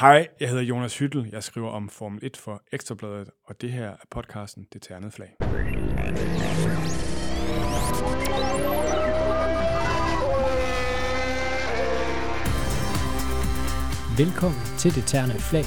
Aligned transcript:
Hej, 0.00 0.28
jeg 0.40 0.48
hedder 0.48 0.62
Jonas 0.62 0.98
Hyttel. 0.98 1.28
Jeg 1.32 1.42
skriver 1.42 1.70
om 1.70 1.88
Formel 1.88 2.20
1 2.22 2.36
for 2.36 2.62
Ekstrabladet, 2.72 3.30
og 3.44 3.60
det 3.60 3.72
her 3.72 3.88
er 3.88 3.96
podcasten 4.10 4.66
Det 4.72 4.82
Ternede 4.82 5.10
Flag. 5.10 5.30
Velkommen 14.18 14.60
til 14.78 14.94
Det 14.94 15.04
Ternede 15.06 15.38
Flag, 15.38 15.64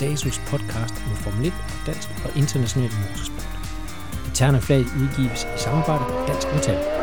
DASUS 0.00 0.38
podcast 0.38 0.94
om 1.06 1.16
Formel 1.16 1.46
1 1.46 1.52
dansk 1.86 2.08
og 2.24 2.36
international 2.36 2.90
motorsport. 3.02 3.48
Det 4.26 4.34
Ternede 4.34 4.62
Flag 4.62 4.80
udgives 4.80 5.44
i 5.44 5.58
samarbejde 5.58 6.04
med 6.04 6.26
Dansk 6.28 6.46
Metal. 6.54 6.99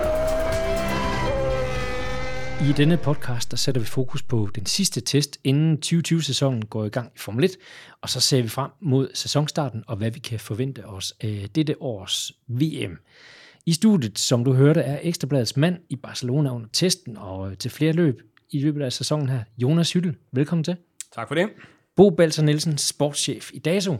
I 2.61 2.73
denne 2.77 2.97
podcast 2.97 3.51
der 3.51 3.57
sætter 3.57 3.81
vi 3.81 3.87
fokus 3.87 4.23
på 4.23 4.49
den 4.55 4.65
sidste 4.65 5.01
test, 5.01 5.37
inden 5.43 5.79
2020-sæsonen 5.85 6.65
går 6.65 6.85
i 6.85 6.89
gang 6.89 7.11
i 7.15 7.19
Formel 7.19 7.43
1, 7.43 7.57
og 8.01 8.09
så 8.09 8.19
ser 8.19 8.41
vi 8.41 8.47
frem 8.47 8.71
mod 8.81 9.09
sæsonstarten 9.13 9.83
og 9.87 9.97
hvad 9.97 10.11
vi 10.11 10.19
kan 10.19 10.39
forvente 10.39 10.85
os 10.85 11.13
af 11.21 11.47
dette 11.55 11.81
års 11.81 12.31
VM. 12.47 12.97
I 13.65 13.73
studiet, 13.73 14.19
som 14.19 14.43
du 14.43 14.53
hørte, 14.53 14.81
er 14.81 14.99
Ekstrabladets 15.01 15.57
mand 15.57 15.77
i 15.89 15.95
Barcelona 15.95 16.55
under 16.55 16.67
testen 16.73 17.17
og 17.17 17.59
til 17.59 17.71
flere 17.71 17.93
løb 17.93 18.21
i 18.49 18.59
løbet 18.59 18.81
af 18.81 18.93
sæsonen 18.93 19.29
her, 19.29 19.43
Jonas 19.57 19.93
Hyttel. 19.93 20.15
Velkommen 20.31 20.63
til. 20.63 20.75
Tak 21.15 21.27
for 21.27 21.35
det. 21.35 21.49
Bo 21.95 22.09
Balser 22.09 22.43
Nielsen, 22.43 22.77
sportschef 22.77 23.49
i 23.53 23.59
DASO. 23.59 23.97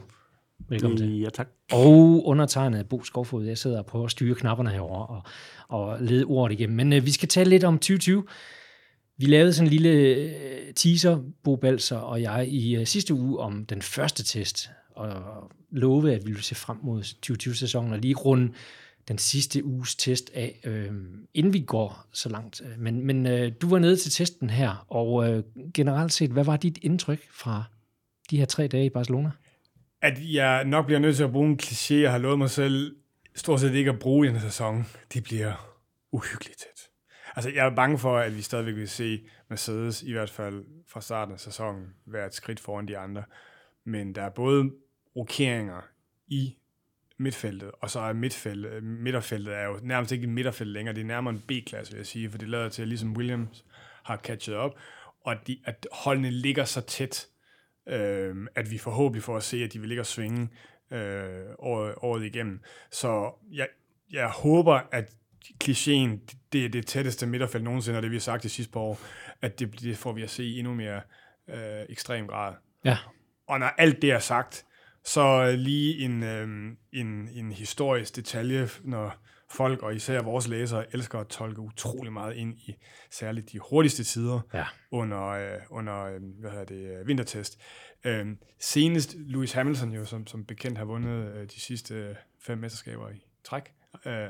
Velkommen 0.70 0.98
til. 0.98 1.20
Ja, 1.20 1.30
tak. 1.30 1.50
Og 1.72 2.26
undertegnet 2.26 2.90
Bo 2.90 3.04
Skovfod. 3.04 3.46
Jeg 3.46 3.58
sidder 3.58 3.78
og 3.78 3.86
prøver 3.86 4.06
at 4.06 4.12
styre 4.12 4.36
knapperne 4.36 4.70
herovre 4.70 5.06
og, 5.08 5.24
og 5.68 6.02
lede 6.02 6.26
ordet 6.26 6.60
igennem. 6.60 6.76
Men 6.76 6.94
øh, 6.94 7.06
vi 7.06 7.12
skal 7.12 7.30
tale 7.30 7.50
lidt 7.50 7.64
om 7.64 7.76
2020. 7.76 8.24
Vi 9.18 9.26
lavede 9.26 9.54
sådan 9.54 9.68
en 9.68 9.72
lille 9.72 9.90
øh, 9.90 10.74
teaser, 10.76 11.20
Bo 11.44 11.56
Balser 11.56 11.98
og 11.98 12.22
jeg, 12.22 12.48
i 12.48 12.76
øh, 12.76 12.86
sidste 12.86 13.14
uge 13.14 13.40
om 13.40 13.66
den 13.66 13.82
første 13.82 14.24
test. 14.24 14.70
Og 14.96 15.12
love, 15.72 16.14
at 16.14 16.26
vi 16.26 16.32
ville 16.32 16.44
se 16.44 16.56
frem 16.56 16.78
mod 16.84 17.02
2020-sæsonen 17.02 17.94
og 17.94 18.00
lige 18.00 18.16
runde 18.16 18.54
den 19.08 19.18
sidste 19.18 19.66
uges 19.66 19.96
test 19.96 20.32
af, 20.34 20.60
øh, 20.64 20.92
inden 21.34 21.54
vi 21.54 21.60
går 21.60 22.06
så 22.14 22.30
langt. 22.30 22.62
Men, 22.78 23.06
men 23.06 23.26
øh, 23.26 23.52
du 23.62 23.70
var 23.70 23.80
nede 23.80 23.96
til 23.96 24.12
testen 24.12 24.50
her, 24.50 24.86
og 24.90 25.30
øh, 25.30 25.44
generelt 25.74 26.14
set, 26.14 26.32
hvad 26.32 26.44
var 26.44 26.58
dit 26.58 26.80
indtryk 26.82 27.28
fra 27.32 27.64
de 28.30 28.38
her 28.38 28.46
tre 28.46 28.68
dage 28.68 28.86
i 28.86 28.90
Barcelona? 28.90 29.32
At 30.02 30.34
jeg 30.34 30.66
nok 30.66 30.86
bliver 30.86 31.00
nødt 31.00 31.16
til 31.16 31.24
at 31.24 31.32
bruge 31.32 31.50
en 31.50 31.60
kliché, 31.62 31.94
jeg 31.94 32.12
har 32.12 32.18
lovet 32.18 32.38
mig 32.38 32.50
selv 32.50 32.96
stort 33.36 33.60
set 33.60 33.74
ikke 33.74 33.90
at 33.90 34.00
bruge 34.00 34.28
i 34.28 34.30
den 34.30 34.40
sæson. 34.40 34.86
Det 35.14 35.24
bliver 35.24 35.76
uhyggeligt 36.12 36.60
tæt. 36.60 36.90
Altså, 37.36 37.50
jeg 37.50 37.66
er 37.66 37.76
bange 37.76 37.98
for, 37.98 38.18
at 38.18 38.36
vi 38.36 38.42
stadigvæk 38.42 38.76
vil 38.76 38.90
se 38.90 39.24
Mercedes, 39.50 40.04
i 40.04 40.12
hvert 40.12 40.30
fald 40.30 40.66
fra 40.88 41.02
starten 41.02 41.34
af 41.34 41.40
sæsonen, 41.40 41.94
være 42.06 42.26
et 42.26 42.34
skridt 42.34 42.60
foran 42.60 42.88
de 42.88 42.98
andre. 42.98 43.24
Men 43.84 44.16
der 44.16 44.22
er 44.22 44.30
både 44.30 44.72
rokeringer 45.16 45.82
i 46.28 46.58
midtfeltet, 47.18 47.72
og 47.82 47.90
så 47.90 48.00
er 48.00 48.14
midtfeltet, 48.14 48.84
midterfeltet 48.84 49.56
er 49.56 49.66
jo 49.66 49.80
nærmest 49.84 50.12
ikke 50.12 50.24
et 50.24 50.30
midterfelt 50.30 50.70
længere, 50.70 50.96
det 50.96 51.02
er 51.02 51.06
nærmere 51.06 51.34
en 51.34 51.44
B-klasse, 51.48 51.94
vil 51.94 52.00
jeg 52.00 52.06
sige, 52.06 52.32
for 52.32 52.38
det 52.38 52.50
lader 52.50 52.70
til, 52.70 52.82
at 52.82 52.88
ligesom 52.88 53.18
Williams 53.18 53.66
har 54.04 54.18
catchet 54.18 54.56
op, 54.56 54.76
og 55.22 55.36
de, 55.48 55.60
at 55.66 55.88
holdene 55.92 56.32
ligger 56.32 56.66
så 56.66 56.82
tæt, 56.82 57.28
øh, 57.90 58.36
at 58.56 58.72
vi 58.72 58.78
forhåbentlig 58.78 59.24
får 59.24 59.38
at 59.38 59.44
se, 59.44 59.64
at 59.64 59.74
de 59.74 59.80
vil 59.80 59.88
ligge 59.88 60.02
og 60.02 60.06
svinge 60.06 60.50
øh, 60.92 61.46
året, 61.60 61.96
året 61.98 62.26
igennem. 62.26 62.60
Så 62.92 63.32
jeg, 63.52 63.68
jeg 64.12 64.30
håber, 64.30 64.80
at 64.92 65.10
klichéen, 65.64 66.36
det 66.54 66.66
er 66.66 66.70
det 66.70 66.86
tætteste 66.86 67.28
midterfelt 67.28 67.64
nogensinde, 67.64 68.00
og 68.00 68.04
det 68.04 68.12
vi 68.12 68.16
har 68.16 68.22
sagt 68.22 68.44
de 68.44 68.50
sidste 68.50 68.74
par 68.74 68.80
år, 68.80 69.00
at 69.42 69.60
det, 69.60 69.82
det 69.82 69.98
får 69.98 70.12
vi 70.12 70.24
at 70.24 70.30
se 70.30 70.44
i 70.44 70.60
endnu 70.60 70.74
mere 70.74 71.02
øh, 71.50 71.86
ekstrem 71.90 72.28
grad. 72.28 72.54
Ja. 72.86 72.98
Og 73.48 73.60
når 73.60 73.68
alt 73.68 74.02
det 74.02 74.12
er 74.12 74.20
sagt, 74.20 74.66
så 75.06 75.52
lige 75.58 76.00
en, 76.00 76.24
øh, 76.24 76.48
en, 76.94 77.30
en 77.34 77.52
historisk 77.52 78.16
detalje, 78.16 78.70
når 78.84 79.16
folk, 79.52 79.84
og 79.84 79.96
især 79.96 80.22
vores 80.22 80.48
læsere, 80.48 80.86
elsker 80.94 81.20
at 81.20 81.28
tolke 81.28 81.60
utrolig 81.62 82.14
meget 82.14 82.36
ind 82.36 82.58
i 82.58 82.76
særligt 83.12 83.52
de 83.52 83.60
hurtigste 83.70 84.04
tider 84.04 84.40
Ja. 84.54 84.66
under, 84.92 85.28
øh, 85.28 85.60
under 85.70 86.04
øh, 86.06 86.22
hvad 86.40 86.52
hedder 86.52 86.66
det, 86.66 87.00
øh, 87.00 87.08
vintertest. 87.08 87.60
Øh, 88.06 88.26
senest 88.60 89.16
Lewis 89.18 89.52
Hamilton 89.54 89.92
jo, 89.92 90.06
som, 90.06 90.28
som 90.28 90.46
bekendt 90.46 90.78
har 90.78 90.86
vundet 90.86 91.36
øh, 91.36 91.44
de 91.48 91.60
sidste 91.62 91.94
øh, 91.96 92.16
fem 92.42 92.58
mesterskaber 92.58 93.10
i 93.10 93.26
træk. 93.44 93.72
Øh, 94.06 94.28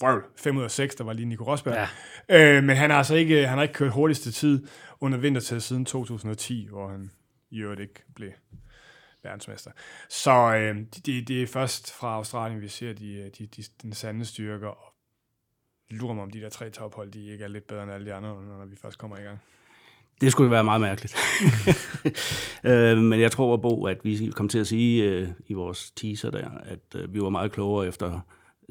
vrøvl, 0.00 0.24
5 0.36 0.56
ud 0.56 0.62
af 0.62 0.70
6, 0.70 0.94
der 0.94 1.04
var 1.04 1.12
lige 1.12 1.26
Nico 1.26 1.44
Rosberg. 1.44 1.88
Ja. 2.28 2.56
Øh, 2.56 2.64
men 2.64 2.76
han 2.76 2.90
har 2.90 2.98
altså 2.98 3.14
ikke, 3.14 3.46
han 3.46 3.58
har 3.58 3.62
ikke 3.62 3.74
kørt 3.74 3.92
hurtigste 3.92 4.32
tid 4.32 4.66
under 5.00 5.18
vintertest 5.18 5.66
siden 5.68 5.84
2010, 5.84 6.66
hvor 6.70 6.88
han 6.88 7.10
i 7.50 7.58
øvrigt 7.60 7.80
ikke 7.80 8.02
blev 8.14 8.30
verdensmester. 9.28 9.70
Så 10.08 10.54
øh, 10.54 10.76
det, 11.06 11.28
det 11.28 11.42
er 11.42 11.46
først 11.46 11.92
fra 11.92 12.14
Australien, 12.14 12.60
vi 12.60 12.68
ser 12.68 12.92
de, 12.92 13.30
de, 13.38 13.46
de, 13.46 13.62
den 13.82 13.92
sande 13.92 14.24
styrker, 14.24 14.68
og 14.68 14.94
lurer 15.90 16.14
mig 16.14 16.22
om 16.22 16.30
de 16.30 16.40
der 16.40 16.48
tre 16.48 16.70
tophold, 16.70 17.12
de 17.12 17.26
ikke 17.32 17.44
er 17.44 17.48
lidt 17.48 17.66
bedre 17.66 17.82
end 17.82 17.92
alle 17.92 18.06
de 18.06 18.14
andre, 18.14 18.28
når 18.28 18.66
vi 18.66 18.76
først 18.76 18.98
kommer 18.98 19.18
i 19.18 19.22
gang. 19.22 19.38
Det 20.20 20.32
skulle 20.32 20.50
være 20.50 20.64
meget 20.64 20.80
mærkeligt. 20.80 21.16
øh, 22.70 22.98
men 22.98 23.20
jeg 23.20 23.32
tror, 23.32 23.56
Bo, 23.56 23.86
at 23.86 23.98
vi 24.04 24.32
kom 24.34 24.48
til 24.48 24.58
at 24.58 24.66
sige 24.66 25.04
øh, 25.04 25.28
i 25.46 25.52
vores 25.52 25.90
teaser 25.90 26.30
der, 26.30 26.48
at 26.64 27.00
øh, 27.00 27.14
vi 27.14 27.20
var 27.20 27.28
meget 27.28 27.52
klogere 27.52 27.86
efter 27.86 28.20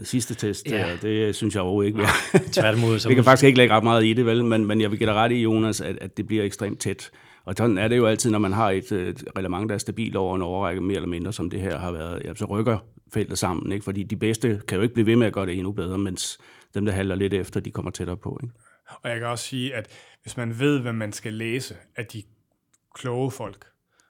sidste 0.03 0.35
test. 0.35 0.67
Ja. 0.69 0.87
Ja. 0.87 0.95
Det 1.01 1.35
synes 1.35 1.55
jeg 1.55 1.63
overhovedet 1.63 1.87
ikke. 1.87 2.03
Tværtimod, 2.51 2.99
så 2.99 3.07
vi 3.09 3.15
kan 3.15 3.23
faktisk 3.23 3.45
ikke 3.45 3.57
lægge 3.57 3.75
ret 3.75 3.83
meget 3.83 4.05
i 4.05 4.13
det, 4.13 4.25
vel? 4.25 4.45
Men, 4.45 4.65
men 4.65 4.81
jeg 4.81 4.91
vil 4.91 4.99
give 4.99 5.07
dig 5.07 5.15
ret 5.15 5.31
i, 5.31 5.41
Jonas, 5.41 5.81
at, 5.81 5.97
at 6.01 6.17
det 6.17 6.27
bliver 6.27 6.43
ekstremt 6.43 6.79
tæt. 6.79 7.11
Og 7.47 7.53
sådan 7.57 7.77
er 7.77 7.87
det 7.87 7.97
jo 7.97 8.05
altid, 8.05 8.31
når 8.31 8.39
man 8.39 8.53
har 8.53 8.71
et, 8.71 8.91
et 8.91 9.23
reglement, 9.35 9.69
der 9.69 9.75
er 9.75 9.79
stabilt 9.79 10.15
over 10.15 10.35
en 10.35 10.41
overrække, 10.41 10.81
mere 10.81 10.95
eller 10.95 11.07
mindre, 11.07 11.33
som 11.33 11.49
det 11.49 11.61
her 11.61 11.77
har 11.77 11.91
været. 11.91 12.21
Ja, 12.25 12.35
så 12.35 12.45
rykker 12.45 12.77
feltet 13.13 13.37
sammen, 13.37 13.71
ikke? 13.71 13.83
fordi 13.83 14.03
de 14.03 14.15
bedste 14.15 14.61
kan 14.67 14.75
jo 14.75 14.81
ikke 14.81 14.93
blive 14.93 15.05
ved 15.05 15.15
med 15.15 15.27
at 15.27 15.33
gøre 15.33 15.45
det 15.45 15.53
endnu 15.53 15.71
bedre, 15.71 15.97
mens 15.97 16.39
dem, 16.73 16.85
der 16.85 16.91
halter 16.91 17.15
lidt 17.15 17.33
efter, 17.33 17.59
de 17.59 17.71
kommer 17.71 17.91
tættere 17.91 18.17
på. 18.17 18.39
Ikke? 18.43 18.55
Og 19.03 19.09
jeg 19.09 19.19
kan 19.19 19.27
også 19.27 19.45
sige, 19.45 19.75
at 19.75 19.87
hvis 20.21 20.37
man 20.37 20.59
ved, 20.59 20.79
hvad 20.79 20.93
man 20.93 21.13
skal 21.13 21.33
læse 21.33 21.75
af 21.95 22.05
de 22.05 22.23
kloge 22.95 23.31
folk, 23.31 23.65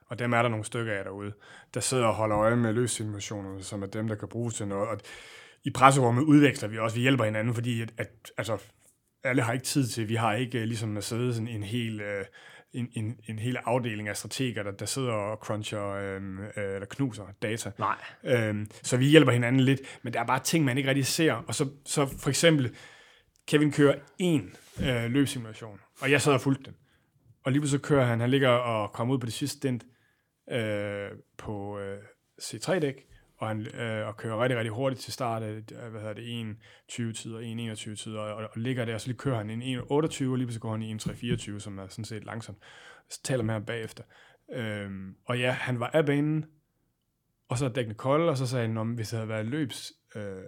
og 0.10 0.20
dem 0.20 0.34
er 0.34 0.42
der 0.42 0.50
nogle 0.50 0.66
stykker 0.66 0.94
af 0.94 1.04
derude, 1.04 1.34
der 1.74 1.80
sidder 1.80 2.06
og 2.06 2.14
holder 2.14 2.38
øje 2.38 2.56
med 2.56 2.74
løssimulationerne, 2.74 3.64
som 3.64 3.84
er 3.84 3.88
dem, 3.88 4.08
der 4.08 4.16
kan 4.16 4.28
bruges 4.28 4.56
til 4.56 4.68
noget. 4.68 4.90
Og 4.90 5.00
i 5.64 5.70
presserummet 5.70 6.24
udveksler 6.24 6.70
vi 6.70 6.78
også, 6.78 6.96
vi 6.96 7.02
hjælper 7.02 7.24
hinanden, 7.24 7.54
fordi 7.54 7.82
at, 7.82 7.94
at 7.98 8.32
altså, 8.38 8.58
alle 9.24 9.42
har 9.42 9.54
ikke 9.54 9.66
tid 9.66 9.88
til, 9.88 10.10
vi 10.10 10.16
har 10.16 10.34
ikke 10.34 10.60
øh, 10.60 10.64
ligesom 10.64 10.90
Mercedes 10.90 11.38
en, 11.38 11.48
en 11.48 11.64
hel... 11.64 12.02
Øh, 12.02 12.26
en, 12.74 12.90
en, 12.94 13.20
en 13.28 13.40
hel 13.40 13.58
afdeling 13.66 14.08
af 14.08 14.18
strateger, 14.18 14.64
der, 14.64 14.72
der 14.72 14.86
sidder 14.86 15.12
og 15.12 15.38
cruncher 15.38 15.88
øhm, 15.88 16.40
øh, 16.40 16.50
eller 16.56 16.86
knuser 16.90 17.24
data. 17.42 17.72
Nej. 17.80 17.98
Øhm, 18.24 18.68
så 18.84 18.98
vi 18.98 19.06
hjælper 19.06 19.32
hinanden 19.32 19.62
lidt, 19.62 19.82
men 20.04 20.14
der 20.14 20.20
er 20.20 20.26
bare 20.26 20.40
ting, 20.40 20.66
man 20.66 20.78
ikke 20.78 20.90
rigtig 20.90 21.06
ser. 21.06 21.34
Og 21.34 21.56
så, 21.56 21.70
så 21.86 22.06
for 22.20 22.30
eksempel, 22.30 22.76
Kevin 23.48 23.72
kører 23.72 23.96
en 24.18 24.56
øh, 24.82 25.12
løbsimulation, 25.12 25.80
og 26.02 26.12
jeg 26.12 26.22
sad 26.22 26.34
og 26.34 26.42
fulgte 26.42 26.64
den. 26.64 26.76
Og 27.44 27.52
lige 27.52 27.62
pludselig 27.62 27.82
kører 27.82 28.06
han, 28.06 28.20
han 28.20 28.30
ligger 28.30 28.50
og 28.50 28.94
kommer 28.94 29.14
ud 29.14 29.20
på 29.20 29.26
det 29.26 29.34
sidste 29.34 29.58
stint 29.58 29.86
øh, 30.52 31.10
på 31.38 31.80
øh, 31.80 32.00
C3-dæk, 32.42 33.08
og 33.38 33.48
han 33.48 33.68
øh, 33.76 34.08
og 34.08 34.18
kører 34.18 34.44
rigtig, 34.44 34.58
rigtig 34.58 34.72
hurtigt 34.72 35.02
til 35.02 35.14
start 35.14 35.44
af, 35.44 35.62
hvad 35.92 36.02
hedder 36.02 36.14
det, 36.14 36.56
1.20 36.92 37.14
tider, 37.14 37.74
1.21 37.76 37.96
tider, 37.96 38.20
og, 38.20 38.36
og, 38.36 38.50
ligger 38.56 38.86
der, 38.86 38.94
og 38.94 39.02
så 39.02 39.08
lige 39.08 39.18
kører 39.18 39.38
han 39.38 39.50
en 39.50 39.80
1.28, 39.80 39.84
og 39.92 40.08
lige 40.08 40.18
pludselig 40.20 40.62
går 40.62 40.72
han 40.72 40.82
i 40.82 40.94
1.324, 40.94 41.60
som 41.60 41.78
er 41.78 41.88
sådan 41.88 42.06
set 42.06 42.24
langsomt. 42.26 42.58
Så 43.10 43.22
taler 43.24 43.44
med 43.44 43.54
ham 43.54 43.66
bagefter. 43.66 44.04
Øhm, 44.54 45.16
og 45.26 45.40
ja, 45.40 45.52
han 45.52 45.80
var 45.80 45.88
af 45.88 46.06
banen, 46.06 46.46
og 47.50 47.58
så 47.58 47.70
dækkene 47.70 47.96
kolde, 47.96 48.30
og 48.30 48.38
så 48.38 48.48
sagde 48.48 48.68
han, 48.68 48.78
om 48.78 48.94
hvis 48.94 49.10
det 49.10 49.18
havde 49.18 49.30
været 49.30 49.46
løbs 49.46 49.94
øh, 50.16 50.44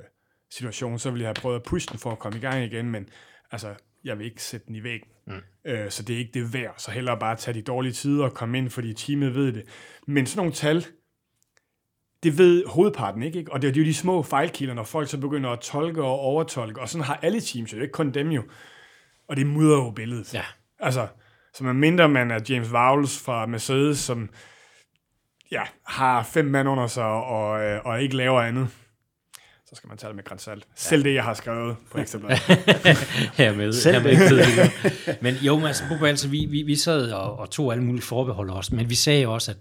situation, 0.52 1.00
så 1.00 1.10
ville 1.12 1.22
jeg 1.22 1.28
have 1.28 1.42
prøvet 1.42 1.56
at 1.56 1.64
pushe 1.64 1.90
den 1.92 2.00
for 2.00 2.12
at 2.12 2.20
komme 2.20 2.38
i 2.38 2.42
gang 2.42 2.64
igen, 2.64 2.90
men 2.90 3.10
altså, 3.52 3.76
jeg 4.04 4.18
vil 4.18 4.26
ikke 4.26 4.44
sætte 4.44 4.68
den 4.68 4.76
i 4.76 4.84
væggen. 4.84 5.10
Mm. 5.28 5.34
Øh, 5.66 5.90
så 5.90 6.04
det 6.04 6.14
er 6.14 6.18
ikke 6.20 6.32
det 6.34 6.54
værd, 6.54 6.74
så 6.78 6.92
hellere 6.92 7.20
bare 7.20 7.36
tage 7.36 7.56
de 7.56 7.62
dårlige 7.62 7.94
tider 7.94 8.24
og 8.24 8.34
komme 8.34 8.58
ind, 8.58 8.70
fordi 8.70 8.94
teamet 8.94 9.36
ved 9.36 9.54
det. 9.54 9.64
Men 10.08 10.26
sådan 10.26 10.40
nogle 10.40 10.54
tal, 10.54 10.86
det 12.24 12.38
ved 12.38 12.66
hovedparten 12.66 13.24
ikke, 13.24 13.39
ikke? 13.39 13.51
Og 13.51 13.62
det 13.62 13.77
er 13.77 13.81
jo 13.81 13.86
de 13.86 13.94
små 13.94 14.24
fejlkilder, 14.24 14.74
når 14.74 14.83
folk 14.83 15.10
så 15.10 15.18
begynder 15.18 15.50
at 15.50 15.60
tolke 15.60 16.04
og 16.04 16.19
overtolke, 16.19 16.81
og 16.81 16.89
sådan 16.89 17.06
har 17.06 17.19
alle 17.21 17.42
teams 17.42 17.74
jo, 17.74 17.81
ikke 17.81 17.92
kun 17.92 18.12
dem 18.12 18.30
jo. 18.30 18.44
Og 19.27 19.36
det 19.36 19.48
mudrer 19.48 19.83
jo 19.83 19.92
billedet. 19.92 20.33
Ja. 20.33 20.44
Altså, 20.80 21.07
så 21.54 21.63
man 21.63 21.75
mindre 21.75 22.10
man 22.10 22.31
er 22.31 22.39
James 22.50 22.71
Vowles 22.71 23.19
fra 23.19 23.45
Mercedes, 23.45 24.00
som 24.00 24.30
ja, 25.51 25.62
har 25.86 26.24
fem 26.24 26.45
mand 26.45 26.69
under 26.69 26.88
sig 26.88 27.06
og, 27.06 27.62
øh, 27.62 27.81
og 27.86 28.01
ikke 28.01 28.16
laver 28.16 28.42
andet, 28.42 28.69
så 29.69 29.75
skal 29.75 29.88
man 29.88 29.98
tage 29.98 30.07
det 30.07 30.15
med 30.15 30.24
grænsalt. 30.24 30.63
Ja. 30.63 30.72
Selv 30.75 31.04
det, 31.04 31.13
jeg 31.13 31.24
har 31.24 31.33
skrevet 31.33 31.75
på 31.92 31.98
Ekstrabladet. 31.98 32.42
hermed. 33.38 33.74
Selv 33.74 34.01
hermed 34.01 34.38
det. 35.06 35.22
Men 35.22 35.36
jo, 35.36 35.60
Mads 35.60 35.83
Bubba, 35.89 36.07
altså, 36.07 36.27
vi, 36.27 36.45
vi, 36.45 36.62
vi 36.62 36.75
sad 36.75 37.12
og, 37.12 37.39
og 37.39 37.50
tog 37.50 37.72
alle 37.72 37.83
mulige 37.83 38.01
forbehold 38.01 38.50
også, 38.50 38.75
men 38.75 38.89
vi 38.89 38.95
sagde 38.95 39.27
også, 39.27 39.51
at, 39.51 39.57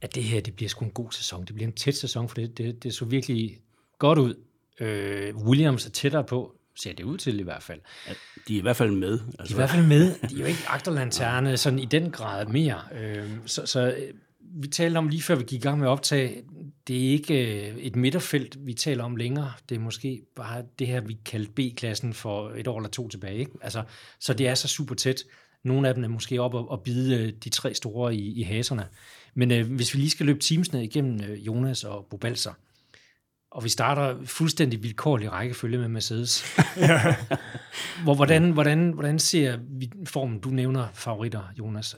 at 0.00 0.14
det 0.14 0.22
her, 0.22 0.40
det 0.40 0.56
bliver 0.56 0.68
sgu 0.68 0.84
en 0.84 0.90
god 0.90 1.12
sæson. 1.12 1.44
Det 1.44 1.54
bliver 1.54 1.68
en 1.68 1.74
tæt 1.74 1.96
sæson, 1.96 2.28
for 2.28 2.34
det, 2.34 2.58
det, 2.58 2.82
det 2.82 2.94
så 2.94 3.04
virkelig 3.04 3.58
godt 3.98 4.18
ud. 4.18 4.34
Øh, 4.80 5.36
Williams 5.36 5.86
er 5.86 5.90
tættere 5.90 6.24
på, 6.24 6.54
ser 6.76 6.92
det 6.92 7.04
ud 7.04 7.18
til 7.18 7.40
i 7.40 7.42
hvert 7.42 7.62
fald. 7.62 7.80
De 8.48 8.54
er 8.54 8.58
i 8.58 8.62
hvert 8.62 8.76
fald 8.76 8.90
med. 8.90 9.12
De 9.12 9.24
Altså, 9.38 9.54
er 9.54 9.56
i 9.56 9.60
hvert 9.60 9.70
fald 9.70 9.86
med. 9.86 10.14
De 10.28 10.34
er 10.34 10.40
jo 10.40 10.46
ikke 10.46 10.64
agterlanterne 10.68 11.56
sådan 11.56 11.78
i 11.78 11.84
den 11.84 12.10
grad 12.10 12.46
mere. 12.46 12.80
Øh, 12.94 13.30
så, 13.46 13.66
så 13.66 13.94
øh, 13.98 14.14
vi 14.40 14.68
talte 14.68 14.98
om 14.98 15.08
lige 15.08 15.22
før 15.22 15.34
vi 15.34 15.44
gik 15.44 15.60
i 15.60 15.62
gang 15.62 15.78
med 15.78 15.86
at 15.86 15.90
optage, 15.90 16.42
det 16.88 16.96
er 16.96 17.10
ikke 17.10 17.68
øh, 17.70 17.76
et 17.76 17.96
midterfelt, 17.96 18.66
vi 18.66 18.74
taler 18.74 19.04
om 19.04 19.16
længere. 19.16 19.52
Det 19.68 19.74
er 19.74 19.78
måske 19.78 20.22
bare 20.36 20.62
det 20.78 20.86
her, 20.86 21.00
vi 21.00 21.18
kaldte 21.24 21.52
B-klassen 21.52 22.14
for 22.14 22.50
et 22.56 22.68
år 22.68 22.78
eller 22.78 22.90
to 22.90 23.08
tilbage. 23.08 23.38
Ikke? 23.38 23.52
Altså, 23.62 23.82
så 24.20 24.34
det 24.34 24.48
er 24.48 24.54
så 24.54 24.68
super 24.68 24.94
tæt. 24.94 25.24
Nogle 25.64 25.88
af 25.88 25.94
dem 25.94 26.04
er 26.04 26.08
måske 26.08 26.40
op 26.40 26.54
og, 26.54 26.70
og 26.70 26.82
bide 26.82 27.16
øh, 27.16 27.32
de 27.44 27.50
tre 27.50 27.74
store 27.74 28.14
i, 28.14 28.40
i 28.40 28.42
haserne. 28.42 28.86
Men 29.34 29.50
øh, 29.50 29.72
hvis 29.72 29.94
vi 29.94 29.98
lige 29.98 30.10
skal 30.10 30.26
løbe 30.26 30.38
teamsene 30.38 30.84
igennem 30.84 31.20
øh, 31.30 31.46
Jonas 31.46 31.84
og 31.84 32.06
Bobalser, 32.10 32.52
og 33.50 33.64
vi 33.64 33.68
starter 33.68 34.16
fuldstændig 34.24 34.82
vilkårlig 34.82 35.32
rækkefølge 35.32 35.78
med 35.78 35.88
Mercedes. 35.88 36.44
Hvor, 38.04 38.14
hvordan, 38.14 38.50
hvordan, 38.50 38.90
hvordan 38.90 39.18
ser 39.18 39.58
vi 39.68 39.90
formen, 40.04 40.38
du 40.38 40.48
nævner 40.48 40.88
favoritter, 40.94 41.52
Jonas? 41.58 41.96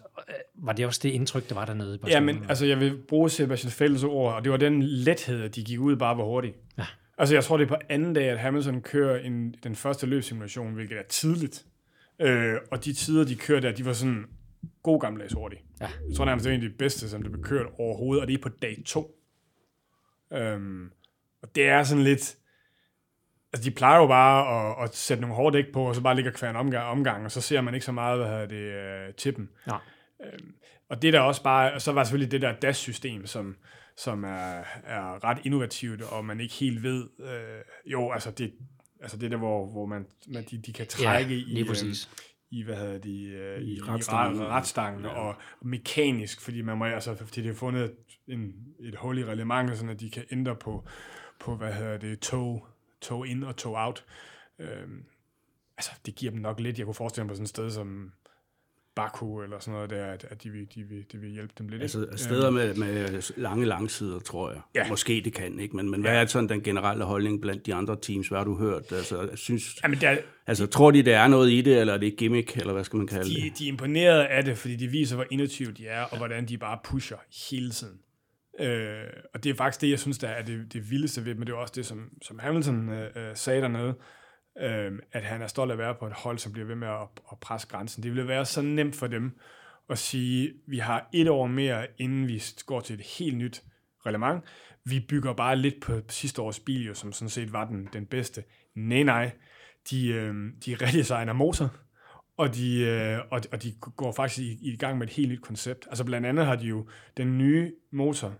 Var 0.55 0.73
det 0.73 0.87
også 0.87 1.01
det 1.03 1.09
indtryk, 1.09 1.49
der 1.49 1.55
var 1.55 1.65
dernede? 1.65 1.99
i 2.07 2.11
Ja, 2.11 2.21
men 2.21 2.45
altså, 2.49 2.67
jeg 2.67 2.81
vil 2.81 2.99
bruge 3.09 3.31
Sebastian 3.31 3.71
Fælles 3.71 4.05
ord, 4.05 4.35
og 4.35 4.45
det 4.45 4.53
var 4.53 4.59
den 4.59 4.83
lethed, 4.83 5.49
de 5.49 5.65
gik 5.65 5.81
ud 5.81 5.97
bare 5.97 6.17
var 6.17 6.25
hurtigt. 6.25 6.57
Ja. 6.79 6.87
Altså, 7.19 7.35
jeg 7.35 7.45
tror, 7.45 7.57
det 7.57 7.65
er 7.65 7.69
på 7.69 7.77
anden 7.89 8.15
dag, 8.15 8.29
at 8.29 8.39
Hamilton 8.39 8.81
kører 8.81 9.19
en, 9.19 9.55
den 9.65 9.77
første 9.77 10.07
løbsimulation, 10.07 10.75
hvilket 10.75 10.99
er 10.99 11.03
tidligt. 11.09 11.65
Øh, 12.21 12.55
og 12.71 12.85
de 12.85 12.93
tider, 12.93 13.25
de 13.25 13.35
kører 13.35 13.61
der, 13.61 13.73
de 13.73 13.85
var 13.85 13.93
sådan 13.93 14.25
god 14.83 15.01
gammeldags 15.01 15.33
hurtige. 15.33 15.63
Ja. 15.81 15.91
Jeg 16.09 16.17
tror 16.17 16.25
nærmest, 16.25 16.45
det 16.45 16.51
er 16.51 16.55
en 16.55 16.63
af 16.65 16.71
de 16.71 16.77
bedste, 16.77 17.09
som 17.09 17.23
det 17.23 17.33
blev 17.33 17.45
kørt 17.45 17.67
overhovedet, 17.79 18.23
og 18.23 18.29
det 18.29 18.35
er 18.35 18.43
på 18.43 18.49
dag 18.49 18.83
to. 18.87 19.17
Øhm, 20.33 20.91
og 21.43 21.55
det 21.55 21.69
er 21.69 21.83
sådan 21.83 22.05
lidt... 22.05 22.37
Altså, 23.53 23.71
de 23.71 23.75
plejer 23.75 24.01
jo 24.01 24.07
bare 24.07 24.71
at, 24.83 24.85
at 24.85 24.97
sætte 24.97 25.21
nogle 25.21 25.37
hårde 25.37 25.57
dæk 25.57 25.73
på, 25.73 25.89
og 25.89 25.95
så 25.95 26.03
bare 26.03 26.15
ligge 26.15 26.31
og 26.31 26.35
kvære 26.35 26.51
en 26.51 26.57
omgang, 26.57 26.85
omgang, 26.85 27.25
og 27.25 27.31
så 27.31 27.41
ser 27.41 27.61
man 27.61 27.75
ikke 27.75 27.87
så 27.87 27.93
meget, 27.93 28.19
hvad 28.19 28.29
hedder 28.29 28.47
det, 28.47 29.09
uh, 29.09 29.15
tippen. 29.15 29.49
Ja. 29.67 29.77
Øhm, 30.25 30.55
og 30.89 31.03
det 31.03 31.09
er 31.09 31.13
der 31.13 31.21
også 31.21 31.43
bare, 31.43 31.73
og 31.73 31.83
så 31.83 31.93
var 31.93 32.05
selvfølgelig 32.05 32.33
det 32.33 32.43
der 32.43 32.53
DAS-system, 32.53 33.27
som, 33.27 33.57
som 33.97 34.25
er, 34.25 34.65
er 34.85 35.25
ret 35.25 35.39
innovativt, 35.45 36.03
og 36.03 36.25
man 36.25 36.41
ikke 36.41 36.55
helt 36.55 36.83
ved, 36.83 37.09
øh, 37.19 37.93
jo, 37.93 38.13
altså 38.13 38.31
det, 38.31 38.53
altså 39.01 39.17
det 39.17 39.31
der, 39.31 39.37
hvor, 39.37 39.67
hvor 39.67 39.87
man, 39.87 40.07
man 40.29 40.45
de, 40.51 40.63
de 40.67 40.73
kan 40.73 40.87
trække 40.87 41.35
ja, 41.35 41.41
i, 41.41 41.61
øh, 41.61 41.95
i, 42.51 42.63
hvad 42.63 42.77
hedder 42.77 42.99
de, 42.99 43.25
øh, 43.29 43.63
i, 43.63 43.77
i 43.77 43.81
retstangen. 43.81 44.47
retstangen, 44.47 45.05
ja. 45.05 45.11
og 45.11 45.35
mekanisk, 45.63 46.41
fordi 46.41 46.63
man 46.63 46.79
må, 46.79 46.85
altså, 46.85 47.17
fordi 47.17 47.43
de 47.43 47.47
har 47.47 47.55
fundet 47.55 47.95
en, 48.27 48.55
et 48.81 48.97
hul 48.97 49.19
i 49.19 49.25
reglementet, 49.25 49.79
sådan 49.79 49.91
at 49.91 50.01
de 50.01 50.11
kan 50.11 50.25
ændre 50.31 50.57
på, 50.57 50.85
på 51.41 51.57
hvad 51.57 51.73
hedder 51.73 51.99
det, 51.99 52.21
tog, 52.21 52.67
tog 53.01 53.27
ind 53.27 53.45
og 53.45 53.57
tog 53.57 53.75
out. 53.77 54.05
Øhm, 54.59 55.05
altså, 55.77 55.91
det 56.07 56.15
giver 56.15 56.33
dem 56.33 56.41
nok 56.41 56.61
lidt. 56.61 56.79
Jeg 56.79 56.87
kunne 56.87 56.95
forestille 56.95 57.25
mig 57.25 57.29
på 57.29 57.35
sådan 57.35 57.45
et 57.45 57.49
sted 57.49 57.71
som 57.71 58.13
Baku 59.01 59.43
eller 59.43 59.59
sådan 59.59 59.75
noget 59.75 59.91
der, 59.91 60.07
at, 60.07 60.27
at 60.31 60.43
de, 60.43 60.51
vil, 60.51 60.67
de, 60.75 60.83
vil, 60.83 61.05
de 61.13 61.19
vil 61.19 61.31
hjælpe 61.31 61.53
dem 61.59 61.69
lidt. 61.69 61.83
Altså 61.83 62.03
ikke? 62.03 62.19
steder 62.19 62.51
med, 62.51 62.75
med 62.75 63.33
lange 63.37 63.67
langsider, 63.67 64.19
tror 64.19 64.51
jeg. 64.51 64.61
Ja. 64.75 64.89
Måske 64.89 65.23
det 65.25 65.33
kan, 65.33 65.59
ikke? 65.61 65.77
Men, 65.77 65.91
men 65.91 66.01
hvad 66.01 66.17
er 66.17 66.27
sådan 66.27 66.49
den 66.49 66.63
generelle 66.63 67.05
holdning 67.05 67.41
blandt 67.41 67.67
de 67.67 67.75
andre 67.75 67.97
teams? 68.03 68.29
Hvad 68.29 68.39
har 68.39 68.45
du 68.45 68.57
hørt? 68.59 68.93
Altså, 68.93 69.29
synes, 69.35 69.77
Jamen, 69.83 70.01
der, 70.01 70.17
altså, 70.47 70.67
tror 70.67 70.91
de, 70.91 71.03
der 71.03 71.19
er 71.19 71.29
noget 71.29 71.51
i 71.51 71.61
det, 71.61 71.81
eller 71.81 71.95
er 71.95 71.99
det 71.99 72.17
gimmick, 72.17 72.57
eller 72.57 72.73
hvad 72.73 72.85
skal 72.85 72.97
man 72.97 73.07
kalde 73.07 73.31
de, 73.31 73.41
det? 73.41 73.59
de 73.59 73.65
er 73.65 73.69
imponeret 73.69 74.21
af 74.21 74.45
det, 74.45 74.59
fordi 74.59 74.77
de 74.77 74.89
viser, 74.89 75.17
hvor 75.17 75.27
innovative 75.31 75.73
de 75.73 75.87
er, 75.87 76.03
og 76.03 76.17
hvordan 76.17 76.49
de 76.49 76.59
bare 76.59 76.79
pusher 76.85 77.17
hele 77.51 77.71
tiden. 77.71 77.99
Øh, 78.61 79.05
og 79.35 79.45
det 79.45 79.51
er 79.51 79.55
faktisk 79.55 79.81
det, 79.81 79.91
jeg 79.91 79.99
synes, 79.99 80.19
der 80.19 80.29
er 80.29 80.43
det, 80.43 80.73
det 80.73 80.91
vildeste 80.91 81.25
ved 81.25 81.35
men 81.35 81.47
det 81.47 81.53
er 81.53 81.57
også 81.57 81.73
det, 81.77 81.87
som, 81.87 82.09
som 82.23 82.39
Hamilton 82.39 82.89
øh, 82.89 83.11
øh, 83.17 83.37
sagde 83.37 83.61
dernede, 83.61 83.95
øh, 84.61 84.93
at 85.13 85.25
han 85.25 85.43
er 85.43 85.47
stolt 85.47 85.71
af 85.71 85.75
at 85.75 85.79
være 85.79 85.95
på 85.95 86.07
et 86.07 86.13
hold, 86.13 86.39
som 86.39 86.53
bliver 86.53 86.67
ved 86.67 86.75
med 86.75 86.89
at, 86.89 87.09
at 87.33 87.39
presse 87.41 87.69
grænsen. 87.69 88.03
Det 88.03 88.11
ville 88.11 88.29
være 88.29 88.45
så 88.45 88.63
nemt 88.63 88.97
for 88.97 89.07
dem 89.07 89.39
at 89.91 89.99
sige, 89.99 90.53
vi 90.67 90.79
har 90.79 91.09
et 91.13 91.29
år 91.29 91.47
mere, 91.47 91.87
inden 91.99 92.29
vi 92.29 92.43
går 92.67 92.81
til 92.81 92.95
et 92.95 93.07
helt 93.19 93.37
nyt 93.37 93.63
reglement. 94.07 94.45
Vi 94.85 95.01
bygger 95.09 95.33
bare 95.33 95.57
lidt 95.57 95.81
på 95.81 96.01
sidste 96.09 96.43
års 96.43 96.61
bil, 96.61 96.87
jo, 96.87 96.95
som 96.95 97.13
sådan 97.13 97.31
set 97.31 97.53
var 97.53 97.65
den, 97.65 97.89
den 97.93 98.07
bedste. 98.07 98.45
Nej, 98.75 99.03
nej. 99.03 99.31
De, 99.91 100.09
øh, 100.09 100.35
de 100.67 100.77
redesigner 100.83 101.33
motor, 101.33 101.77
og 102.37 102.55
de, 102.55 102.81
øh, 102.81 103.19
og, 103.31 103.41
og 103.53 103.63
de 103.63 103.73
går 103.97 104.13
faktisk 104.13 104.41
i, 104.41 104.73
i 104.73 104.77
gang 104.77 104.99
med 104.99 105.07
et 105.07 105.13
helt 105.13 105.31
nyt 105.31 105.43
koncept. 105.43 105.87
Altså 105.89 106.05
blandt 106.05 106.27
andet 106.27 106.47
har 106.47 106.57
de 106.57 106.67
jo 106.67 106.89
den 107.17 107.39
nye 107.39 107.73
motor, 107.93 108.35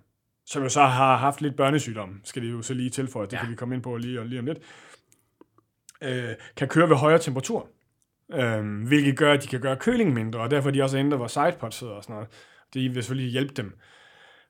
som 0.47 0.63
jo 0.63 0.69
så 0.69 0.83
har 0.83 1.17
haft 1.17 1.41
lidt 1.41 1.57
børnesygdom, 1.57 2.21
skal 2.25 2.43
det 2.43 2.51
jo 2.51 2.63
så 2.63 2.75
lige 2.75 2.91
tilføje, 2.91 3.27
det 3.27 3.33
ja. 3.33 3.41
Kan 3.41 3.51
vi 3.51 3.55
komme 3.55 3.75
ind 3.75 3.83
på 3.83 3.97
lige, 3.97 4.29
lige 4.29 4.39
om 4.39 4.47
lidt, 4.47 4.59
øh, 6.03 6.35
kan 6.57 6.69
køre 6.69 6.89
ved 6.89 6.97
højere 6.97 7.19
temperatur, 7.19 7.69
øh, 8.33 8.87
hvilket 8.87 9.17
gør, 9.17 9.33
at 9.33 9.43
de 9.43 9.49
kan 9.49 9.61
gøre 9.61 9.77
kølingen 9.77 10.15
mindre, 10.15 10.41
og 10.41 10.51
derfor 10.51 10.71
de 10.71 10.83
også 10.83 10.99
ændret, 10.99 11.19
hvor 11.19 11.27
sidepods 11.27 11.75
sidder 11.75 11.93
og 11.93 12.03
sådan 12.03 12.15
noget. 12.15 12.29
Det 12.75 12.83
vil 12.83 13.03
selvfølgelig 13.03 13.33
hjælpe 13.33 13.55
dem 13.55 13.79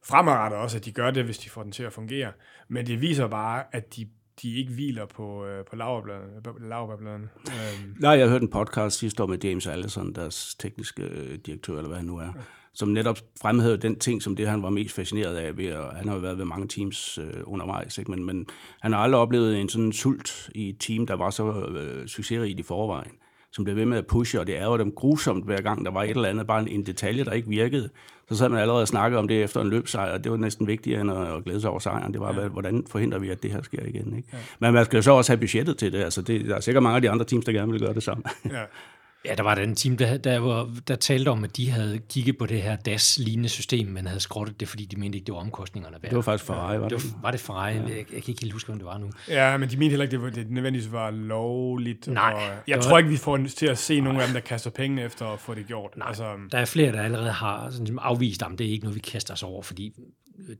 fremadrettet 0.05 0.61
også, 0.61 0.77
at 0.77 0.85
de 0.85 0.93
gør 0.93 1.11
det, 1.11 1.25
hvis 1.25 1.39
de 1.39 1.51
får 1.51 1.63
den 1.63 1.73
til 1.73 1.83
at 1.83 1.93
fungere. 1.93 2.33
Men 2.69 2.87
det 2.87 3.01
viser 3.01 3.29
bare, 3.29 3.65
at 3.73 3.97
de, 3.97 4.09
de 4.43 4.57
ikke 4.57 4.73
hviler 4.73 5.07
på, 5.07 5.47
øh, 5.47 5.65
på 5.65 5.77
laverbladene. 5.77 7.29
Øhm, 7.47 7.97
Nej, 8.01 8.11
jeg 8.11 8.29
hørte 8.29 8.43
en 8.43 8.51
podcast 8.51 8.99
sidste 8.99 9.23
år 9.23 9.27
med 9.27 9.39
James 9.45 9.67
Allison, 9.67 10.13
deres 10.15 10.55
tekniske 10.55 11.03
øh, 11.03 11.39
direktør, 11.47 11.77
eller 11.77 11.89
hvad 11.89 11.99
han 11.99 12.07
nu 12.07 12.19
er, 12.19 12.33
som 12.75 12.89
netop 12.89 13.19
fremhævede 13.43 13.79
den 13.79 13.99
ting, 13.99 14.23
som 14.23 14.37
det 14.37 14.49
han 14.49 14.63
var 14.63 14.71
mest 14.71 14.95
fascineret 14.95 15.37
af 15.37 15.57
ved, 15.57 15.73
og 15.73 15.97
han 15.97 16.09
har 16.09 16.15
jo 16.15 16.21
været 16.21 16.39
ved 16.39 16.45
mange 16.45 16.69
teams 16.69 17.19
øh, 17.19 17.43
undervejs, 17.45 17.99
ikke? 17.99 18.11
Men, 18.11 18.25
men 18.25 18.47
han 18.81 18.93
har 18.93 19.01
aldrig 19.01 19.21
oplevet 19.21 19.61
en 19.61 19.69
sådan 19.69 19.93
sult 19.93 20.51
i 20.55 20.69
et 20.69 20.77
team, 20.81 21.07
der 21.07 21.15
var 21.15 21.31
så 21.31 21.53
øh, 21.53 22.07
succesrigt 22.07 22.61
i 22.61 22.63
forvejen, 22.63 23.13
som 23.53 23.65
blev 23.65 23.77
ved 23.77 23.87
med 23.87 23.99
at 23.99 24.07
pushe, 24.07 24.41
og 24.41 24.47
det 24.47 24.59
er 24.59 24.65
jo 24.65 24.79
dem 24.79 24.93
grusomt 24.93 25.45
hver 25.45 25.61
gang, 25.61 25.85
der 25.85 25.91
var 25.91 26.03
et 26.03 26.11
eller 26.11 26.29
andet, 26.29 26.47
bare 26.47 26.61
en, 26.61 26.69
en 26.69 26.87
detalje, 26.87 27.25
der 27.25 27.33
ikke 27.33 27.49
virkede. 27.49 27.89
Så 28.29 28.37
sad 28.37 28.49
man 28.49 28.61
allerede 28.61 28.83
og 28.83 28.89
snakkede 28.89 29.19
om 29.19 29.29
det 29.29 29.43
efter 29.43 29.61
en 29.61 29.71
løbsejr, 29.71 30.13
og 30.13 30.25
det 30.25 30.33
var 30.33 30.39
næsten 30.39 30.67
vigtigere 30.67 31.01
end 31.01 31.11
at, 31.11 31.37
at 31.37 31.45
glæde 31.45 31.61
sig 31.61 31.71
over 31.71 31.79
sejren. 31.79 32.13
Det 32.13 32.21
var, 32.21 32.41
ja. 32.41 32.49
hvordan 32.49 32.85
forhindrer 32.91 33.19
vi, 33.19 33.29
at 33.29 33.43
det 33.43 33.53
her 33.53 33.63
sker 33.63 33.87
igen? 33.87 34.17
Ikke? 34.17 34.29
Ja. 34.33 34.39
Men 34.59 34.75
man 34.75 34.85
skal 34.85 34.97
jo 34.97 35.03
så 35.03 35.13
også 35.13 35.33
have 35.33 35.41
budgettet 35.41 35.79
til 35.79 35.93
det. 35.93 35.99
Altså 35.99 36.23
det. 36.23 36.45
Der 36.45 36.57
er 36.57 36.61
sikkert 36.61 36.83
mange 36.83 36.97
af 36.97 37.03
de 37.03 37.11
andre 37.11 37.25
teams, 37.25 37.45
der 37.45 37.53
gerne 37.53 37.73
vil 37.73 37.81
gøre 37.81 37.95
det 37.95 38.03
samme. 38.03 38.23
ja. 38.51 38.63
Ja, 39.25 39.35
der 39.35 39.43
var 39.43 39.55
der 39.55 39.63
en 39.63 39.75
team, 39.75 39.97
der, 39.97 40.17
der, 40.17 40.39
var, 40.39 40.75
der 40.89 40.97
talte 40.97 41.29
om, 41.29 41.45
at 41.45 41.57
de 41.57 41.71
havde 41.71 41.99
kigget 42.09 42.39
på 42.39 42.47
det 42.47 42.63
her 42.63 42.77
DAS-lignende 42.77 43.49
system, 43.49 43.87
men 43.89 44.07
havde 44.07 44.21
skrottet 44.21 44.61
det, 44.61 44.69
fordi 44.69 44.85
de 44.85 44.97
mente 45.01 45.17
ikke, 45.19 45.27
det 45.27 45.35
var 45.35 45.41
omkostningerne 45.41 45.97
værd. 46.03 46.11
Det 46.11 46.17
var 46.17 46.23
faktisk 46.23 46.47
Ferrari, 46.47 46.81
var 46.81 46.89
det? 46.89 46.99
det 47.03 47.13
var, 47.13 47.19
var 47.23 47.31
det 47.31 47.41
Ferrari? 47.41 47.75
Ja. 47.75 47.81
Jeg, 47.83 47.97
jeg 47.97 48.07
kan 48.07 48.23
ikke 48.29 48.41
helt 48.41 48.53
huske, 48.53 48.69
hvem 48.69 48.79
det 48.79 48.87
var 48.87 48.99
nu. 48.99 49.11
Ja, 49.29 49.57
men 49.57 49.71
de 49.71 49.77
mente 49.77 49.91
heller 49.91 50.03
ikke, 50.05 50.13
det, 50.17 50.23
var, 50.23 50.31
det 50.31 50.51
nødvendigvis 50.51 50.93
var 50.93 51.11
lovligt. 51.11 52.07
Nej, 52.07 52.33
Og 52.33 52.41
jeg 52.69 52.77
var- 52.77 52.83
tror 52.83 52.99
ikke, 52.99 53.11
vi 53.11 53.17
får 53.17 53.41
til 53.57 53.67
at 53.67 53.79
se 53.79 54.01
nogen 54.01 54.21
af 54.21 54.27
dem, 54.27 54.35
der 54.35 54.41
kaster 54.41 54.71
penge 54.71 55.05
efter 55.05 55.27
at 55.27 55.41
få 55.41 55.55
det 55.55 55.67
gjort. 55.67 55.97
Nej, 55.97 56.09
Altså, 56.09 56.25
der 56.53 56.59
er 56.59 56.65
flere, 56.65 56.93
der 56.93 57.03
allerede 57.03 57.31
har 57.33 57.71
sådan, 57.71 57.99
afvist, 58.03 58.43
at 58.43 58.49
det 58.59 58.67
er 58.67 58.71
ikke 58.71 58.85
noget, 58.85 58.95
vi 58.95 59.01
kaster 59.01 59.35
os 59.35 59.43
over, 59.43 59.63
fordi 59.63 59.93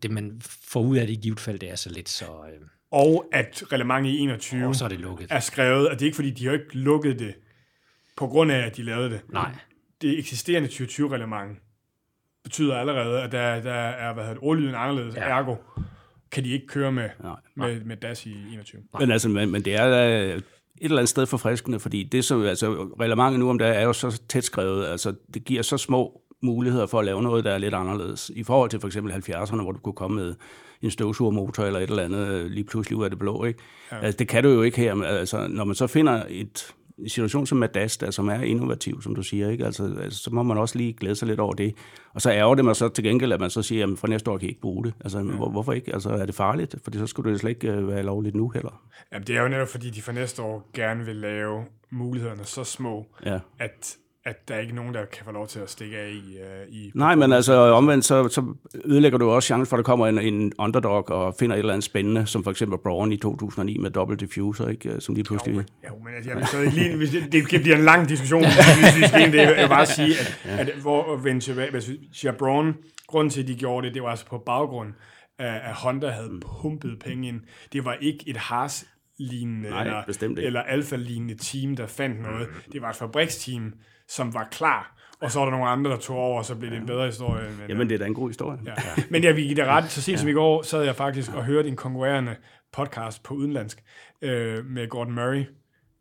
det, 0.03 0.11
man 0.11 0.41
får 0.45 0.81
ud 0.81 0.97
af 0.97 1.07
det 1.07 1.13
i 1.15 1.19
givet 1.23 1.41
fald, 1.41 1.59
det 1.59 1.71
er 1.71 1.77
så 1.77 1.91
lidt, 1.91 2.09
så 2.09 2.25
øh, 2.25 2.67
og 2.93 3.25
at 3.33 3.63
reglementet 3.73 4.11
i 4.11 4.19
21 4.19 4.67
og 4.67 4.75
så 4.77 4.85
er 4.85 4.89
det 4.89 5.01
lukket. 5.01 5.27
er 5.31 5.41
skrevet, 5.41 5.89
og 5.89 5.95
det 5.95 6.03
er 6.03 6.07
ikke 6.07 6.17
fordi, 6.17 6.31
de 6.31 6.47
har 6.47 6.53
ikke 6.53 6.65
lukket 6.79 7.19
det 7.19 7.35
på 8.21 8.27
grund 8.27 8.53
af, 8.53 8.67
at 8.67 8.77
de 8.77 8.83
lavede 8.83 9.11
det. 9.11 9.21
Nej, 9.33 9.55
Det 10.03 10.19
eksisterende 10.19 10.69
2020-reglement 10.69 11.59
betyder 12.45 12.77
allerede, 12.77 13.23
at 13.23 13.33
der, 13.33 13.61
der 13.63 13.73
er 13.73 14.13
hvad 14.15 14.25
hedder 14.25 14.35
det, 14.35 14.43
ordlyden 14.43 14.75
anderledes, 14.75 15.17
ja. 15.17 15.21
Ergo 15.21 15.55
kan 16.33 16.45
de 16.45 16.51
ikke 16.51 16.67
køre 16.67 16.93
med, 16.93 17.09
Nej. 17.23 17.37
med, 17.57 17.85
med 17.85 17.97
DAS 17.97 18.27
i 18.27 18.33
21. 18.53 18.83
Men, 18.99 19.11
altså, 19.11 19.29
men, 19.29 19.51
men 19.51 19.65
det 19.65 19.75
er 19.75 19.85
et 19.85 20.43
eller 20.81 20.97
andet 20.97 21.09
sted 21.09 21.27
forfriskende, 21.27 21.81
fordi 21.81 22.03
det 22.03 22.25
så, 22.25 22.43
altså, 22.43 22.73
reglementet 23.01 23.41
nu 23.41 23.51
om 23.51 23.59
det 23.59 23.67
er 23.69 23.83
jo 23.83 23.93
så 23.93 24.23
tæt 24.29 24.45
skrevet, 24.45 24.87
altså 24.87 25.15
det 25.35 25.45
giver 25.45 25.63
så 25.63 25.79
små 25.79 26.21
muligheder 26.43 26.87
for 26.87 26.99
at 26.99 27.05
lave 27.05 27.23
noget, 27.23 27.45
der 27.45 27.51
er 27.53 27.59
lidt 27.59 27.75
anderledes. 27.75 28.31
I 28.35 28.43
forhold 28.45 28.71
til 28.71 28.81
for 28.81 28.87
eksempel 28.87 29.13
70'erne, 29.13 29.63
hvor 29.63 29.73
du 29.73 29.79
kunne 29.79 29.93
komme 29.93 30.17
med 30.25 30.35
en 30.83 30.91
støvsugermotor 30.91 31.65
eller 31.65 31.81
et 31.81 31.91
eller 31.91 32.03
andet 32.03 32.29
øh, 32.29 32.47
lige 32.47 32.65
pludselig 32.65 32.97
ud 32.99 33.05
af 33.05 33.11
det 33.11 33.19
blå. 33.19 33.45
Ikke? 33.45 33.61
Ja. 33.93 33.99
Altså, 33.99 34.19
det 34.19 34.29
kan 34.29 34.45
du 34.45 34.51
jo 34.51 34.63
ikke 34.63 34.77
her. 34.77 34.95
Men, 34.95 35.05
Altså, 35.07 35.49
når 35.49 35.65
man 35.65 35.75
så 35.75 35.87
finder 35.87 36.23
et, 36.29 36.75
situation 37.07 37.47
som 37.47 37.59
Madas, 37.59 37.97
der, 37.97 38.11
som 38.11 38.29
er 38.29 38.41
innovativ, 38.41 39.03
som 39.03 39.15
du 39.15 39.23
siger, 39.23 39.51
ikke? 39.51 39.67
Altså, 39.67 39.97
altså, 40.03 40.23
så 40.23 40.31
må 40.31 40.43
man 40.43 40.59
også 40.59 40.79
lige 40.79 40.93
glæde 40.93 41.15
sig 41.15 41.29
lidt 41.29 41.41
over 41.41 41.53
det. 41.53 41.75
Og 42.15 42.23
så 42.23 42.31
ærger 42.31 42.55
det 42.55 42.65
mig 42.65 42.77
så 42.77 42.89
til 42.89 43.05
gengæld, 43.05 43.33
at 43.33 43.41
man 43.41 43.51
så 43.51 43.63
siger, 43.63 43.87
at 43.93 43.99
fra 43.99 44.09
næste 44.09 44.31
år 44.31 44.39
kan 44.39 44.47
I 44.47 44.49
ikke 44.49 44.61
bruge 44.61 44.85
det. 44.85 44.95
Altså, 45.01 45.19
ja. 45.19 45.25
hvor, 45.25 45.51
hvorfor 45.51 45.73
ikke? 45.73 45.93
Altså, 45.95 46.09
er 46.11 46.27
det 46.27 46.35
farligt? 46.35 46.75
Fordi 46.85 46.99
så 46.99 47.07
skulle 47.07 47.33
det 47.33 47.41
slet 47.41 47.51
ikke 47.51 47.69
øh, 47.73 47.89
være 47.89 48.03
lovligt 48.03 48.35
nu 48.35 48.49
heller. 48.49 48.83
Jamen, 49.13 49.27
det 49.27 49.37
er 49.37 49.43
jo 49.43 49.49
netop, 49.49 49.69
fordi 49.69 49.91
de 49.91 50.03
for 50.03 50.13
næste 50.13 50.43
år 50.43 50.71
gerne 50.75 51.05
vil 51.05 51.17
lave 51.17 51.65
mulighederne 51.91 52.45
så 52.45 52.65
små, 52.65 53.07
Ja. 53.27 53.39
at, 53.59 53.97
at 54.25 54.49
der 54.49 54.55
er 54.55 54.61
ikke 54.61 54.75
nogen, 54.75 54.95
der 54.95 55.05
kan 55.05 55.25
få 55.25 55.33
lov 55.33 55.49
til 55.49 55.61
at 55.61 55.71
stikke 55.71 55.99
af 55.99 56.11
i... 56.11 56.37
Uh, 56.39 56.75
i 56.75 56.91
Nej, 56.95 57.15
men 57.15 57.33
altså 57.33 57.53
omvendt, 57.53 58.05
så, 58.05 58.29
så 58.29 58.55
ødelægger 58.85 59.19
du 59.19 59.31
også 59.31 59.47
chancen 59.47 59.67
for, 59.67 59.77
at 59.77 59.79
der 59.79 59.83
kommer 59.83 60.07
en, 60.07 60.19
en 60.19 60.53
underdog 60.59 61.11
og 61.11 61.35
finder 61.39 61.57
et 61.57 61.59
eller 61.59 61.73
andet 61.73 61.85
spændende, 61.85 62.27
som 62.27 62.45
for 62.45 62.51
eksempel 62.51 62.79
Braun 62.79 63.13
i 63.13 63.17
2009 63.17 63.79
med 63.79 63.91
dobbelt 63.91 64.21
diffuser, 64.21 64.69
ikke? 64.69 65.01
som 65.01 65.15
lige 65.15 65.25
pludselig... 65.25 65.55
Jo, 65.55 65.61
men, 65.61 65.67
jo, 65.89 65.95
men 66.05 66.15
altså, 66.15 66.31
jeg 66.31 66.61
vil 66.61 66.67
ikke 66.67 66.79
lige, 66.79 66.97
hvis 66.97 67.11
det, 67.11 67.51
det 67.51 67.63
bliver 67.63 67.77
en 67.77 67.85
lang 67.85 68.09
diskussion, 68.09 68.43
hvis 68.43 69.03
vi 69.03 69.09
skal 69.09 69.33
det. 69.33 69.39
Jeg 69.39 69.57
vil 69.57 69.69
bare 69.69 69.87
sige, 69.87 70.19
at, 70.21 70.41
ja. 70.45 70.61
at 70.61 70.71
hvor 70.81 71.15
at 71.15 71.25
vende 71.25 71.41
tilbage, 71.41 71.71
hvis 71.71 71.89
vi 71.89 71.99
siger 72.13 72.33
Braun, 72.33 72.77
grunden 73.07 73.31
til, 73.31 73.43
at 73.43 73.49
de 73.49 73.55
gjorde 73.55 73.87
det, 73.87 73.95
det 73.95 74.03
var 74.03 74.09
altså 74.09 74.27
på 74.27 74.39
baggrund 74.39 74.93
af, 75.39 75.61
at 75.69 75.75
Honda 75.75 76.09
havde 76.09 76.41
pumpet 76.61 76.99
penge 76.99 77.29
ind. 77.29 77.41
Det 77.73 77.85
var 77.85 77.97
ikke 78.01 78.25
et 78.27 78.37
Haas 78.37 78.87
lignende 79.19 79.71
Nej, 79.71 79.83
eller, 79.83 80.35
eller 80.37 80.63
Alfa-lignende 80.63 81.35
team, 81.35 81.77
der 81.77 81.87
fandt 81.87 82.23
noget. 82.23 82.49
Det 82.73 82.83
var 82.83 82.91
et 82.91 82.97
fabriksteam, 82.97 83.73
som 84.11 84.35
var 84.35 84.49
klar. 84.51 84.97
og 85.21 85.31
så 85.31 85.39
var 85.39 85.47
der 85.47 85.51
nogle 85.51 85.69
andre, 85.69 85.91
der 85.91 85.97
tog 85.97 86.17
over, 86.17 86.39
og 86.39 86.45
så 86.45 86.55
blev 86.55 86.71
det 86.71 86.79
en 86.79 86.87
bedre 86.87 87.07
historie. 87.07 87.51
Men, 87.59 87.69
Jamen, 87.69 87.89
det 87.89 87.95
er 87.95 87.99
da 87.99 88.05
en 88.07 88.15
god 88.15 88.29
historie. 88.29 88.59
ja. 88.67 88.73
Men 89.11 89.25
jeg 89.25 89.37
vil 89.37 89.45
give 89.45 89.55
dig 89.57 89.67
ret, 89.67 89.91
så 89.91 90.03
sent 90.03 90.21
som 90.21 90.29
i 90.29 90.33
går, 90.33 90.63
sad 90.63 90.83
jeg 90.83 90.97
faktisk 90.97 91.35
og 91.35 91.45
hørte 91.45 91.69
en 91.69 91.77
konkurrerende 91.77 92.37
podcast 92.73 93.23
på 93.23 93.35
udenlandsk 93.35 93.83
øh, 94.23 94.65
med 94.67 94.89
Gordon 94.89 95.15
Murray, 95.15 95.45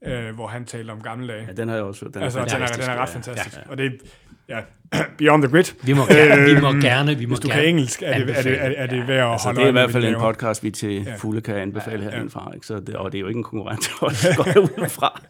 øh, 0.06 0.36
hvor 0.36 0.48
han 0.48 0.66
talte 0.66 0.92
om 0.92 1.02
gamle 1.02 1.34
dage. 1.34 1.46
Ja, 1.48 1.52
den 1.54 1.68
har 1.68 1.76
jeg 1.76 1.84
også 1.86 2.06
hørt. 2.06 2.14
Den 2.14 2.22
er 2.22 2.26
altså, 2.26 2.40
den 2.40 2.46
er, 2.48 2.50
fantastisk. 2.50 2.82
den 2.90 2.98
er 2.98 3.02
ret 3.02 3.10
Ja. 3.10 3.14
fantastisk. 3.16 3.56
Ja, 3.58 3.62
ja. 3.66 3.72
Og 3.72 3.78
det 3.78 4.02
ja, 4.50 4.60
Beyond 5.18 5.44
the 5.44 5.52
Grid. 5.52 5.64
Vi 5.84 5.94
må 5.94 6.06
gerne, 6.06 6.56
vi 6.56 6.62
må 6.62 6.70
Øhm, 6.70 6.82
gerne, 6.82 7.18
vi 7.18 7.26
må 7.26 7.30
Hvis 7.30 7.40
du 7.40 7.48
gerne 7.48 7.62
kan 7.62 7.70
engelsk, 7.70 8.02
er 8.06 8.18
det, 8.26 8.38
er 8.38 8.42
det, 8.42 8.62
er, 8.62 8.72
er 8.78 8.88
det 8.88 9.08
værd 9.08 9.26
at 9.28 9.32
Altså, 9.32 9.48
holde 9.48 9.60
det 9.60 9.66
er 9.66 9.70
i 9.70 9.72
hvert 9.72 9.92
fald 9.92 10.06
en 10.06 10.16
podcast, 10.16 10.64
vi 10.64 10.72
til 10.72 11.08
fulde 11.18 11.42
kan 11.42 11.56
anbefale 11.56 12.04
Ja. 12.04 12.10
herindefra. 12.10 12.52
Ikke? 12.56 12.68
Så 12.68 12.80
det, 12.80 12.96
og 12.96 13.12
det 13.12 13.18
er 13.18 13.22
jo 13.22 13.28
ikke 13.28 13.38
en 13.38 13.44
konkurrent, 13.44 13.90
også 14.02 14.28
går 14.38 14.46
jeg 14.48 14.60
ud 14.60 14.90
fra. 14.90 15.22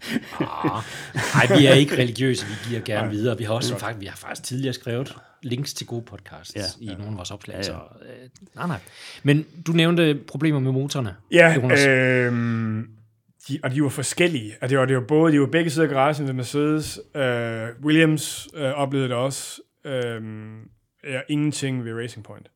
Nej, 1.36 1.58
vi 1.60 1.66
er 1.66 1.74
ikke 1.74 1.98
religiøse, 1.98 2.46
vi 2.46 2.54
giver 2.70 2.82
gerne 2.82 3.10
videre. 3.12 3.38
Vi 3.38 3.44
har 3.44 3.54
også 3.54 3.78
faktisk, 3.78 4.02
vi 4.02 4.06
har 4.06 4.16
faktisk 4.18 4.44
tidligere 4.48 4.74
skrevet 4.74 5.16
links 5.44 5.74
til 5.74 5.88
gode 5.88 6.02
podcasts 6.02 6.56
ja, 6.56 6.62
Ja. 6.82 6.92
i 6.92 6.96
nogle 6.96 7.12
af 7.12 7.18
vores 7.18 7.32
opslag. 7.32 7.56
Ja, 7.56 7.62
Ja, 7.64 7.72
ja. 7.74 7.78
ja. 7.78 7.80
Så, 8.00 8.24
øh, 8.24 8.30
nej, 8.56 8.68
nej. 8.68 8.78
Men 9.24 9.46
du 9.68 9.72
nævnte 9.72 10.20
problemer 10.28 10.60
med 10.60 10.72
motorerne. 10.72 11.16
Ja, 11.32 11.54
Jonas. 11.54 11.86
øh, 11.88 12.84
de, 13.50 13.60
og 13.63 13.72
de 13.72 13.84
var 13.84 13.89
forskellige. 13.89 14.56
Og 14.62 14.70
det 14.70 14.77
var, 14.77 14.86
det 14.86 14.96
var 14.96 15.03
både, 15.08 15.34
de 15.34 15.39
var 15.39 15.48
begge 15.48 15.70
sider 15.70 15.88
af 15.88 15.94
garagen 15.94 16.27
ved 16.27 16.34
Mercedes. 16.34 17.00
Øh, 17.15 17.68
Williams 17.86 18.48
øh, 18.56 18.72
oplevede 18.72 19.10
det 19.10 19.18
også. 19.18 19.62
Øh, 19.86 20.22
ja, 21.03 21.22
ingenting 21.29 21.86
ved 21.86 21.94
Racing 21.94 22.25
Point. 22.25 22.51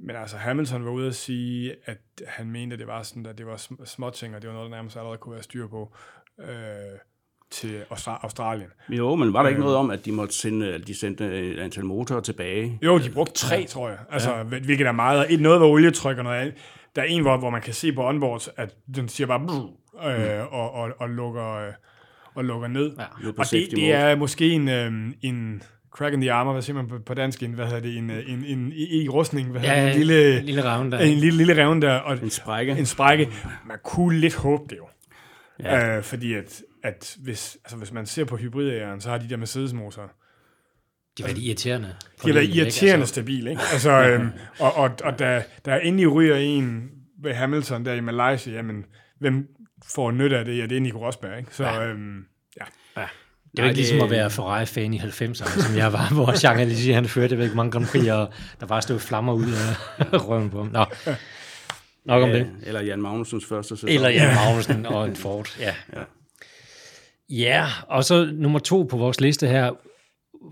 Men 0.00 0.16
altså, 0.16 0.36
Hamilton 0.36 0.84
var 0.84 0.90
ude 0.90 1.06
at 1.06 1.14
sige, 1.14 1.74
at 1.84 1.98
han 2.26 2.50
mente, 2.50 2.74
at 2.74 2.78
det 2.78 2.86
var 2.86 3.02
sådan, 3.02 3.26
at 3.26 3.38
det 3.38 3.46
var 3.46 3.56
sm- 3.56 3.86
småting, 3.86 4.34
og 4.36 4.42
det 4.42 4.48
var 4.48 4.54
noget, 4.54 4.70
der 4.70 4.76
nærmest 4.76 4.96
allerede 4.96 5.18
kunne 5.18 5.34
være 5.34 5.42
styr 5.42 5.66
på 5.68 5.94
øh, 6.40 6.46
til 7.50 7.80
Austra- 7.90 8.20
Australien. 8.22 8.68
Jo, 8.88 9.14
men 9.14 9.32
var 9.32 9.42
der 9.42 9.48
ikke 9.48 9.58
Øh. 9.58 9.64
noget 9.64 9.76
om, 9.76 9.90
at 9.90 10.04
de 10.04 10.12
måtte 10.12 10.34
sende, 10.34 10.78
de 10.78 10.98
sendte 10.98 11.40
et 11.52 11.58
antal 11.58 11.84
motorer 11.84 12.20
tilbage? 12.20 12.78
Jo, 12.82 12.98
de 12.98 13.10
brugte 13.10 13.32
tre, 13.34 13.64
tror 13.64 13.88
jeg. 13.88 13.98
Altså, 14.10 14.34
ja. 14.36 14.42
hvilket 14.42 14.86
er 14.86 14.92
meget. 14.92 15.32
Et, 15.32 15.40
noget 15.40 15.60
var 15.60 15.66
olietryk, 15.66 16.18
og 16.18 16.24
noget 16.24 16.38
andet. 16.40 16.54
Der 16.96 17.02
er 17.02 17.06
en, 17.06 17.22
hvor, 17.22 17.36
hvor 17.36 17.50
man 17.50 17.62
kan 17.62 17.74
se 17.74 17.92
på 17.92 18.08
onboards, 18.08 18.48
at 18.56 18.74
den 18.96 19.08
siger 19.08 19.26
bare 19.26 19.40
brrr, 19.46 19.70
øh, 20.06 20.52
og, 20.52 20.72
og, 20.74 20.90
og, 20.98 21.10
lukker, 21.10 21.54
øh, 21.54 21.72
og 22.34 22.44
lukker 22.44 22.68
ned. 22.68 22.92
Ja. 22.98 23.04
Og 23.38 23.44
det, 23.50 23.68
det 23.70 23.92
er 23.92 24.16
måske 24.16 24.50
en, 24.50 24.68
øh, 24.68 24.92
en 25.22 25.62
crack 25.90 26.14
in 26.14 26.20
the 26.20 26.32
armor, 26.32 26.52
hvad 26.52 26.62
siger 26.62 26.74
man 26.76 26.88
på, 26.88 26.98
på 27.06 27.14
dansk? 27.14 27.42
En, 27.42 27.52
hvad 27.52 27.66
hedder 27.66 27.80
det? 27.80 27.96
En, 27.96 28.10
øh, 28.10 28.30
en, 28.30 28.44
en, 28.44 28.58
en 28.58 28.72
i 28.72 29.08
rustning, 29.08 29.50
hvad 29.50 29.60
hedder 29.60 29.74
Ja, 29.76 29.84
det? 29.86 29.92
En 29.92 29.98
lille, 29.98 30.40
lille 30.40 30.64
ravn 30.64 30.92
der. 30.92 30.98
en 30.98 31.18
lille, 31.18 31.36
lille 31.38 31.62
revne 31.64 31.82
der, 31.82 31.94
og 31.94 32.12
En 32.22 32.30
sprække. 32.30 32.72
en 32.72 32.86
sprække. 32.86 33.28
Man 33.66 33.78
kunne 33.84 34.18
lidt 34.18 34.34
håbe 34.34 34.62
det 34.70 34.76
jo. 34.76 34.86
Ja. 35.60 35.96
Øh, 35.96 36.02
fordi 36.02 36.34
at, 36.34 36.62
at 36.82 37.16
hvis, 37.22 37.58
altså 37.64 37.76
hvis 37.76 37.92
man 37.92 38.06
ser 38.06 38.24
på 38.24 38.36
hybridæren, 38.36 39.00
så 39.00 39.10
har 39.10 39.18
de 39.18 39.28
der 39.28 39.36
Mercedes-motorer, 39.36 40.08
De 41.18 41.22
har 41.22 41.28
været 41.28 41.38
irriterende. 41.42 41.88
de 42.22 42.26
har 42.26 42.32
været 42.32 42.44
Ikke? 42.44 42.54
irriterende 42.58 43.00
Altså, 43.00 43.12
stabile, 43.14 43.50
ikke? 43.50 43.62
Altså, 43.72 43.90
øhm, 44.08 44.28
og, 44.60 44.74
og, 44.76 44.90
og 45.04 45.18
der, 45.18 45.42
der 45.64 45.76
endelig 45.76 46.12
ryger 46.12 46.36
en 46.36 46.90
ved 47.22 47.34
Hamilton 47.34 47.84
der 47.84 47.92
i 47.92 48.00
Malaysia, 48.00 48.52
jamen, 48.52 48.84
hvem 49.20 49.46
får 49.94 50.10
nytte 50.10 50.38
af 50.38 50.44
det? 50.44 50.58
Ja, 50.58 50.66
det 50.66 50.76
er 50.76 50.80
Nico 50.80 50.98
Rosberg, 51.06 51.38
ikke? 51.38 51.54
Så, 51.54 51.64
Ja. 51.64 51.86
øhm, 51.86 52.24
ja. 52.60 52.64
det 52.96 53.58
er 53.58 53.62
jo 53.62 53.64
ikke 53.64 53.76
ligesom 53.76 54.00
at 54.00 54.10
være 54.10 54.30
Ferrari-fan 54.30 54.94
i 54.94 54.98
90'erne, 54.98 55.62
som 55.62 55.76
jeg 55.76 55.92
var, 55.92 56.14
hvor 56.14 56.44
Jean 56.46 56.58
Alesi, 56.60 56.90
han 56.90 57.04
førte, 57.08 57.42
ikke, 57.42 57.54
mange 57.56 57.72
Grand 57.72 57.86
Prix, 57.86 58.08
og 58.08 58.32
der 58.60 58.66
bare 58.66 58.82
stod 58.82 58.98
flammer 58.98 59.32
ud 59.32 59.46
af 59.48 60.28
røven 60.28 60.50
på 60.50 60.58
ham. 60.62 60.66
Nå, 60.72 60.84
nok 62.04 62.22
om 62.22 62.28
det. 62.30 62.38
Ja, 62.38 62.66
eller 62.68 62.80
Jan 62.80 63.02
Magnusens 63.02 63.44
første 63.46 63.76
sæson. 63.76 63.88
Eller 63.88 64.08
Jan 64.08 64.34
Magnussen 64.34 64.86
og 64.86 65.06
en 65.06 65.16
Ford, 65.16 65.56
ja. 65.60 65.74
Ja. 65.92 66.02
Ja, 67.28 67.66
og 67.88 68.04
så 68.04 68.30
nummer 68.32 68.58
to 68.58 68.82
på 68.82 68.96
vores 68.96 69.20
liste 69.20 69.46
her, 69.46 69.70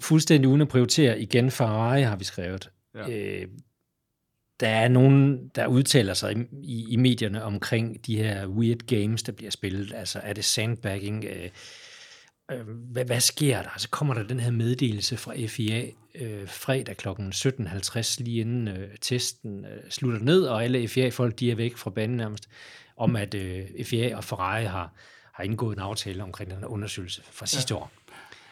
fuldstændig 0.00 0.48
uden 0.48 0.60
at 0.60 0.68
prioritere, 0.68 1.20
igen 1.20 1.50
Ferrari 1.50 2.02
har 2.02 2.16
vi 2.16 2.24
skrevet. 2.24 2.70
Ja. 2.94 3.10
Øh, 3.10 3.46
der 4.62 4.68
er 4.68 4.88
nogen, 4.88 5.48
der 5.54 5.66
udtaler 5.66 6.14
sig 6.14 6.36
i, 6.36 6.44
i, 6.62 6.86
i 6.92 6.96
medierne 6.96 7.42
omkring 7.42 8.06
de 8.06 8.16
her 8.16 8.46
weird 8.46 8.78
games, 8.78 9.22
der 9.22 9.32
bliver 9.32 9.50
spillet. 9.50 9.92
Altså, 9.94 10.20
er 10.22 10.32
det 10.32 10.44
sandbagging? 10.44 11.24
Øh, 11.24 11.50
øh, 12.52 12.68
hvad, 12.68 13.04
hvad 13.04 13.20
sker 13.20 13.62
der? 13.62 13.68
Altså, 13.68 13.88
kommer 13.88 14.14
der 14.14 14.22
den 14.22 14.40
her 14.40 14.50
meddelelse 14.50 15.16
fra 15.16 15.34
FIA 15.46 15.86
øh, 16.14 16.48
fredag 16.48 16.96
kl. 16.96 17.08
17.50, 17.08 18.22
lige 18.24 18.40
inden 18.40 18.68
øh, 18.68 18.88
testen 19.00 19.64
øh, 19.64 19.90
slutter 19.90 20.20
ned, 20.20 20.42
og 20.42 20.64
alle 20.64 20.88
FIA-folk, 20.88 21.38
de 21.38 21.50
er 21.50 21.54
væk 21.54 21.76
fra 21.76 21.90
banen 21.90 22.16
nærmest, 22.16 22.48
om 22.96 23.16
at 23.16 23.34
øh, 23.34 23.64
FIA 23.84 24.16
og 24.16 24.24
Ferrari 24.24 24.64
har, 24.64 24.92
har 25.32 25.44
indgået 25.44 25.76
en 25.76 25.82
aftale 25.82 26.22
omkring 26.22 26.50
den 26.50 26.58
her 26.58 26.66
undersøgelse 26.66 27.22
fra 27.30 27.46
sidste 27.46 27.74
ja. 27.74 27.80
år. 27.80 27.92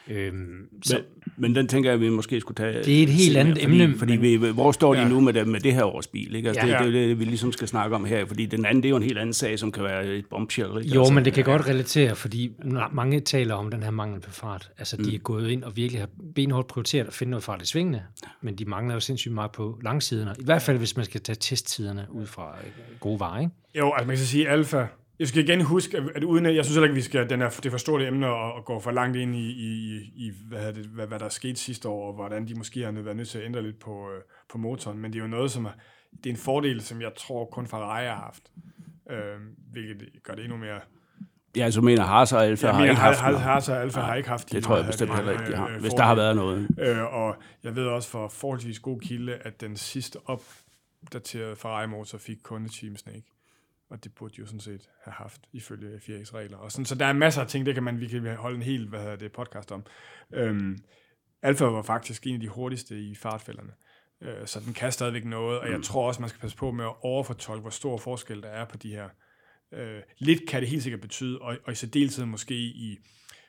Øhm, 0.09 0.69
så, 0.85 0.95
Men, 0.97 1.33
men 1.37 1.55
den 1.55 1.69
tænker 1.69 1.91
jeg, 1.91 1.95
at 1.95 2.01
vi 2.01 2.09
måske 2.09 2.41
skulle 2.41 2.57
tage... 2.57 2.83
Det 2.85 2.99
er 2.99 3.03
et 3.03 3.09
helt 3.09 3.37
andet 3.37 3.59
fordi, 3.63 3.83
emne, 3.83 3.99
Fordi 3.99 4.17
men- 4.17 4.43
vi, 4.43 4.51
hvor 4.53 4.73
står 4.73 4.95
de 4.95 5.01
Ja. 5.01 5.09
nu 5.09 5.21
med 5.21 5.33
det, 5.33 5.49
med 5.49 5.61
det 5.61 5.75
her 5.75 5.85
års 5.85 6.07
bil? 6.07 6.35
Ikke? 6.35 6.49
Altså, 6.49 6.67
Ja. 6.67 6.73
ja. 6.79 6.85
det, 6.85 6.93
det, 6.95 7.03
er 7.05 7.07
det, 7.09 7.19
vi 7.19 7.25
ligesom 7.25 7.53
skal 7.53 7.69
snakke 7.69 7.97
om 7.97 8.05
her, 8.05 8.27
fordi 8.27 8.47
den 8.47 8.65
anden, 8.67 8.83
det 8.83 8.89
er 8.89 8.91
jo 8.91 8.97
en 8.97 9.03
helt 9.03 9.19
anden 9.19 9.33
sag, 9.33 9.59
som 9.59 9.73
kan 9.73 9.83
være 9.85 10.07
et 10.07 10.27
bombshell. 10.31 10.69
Ikke? 10.83 10.95
Jo, 10.95 11.01
altså, 11.01 11.15
men 11.15 11.25
det 11.25 11.33
kan 11.33 11.45
godt 11.45 11.69
relatere, 11.69 12.17
fordi 12.17 12.51
mange 12.93 13.21
taler 13.21 13.55
om 13.55 13.71
den 13.71 13.83
her 13.83 13.91
mangel 13.91 14.21
på 14.21 14.31
fart. 14.31 14.71
Altså, 14.79 14.97
de 14.97 15.15
er 15.15 15.19
gået 15.19 15.51
ind 15.51 15.65
og 15.65 15.77
virkelig 15.77 16.01
har 16.03 16.09
benhårdt 16.35 16.67
prioriteret 16.67 17.07
at 17.07 17.13
finde 17.15 17.31
noget 17.31 17.45
fart 17.45 17.63
i 17.63 17.67
svingene, 17.67 18.03
men 18.43 18.55
de 18.57 18.65
mangler 18.65 18.95
jo 18.95 19.01
sindssygt 19.01 19.35
meget 19.35 19.51
på 19.51 19.79
langsiderne. 19.85 20.35
I 20.39 20.45
hvert 20.45 20.63
fald, 20.63 20.79
hvis 20.79 20.97
man 20.97 21.05
skal 21.05 21.21
tage 21.21 21.37
testtiderne 21.41 22.07
ud 22.11 22.27
fra 22.27 22.57
øh, 22.65 22.71
gode 23.01 23.21
varer, 23.21 23.41
ikke? 23.41 23.53
Jo, 23.79 23.93
altså 23.93 24.07
man 24.07 24.17
kan 24.17 24.25
så 24.25 24.31
sige 24.31 24.49
Alfa. 24.49 24.85
Jeg 25.21 25.29
skal 25.29 25.43
igen 25.49 25.61
huske, 25.61 25.97
at- 25.97 26.11
at 26.15 26.25
uden 26.25 26.47
at, 26.47 26.55
jeg 26.55 26.65
synes 26.65 26.77
heller 26.77 26.87
ikke, 26.87 26.95
vi 26.95 27.01
skal, 27.03 27.31
den 27.31 27.43
er, 27.43 27.49
det 27.51 27.67
er 27.67 27.71
for 27.71 27.79
stort 27.79 28.03
et 28.03 28.09
emne 28.09 28.27
og, 28.29 28.53
og 28.53 28.65
gå 28.65 28.81
for 28.81 28.91
langt 28.91 29.17
ind 29.17 29.35
i, 29.37 29.51
i, 29.51 29.97
i 30.17 30.33
hvad, 30.49 30.73
det, 30.73 30.87
hvad, 30.87 31.07
hvad, 31.07 31.19
der 31.19 31.25
er 31.25 31.29
sket 31.29 31.59
sidste 31.59 31.89
år, 31.89 32.07
og 32.09 32.15
hvordan 32.15 32.49
de 32.49 32.55
måske 32.55 32.83
har 32.83 32.93
været 32.93 33.17
nødt 33.17 33.29
til 33.29 33.39
at 33.39 33.45
ændre 33.45 33.63
lidt 33.63 33.79
på, 33.79 34.11
øh, 34.11 34.21
på 34.53 34.59
motoren. 34.59 34.99
Men 34.99 35.13
det 35.13 35.19
er 35.19 35.23
jo 35.23 35.29
noget, 35.29 35.51
som 35.51 35.65
er, 35.65 35.71
det 36.25 36.27
er 36.27 36.31
en 36.31 36.37
fordel, 36.37 36.81
som 36.81 37.01
jeg 37.03 37.11
tror 37.17 37.45
kun 37.45 37.67
Ferrari 37.67 38.05
har 38.07 38.15
haft. 38.15 38.43
Øh, 39.11 39.41
hvilket 39.73 40.09
gør 40.25 40.35
det 40.35 40.45
endnu 40.45 40.59
mere... 40.59 40.81
Ja, 41.57 41.65
altså 41.65 41.81
mener 41.81 42.03
Haas 42.03 42.33
og 42.33 42.45
Alfa 42.47 42.67
Jeg 42.67 42.77
har 42.77 42.83
ikke 42.85 42.95
haft 42.97 43.19
har, 43.19 43.33
har, 43.37 43.61
har 43.71 43.75
Alfa 43.81 44.01
har 44.01 44.15
ikke 44.15 44.29
haft 44.29 44.51
de 44.51 44.57
Det 44.57 44.65
tror 44.65 44.77
jeg 44.77 44.87
bestemt 44.87 45.15
heller 45.17 45.33
ikke, 45.33 45.47
de 45.53 45.57
har. 45.57 45.69
øh, 45.69 45.81
Hvis 45.81 45.93
der 45.93 46.03
har 46.03 46.15
været 46.15 46.37
noget. 46.37 46.69
Øh, 46.79 47.15
og 47.15 47.37
jeg 47.65 47.77
ved 47.77 47.87
også 47.87 48.09
for 48.09 48.29
forholdsvis 48.29 48.79
god 48.81 49.01
kilde, 49.01 49.35
at 49.35 49.61
den 49.61 49.77
sidste 49.77 50.19
opdaterede 50.27 51.57
Ferrari-motor 51.57 52.19
fik 52.19 52.37
kun 52.43 52.69
Team 52.69 52.97
Snake. 52.97 53.23
Og 53.91 54.05
det 54.05 54.15
burde 54.15 54.35
de 54.35 54.41
jo 54.41 54.47
sådan 54.47 54.61
set 54.61 54.89
have 55.03 55.15
haft, 55.15 55.41
ifølge 55.53 55.97
FIA's 55.97 56.35
regler. 56.35 56.57
Og 56.57 56.73
sådan, 56.73 56.85
så 56.85 56.95
der 56.95 57.07
er 57.07 57.13
masser 57.13 57.43
af 57.43 57.49
ting, 57.49 57.67
det 57.67 57.75
kan 57.75 57.83
man, 57.83 58.01
vi 58.01 58.07
kan 58.07 58.37
holde 58.37 58.57
en 58.57 58.63
hel 58.63 58.89
hvad 58.89 59.01
hedder 59.01 59.17
det, 59.17 59.33
podcast 59.33 59.73
om. 59.73 59.87
Øhm, 60.33 60.79
Alfa 61.43 61.65
var 61.65 61.83
faktisk 61.83 62.27
en 62.27 62.35
af 62.35 62.41
de 62.41 62.49
hurtigste 62.49 63.01
i 63.01 63.15
fartfælderne. 63.15 63.73
Øh, 64.21 64.47
så 64.47 64.61
den 64.61 64.75
kan 64.75 64.93
stadigvæk 64.93 65.25
noget, 65.25 65.61
og 65.61 65.71
jeg 65.71 65.83
tror 65.83 66.07
også, 66.09 66.21
man 66.21 66.29
skal 66.29 66.41
passe 66.41 66.57
på 66.57 66.71
med 66.71 66.85
at 66.85 66.95
overfortolke, 67.03 67.61
hvor 67.61 67.71
stor 67.71 67.99
forskel 67.99 68.43
der 68.43 68.49
er 68.49 68.65
på 68.65 68.77
de 68.77 68.91
her. 68.91 69.09
Øh, 69.73 70.01
lidt 70.19 70.49
kan 70.49 70.61
det 70.61 70.69
helt 70.69 70.83
sikkert 70.83 71.01
betyde, 71.01 71.39
og, 71.39 71.57
og 71.65 71.73
i 71.73 71.75
særdeleshed 71.75 72.25
måske 72.25 72.55
i, 72.55 72.99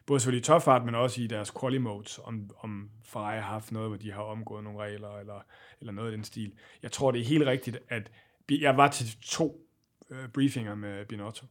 både 0.06 0.20
selvfølgelig 0.20 0.42
i 0.42 0.46
topfart, 0.46 0.86
men 0.86 0.96
også 0.96 1.22
i 1.22 1.28
deres 1.28 1.52
quali 1.60 1.78
modes, 1.78 2.20
om, 2.24 2.50
om 2.60 2.90
Ferrari 3.04 3.36
har 3.36 3.48
haft 3.48 3.72
noget, 3.72 3.90
hvor 3.90 3.98
de 3.98 4.12
har 4.12 4.22
omgået 4.22 4.64
nogle 4.64 4.80
regler, 4.80 5.18
eller, 5.18 5.46
eller 5.80 5.94
noget 5.94 6.12
af 6.12 6.18
den 6.18 6.24
stil. 6.24 6.54
Jeg 6.84 6.92
tror, 6.92 7.12
det 7.12 7.22
er 7.22 7.26
helt 7.26 7.46
rigtigt, 7.46 7.80
at 7.90 8.12
jeg 8.50 8.78
var 8.78 8.88
til 8.88 9.18
to 9.22 9.71
øh, 10.12 10.30
briefinger 10.34 10.76
med 10.76 11.06
Binotto, 11.06 11.46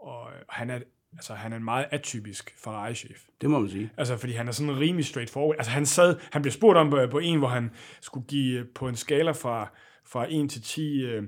og 0.00 0.28
øh, 0.32 0.40
han 0.48 0.70
er, 0.70 0.78
altså, 1.12 1.34
han 1.34 1.52
er 1.52 1.56
en 1.56 1.64
meget 1.64 1.86
atypisk 1.90 2.54
Ferrari-chef. 2.64 3.18
Det 3.40 3.50
må 3.50 3.58
man 3.58 3.70
sige. 3.70 3.90
Altså, 3.96 4.16
fordi 4.16 4.32
han 4.32 4.48
er 4.48 4.52
sådan 4.52 4.78
rimelig 4.78 5.04
straightforward. 5.06 5.56
Altså, 5.58 5.70
han 5.72 5.86
sad, 5.86 6.16
han 6.32 6.42
blev 6.42 6.52
spurgt 6.52 6.78
om 6.78 6.90
på, 6.90 7.06
på 7.10 7.18
en, 7.18 7.38
hvor 7.38 7.48
han 7.48 7.70
skulle 8.00 8.26
give 8.26 8.60
øh, 8.60 8.66
på 8.74 8.88
en 8.88 8.96
skala 8.96 9.30
fra, 9.30 9.68
fra 10.06 10.26
1 10.28 10.50
til 10.50 10.62
10 10.62 11.02
øh, 11.04 11.22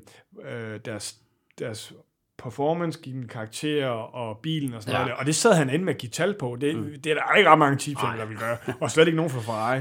øh, 0.44 0.80
deres, 0.84 1.16
deres 1.58 1.92
performance, 2.38 3.00
give 3.02 3.16
dem 3.16 3.28
karakterer 3.28 3.88
og 3.90 4.38
bilen 4.42 4.74
og 4.74 4.82
sådan 4.82 4.94
Ja. 5.00 5.04
noget. 5.04 5.18
Og 5.18 5.26
det 5.26 5.34
sad 5.34 5.54
han 5.54 5.70
inde 5.70 5.84
med 5.84 5.94
at 5.94 6.00
give 6.00 6.10
tal 6.10 6.34
på. 6.38 6.56
Det, 6.60 6.76
mm. 6.76 6.84
det 7.04 7.06
er 7.06 7.14
der 7.14 7.34
ikke 7.34 7.50
ret 7.50 7.58
mange 7.58 7.78
teamfælder, 7.78 8.16
der 8.16 8.24
vil 8.24 8.38
gøre. 8.38 8.56
Og 8.80 8.90
slet 8.90 9.06
ikke 9.06 9.16
nogen 9.16 9.30
fra 9.30 9.40
Ferrari. 9.40 9.80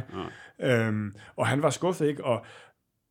Øhm, 0.60 1.16
og 1.36 1.48
han 1.48 1.62
var 1.62 1.70
skuffet, 1.70 2.08
ikke? 2.08 2.24
Og 2.26 2.46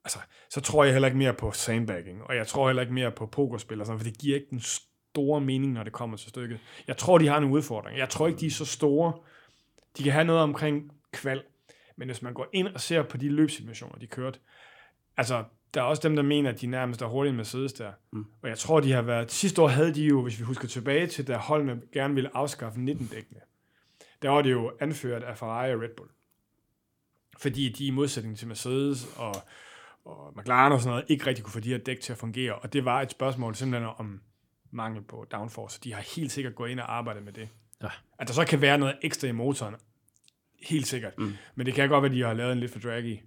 altså, 0.04 0.18
så 0.50 0.60
tror 0.60 0.84
jeg 0.84 0.92
heller 0.92 1.08
ikke 1.08 1.18
mere 1.18 1.34
på 1.34 1.52
sandbagging. 1.52 2.22
Og 2.22 2.36
jeg 2.36 2.46
tror 2.46 2.68
heller 2.68 2.82
ikke 2.82 2.94
mere 2.94 3.10
på 3.10 3.26
pokerspil 3.26 3.80
og 3.80 3.86
sådan, 3.86 3.98
for 3.98 4.04
det 4.04 4.18
giver 4.18 4.34
ikke 4.34 4.50
den 4.50 4.60
store 4.60 5.40
mening, 5.40 5.72
når 5.72 5.82
det 5.82 5.92
kommer 5.92 6.16
til 6.16 6.28
stykket. 6.28 6.58
Jeg 6.86 6.96
tror, 6.96 7.18
de 7.18 7.26
har 7.26 7.40
nogle 7.40 7.56
udfordringer. 7.56 7.98
Jeg 7.98 8.08
tror 8.08 8.26
ikke, 8.26 8.40
de 8.40 8.46
er 8.46 8.50
så 8.50 8.64
store. 8.64 9.12
De 9.98 10.02
kan 10.02 10.12
have 10.12 10.24
noget 10.24 10.42
omkring 10.42 10.92
kval. 11.12 11.42
Men 11.96 12.08
hvis 12.08 12.22
man 12.22 12.34
går 12.34 12.48
ind 12.52 12.68
og 12.68 12.80
ser 12.80 13.02
på 13.02 13.16
de 13.16 13.28
løbssimulationer, 13.28 13.98
de 13.98 14.06
kørte, 14.06 14.38
altså, 15.16 15.44
der 15.74 15.80
er 15.80 15.84
også 15.84 16.08
dem, 16.08 16.16
der 16.16 16.22
mener, 16.22 16.50
at 16.50 16.60
de 16.60 16.66
nærmest 16.66 17.02
er 17.02 17.06
hurtige 17.06 17.32
med 17.32 17.36
Mercedes 17.36 17.72
der. 17.72 17.92
Mm. 18.12 18.24
Og 18.42 18.48
jeg 18.48 18.58
tror, 18.58 18.80
de 18.80 18.92
har 18.92 19.02
været... 19.02 19.30
Sidste 19.30 19.62
år 19.62 19.68
havde 19.68 19.94
de 19.94 20.04
jo, 20.04 20.22
hvis 20.22 20.38
vi 20.38 20.44
husker 20.44 20.68
tilbage 20.68 21.06
til, 21.06 21.26
da 21.26 21.36
holdene 21.36 21.80
gerne 21.92 22.14
ville 22.14 22.36
afskaffe 22.36 22.80
19-dækkene. 22.80 23.40
Der 24.22 24.28
var 24.28 24.42
det 24.42 24.50
jo 24.50 24.72
anført 24.80 25.22
af 25.22 25.38
Ferrari 25.38 25.74
og 25.74 25.80
Red 25.80 25.96
Bull. 25.96 26.10
Fordi 27.38 27.68
de 27.68 27.86
i 27.86 27.90
modsætning 27.90 28.38
til 28.38 28.48
Mercedes 28.48 29.06
og, 29.16 29.34
og 30.10 30.34
McLaren 30.36 30.72
og 30.72 30.80
sådan 30.80 30.90
noget, 30.90 31.04
ikke 31.08 31.26
rigtig 31.26 31.44
kunne 31.44 31.52
få 31.52 31.60
de 31.60 31.68
her 31.68 31.78
dæk 31.78 32.00
til 32.00 32.12
at 32.12 32.18
fungere. 32.18 32.54
Og 32.54 32.72
det 32.72 32.84
var 32.84 33.02
et 33.02 33.10
spørgsmål 33.10 33.54
simpelthen 33.54 33.90
om 33.98 34.20
mangel 34.70 35.02
på 35.02 35.26
downforce. 35.32 35.80
De 35.84 35.92
har 35.94 36.02
helt 36.16 36.32
sikkert 36.32 36.54
gået 36.54 36.70
ind 36.70 36.80
og 36.80 36.96
arbejdet 36.96 37.22
med 37.22 37.32
det. 37.32 37.48
Ja. 37.82 37.88
At 38.18 38.28
der 38.28 38.34
så 38.34 38.44
kan 38.44 38.60
være 38.60 38.78
noget 38.78 38.96
ekstra 39.02 39.28
i 39.28 39.32
motoren, 39.32 39.74
helt 40.62 40.86
sikkert. 40.86 41.18
Mm. 41.18 41.32
Men 41.54 41.66
det 41.66 41.74
kan 41.74 41.88
godt 41.88 42.02
være, 42.02 42.10
at 42.10 42.16
de 42.16 42.22
har 42.22 42.32
lavet 42.32 42.52
en 42.52 42.60
lidt 42.60 42.72
for 42.72 42.78
draggy 42.78 43.18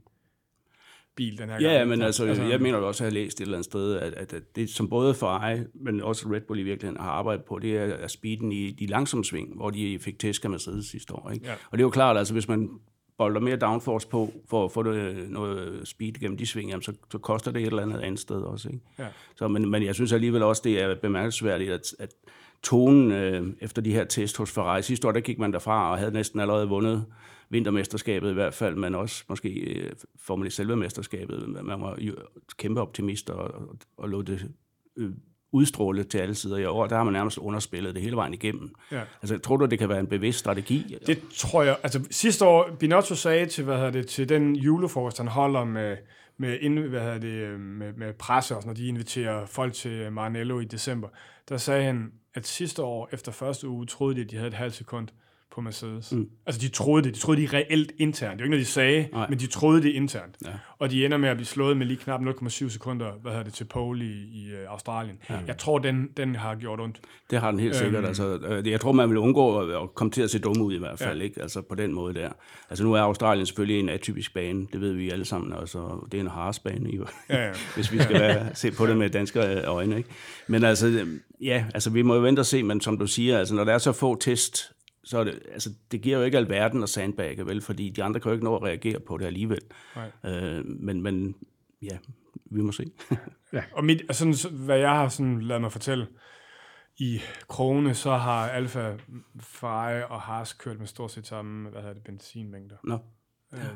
bil 1.16 1.38
den 1.38 1.50
her 1.50 1.58
Ja, 1.62 1.74
gang. 1.74 1.90
men 1.90 2.02
altså, 2.02 2.26
altså, 2.26 2.44
jeg 2.44 2.60
mener 2.62 2.78
også, 2.78 3.04
at 3.04 3.14
jeg 3.14 3.20
har 3.20 3.26
læst 3.26 3.38
et 3.38 3.42
eller 3.42 3.58
andet 3.58 3.66
sted, 3.66 3.96
at, 3.96 4.14
at, 4.14 4.34
at 4.34 4.56
det, 4.56 4.70
som 4.70 4.90
både 4.90 5.14
Ferrari, 5.14 5.60
men 5.74 6.02
også 6.02 6.30
Red 6.34 6.42
Bull 6.42 6.60
i 6.60 6.64
virkeligheden 6.64 7.02
har 7.02 7.12
arbejdet 7.12 7.46
på, 7.46 7.60
det 7.60 7.78
er, 7.78 7.84
er 7.84 8.08
speeden 8.08 8.52
i 8.52 8.72
de 8.72 8.86
langsomme 8.86 9.26
sving, 9.26 9.56
hvor 9.56 9.70
de 9.70 10.00
fik 10.00 10.20
tæsk 10.20 10.44
af 10.44 10.50
Mercedes 10.50 10.86
sidste 10.86 11.14
år. 11.16 11.32
Ikke? 11.32 11.46
Ja. 11.46 11.54
Og 11.54 11.72
det 11.72 11.80
er 11.80 11.86
jo 11.86 11.90
klart, 11.90 12.18
altså 12.18 12.34
hvis 12.34 12.48
man 12.48 12.70
bolder 13.24 13.42
mere 13.42 13.56
downforce 13.56 14.08
på, 14.08 14.34
for 14.50 14.66
at 14.66 14.72
få 14.72 14.84
det, 14.84 15.30
noget 15.30 15.88
speed 15.88 16.14
gennem 16.14 16.38
de 16.38 16.46
sving, 16.46 16.70
jamen, 16.70 16.84
så, 16.84 16.94
så 17.12 17.18
koster 17.18 17.52
det 17.52 17.62
et 17.62 17.68
eller 17.68 17.82
andet 17.82 18.00
andet 18.00 18.20
sted 18.20 18.42
også. 18.42 18.70
Ikke? 18.70 18.82
Ja. 19.00 19.08
Så, 19.36 19.48
men, 19.48 19.70
men 19.70 19.84
jeg 19.84 19.96
synes 19.96 20.14
alligevel 20.14 20.44
også, 20.44 20.62
det 20.66 20.82
er 20.82 20.96
bemærkelsesværdigt, 20.96 21.72
at, 21.72 21.96
at 22.00 22.14
tonen 22.64 23.12
øh, 23.12 23.48
efter 23.62 23.82
de 23.82 23.94
her 23.94 24.04
test 24.04 24.38
hos 24.38 24.52
Ferrari, 24.52 24.82
sidste 24.82 25.08
år, 25.08 25.12
der 25.12 25.20
gik 25.20 25.40
man 25.40 25.54
derfra 25.54 25.92
og 25.92 25.98
havde 25.98 26.12
næsten 26.12 26.40
allerede 26.40 26.68
vundet 26.68 27.06
vintermesterskabet 27.50 28.32
i 28.32 28.34
hvert 28.34 28.54
fald, 28.54 28.76
men 28.76 28.96
også 28.96 29.24
måske 29.30 29.50
øh, 29.50 29.92
Formel 30.20 30.48
1 30.48 30.54
selve 30.54 30.76
mesterskabet. 30.76 31.50
Man 31.66 31.82
var 31.82 31.98
jo 32.00 32.14
kæmpe 32.58 32.82
optimist 32.82 33.30
og, 33.30 33.54
og, 33.54 33.78
og 33.98 34.10
lod 34.10 34.24
det 34.24 34.52
øh, 34.98 35.12
udstråle 35.54 36.04
til 36.04 36.18
alle 36.18 36.36
sider 36.36 36.58
i 36.58 36.66
år. 36.66 36.88
Der 36.88 36.96
har 36.96 37.04
man 37.04 37.14
nærmest 37.14 37.38
underspillet 37.38 37.96
det 37.96 38.04
hele 38.04 38.16
vejen 38.16 38.34
igennem. 38.34 38.76
Ja. 38.92 39.02
Altså, 39.22 39.38
tror 39.38 39.58
du, 39.58 39.66
det 39.66 39.80
kan 39.80 39.90
være 39.90 40.00
en 40.00 40.08
bevidst 40.08 40.40
strategi? 40.40 40.98
Det 41.08 41.22
tror 41.36 41.64
jeg. 41.64 41.78
Altså 41.84 42.04
sidste 42.12 42.46
år, 42.46 42.70
Binotto 42.80 43.16
sagde 43.16 43.46
til, 43.46 43.64
hvad 43.64 43.76
hedder 43.76 43.92
det, 43.92 44.08
til 44.08 44.30
den 44.30 44.56
julefrokost, 44.56 45.18
han 45.18 45.28
holder 45.28 45.64
med, 45.64 45.98
med, 46.38 46.90
hvad 46.90 47.02
hedder 47.02 47.18
det, 47.18 47.60
med, 47.60 47.94
med 47.94 48.14
presse, 48.14 48.56
også, 48.56 48.68
når 48.68 48.76
de 48.76 48.88
inviterer 48.88 49.46
folk 49.46 49.74
til 49.74 50.12
Maranello 50.12 50.60
i 50.60 50.66
december, 50.66 51.08
der 51.50 51.58
sagde 51.58 51.84
han, 51.84 52.12
at 52.34 52.48
sidste 52.48 52.84
år, 52.84 53.10
efter 53.12 53.32
første 53.32 53.68
uge, 53.68 53.86
troede 53.86 54.16
de, 54.16 54.22
at 54.22 54.32
de 54.32 54.36
havde 54.36 54.48
et 54.48 54.54
halvt 54.54 54.74
sekund 54.74 55.08
på 55.54 55.62
Mercedes. 55.62 56.12
Mm. 56.12 56.30
Altså, 56.46 56.62
de 56.62 56.68
troede 56.68 57.04
det. 57.04 57.16
De 57.16 57.20
troede 57.20 57.42
det 57.42 57.54
reelt 57.54 57.92
internt. 57.98 58.32
Det 58.40 58.44
er 58.44 58.44
jo 58.44 58.46
ikke 58.46 58.50
noget, 58.50 58.66
de 58.66 58.72
sagde, 58.72 59.10
Nej. 59.14 59.30
men 59.30 59.40
de 59.40 59.48
troede 59.48 59.82
det 59.82 59.90
internt. 59.90 60.36
Ja. 60.46 60.50
Og 60.80 60.92
de 60.92 61.06
ender 61.06 61.18
med 61.18 61.30
at 61.30 61.38
blive 61.38 61.48
slået 61.48 61.78
med 61.78 61.86
lige 61.86 61.98
knap 61.98 62.22
0,7 62.22 62.70
sekunder, 62.70 63.12
hvad 63.22 63.32
hedder 63.32 63.44
det, 63.44 63.54
til 63.54 63.64
pole 63.64 64.06
i, 64.06 64.44
i 64.44 64.52
øh, 64.52 64.70
Australien. 64.70 65.18
Ja. 65.30 65.40
Jeg 65.48 65.58
tror, 65.58 65.80
den, 65.80 66.10
den 66.18 66.36
har 66.36 66.56
gjort 66.56 66.80
ondt. 66.80 67.02
Det 67.30 67.40
har 67.40 67.52
den 67.52 67.60
helt 67.60 67.76
sikkert. 67.76 67.98
Øhm. 68.00 68.08
Altså, 68.08 68.38
øh, 68.38 68.68
jeg 68.68 68.82
tror, 68.82 68.92
man 68.92 69.10
vil 69.10 69.18
undgå 69.18 69.60
at, 69.60 69.94
komme 69.96 70.12
til 70.12 70.22
at 70.22 70.30
se 70.30 70.40
dumme 70.40 70.64
ud 70.64 70.74
i 70.74 70.80
hvert 70.80 71.00
fald, 71.00 71.18
ja. 71.18 71.24
ikke? 71.24 71.42
Altså 71.42 71.62
på 71.62 71.76
den 71.76 71.94
måde 71.94 72.14
der. 72.14 72.30
Altså 72.70 72.84
nu 72.84 72.94
er 72.94 73.02
Australien 73.02 73.46
selvfølgelig 73.46 73.80
en 73.80 73.90
atypisk 73.90 74.34
bane, 74.34 74.68
det 74.74 74.82
ved 74.82 74.92
vi 74.94 75.10
alle 75.10 75.26
sammen, 75.26 75.54
altså 75.54 76.08
det 76.12 76.18
er 76.18 76.22
en 76.22 76.28
harsbane, 76.28 76.90
jo. 76.90 77.06
Ja, 77.30 77.46
ja. 77.46 77.52
hvis 77.76 77.92
vi 77.92 78.00
skal 78.00 78.20
være, 78.20 78.56
se 78.56 78.72
på 78.72 78.88
det 78.88 78.98
med 78.98 79.10
danske 79.10 79.64
øjne, 79.64 79.98
ikke? 79.98 80.10
Men 80.48 80.64
altså, 80.64 80.88
øh, 80.88 81.08
ja, 81.42 81.66
altså 81.74 81.90
vi 81.90 82.02
må 82.02 82.16
jo 82.16 82.22
vente 82.22 82.40
og 82.40 82.46
se, 82.46 82.64
men 82.64 82.82
som 82.82 82.98
du 82.98 83.08
siger, 83.08 83.40
altså 83.40 83.56
når 83.56 83.64
der 83.64 83.74
er 83.74 83.78
så 83.78 83.92
få 83.92 84.16
test, 84.16 84.74
så 85.04 85.18
er 85.20 85.24
det, 85.24 85.40
altså, 85.52 85.70
det 85.92 86.02
giver 86.02 86.18
jo 86.18 86.24
ikke 86.24 86.38
alverden 86.38 86.84
at 86.84 86.90
sandbagge, 86.90 87.46
vel? 87.46 87.62
Fordi 87.62 87.90
de 87.90 88.04
andre 88.04 88.20
kan 88.20 88.30
jo 88.30 88.34
ikke 88.34 88.46
nå 88.46 88.56
at 88.56 88.64
reagere 88.64 89.00
på 89.00 89.18
det 89.18 89.26
alligevel. 89.26 89.60
Nej. 89.96 90.34
Øh, 90.34 90.66
men, 90.66 91.02
men 91.02 91.36
ja, 91.82 91.98
vi 92.46 92.62
må 92.62 92.72
se. 92.72 92.92
Og 93.78 93.86
mit, 93.86 94.02
og 94.10 94.16
sådan, 94.16 94.34
så- 94.34 94.50
hvad 94.50 94.78
jeg 94.78 94.90
har 94.90 95.10
sådan 95.10 95.42
lavet 95.42 95.62
mig 95.62 95.72
fortælle, 95.72 96.08
i 96.98 97.22
krone, 97.48 97.94
så 97.94 98.12
har 98.12 98.50
Alfa, 98.50 98.94
Ferrari 99.40 100.04
og 100.10 100.22
Haas 100.22 100.54
kørt 100.54 100.80
med 100.80 100.88
stort 100.88 101.12
set 101.12 101.28
samme, 101.28 101.70
hvad 101.70 101.82
hedder 101.82 101.94
det, 101.94 102.04
benzinmængder. 102.04 102.76
Nå. 102.84 102.94
Øhm, 102.94 103.62
jeg 103.62 103.68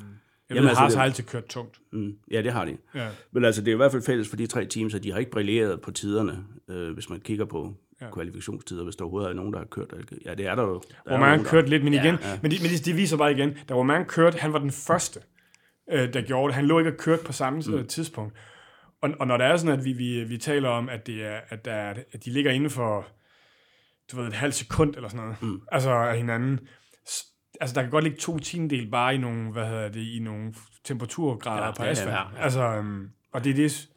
Jamen, 0.50 0.62
ved, 0.64 0.70
altså, 0.70 0.82
Haas 0.82 0.92
det- 0.92 0.98
har 0.98 1.06
altid 1.06 1.24
kørt 1.24 1.46
tungt. 1.46 1.80
Mm, 1.94 2.18
ja, 2.32 2.42
det 2.42 2.52
har 2.52 2.66
de. 2.66 2.78
Ja. 2.96 3.10
Men 3.32 3.46
altså, 3.46 3.62
det 3.62 3.68
er 3.68 3.74
i 3.74 3.78
hvert 3.78 3.92
fald 3.92 4.04
fælles 4.04 4.30
for 4.30 4.36
de 4.36 4.48
tre 4.48 4.66
teams, 4.66 4.94
at 4.96 5.04
de 5.04 5.12
har 5.12 5.20
ikke 5.20 5.32
brilleret 5.32 5.82
på 5.82 5.92
tiderne, 5.92 6.46
øh, 6.68 6.94
hvis 6.94 7.10
man 7.10 7.20
kigger 7.20 7.46
på 7.46 7.74
Ja. 8.02 8.06
ja. 8.06 8.12
kvalifikationstider, 8.12 8.84
hvis 8.84 8.96
der 8.96 9.04
overhovedet 9.04 9.30
er 9.30 9.34
nogen, 9.34 9.54
der 9.54 9.60
har 9.60 9.66
kørt. 9.66 9.94
Ja, 10.26 10.36
det 10.36 10.46
er 10.48 10.56
der 10.56 10.64
jo. 10.64 10.74
Der 10.74 10.96
er 11.06 11.14
Romain 11.16 11.30
nogen, 11.30 11.44
der- 11.44 11.50
kørte 11.50 11.70
lidt, 11.70 11.84
men 11.84 11.94
igen, 11.94 12.16
ja, 12.22 12.40
men, 12.42 12.52
de, 12.52 12.58
men 12.62 12.72
de, 12.72 12.78
de 12.78 12.94
viser 12.94 13.18
bare 13.18 13.32
igen, 13.32 13.58
da 13.70 13.74
Romain 13.74 14.06
kørte, 14.06 14.38
han 14.38 14.54
var 14.54 14.60
den 14.60 14.72
første, 14.72 15.20
øh, 15.92 16.14
der 16.14 16.22
gjorde 16.22 16.48
det. 16.48 16.56
Han 16.56 16.66
lå 16.66 16.80
ikke 16.80 16.92
og 16.92 16.98
kørte 16.98 17.24
på 17.26 17.32
samme 17.32 17.62
mm. 17.68 17.88
tidspunkt. 17.88 18.34
Og, 19.02 19.10
og 19.20 19.28
når 19.28 19.38
der 19.38 19.46
er 19.46 19.58
sådan, 19.58 19.80
at 19.80 19.86
vi, 19.86 19.94
vi, 19.94 20.24
vi 20.24 20.38
taler 20.38 20.70
om, 20.70 20.90
at, 20.90 21.08
det 21.08 21.26
er, 21.26 21.40
at, 21.50 21.66
der 21.66 21.74
er, 21.74 21.94
at 22.12 22.26
de 22.26 22.30
ligger 22.34 22.52
inden 22.52 22.70
for 22.70 23.08
du 24.12 24.18
ved, 24.18 24.28
et 24.28 24.34
halvt 24.34 24.56
sekund 24.56 24.96
eller 24.96 25.10
sådan 25.10 25.24
noget, 25.24 25.42
mm. 25.42 25.62
altså 25.72 25.90
af 25.92 26.18
hinanden, 26.18 26.60
altså 27.62 27.74
der 27.76 27.82
kan 27.82 27.92
godt 27.92 28.04
ligge 28.04 28.20
to 28.20 28.38
tiendel 28.40 28.92
bare 28.92 29.16
i 29.16 29.18
nogle, 29.18 29.52
hvad 29.52 29.66
hedder 29.68 29.90
det, 29.90 30.00
i 30.02 30.20
nogle 30.20 30.54
temperaturgrader 30.84 31.62
Ja, 31.62 31.66
ja, 31.66 31.72
på 31.72 31.84
ja, 31.84 31.86
ja, 31.86 31.92
asfalt. 31.92 32.10
ja, 32.12 32.16
Ja, 32.16 32.28
ja. 32.38 32.44
Altså, 32.44 32.78
um, 32.80 33.10
og 33.34 33.44
det 33.44 33.50
er 33.50 33.54
det, 33.54 33.88
ja. 33.88 33.97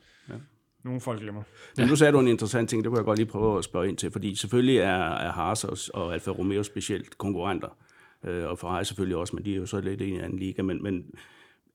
Nogle 0.84 1.00
folk 1.00 1.20
glemmer. 1.20 1.42
Men 1.76 1.88
nu 1.88 1.96
sagde 1.96 2.12
du 2.12 2.20
en 2.20 2.28
interessant 2.28 2.70
ting, 2.70 2.84
det 2.84 2.90
kunne 2.90 2.98
jeg 2.98 3.04
godt 3.04 3.18
lige 3.18 3.28
prøve 3.28 3.58
at 3.58 3.64
spørge 3.64 3.88
ind 3.88 3.96
til, 3.96 4.10
fordi 4.10 4.34
selvfølgelig 4.34 4.78
er, 4.78 5.14
er 5.14 5.32
Haas 5.32 5.64
og, 5.64 5.78
og 5.94 6.14
Alfa 6.14 6.30
Romeo 6.30 6.62
specielt 6.62 7.18
konkurrenter, 7.18 7.68
øh, 8.24 8.44
og 8.44 8.58
Ferrari 8.58 8.84
selvfølgelig 8.84 9.16
også, 9.16 9.36
men 9.36 9.44
de 9.44 9.52
er 9.52 9.56
jo 9.56 9.66
så 9.66 9.80
lidt 9.80 10.00
i 10.00 10.10
en 10.10 10.20
anden 10.20 10.38
liga, 10.38 10.62
men, 10.62 10.82
men 10.82 11.04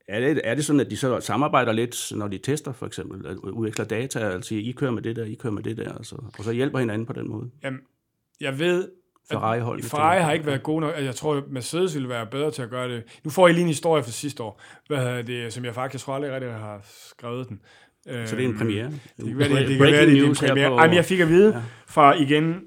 er 0.07 0.19
det, 0.19 0.41
er 0.43 0.55
det 0.55 0.65
sådan, 0.65 0.79
at 0.79 0.89
de 0.91 0.97
så 0.97 1.19
samarbejder 1.19 1.71
lidt, 1.71 2.11
når 2.15 2.27
de 2.27 2.37
tester 2.37 2.71
for 2.71 2.85
eksempel, 2.85 3.27
at 3.27 3.37
udveksler 3.37 3.85
data, 3.85 4.19
altså 4.19 4.55
I 4.55 4.73
kører 4.77 4.91
med 4.91 5.01
det 5.01 5.15
der, 5.15 5.23
I 5.25 5.33
kører 5.33 5.53
med 5.53 5.63
det 5.63 5.77
der, 5.77 5.93
altså, 5.93 6.15
og 6.37 6.43
så 6.43 6.51
hjælper 6.51 6.79
hinanden 6.79 7.05
på 7.05 7.13
den 7.13 7.29
måde? 7.29 7.49
Jamen, 7.63 7.79
jeg 8.41 8.59
ved, 8.59 8.89
Ferrari-hold. 9.31 9.83
Ferrari 9.83 10.21
har 10.21 10.31
ikke 10.31 10.45
været 10.45 10.63
god 10.63 10.81
nok. 10.81 10.89
Altså, 10.89 11.03
Jeg 11.03 11.15
tror, 11.15 11.43
Mercedes 11.49 11.93
ville 11.93 12.09
være 12.09 12.25
bedre 12.25 12.51
til 12.51 12.61
at 12.61 12.69
gøre 12.69 12.89
det. 12.89 13.03
Nu 13.23 13.29
får 13.29 13.47
jeg 13.47 13.53
lige 13.53 13.61
en 13.61 13.67
historie 13.67 14.03
fra 14.03 14.11
sidste 14.11 14.43
år, 14.43 14.61
hvad 14.87 15.23
det, 15.23 15.53
som 15.53 15.65
jeg 15.65 15.73
faktisk 15.73 16.05
tror 16.05 16.15
aldrig 16.15 16.31
rigtig 16.31 16.51
har 16.51 16.81
skrevet 16.83 17.49
den. 17.49 17.61
Så 18.27 18.35
det 18.35 18.45
er 18.45 18.49
en 18.49 18.57
premiere? 18.57 18.85
Det 19.17 19.25
kan 19.27 19.37
være, 19.39 19.49
det, 19.49 19.57
det, 19.57 19.67
kan 19.67 19.77
Breaking 19.77 19.79
være, 19.79 20.05
det, 20.05 20.15
det 20.15 20.23
er 20.23 20.29
en 20.29 20.35
premiere. 20.35 20.69
på- 20.69 20.75
Ej, 20.77 20.87
men 20.87 20.95
jeg 20.95 21.05
fik 21.05 21.19
at 21.19 21.29
vide 21.29 21.63
fra 21.87 22.13
igen 22.13 22.61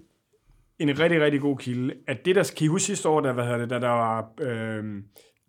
en 0.79 0.99
rigtig, 1.01 1.21
rigtig 1.21 1.41
god 1.41 1.57
kilde, 1.59 1.95
at 2.07 2.25
det 2.25 2.37
der, 2.37 2.53
kan 2.57 2.65
I 2.65 2.69
huske 2.69 2.85
sidste 2.87 3.09
år, 3.09 3.21
der, 3.21 3.33
hvad 3.33 3.45
hedder 3.45 3.59
det, 3.59 3.71
der, 3.71 3.79
der 3.79 3.89
var, 3.89 4.31
øh, 4.41 4.85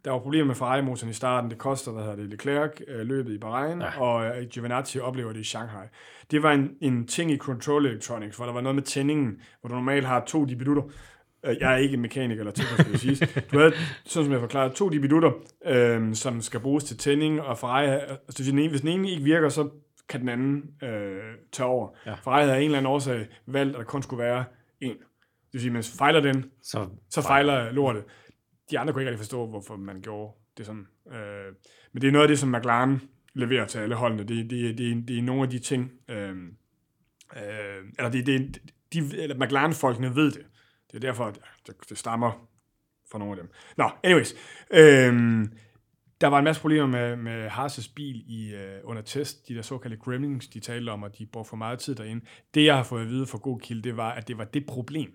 der 0.06 0.12
var 0.12 0.20
problemer 0.20 0.46
med 0.48 0.56
Ferrari-motoren 0.56 1.10
i 1.10 1.14
starten, 1.14 1.50
det 1.50 1.58
koster, 1.58 1.92
hvad 1.92 2.04
hedder 2.04 2.16
det, 2.18 2.26
Leclerc 2.30 2.70
øh, 2.88 3.08
løbet 3.08 3.34
i 3.34 3.38
Bahrain, 3.38 3.82
ja. 3.82 4.02
og 4.02 4.26
øh, 4.26 4.48
Giovinazzi 4.52 5.00
oplever 5.00 5.34
det 5.34 5.40
i 5.40 5.44
Shanghai. 5.44 5.86
Det 6.32 6.44
var 6.44 6.52
en, 6.52 6.70
en 6.82 7.08
ting 7.08 7.32
i 7.32 7.38
Control 7.38 7.86
Electronics, 7.86 8.38
hvor 8.38 8.46
der 8.46 8.54
var 8.54 8.62
noget 8.62 8.76
med 8.76 8.84
tændingen, 8.84 9.38
hvor 9.62 9.68
du 9.68 9.76
normalt 9.76 10.06
har 10.06 10.24
to 10.28 10.46
dibidutter, 10.46 10.84
Øh, 10.84 10.90
jeg 11.44 11.74
er 11.74 11.78
ikke 11.78 11.98
mekaniker 11.98 12.42
eller 12.42 12.52
tekniker, 12.52 12.84
skal 12.84 12.92
det 12.92 13.00
siges. 13.00 13.20
Du 13.52 13.60
havde, 13.60 13.74
sådan 14.06 14.26
som 14.26 14.32
jeg 14.32 14.40
forklarede, 14.40 14.74
to 14.74 14.90
dibidutter, 14.90 15.32
øh, 15.66 16.16
som 16.16 16.42
skal 16.42 16.60
bruges 16.60 16.84
til 16.84 16.98
tænding, 16.98 17.42
og 17.42 17.58
Ferrari, 17.58 17.88
altså, 17.88 18.18
hvis, 18.38 18.48
den 18.48 18.60
ene, 18.60 18.70
hvis 18.70 18.82
den 18.82 18.90
ene 18.90 19.12
ikke 19.12 19.24
virker, 19.24 19.50
så 19.50 19.70
kan 20.10 20.20
den 20.20 20.30
anden 20.30 20.64
øh, 20.84 21.34
tage 21.52 21.68
over. 21.68 21.90
Ja. 22.06 22.14
Ferrari 22.14 22.42
havde 22.42 22.56
af 22.56 22.60
en 22.60 22.66
eller 22.66 22.78
anden 22.78 22.92
årsag 22.92 23.28
valgt, 23.46 23.76
at 23.76 23.80
der 23.80 23.86
kun 23.86 24.04
skulle 24.04 24.24
være 24.24 24.44
en. 24.82 24.92
Det 24.92 25.54
vil 25.54 25.62
sige, 25.62 25.72
hvis 25.72 25.98
fejler 25.98 26.20
den, 26.20 26.46
Så 26.62 26.88
så 27.10 27.22
fejler 27.22 27.72
lortet. 27.72 28.04
De 28.72 28.80
andre 28.80 28.94
kunne 28.94 29.02
ikke 29.02 29.10
rigtig 29.12 29.20
forstå, 29.20 29.48
hvorfor 29.48 29.76
man 29.76 30.02
gjorde 30.02 30.34
det 30.58 30.66
sådan. 30.66 30.88
Øh, 31.12 31.54
men 31.94 32.02
det 32.02 32.08
er 32.08 32.12
noget 32.12 32.24
af 32.24 32.28
det, 32.28 32.40
som 32.40 32.50
McLaren 32.50 33.02
leverer 33.34 33.66
til 33.66 33.80
alle 33.80 33.96
holdene. 33.96 34.24
Det, 34.24 34.50
det, 34.50 34.78
det, 34.78 35.08
det 35.08 35.18
er 35.18 35.22
nogle 35.22 35.44
af 35.44 35.50
de 35.50 35.60
ting, 35.60 35.92
øh, 36.10 36.30
øh, 37.36 37.84
eller 37.98 38.10
det, 38.12 38.26
det, 38.26 38.62
de, 38.94 39.00
eller 39.18 39.46
McLaren-folkene 39.46 40.16
ved 40.16 40.32
det. 40.32 40.46
Det 40.92 40.96
er 40.96 41.00
derfor, 41.00 41.26
at 41.26 41.40
det, 41.68 41.76
det 41.90 41.98
stammer 41.98 42.48
fra 43.12 43.20
nogle 43.20 43.32
af 43.32 43.38
dem. 43.38 43.52
Nå, 43.78 43.92
anyways. 44.04 44.34
Øhm, 44.72 45.54
der 46.22 46.28
var 46.28 46.38
en 46.38 46.44
masse 46.44 46.62
problemer 46.62 46.88
med, 46.88 47.16
med 47.16 47.50
Harses 47.50 47.88
bil 47.88 48.24
i, 48.28 48.54
øh, 48.56 48.82
under 48.84 49.02
test. 49.02 49.48
De 49.48 49.56
der 49.56 49.62
såkaldte 49.62 49.98
gremlings, 49.98 50.48
de 50.48 50.60
talte 50.60 50.90
om, 50.90 51.04
at 51.04 51.18
de 51.18 51.26
brugte 51.26 51.50
for 51.50 51.58
meget 51.58 51.80
tid 51.80 51.96
derinde. 51.96 52.26
Det, 52.54 52.66
jeg 52.66 52.76
har 52.76 52.84
fået 52.84 53.02
at 53.02 53.08
vide 53.08 53.26
fra 53.26 53.38
god 53.38 53.60
kilde, 53.60 53.82
det 53.82 53.98
var, 53.98 54.12
at 54.12 54.28
det 54.28 54.38
var 54.38 54.44
det 54.44 54.66
problem, 54.66 55.14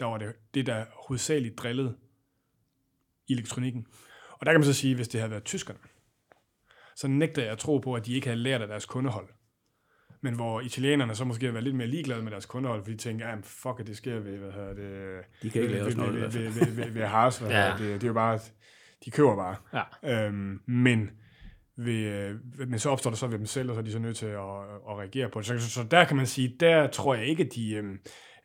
der 0.00 0.06
var 0.06 0.18
det, 0.18 0.32
det 0.54 0.66
der 0.66 0.84
hovedsageligt 1.08 1.58
drillede 1.58 1.96
i 3.28 3.32
elektronikken. 3.32 3.86
Og 4.30 4.46
der 4.46 4.52
kan 4.52 4.60
man 4.60 4.66
så 4.66 4.72
sige, 4.72 4.94
hvis 4.94 5.08
det 5.08 5.20
havde 5.20 5.30
været 5.30 5.44
tyskerne, 5.44 5.78
så 6.96 7.08
nægter 7.08 7.42
jeg 7.42 7.52
at 7.52 7.58
tro 7.58 7.78
på, 7.78 7.94
at 7.94 8.06
de 8.06 8.14
ikke 8.14 8.26
havde 8.26 8.40
lært 8.40 8.62
af 8.62 8.68
deres 8.68 8.86
kundehold. 8.86 9.28
Men 10.24 10.34
hvor 10.34 10.60
italienerne 10.60 11.14
så 11.14 11.24
måske 11.24 11.46
har 11.46 11.52
været 11.52 11.64
lidt 11.64 11.76
mere 11.76 11.86
ligeglade 11.86 12.22
med 12.22 12.30
deres 12.30 12.46
kundehold, 12.46 12.80
fordi 12.82 12.92
de 12.92 12.98
tænker, 12.98 13.28
ja, 13.28 13.34
fuck, 13.42 13.86
det 13.86 13.96
sker 13.96 14.18
ved, 14.18 14.38
hvad 14.38 14.52
hedder 14.52 14.74
det... 14.74 15.20
De 15.42 15.50
kan 15.50 15.62
ikke 15.62 15.74
lave 15.74 15.84
ved, 15.84 15.92
sådan 15.92 16.06
noget 16.10 16.18
i 16.18 16.22
ved, 16.22 16.30
hvert 16.30 16.44
ved, 16.44 16.52
fald. 16.52 16.66
ved, 16.74 16.84
ved, 16.84 16.92
ved 16.92 17.02
Haas, 17.06 17.38
hvad 17.38 17.50
Ja. 17.50 17.70
det, 17.78 17.78
det 17.78 18.02
er 18.04 18.06
jo 18.08 18.12
bare, 18.14 18.38
de 19.04 19.10
køber 19.10 19.36
bare. 19.36 19.56
ja. 20.02 20.26
Øhm, 20.26 20.60
men, 20.66 21.10
ved, 21.76 21.94
øh, 21.94 22.36
men 22.68 22.78
så 22.78 22.90
opstår 22.90 23.10
der 23.10 23.16
så 23.16 23.26
ved 23.26 23.38
dem 23.38 23.46
selv, 23.46 23.70
og 23.70 23.74
så 23.74 23.80
er 23.80 23.84
de 23.84 23.92
så 23.92 23.98
nødt 23.98 24.16
til 24.16 24.26
at, 24.26 24.38
at 24.88 24.98
reagere 24.98 25.28
på 25.30 25.38
det. 25.38 25.46
Så, 25.46 25.58
så, 25.58 25.70
så 25.70 25.82
der 25.90 26.04
kan 26.04 26.16
man 26.16 26.26
sige, 26.26 26.56
der 26.60 26.86
tror 26.86 27.14
jeg 27.14 27.26
ikke, 27.26 27.44
at 27.44 27.54
de, 27.54 27.74
øhm, 27.74 27.98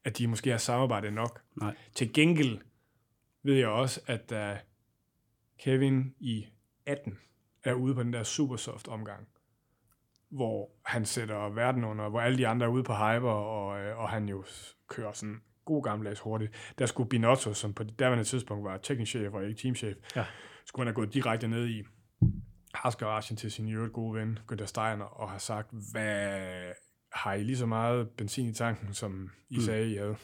at 0.06 0.18
de 0.18 0.28
måske 0.28 0.50
har 0.52 0.58
samarbejdet 0.58 1.14
nok. 1.14 1.42
Nej. 1.62 1.76
Til 1.96 2.14
gengæld 2.14 2.58
ved 3.44 3.56
jeg 3.56 3.68
også, 3.68 4.02
at 4.08 4.30
da 4.30 4.58
Kevin 5.64 6.14
i 6.20 6.46
18 6.86 7.18
er 7.64 7.74
ude 7.74 7.96
på 7.96 8.04
den 8.04 8.14
der 8.14 8.24
Supersoft 8.24 8.88
omgang, 8.88 9.28
hvor 10.32 10.70
han 10.86 11.06
sætter 11.06 11.50
verden 11.50 11.84
under, 11.84 12.10
hvor 12.10 12.22
alle 12.22 12.38
de 12.38 12.48
andre 12.48 12.66
er 12.66 12.70
ude 12.70 12.84
på 12.84 12.94
hyper, 12.94 13.30
og, 13.32 13.80
øh, 13.80 14.00
og 14.00 14.10
han 14.10 14.30
jo 14.30 14.44
kører 14.88 15.12
sådan 15.12 15.42
god 15.66 15.84
gammeldags 15.84 16.20
hurtigt. 16.20 16.74
Der 16.80 16.86
skulle 16.86 17.10
Binotto, 17.10 17.54
som 17.54 17.74
på 17.74 17.84
det 17.84 18.00
daværende 18.00 18.24
tidspunkt 18.24 18.64
var 18.64 18.78
teknisk 18.78 19.10
chef 19.10 19.34
og 19.34 19.44
ikke 19.44 19.62
teamchef, 19.62 19.98
Ja. 20.16 20.26
skulle 20.66 20.84
han 20.84 20.88
have 20.88 20.96
gået 20.96 21.14
direkte 21.14 21.48
ned 21.48 21.68
i 21.68 21.84
Haas-garagen 22.74 23.38
til 23.38 23.52
sin 23.52 23.70
øvrigt 23.74 23.94
gode 23.94 24.20
ven, 24.20 24.40
Günther 24.52 24.66
Steiner, 24.66 25.06
og 25.06 25.30
har 25.30 25.38
sagt, 25.38 25.70
hvad 25.92 26.40
har 27.14 27.34
I 27.34 27.44
lige 27.44 27.58
så 27.58 27.66
meget 27.66 28.10
benzin 28.10 28.50
i 28.50 28.54
tanken, 28.54 28.94
som 28.94 29.30
I 29.50 29.56
mm. 29.56 29.62
sagde, 29.62 29.92
I 29.92 29.96
havde? 29.98 30.16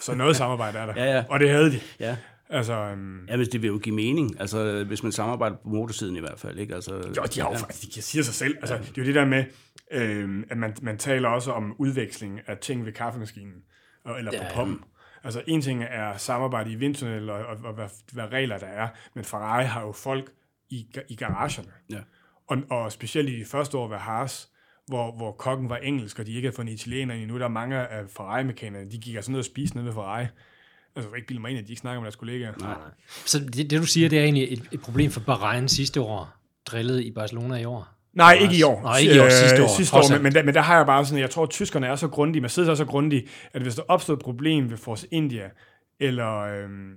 Så 0.00 0.14
noget 0.14 0.36
samarbejde 0.36 0.78
er 0.78 0.86
der. 0.86 1.04
Ja, 1.04 1.16
ja. 1.16 1.24
Og 1.30 1.40
det 1.40 1.50
havde 1.50 1.70
de. 1.70 1.80
Ja. 2.00 2.16
Altså, 2.50 2.72
øhm, 2.74 3.26
Ja, 3.28 3.36
hvis 3.36 3.48
det 3.48 3.62
vil 3.62 3.68
jo 3.68 3.78
give 3.78 3.94
mening. 3.94 4.40
Altså, 4.40 4.84
hvis 4.84 5.02
man 5.02 5.12
samarbejder 5.12 5.56
på 5.56 5.68
motorsiden 5.68 6.16
i 6.16 6.20
hvert 6.20 6.38
fald, 6.40 6.58
ikke? 6.58 6.74
Altså, 6.74 6.94
jo, 6.94 7.22
de 7.34 7.40
har 7.40 7.50
jo 7.50 7.56
faktisk, 7.58 7.94
de 7.94 8.02
siger 8.02 8.22
sig 8.22 8.34
selv. 8.34 8.56
Altså, 8.60 8.78
det 8.78 8.88
er 8.88 8.92
jo 9.02 9.04
det 9.04 9.14
der 9.14 9.24
med, 9.24 9.44
øhm, 9.92 10.44
at 10.50 10.56
man, 10.58 10.76
man 10.82 10.98
taler 10.98 11.28
også 11.28 11.52
om 11.52 11.74
udveksling 11.78 12.40
af 12.46 12.58
ting 12.58 12.84
ved 12.86 12.92
kaffemaskinen, 12.92 13.54
og, 14.04 14.18
eller 14.18 14.30
på 14.30 14.36
Ja, 14.36 14.44
ja. 14.44 14.54
poppen. 14.54 14.80
Altså, 15.24 15.42
en 15.46 15.60
ting 15.62 15.84
er 15.90 16.16
samarbejde 16.16 16.72
i 16.72 16.74
vindtunnel, 16.74 17.30
og, 17.30 17.46
og, 17.46 17.56
og 17.64 17.74
hvad, 17.74 17.88
hvad 18.12 18.24
regler 18.32 18.58
der 18.58 18.66
er, 18.66 18.88
men 19.14 19.24
Ferrari 19.24 19.64
har 19.64 19.80
jo 19.82 19.92
folk 19.92 20.30
i, 20.70 20.86
i 21.08 21.16
garagerne. 21.16 21.68
Ja. 21.90 21.98
Og, 22.48 22.58
og 22.70 22.92
specielt 22.92 23.28
i 23.28 23.38
de 23.40 23.44
første 23.44 23.78
år 23.78 23.88
ved 23.88 23.96
Haas, 23.96 24.48
hvor, 24.86 25.16
hvor 25.16 25.32
kokken 25.32 25.68
var 25.68 25.76
engelsk, 25.76 26.18
og 26.18 26.26
de 26.26 26.32
ikke 26.32 26.46
havde 26.46 26.56
fundet 26.56 26.72
italiener 26.72 27.14
endnu, 27.14 27.38
der 27.38 27.44
er 27.44 27.48
mange 27.48 27.76
af 27.76 28.04
Ferrari-mekanerne, 28.16 28.90
de 28.90 28.98
gik 28.98 29.14
altså 29.14 29.30
ned 29.30 29.38
og 29.38 29.44
spiste 29.44 29.76
nede 29.76 29.86
ved 29.86 29.92
Ferrari. 29.92 30.26
Altså, 30.98 31.14
ikke 31.14 31.26
bilde 31.26 31.40
mig 31.40 31.50
ind, 31.50 31.58
at 31.58 31.66
de 31.66 31.72
ikke 31.72 31.80
snakker 31.80 32.00
med 32.00 32.04
deres 32.06 32.16
kollegaer. 32.16 32.52
Nej. 32.60 32.74
Så 33.26 33.38
det, 33.38 33.70
det, 33.70 33.80
du 33.80 33.86
siger, 33.86 34.08
det 34.08 34.18
er 34.18 34.22
egentlig 34.22 34.52
et, 34.52 34.68
et 34.72 34.80
problem 34.80 35.10
for 35.10 35.20
Bahrain 35.20 35.68
sidste 35.68 36.00
år, 36.00 36.36
drillet 36.66 37.00
i 37.00 37.10
Barcelona 37.10 37.56
i 37.56 37.64
år. 37.64 37.88
Nej, 38.12 38.32
ikke 38.32 38.58
i 38.58 38.62
år. 38.62 38.82
Nej, 38.82 38.98
ikke 38.98 39.14
i 39.14 39.18
år, 39.18 39.24
Øh, 39.24 39.30
sidste 39.30 39.62
år, 39.62 39.76
Sidste 39.76 39.96
år 39.96 40.12
men, 40.12 40.22
men, 40.22 40.34
der, 40.34 40.42
men 40.42 40.54
der 40.54 40.60
har 40.60 40.76
jeg 40.76 40.86
bare 40.86 41.06
sådan, 41.06 41.20
jeg 41.20 41.30
tror, 41.30 41.42
at 41.42 41.50
tyskerne 41.50 41.86
er 41.86 41.96
så 41.96 42.08
grundige, 42.08 42.40
Mercedes 42.40 42.68
er 42.68 42.74
så 42.74 42.84
grundige, 42.84 43.28
at 43.52 43.62
hvis 43.62 43.74
der 43.74 43.82
opstår 43.88 44.14
et 44.14 44.20
problem 44.20 44.70
ved 44.70 44.76
Force 44.76 45.06
India, 45.10 45.50
eller, 46.00 46.38
øhm, 46.38 46.90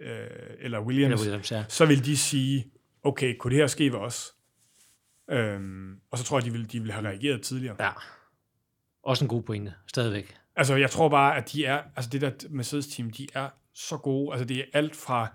øh, 0.00 0.26
eller 0.60 0.80
Williams, 0.80 1.12
Eller 1.12 1.24
Williams, 1.24 1.52
ja. 1.52 1.64
så 1.68 1.86
vil 1.86 2.04
de 2.04 2.16
sige, 2.16 2.64
okay, 3.04 3.36
kunne 3.38 3.50
det 3.50 3.58
her 3.58 3.66
ske 3.66 3.92
ved 3.92 3.98
os? 3.98 4.32
Øhm, 5.30 5.94
og 6.10 6.18
så 6.18 6.24
tror 6.24 6.38
jeg, 6.38 6.44
de 6.44 6.52
vil, 6.52 6.72
de 6.72 6.80
vil 6.80 6.92
have 6.92 7.06
reageret 7.06 7.42
tidligere. 7.42 7.76
Ja. 7.80 7.90
Også 9.02 9.24
en 9.24 9.28
god 9.28 9.42
pointe, 9.42 9.74
stadigvæk. 9.86 10.36
Altså, 10.56 10.74
jeg 10.76 10.90
tror 10.90 11.08
bare, 11.08 11.36
at 11.36 11.52
de 11.52 11.64
er, 11.64 11.80
altså 11.96 12.10
det 12.10 12.20
der 12.20 12.30
Mercedes-team, 12.50 13.10
de 13.10 13.26
er 13.34 13.48
så 13.74 13.96
gode. 13.96 14.32
Altså, 14.32 14.44
det 14.44 14.58
er 14.58 14.64
alt 14.72 14.96
fra, 14.96 15.26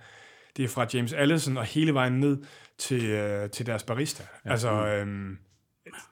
det 0.58 0.66
er 0.66 0.70
fra 0.70 0.88
James 0.94 1.14
Allison 1.14 1.58
og 1.58 1.66
hele 1.66 1.94
vejen 1.94 2.14
ned 2.14 2.38
til, 2.78 3.06
øh, 3.06 3.50
til 3.50 3.66
deres 3.66 3.84
barista. 3.84 4.24
Ja. 4.46 4.52
Altså, 4.52 4.72
øhm, 4.72 5.38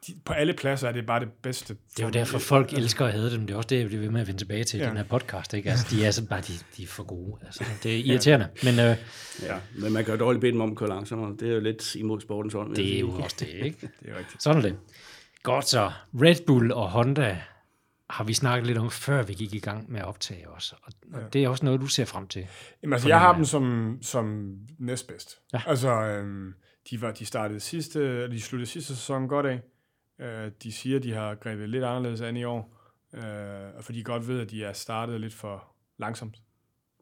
de, 0.08 0.14
på 0.26 0.34
alle 0.34 0.54
pladser 0.54 0.88
er 0.88 0.92
det 0.92 1.06
bare 1.06 1.20
det 1.20 1.30
bedste. 1.44 1.76
Det 1.96 2.00
er 2.00 2.08
jo 2.08 2.12
derfor, 2.12 2.40
folk 2.40 2.74
elsker 2.74 3.06
at 3.06 3.12
have 3.14 3.32
dem. 3.32 3.48
Det 3.48 3.54
er 3.54 3.58
også 3.58 3.68
det, 3.68 3.80
jeg 3.80 3.88
bliver 3.88 4.02
ved 4.02 4.10
med 4.10 4.22
at 4.22 4.28
vende 4.28 4.40
tilbage 4.40 4.64
til 4.64 4.78
ja. 4.78 4.84
Ja. 4.84 4.90
den 4.90 4.98
her 4.98 5.04
podcast. 5.04 5.54
Ikke? 5.54 5.70
Altså, 5.70 5.86
de 5.90 6.06
er 6.06 6.12
sådan 6.12 6.28
bare, 6.28 6.42
de, 6.42 6.54
de 6.78 6.84
er 6.84 6.88
for 6.88 7.04
gode. 7.04 7.38
Altså, 7.46 7.64
det 7.84 7.96
er 7.96 8.04
irriterende. 8.04 8.48
Men 8.64 8.80
øh, 8.80 8.96
Ja, 9.44 9.58
men 9.78 9.94
man 9.94 10.06
kan 10.06 10.14
jo 10.14 10.20
dårligt 10.20 10.42
bede 10.42 10.52
dem 10.52 10.62
om 10.62 10.72
at 10.72 10.78
køre 10.78 10.90
langsommere. 10.90 11.36
Det 11.40 11.50
er 11.50 11.54
jo 11.54 11.60
lidt 11.60 11.96
imod 11.96 12.22
sportens 12.22 12.56
ånd. 12.56 12.76
det 12.76 12.96
er 12.96 13.00
jo 13.00 13.12
også 13.12 13.36
det, 13.40 13.48
ikke? 13.48 13.78
Det 14.04 14.10
er 14.10 14.18
rigtigt. 14.18 14.44
Sådan 14.44 14.58
er 14.58 14.62
det. 14.62 14.78
Godt 15.44 15.70
så. 15.70 15.92
Red 16.22 16.46
Bull 16.48 16.72
og 16.72 16.90
Honda 16.90 17.42
har 18.10 18.24
vi 18.24 18.34
snakket 18.34 18.68
lidt 18.68 18.78
om, 18.78 18.92
før 18.92 19.24
vi 19.24 19.34
gik 19.34 19.54
i 19.54 19.60
gang 19.60 19.92
med 19.92 20.00
at 20.00 20.06
optage 20.06 20.50
os. 20.50 20.72
Og, 20.72 20.94
og 21.14 21.22
ja. 21.22 21.28
det 21.28 21.44
er 21.44 21.50
også 21.50 21.66
noget, 21.66 21.82
du 21.82 21.88
ser 21.88 22.06
frem 22.06 22.28
til. 22.28 22.48
Jamen, 22.84 22.94
altså, 22.94 23.08
jeg 23.08 23.20
har 23.20 23.36
dem 23.36 23.46
som, 23.46 23.98
som 24.02 24.56
næstbedst. 24.78 25.40
Ja. 25.54 25.62
Altså, 25.66 25.90
øhm, 25.90 26.54
de, 26.90 27.02
var, 27.02 27.12
de 27.12 27.26
startede 27.26 27.60
sidste, 27.60 28.32
de 28.32 28.42
sluttede 28.42 28.70
sidste 28.70 28.96
sæson 28.96 29.28
godt 29.28 29.46
af. 29.46 29.62
Øh, 30.20 30.52
de 30.64 30.72
siger, 30.72 31.00
de 31.00 31.14
har 31.14 31.36
grebet 31.36 31.70
lidt 31.70 31.84
anderledes 31.84 32.22
an 32.22 32.38
i 32.38 32.44
år, 32.44 32.76
øh, 33.14 33.76
og 33.78 33.84
fordi 33.84 33.98
de 33.98 34.04
godt 34.04 34.28
ved, 34.28 34.40
at 34.40 34.52
de 34.52 34.64
er 34.64 34.74
startet 34.74 35.22
lidt 35.22 35.34
for 35.34 35.76
langsomt. 35.98 36.38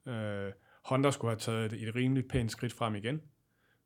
Øh, 0.07 0.51
Honda 0.85 1.11
skulle 1.11 1.31
have 1.31 1.39
taget 1.39 1.73
et, 1.73 1.87
et 1.87 1.95
rimeligt 1.95 2.29
pænt 2.29 2.51
skridt 2.51 2.73
frem 2.73 2.95
igen, 2.95 3.21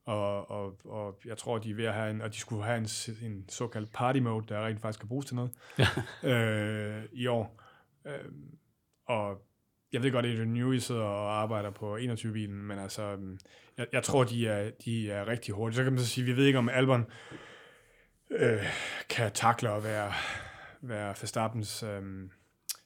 og, 0.05 0.51
og, 0.51 0.85
og 0.85 1.19
jeg 1.25 1.37
tror, 1.37 1.57
de 1.57 1.71
er 1.71 1.75
ved 1.75 1.85
at 1.85 1.93
have 1.93 2.11
en, 2.11 2.21
og 2.21 2.33
de 2.33 2.37
skulle 2.37 2.63
have 2.63 2.77
en, 2.77 2.87
en 3.21 3.49
såkaldt 3.49 3.91
party 3.93 4.19
mode, 4.19 4.45
der 4.47 4.65
rent 4.65 4.81
faktisk 4.81 4.99
kan 4.99 5.09
bruges 5.09 5.25
til 5.25 5.35
noget 5.35 5.51
øh, 6.31 7.03
i 7.11 7.27
år. 7.27 7.61
Øh, 8.05 8.31
og 9.05 9.41
jeg 9.93 10.03
ved 10.03 10.11
godt, 10.11 10.25
at 10.25 10.47
Newey 10.47 10.77
sidder 10.77 11.03
og 11.03 11.41
arbejder 11.41 11.69
på 11.69 11.97
21-bilen, 11.97 12.63
men 12.63 12.79
altså, 12.79 13.03
øhm, 13.03 13.39
jeg, 13.77 13.87
jeg 13.91 14.03
tror, 14.03 14.23
de 14.23 14.47
er, 14.47 14.71
de 14.85 15.11
er 15.11 15.27
rigtig 15.27 15.53
hurtige. 15.53 15.75
Så 15.75 15.83
kan 15.83 15.93
man 15.93 15.99
så 15.99 16.07
sige, 16.07 16.25
vi 16.25 16.37
ved 16.37 16.45
ikke, 16.45 16.59
om 16.59 16.69
Albon 16.69 17.05
øh, 18.29 18.63
kan 19.09 19.31
takle 19.31 19.69
at 19.69 19.83
være, 19.83 20.13
være 20.81 21.07
Verstappens 21.07 21.83
øh, 21.83 22.29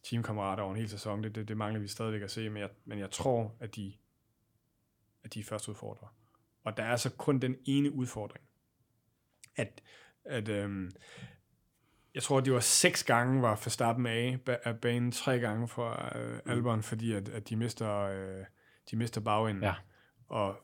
teamkammerat 0.03 0.59
over 0.59 0.71
en 0.71 0.79
hel 0.79 0.89
sæson. 0.89 1.23
Det, 1.23 1.35
det, 1.35 1.47
det 1.47 1.57
mangler 1.57 1.81
vi 1.81 1.87
stadigvæk 1.87 2.21
at 2.21 2.31
se, 2.31 2.49
men 2.49 2.61
jeg, 2.61 2.69
men 2.85 2.99
jeg 2.99 3.11
tror, 3.11 3.55
at 3.59 3.75
de, 3.75 3.93
at 5.23 5.33
de 5.33 5.39
er 5.39 5.43
første 5.43 5.69
udfordrer. 5.69 6.07
Og 6.65 6.77
der 6.77 6.83
er 6.83 6.95
så 6.95 7.09
kun 7.09 7.39
den 7.39 7.55
ene 7.65 7.91
udfordring, 7.91 8.45
at, 9.55 9.81
at 10.25 10.49
øhm, 10.49 10.91
jeg 12.15 12.23
tror, 12.23 12.39
det 12.39 12.53
var 12.53 12.59
seks 12.59 13.03
gange, 13.03 13.41
var 13.41 13.49
Verstappen 13.49 14.05
af, 14.05 14.39
af 14.47 14.79
banen, 14.79 15.11
tre 15.11 15.39
gange 15.39 15.67
for 15.67 16.17
øh, 16.17 16.39
Albon, 16.45 16.83
fordi 16.83 17.13
at, 17.13 17.29
at 17.29 17.49
de 17.49 17.55
mister, 17.55 17.99
øh, 17.99 18.45
de 18.91 18.95
mister 18.95 19.21
bagenden. 19.21 19.63
Ja. 19.63 19.75
Og 20.27 20.57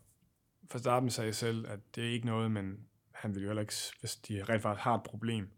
Verstappen 0.71 1.09
sagde 1.09 1.33
selv, 1.33 1.67
at 1.67 1.79
det 1.95 2.07
er 2.07 2.09
ikke 2.09 2.25
noget, 2.25 2.51
men 2.51 2.87
han 3.11 3.35
vil 3.35 3.41
jo 3.43 3.49
heller 3.49 3.61
ikke, 3.61 3.73
hvis 3.99 4.15
de 4.15 4.43
rent 4.43 4.61
faktisk 4.61 4.83
har 4.83 4.95
et 4.95 5.03
problem, 5.03 5.49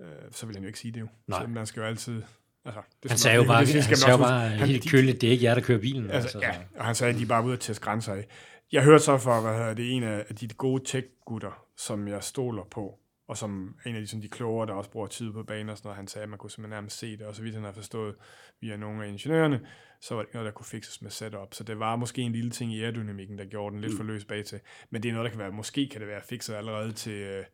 øh, 0.00 0.08
så 0.30 0.46
vil 0.46 0.56
han 0.56 0.62
jo 0.62 0.66
ikke 0.66 0.78
sige 0.78 0.92
det 0.92 1.00
jo. 1.00 1.08
Nej. 1.26 1.42
Så 1.42 1.46
man 1.46 1.66
skal 1.66 1.80
jo 1.80 1.86
altid... 1.86 2.22
Altså, 2.64 2.80
det 3.02 3.10
Han 3.10 3.18
sagde 3.18 3.36
jo 3.36 3.44
bare, 3.44 3.64
det 3.64 3.84
han 3.84 3.96
sagde 3.96 4.18
bare. 4.18 4.48
Han- 4.48 4.68
helt 4.68 4.90
køligt, 4.90 5.20
det 5.20 5.26
er 5.26 5.30
ikke 5.32 5.44
jer, 5.44 5.54
der 5.54 5.60
kører 5.62 5.78
bilen. 5.80 6.10
Altså, 6.10 6.38
Altså, 6.38 6.38
ja, 6.38 6.78
og 6.78 6.84
han 6.84 6.94
sagde, 6.94 7.12
at 7.12 7.18
de 7.18 7.22
er 7.22 7.26
bare 7.28 7.44
ude 7.44 7.52
at 7.52 7.60
teste 7.60 7.82
grænser 7.84 8.12
af. 8.14 8.26
Jeg 8.72 8.82
hørte 8.84 9.04
så 9.04 9.18
for, 9.18 9.40
hvad 9.40 9.52
hedder 9.58 9.74
det, 9.74 9.92
en 9.92 10.02
af 10.02 10.24
de 10.40 10.48
gode 10.48 10.82
tech-gutter, 10.84 11.64
som 11.76 12.08
jeg 12.08 12.22
stoler 12.22 12.64
på, 12.70 12.98
og 13.28 13.36
som 13.36 13.76
en 13.86 13.94
af 13.94 14.00
de, 14.00 14.06
sådan, 14.06 14.22
de 14.22 14.28
klogere, 14.28 14.66
der 14.66 14.72
også 14.72 14.90
bruger 14.90 15.06
tid 15.06 15.32
på 15.32 15.42
banen 15.42 15.68
og 15.68 15.76
sådan 15.78 15.86
noget, 15.88 15.96
han 15.96 16.06
sagde, 16.08 16.22
at 16.22 16.28
man 16.28 16.38
kunne 16.38 16.50
simpelthen 16.50 16.76
nærmest 16.76 16.98
se 16.98 17.16
det, 17.16 17.22
og 17.26 17.34
så 17.34 17.42
vidt 17.42 17.54
han 17.54 17.64
har 17.64 17.72
forstået 17.72 18.14
via 18.60 18.76
nogle 18.76 19.04
af 19.04 19.08
ingeniørerne, 19.08 19.60
så 20.00 20.14
var 20.14 20.22
det 20.22 20.26
ikke 20.28 20.36
noget, 20.36 20.46
der 20.46 20.52
kunne 20.52 20.66
fikses 20.66 21.02
med 21.02 21.10
setup. 21.10 21.54
Så 21.54 21.64
det 21.64 21.78
var 21.78 21.96
måske 21.96 22.22
en 22.22 22.32
lille 22.32 22.50
ting 22.50 22.72
i 22.74 22.82
aerodynamikken, 22.82 23.38
der 23.38 23.44
gjorde 23.44 23.72
den 23.74 23.80
lidt 23.80 23.96
for 23.96 24.04
løs 24.04 24.24
bag 24.24 24.44
til. 24.44 24.60
Men 24.90 25.02
det 25.02 25.08
er 25.08 25.12
noget, 25.12 25.24
der 25.24 25.30
kan 25.30 25.38
være, 25.38 25.52
måske 25.52 25.88
kan 25.88 26.00
det 26.00 26.08
være 26.08 26.20
fikset 26.28 26.54
allerede 26.54 26.92
til, 26.92 27.12
øh, 27.12 27.44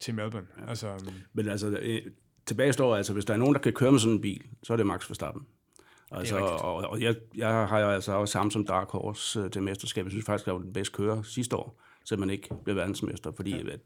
til 0.00 0.14
Melbourne. 0.14 0.46
Ja. 0.64 0.68
Altså, 0.68 0.88
øhm, 0.88 1.14
Men 1.32 1.48
altså, 1.48 1.78
tilbage 2.46 2.72
står 2.72 2.96
altså, 2.96 3.12
hvis 3.12 3.24
der 3.24 3.34
er 3.34 3.38
nogen, 3.38 3.54
der 3.54 3.60
kan 3.60 3.72
køre 3.72 3.92
med 3.92 4.00
sådan 4.00 4.14
en 4.14 4.20
bil, 4.20 4.42
så 4.62 4.72
er 4.72 4.76
det 4.76 4.86
Max 4.86 5.10
Verstappen. 5.10 5.46
Altså, 6.10 6.38
og, 6.38 6.74
og 6.74 7.00
jeg, 7.00 7.16
jeg 7.36 7.68
har 7.68 7.80
jo 7.80 7.88
altså 7.88 8.12
også 8.12 8.38
ham 8.38 8.50
som 8.50 8.66
Dark 8.66 8.88
Horse 8.90 9.40
øh, 9.40 9.50
til 9.50 9.62
mesterskab. 9.62 10.04
Jeg 10.04 10.10
synes 10.10 10.26
faktisk, 10.26 10.46
at 10.46 10.52
han 10.52 10.58
var 10.58 10.64
den 10.64 10.72
bedste 10.72 10.94
kører 10.94 11.22
sidste 11.22 11.56
år, 11.56 11.80
så 12.04 12.16
man 12.16 12.30
ikke 12.30 12.48
blev 12.64 12.76
verdensmester, 12.76 13.32
fordi 13.36 13.50
ja. 13.50 13.72
at 13.72 13.80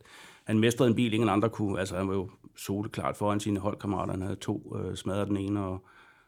han 0.44 0.58
mestrede 0.58 0.90
en 0.90 0.96
bil, 0.96 1.14
ingen 1.14 1.28
andre 1.28 1.48
kunne. 1.48 1.80
Altså, 1.80 1.96
han 1.96 2.08
var 2.08 2.14
jo 2.14 2.30
soleklart 2.56 3.16
foran 3.16 3.40
sine 3.40 3.60
holdkammerater. 3.60 4.12
Han 4.12 4.22
havde 4.22 4.36
to 4.36 4.76
øh, 4.78 4.96
smadret 4.96 5.28
den 5.28 5.36
ene, 5.36 5.60
og, 5.60 5.86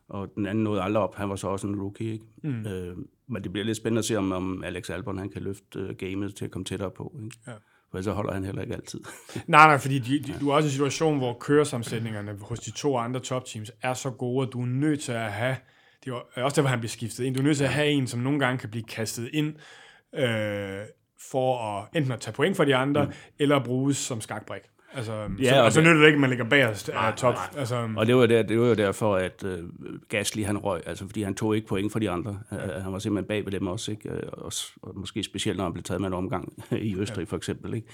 og 0.08 0.34
den 0.34 0.46
anden 0.46 0.64
nåede 0.64 0.82
aldrig 0.82 1.02
op. 1.02 1.14
Han 1.14 1.28
var 1.28 1.36
så 1.36 1.48
også 1.48 1.66
en 1.66 1.80
rookie, 1.80 2.12
ikke? 2.12 2.24
Mm. 2.42 2.66
Øh, 2.66 2.96
men 3.26 3.44
det 3.44 3.52
bliver 3.52 3.64
lidt 3.64 3.76
spændende 3.76 3.98
at 3.98 4.04
se, 4.04 4.16
om, 4.16 4.32
om 4.32 4.64
Alex 4.64 4.90
Albon 4.90 5.18
han 5.18 5.30
kan 5.30 5.42
løfte 5.42 5.78
øh, 5.78 5.96
gamet 5.96 6.34
til 6.34 6.44
at 6.44 6.50
komme 6.50 6.64
tættere 6.64 6.90
på, 6.90 7.16
ikke? 7.24 7.36
Ja. 7.46 7.52
For 7.90 8.03
så 8.03 8.12
holder 8.12 8.33
han 8.33 8.44
heller 8.44 8.62
ikke 8.62 8.74
altid. 8.74 9.01
Nej, 9.46 9.66
nej, 9.66 9.79
fordi 9.79 9.98
de, 9.98 10.18
de, 10.18 10.38
du 10.40 10.51
er 10.51 10.55
også 10.55 10.66
i 10.66 10.68
en 10.68 10.72
situation, 10.72 11.18
hvor 11.18 11.37
køresammensætningerne 11.40 12.38
hos 12.40 12.61
de 12.61 12.70
to 12.70 12.96
andre 12.96 13.20
topteams 13.20 13.72
er 13.83 13.94
så 13.94 14.11
gode, 14.11 14.46
at 14.46 14.53
du 14.53 14.62
er 14.62 14.66
nødt 14.66 15.01
til 15.01 15.12
at 15.12 15.33
have, 15.33 15.57
det 16.05 16.12
er 16.35 16.42
også 16.42 16.57
derfor, 16.57 16.68
han 16.68 16.79
bliver 16.79 16.90
skiftet 16.90 17.24
ind, 17.24 17.35
du 17.35 17.40
er 17.40 17.44
nødt 17.44 17.57
til 17.57 17.64
at 17.64 17.72
have 17.72 17.88
en, 17.88 18.07
som 18.07 18.20
nogle 18.20 18.40
gange 18.40 18.59
kan 18.59 18.70
blive 18.70 18.85
kastet 18.85 19.31
ind, 19.33 19.55
øh, 20.14 20.81
for 21.31 21.59
at 21.59 21.88
enten 21.94 22.12
at 22.12 22.20
tage 22.20 22.35
point 22.35 22.57
for 22.57 22.64
de 22.64 22.77
andre, 22.77 23.05
mm. 23.05 23.12
eller 23.38 23.64
bruges 23.64 23.96
som 23.96 24.20
skakbrik. 24.20 24.62
Altså, 24.94 25.12
ja, 25.42 25.51
så, 25.55 25.64
og 25.64 25.72
så 25.72 25.81
det- 25.81 25.87
nytter 25.88 26.01
det 26.01 26.07
ikke, 26.07 26.16
at 26.16 26.20
man 26.20 26.31
ligger 26.31 26.44
bagerst 26.44 26.88
af 26.88 27.14
top. 27.16 27.35
Altså, 27.57 27.88
Og 27.96 28.07
det 28.07 28.16
var, 28.16 28.27
der, 28.27 28.42
det 28.42 28.61
var 28.61 28.66
jo 28.66 28.74
derfor, 28.74 29.16
at 29.16 29.44
øh, 29.44 29.59
Gasly 30.09 30.42
han 30.44 30.59
røg, 30.59 30.81
altså 30.87 31.07
fordi 31.07 31.22
han 31.22 31.35
tog 31.35 31.57
ikke 31.57 31.68
point 31.68 31.92
for 31.92 31.98
de 31.98 32.11
andre. 32.11 32.38
Ja. 32.53 32.81
Han 32.81 32.92
var 32.92 32.98
simpelthen 32.98 33.29
bag 33.29 33.44
ved 33.44 33.53
dem 33.53 33.66
også, 33.66 33.90
ikke? 33.90 34.11
Øh, 34.11 34.22
Og, 34.33 34.53
og 34.83 34.98
måske 34.98 35.22
specielt, 35.22 35.57
når 35.57 35.64
han 35.64 35.72
blev 35.72 35.83
taget 35.83 36.01
med 36.01 36.09
en 36.09 36.14
omgang 36.14 36.53
i 36.72 36.96
Østrig 36.96 37.24
ja. 37.24 37.31
for 37.31 37.37
eksempel. 37.37 37.74
Ikke? 37.74 37.87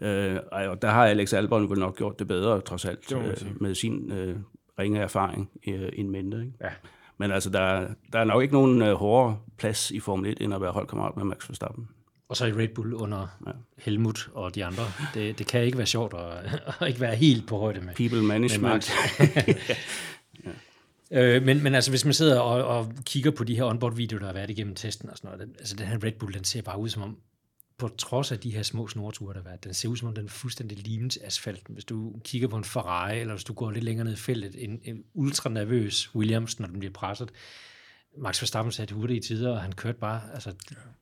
Ja. 0.00 0.34
Øh, 0.34 0.40
og 0.70 0.82
der 0.82 0.88
har 0.88 1.06
Alex 1.06 1.32
Albon 1.32 1.70
vel 1.70 1.78
nok 1.78 1.96
gjort 1.96 2.18
det 2.18 2.28
bedre, 2.28 2.60
trods 2.60 2.84
alt, 2.84 3.12
øh, 3.16 3.36
med 3.60 3.74
sin 3.74 4.12
øh, 4.12 4.36
ringe 4.78 5.00
erfaring 5.00 5.50
øh, 5.68 5.88
in 5.92 6.10
mente. 6.10 6.36
Ikke? 6.38 6.52
Ja. 6.60 6.68
Men 7.18 7.30
altså, 7.30 7.50
der, 7.50 7.86
der 8.12 8.18
er 8.18 8.24
nok 8.24 8.42
ikke 8.42 8.54
nogen 8.54 8.82
øh, 8.82 8.92
hårdere 8.94 9.38
plads 9.58 9.90
i 9.90 10.00
Formel 10.00 10.30
1, 10.30 10.40
end 10.40 10.54
at 10.54 10.60
være 10.60 10.70
holdkammerat 10.72 11.16
med 11.16 11.24
Max 11.24 11.48
Verstappen. 11.48 11.88
Og 12.30 12.36
så 12.36 12.46
i 12.46 12.52
Red 12.52 12.68
Bull 12.68 12.94
under 12.94 13.38
ja. 13.46 13.52
Helmut 13.78 14.30
og 14.34 14.54
de 14.54 14.64
andre. 14.64 14.92
Det, 15.14 15.38
det 15.38 15.46
kan 15.46 15.64
ikke 15.64 15.78
være 15.78 15.86
sjovt 15.86 16.14
at, 16.14 16.60
at 16.80 16.88
ikke 16.88 17.00
være 17.00 17.14
helt 17.14 17.46
på 17.46 17.58
højde 17.58 17.80
med. 17.80 17.94
People 17.94 18.18
med 18.18 18.26
management. 18.28 18.90
Max. 19.34 19.50
øh, 21.10 21.42
men, 21.42 21.62
men 21.62 21.74
altså, 21.74 21.90
hvis 21.90 22.04
man 22.04 22.14
sidder 22.14 22.40
og, 22.40 22.78
og 22.78 22.92
kigger 23.04 23.30
på 23.30 23.44
de 23.44 23.56
her 23.56 23.64
onboard-videoer, 23.64 24.18
der 24.18 24.26
har 24.26 24.32
været 24.32 24.50
igennem 24.50 24.74
testen 24.74 25.10
og 25.10 25.16
sådan 25.16 25.28
noget, 25.28 25.46
den, 25.46 25.56
altså 25.58 25.76
den 25.76 25.86
her 25.86 26.04
Red 26.04 26.12
Bull, 26.12 26.34
den 26.34 26.44
ser 26.44 26.62
bare 26.62 26.78
ud 26.78 26.88
som 26.88 27.02
om, 27.02 27.16
på 27.78 27.88
trods 27.88 28.32
af 28.32 28.38
de 28.38 28.50
her 28.50 28.62
små 28.62 28.88
snorture, 28.88 29.34
der 29.34 29.40
har 29.40 29.48
været, 29.48 29.64
den 29.64 29.74
ser 29.74 29.88
ud 29.88 29.96
som 29.96 30.08
om, 30.08 30.14
den 30.14 30.24
er 30.24 30.30
fuldstændig 30.30 30.78
limet 30.78 31.18
asfalten. 31.24 31.74
Hvis 31.74 31.84
du 31.84 32.12
kigger 32.24 32.48
på 32.48 32.56
en 32.56 32.64
Ferrari, 32.64 33.20
eller 33.20 33.34
hvis 33.34 33.44
du 33.44 33.52
går 33.52 33.70
lidt 33.70 33.84
længere 33.84 34.04
ned 34.04 34.12
i 34.12 34.16
feltet, 34.16 34.64
en, 34.64 34.80
en 34.84 35.04
ultra 35.14 35.50
nervøs 35.50 36.14
Williams, 36.14 36.60
når 36.60 36.66
den 36.68 36.78
bliver 36.78 36.92
presset. 36.92 37.30
Max 38.18 38.42
Verstappen 38.42 38.72
satte 38.72 38.94
hurtigt 38.94 39.24
i 39.24 39.28
tider, 39.28 39.50
og 39.52 39.62
han 39.62 39.72
kørte 39.72 39.98
bare, 39.98 40.20
altså, 40.34 40.54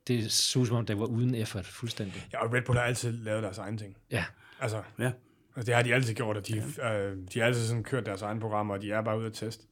det 0.09 0.33
så 0.33 0.65
som 0.65 0.77
om, 0.77 0.87
det 0.87 0.99
var 0.99 1.07
uden 1.07 1.35
effort 1.35 1.67
fuldstændig. 1.67 2.27
ja, 2.33 2.45
og 2.45 2.53
Red 2.55 2.63
Bull 2.63 2.79
har 2.79 2.85
altid 2.87 3.13
lavet 3.13 3.43
deres 3.43 3.59
egen 3.59 3.79
ting. 3.79 3.97
Ja, 4.11 4.25
Altså, 4.61 4.83
Ja. 4.99 5.13
altså 5.57 5.67
det 5.67 5.75
har 5.75 5.83
de 5.83 5.95
altid 5.95 6.15
gjort, 6.15 6.37
og 6.37 6.49
de, 6.49 6.57
øh, 6.59 7.17
de 7.35 7.39
har 7.39 7.47
altid 7.47 7.67
sådan 7.67 7.83
kørt 7.85 8.07
deres 8.07 8.23
egne 8.23 8.41
programmer, 8.41 8.75
og 8.75 8.83
de 8.83 8.93
er 8.93 9.03
bare 9.03 9.19
ude 9.19 9.27
at 9.27 9.33
teste. 9.33 9.65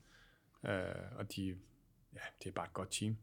Øh, 0.69 0.73
og 1.19 1.37
de, 1.37 1.55
ja, 2.15 2.19
det 2.43 2.49
er 2.49 2.53
bare 2.53 2.65
et 2.67 2.73
godt 2.75 2.91
team. 2.91 3.17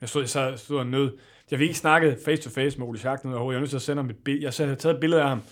Jeg 0.00 0.08
stod, 0.08 0.22
jeg 0.22 0.28
sad, 0.28 0.58
stod 0.58 0.78
og 0.78 0.86
nød. 0.86 1.18
Jeg 1.50 1.58
fik 1.58 1.68
ikke 1.68 1.78
snakket 1.78 2.18
face 2.24 2.42
to 2.42 2.50
face 2.50 2.78
med 2.78 2.86
Ole 2.86 2.98
Schack 2.98 3.24
noget 3.24 3.36
overhovedet. 3.36 3.54
Jeg 3.54 3.58
er 3.58 3.60
nødt 3.60 3.70
til 3.70 3.76
at 3.76 3.82
sende 3.82 4.02
ham 4.02 4.10
et 4.10 4.16
billede. 4.24 4.44
Jeg 4.44 4.66
havde 4.66 4.76
taget 4.80 4.94
et 4.94 5.00
billede 5.00 5.22
af 5.22 5.28
ham, 5.28 5.42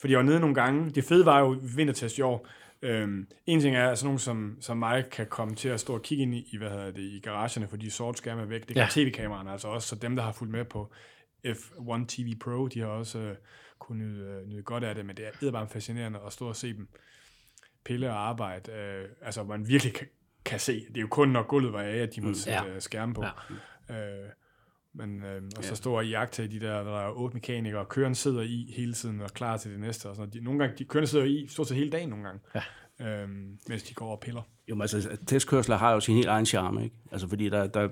fordi 0.00 0.12
jeg 0.12 0.18
var 0.18 0.24
nede 0.24 0.40
nogle 0.40 0.54
gange. 0.54 0.90
Det 0.90 1.04
fede 1.04 1.26
var 1.26 1.40
jo 1.40 1.56
vintertest 1.76 2.18
i 2.18 2.20
år. 2.22 2.48
Øhm, 2.86 3.28
en 3.46 3.60
ting 3.60 3.76
er, 3.76 3.88
at 3.90 3.98
sådan 3.98 4.06
nogen 4.06 4.18
som, 4.18 4.56
som 4.60 4.76
mig 4.76 5.04
kan 5.10 5.26
komme 5.26 5.54
til 5.54 5.68
at 5.68 5.80
stå 5.80 5.94
og 5.94 6.02
kigge 6.02 6.22
ind 6.22 6.34
i, 6.34 6.56
hvad 6.58 6.70
hedder 6.70 6.90
det, 6.90 7.02
i 7.02 7.20
garagerne, 7.20 7.68
fordi 7.68 7.90
sorte 7.90 8.18
skærme 8.18 8.42
er 8.42 8.46
væk. 8.46 8.60
Det 8.60 8.76
kan 8.76 8.76
Ja. 8.76 8.88
tv-kameraerne 8.90 9.50
altså 9.52 9.68
også, 9.68 9.88
så 9.88 9.94
dem, 9.96 10.16
der 10.16 10.22
har 10.22 10.32
fulgt 10.32 10.52
med 10.52 10.64
på 10.64 10.92
F1 11.46 12.04
TV 12.08 12.38
Pro, 12.38 12.66
de 12.68 12.80
har 12.80 12.86
også 12.86 13.18
øh, 13.18 13.36
kunnet 13.78 14.08
nyde, 14.08 14.28
øh, 14.30 14.46
nyde 14.48 14.62
godt 14.62 14.84
af 14.84 14.94
det, 14.94 15.06
men 15.06 15.16
det 15.16 15.42
er 15.42 15.52
bare 15.52 15.68
fascinerende 15.68 16.18
at 16.26 16.32
stå 16.32 16.48
og 16.48 16.56
se 16.56 16.74
dem 16.74 16.88
pille 17.84 18.10
og 18.10 18.28
arbejde. 18.28 18.72
Øh, 18.72 19.08
altså, 19.22 19.44
man 19.44 19.68
virkelig 19.68 19.94
kan, 19.94 20.06
kan 20.44 20.60
se. 20.60 20.86
Det 20.88 20.96
er 20.96 21.00
jo 21.00 21.06
kun, 21.08 21.28
når 21.28 21.42
gulvet 21.42 21.72
var 21.72 21.82
af, 21.82 21.96
at 21.96 22.14
de 22.16 22.20
måtte 22.20 22.40
sætte 22.40 22.58
Ja. 22.66 22.72
ja. 22.72 22.80
skærme 22.80 23.14
på. 23.14 23.24
Ja. 23.88 24.22
Øh, 24.24 24.28
men, 24.96 25.22
øh, 25.24 25.42
og 25.58 25.64
så 25.64 25.74
stå 25.76 25.92
og 25.96 26.08
jagte 26.08 26.46
de 26.48 26.60
der, 26.60 26.82
der 26.84 27.00
er 27.00 27.10
otte 27.16 27.34
mekanikere, 27.36 27.80
og 27.80 27.88
køren 27.88 28.14
sidder 28.14 28.42
i 28.42 28.72
hele 28.76 28.92
tiden 28.92 29.20
og 29.20 29.30
klar 29.30 29.56
til 29.56 29.70
det 29.70 29.80
næste. 29.80 30.06
Og 30.06 30.16
sådan. 30.16 30.30
De, 30.30 30.44
nogle 30.44 30.60
gange, 30.60 30.74
de 30.78 30.84
kørende 30.84 31.06
sidder 31.08 31.24
i 31.24 31.46
stort 31.48 31.68
set 31.68 31.76
hele 31.76 31.90
dagen 31.90 32.08
nogle 32.08 32.24
gange, 32.24 32.40
Ja. 33.00 33.22
øhm, 33.22 33.58
mens 33.68 33.82
de 33.82 33.94
går 33.94 34.12
og 34.12 34.20
piller. 34.20 34.42
Jo, 34.68 34.74
men 34.74 34.82
altså, 34.82 35.16
testkørsler 35.26 35.76
har 35.76 35.92
jo 35.92 36.00
sin 36.00 36.14
helt 36.14 36.28
egen 36.28 36.46
charme, 36.46 36.84
ikke? 36.84 36.96
Altså, 37.12 37.28
fordi 37.28 37.48
der, 37.48 37.66
der 37.66 37.88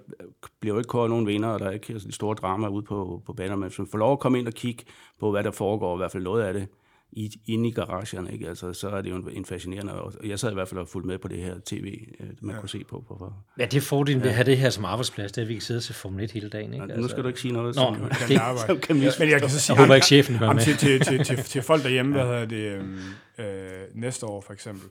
bliver 0.60 0.74
jo 0.74 0.78
ikke 0.78 0.88
kåret 0.88 1.10
nogen 1.10 1.26
vinder, 1.26 1.48
og 1.48 1.58
der 1.60 1.66
er 1.66 1.70
ikke 1.70 1.92
altså, 1.92 2.08
de 2.08 2.12
store 2.12 2.34
drama 2.34 2.68
ude 2.68 2.82
på, 2.82 3.22
på 3.26 3.32
baner, 3.32 3.56
men 3.56 3.68
hvis 3.68 3.78
man 3.78 3.88
får 3.90 3.98
lov 3.98 4.12
at 4.12 4.18
komme 4.18 4.38
ind 4.38 4.46
og 4.46 4.52
kigge 4.54 4.84
på, 5.20 5.30
hvad 5.30 5.44
der 5.44 5.50
foregår, 5.50 5.94
i 5.94 5.98
hvert 5.98 6.12
fald 6.12 6.22
noget 6.22 6.42
af 6.42 6.52
det, 6.54 6.68
i, 7.16 7.40
inde 7.46 7.68
i 7.68 7.72
garagerne, 7.72 8.32
ikke? 8.32 8.48
Altså, 8.48 8.72
så 8.72 8.88
er 8.88 9.02
det 9.02 9.10
jo 9.10 9.16
en, 9.16 9.28
en 9.32 9.44
fascinerende, 9.44 9.92
og 10.02 10.12
jeg 10.24 10.38
sad 10.38 10.50
i 10.50 10.54
hvert 10.54 10.68
fald 10.68 10.80
og 10.80 10.88
fulgte 10.88 11.06
med 11.06 11.18
på 11.18 11.28
det 11.28 11.38
her 11.38 11.54
tv, 11.66 12.06
øh, 12.20 12.26
man 12.40 12.54
ja. 12.54 12.60
kunne 12.60 12.68
se 12.68 12.84
på. 12.84 13.04
på, 13.08 13.14
på. 13.14 13.32
Ja, 13.58 13.64
det 13.64 13.76
er 13.76 13.80
fordelen 13.80 14.22
ved 14.22 14.28
at 14.28 14.34
have 14.34 14.44
det 14.44 14.58
her 14.58 14.70
som 14.70 14.84
arbejdsplads, 14.84 15.32
det 15.32 15.38
er, 15.38 15.42
at 15.42 15.48
vi 15.48 15.54
kan 15.54 15.62
sidde 15.62 15.80
til 15.80 15.94
Formel 15.94 16.24
1 16.24 16.30
hele 16.30 16.48
dagen. 16.48 16.72
Ikke? 16.72 16.82
Altså, 16.82 17.00
nu 17.00 17.08
skal 17.08 17.22
du 17.22 17.28
ikke 17.28 17.40
sige 17.40 17.52
noget, 17.52 17.76
Nå, 17.76 17.82
som, 17.82 17.94
Kan 17.94 18.28
det, 18.28 18.36
arbejde. 18.36 18.66
som 18.66 18.78
kan 18.78 18.96
Men 19.18 19.30
jeg 19.30 19.40
kan 19.40 19.50
så 19.50 19.60
sige, 19.60 19.76
jeg 19.76 19.84
håber 19.84 19.94
ikke, 19.94 20.06
chefen 20.06 20.36
hører 20.36 20.52
med. 20.52 20.62
til, 20.62 20.76
til, 20.76 21.00
til, 21.00 21.24
til, 21.24 21.36
til 21.52 21.62
folk 21.62 21.82
derhjemme, 21.82 22.12
hvad 22.12 22.22
hedder 22.24 22.44
det, 22.46 22.78
øhm, 22.78 22.98
øh, 23.38 23.46
næste 23.94 24.26
år 24.26 24.40
for 24.40 24.52
eksempel, 24.52 24.88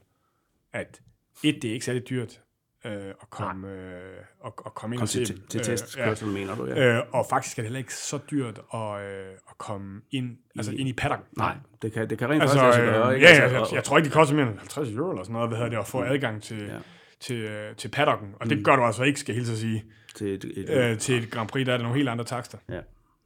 at 0.74 1.02
et, 1.44 1.56
det 1.62 1.70
er 1.70 1.74
ikke 1.74 1.86
særlig 1.86 2.10
dyrt 2.10 2.40
øh, 2.86 2.91
at, 3.22 3.30
komme, 3.30 3.67
øh, 3.72 4.02
at, 4.46 4.52
at 4.65 4.74
komme 4.74 4.96
ind 4.96 5.00
Kom 5.00 5.04
og 5.04 5.10
se 5.10 5.26
til, 5.26 5.41
til 5.50 5.60
Øh, 5.60 5.63
testkørsel, 5.65 6.28
mener 6.28 6.56
du? 6.56 6.65
Ja. 6.67 6.98
Øh, 6.98 7.04
og 7.13 7.26
faktisk 7.30 7.58
er 7.58 7.62
det 7.62 7.67
heller 7.67 7.78
ikke 7.80 7.93
så 7.96 8.19
dyrt 8.32 8.60
at, 8.74 8.80
øh, 8.80 9.28
at 9.50 9.58
komme 9.58 10.02
ind, 10.12 10.38
altså 10.58 10.72
ind 10.72 10.89
i 10.89 10.93
paddock. 10.93 11.22
Nej, 11.38 11.56
det 11.82 11.93
kan, 11.93 12.10
det 12.10 12.17
kan 12.17 12.30
rent 12.30 12.41
Altså, 12.41 12.58
faktisk 12.60 12.80
øh, 12.84 12.88
gøre. 12.88 13.15
ikke? 13.15 13.28
ja, 13.28 13.34
altså, 13.34 13.58
jeg, 13.58 13.67
jeg 13.74 13.84
tror 13.84 13.98
ikke, 13.98 14.06
det 14.06 14.13
koster 14.13 14.36
mere 14.36 14.48
end 14.48 14.58
50 14.58 14.89
euro 14.89 15.10
eller 15.10 15.24
sådan 15.24 15.34
noget, 15.34 15.50
hvad 15.50 15.58
hedder 15.58 15.69
det, 15.72 15.78
at 15.78 15.88
få 15.88 16.04
adgang 16.04 16.41
til, 16.43 16.60
Ja. 16.67 16.78
til, 17.22 17.36
øh, 17.38 17.76
til 17.76 17.88
paddocken. 17.89 18.30
Og 18.39 18.50
det 18.50 18.65
gør 18.65 18.76
du 18.76 18.84
altså 18.84 19.04
ikke, 19.04 19.19
skal 19.19 19.34
jeg 19.34 19.38
hilse 19.39 19.52
at 19.52 19.58
sige. 19.60 19.84
til 20.15 20.28
et, 20.34 20.43
et, 20.56 20.69
Øh, 20.69 20.98
til 20.98 21.24
et 21.24 21.32
Grand 21.32 21.50
Prix, 21.50 21.65
der 21.65 21.74
er 21.74 21.78
der 21.78 21.84
nogle 21.84 21.98
helt 21.98 22.10
andre 22.10 22.26
takster. 22.26 22.58
ja. 22.69 22.80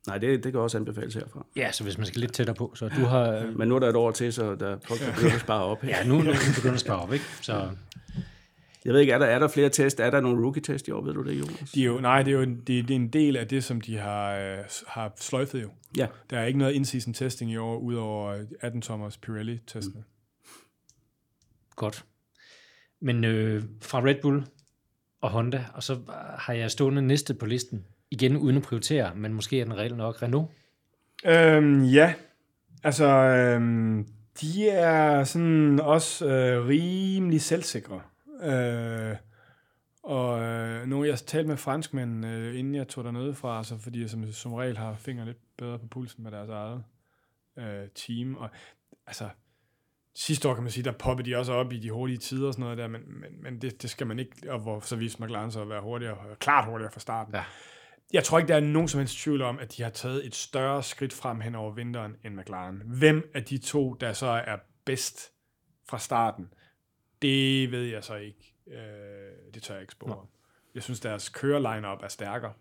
Nej, 0.08 0.18
det, 0.18 0.44
det 0.44 0.52
kan 0.52 0.62
også 0.62 0.78
anbefales 0.78 1.14
herfra. 1.14 1.46
Ja, 1.56 1.72
så 1.72 1.84
hvis 1.84 1.98
man 1.98 2.08
skal 2.08 2.22
lidt 2.22 2.34
tættere 2.34 2.56
på. 2.56 2.72
Så 2.76 2.90
du 2.90 3.06
har... 3.06 3.52
Men 3.56 3.68
nu 3.68 3.76
er 3.76 3.80
der 3.80 3.90
et 3.90 3.96
år 3.96 4.12
til, 4.12 4.34
så 4.34 4.56
der 4.56 4.78
folk 4.88 5.16
begynder 5.16 5.34
at 5.36 5.40
spare 5.42 5.64
op. 5.64 5.84
Ja, 5.84 6.04
nu, 6.04 6.16
nu 6.18 6.32
begynder 6.56 6.74
at 6.74 6.80
spare 6.80 7.00
op, 7.00 7.14
ikke? 7.14 7.26
Så 7.42 7.70
Jeg 8.88 8.94
ved 8.94 9.02
ikke, 9.02 9.14
er 9.14 9.18
der, 9.18 9.26
er 9.26 9.40
der 9.40 9.48
flere 9.48 9.70
test? 9.70 10.00
Er 10.00 10.10
der 10.10 10.22
nogle 10.22 10.44
rookie-test 10.44 10.88
i 10.88 10.92
år? 10.92 11.02
Ved 11.02 11.14
du 11.14 11.24
det, 11.24 11.40
Jonas? 11.40 11.72
De 11.72 11.82
er 11.82 11.86
jo, 11.86 12.00
nej, 12.00 12.24
det 12.24 12.32
er 12.32 12.36
jo 12.36 12.42
en, 12.42 12.56
det, 12.56 12.68
det 12.68 12.92
er 12.92 12.96
en 12.96 13.08
del 13.08 13.38
af 13.38 13.48
det, 13.48 13.64
som 13.64 13.82
de 13.82 13.98
har, 13.98 14.38
øh, 14.38 14.58
har 14.88 15.14
sløjfet 15.16 15.62
jo. 15.62 15.70
Ja. 15.98 16.08
Der 16.30 16.40
er 16.40 16.46
ikke 16.46 16.60
noget 16.60 16.74
in-season 16.74 17.14
testing 17.14 17.52
i 17.52 17.58
år, 17.58 17.78
udover 17.78 18.36
18-tommers 18.64 19.18
Pirelli-testene. 19.26 20.04
godt. 21.76 22.06
Men 23.00 23.24
øh, 23.24 23.64
fra 23.82 24.02
Red 24.04 24.16
Bull 24.22 24.46
og 25.22 25.30
Honda, 25.30 25.66
og 25.74 25.84
så 25.84 26.00
har 26.38 26.54
jeg 26.54 26.72
stående 26.72 27.02
næste 27.02 27.34
på 27.34 27.46
listen. 27.46 27.86
Igen 28.12 28.38
uden 28.38 28.58
at 28.58 28.64
prioritere, 28.64 29.16
men 29.16 29.34
måske 29.34 29.60
er 29.60 29.64
den 29.64 29.78
reelt 29.78 29.98
nok 29.98 30.22
Renault. 30.22 30.52
Øhm, 31.26 31.84
ja, 31.84 32.14
altså, 32.84 33.06
øhm, 33.08 34.08
de 34.42 34.70
er 34.70 35.24
sådan 35.24 35.80
også 35.80 36.28
øh, 36.28 36.68
rimelig 36.68 37.42
selvsikre. 37.42 38.02
Øh, 38.42 39.16
og 40.04 40.42
øh, 40.42 40.88
nu 40.88 41.00
har 41.00 41.06
jeg 41.06 41.20
talt 41.20 41.48
med 41.48 41.58
franskmænd, 41.58 42.26
øh, 42.26 42.60
inden 42.60 42.76
jeg 42.76 42.88
tog 42.88 43.04
dernede 43.04 43.34
fra, 43.34 43.58
altså, 43.58 43.78
fordi 43.78 44.02
jeg 44.02 44.10
som, 44.10 44.32
som 44.32 44.54
regel 44.54 44.78
har 44.78 44.96
fingre 44.96 45.26
lidt 45.26 45.58
bedre 45.58 45.80
på 45.80 45.88
pulsen 45.88 46.24
med 46.24 46.32
deres 46.32 46.50
eget 46.50 46.84
øh, 47.58 47.90
team. 47.96 48.36
Og 48.36 48.50
altså, 49.08 49.30
sidste 50.16 50.50
år 50.50 50.54
kan 50.54 50.64
man 50.64 50.72
sige, 50.72 50.84
der 50.84 50.92
poppede 50.92 51.30
de 51.30 51.36
også 51.36 51.54
op 51.54 51.74
i 51.74 51.80
de 51.80 51.92
hurtige 51.92 52.18
tider 52.18 52.48
og 52.48 52.54
sådan 52.54 52.64
noget 52.64 52.78
der, 52.78 52.88
men, 52.88 53.02
men, 53.08 53.44
men 53.44 53.62
det, 53.62 53.82
det 53.82 53.90
skal 53.90 54.08
man 54.08 54.20
ikke, 54.20 54.52
og 54.52 54.60
hvor 54.60 54.80
så 54.80 54.96
viste 54.96 55.24
McLaren 55.24 55.52
så 55.52 55.62
at 55.62 55.70
være 55.70 55.82
hurtigere, 55.82 56.18
klart 56.40 56.66
hurtigere 56.66 56.92
fra 56.92 57.00
starten. 57.00 57.36
Ja. 57.36 57.44
Jeg 58.14 58.24
tror 58.24 58.38
ikke, 58.38 58.48
der 58.48 58.56
er 58.56 58.60
nogen 58.60 58.88
som 58.88 59.00
helst 59.00 59.18
tvivl 59.18 59.42
om, 59.42 59.60
at 59.60 59.78
de 59.78 59.84
har 59.84 59.90
taget 59.90 60.26
et 60.26 60.36
større 60.36 60.84
skridt 60.84 61.14
frem 61.14 61.42
hen 61.42 61.56
over 61.56 61.72
vinteren 61.72 62.16
end 62.26 62.36
McLaren. 62.36 62.82
Hvem 62.86 63.32
af 63.34 63.44
de 63.44 63.58
to, 63.58 63.94
der 63.94 64.14
så 64.14 64.28
er 64.28 64.58
bedst 64.86 65.32
fra 65.90 66.00
starten, 66.00 66.50
det 67.22 67.72
ved 67.72 67.84
jeg 67.84 68.04
så 68.04 68.16
ikke. 68.16 68.54
Øh, 68.68 69.54
det 69.54 69.64
tør 69.64 69.74
jeg 69.74 69.82
ikke 69.82 69.94
spore. 69.94 70.18
om. 70.18 70.28
Jeg 70.76 70.84
synes, 70.84 71.00
deres 71.00 71.30
køreline-up 71.30 72.04
er 72.04 72.08
stærkere. 72.08 72.54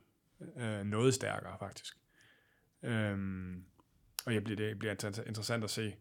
Øh, 0.57 0.85
noget 0.85 1.14
stærkere, 1.14 1.57
faktisk. 1.59 1.97
Øhm, 2.83 3.64
og 4.27 4.35
jeg 4.35 4.45
bliver, 4.45 4.57
det 4.57 4.79
bliver 4.79 4.95
inter- 4.95 5.27
interessant 5.29 5.64
at 5.64 5.71
se, 5.71 5.97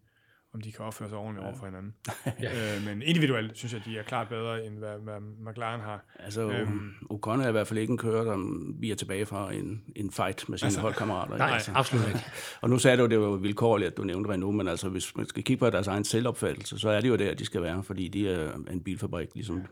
om 0.56 0.62
de 0.62 0.72
kan 0.72 0.86
opføre 0.86 1.10
sig 1.10 1.18
ordentligt 1.18 1.44
ja. 1.44 1.48
over 1.48 1.58
for 1.58 1.66
hinanden. 1.66 1.94
Ja. 2.42 2.76
øh, 2.76 2.86
men 2.86 3.02
individuelt 3.02 3.58
synes 3.58 3.74
jeg, 3.74 3.82
de 3.86 3.98
er 3.98 4.04
klart 4.04 4.30
bedre, 4.30 4.66
end 4.66 4.78
hvad, 4.78 5.00
hvad 5.04 5.20
McLaren 5.20 5.82
har. 5.82 6.06
Altså, 6.20 6.42
Øhm. 6.42 6.92
Ocon 7.10 7.42
er 7.42 7.48
i 7.50 7.52
hvert 7.52 7.68
fald 7.68 7.80
ikke 7.80 7.92
en 7.92 7.98
kører, 7.98 8.24
der 8.24 8.38
vi 8.80 8.92
er 8.92 8.96
tilbage 8.96 9.26
fra 9.26 9.54
en, 9.54 9.82
en 9.96 10.12
fight 10.12 10.50
med 10.50 10.58
sine 10.58 10.68
altså, 10.68 10.82
holdkammerater. 10.82 11.38
Nej, 11.38 11.50
altså. 11.54 11.72
absolut 11.76 12.08
ikke. 12.08 12.20
Og 12.62 12.70
nu 12.70 12.78
sagde 12.78 12.98
du, 12.98 13.06
det 13.06 13.20
var 13.20 13.36
vilkårligt, 13.36 13.92
at 13.92 13.98
du 13.98 14.04
nævnte 14.04 14.30
Renault, 14.30 14.56
men 14.56 14.68
altså, 14.68 14.90
hvis 14.90 15.18
man 15.18 15.26
skal 15.26 15.44
kigge 15.44 15.60
på 15.60 15.70
deres 15.70 15.88
egen 15.88 16.04
selvopfattelse, 16.04 16.80
så 16.80 16.90
er 16.90 17.02
det 17.02 17.10
jo 17.10 17.16
der, 17.16 17.34
de 17.34 17.46
skal 17.46 17.62
være, 17.62 17.84
fordi 17.84 18.08
de 18.08 18.30
er 18.30 18.54
en 18.72 18.84
bilfabrik, 18.84 19.30
ligesom 19.34 19.58
ja, 19.58 19.64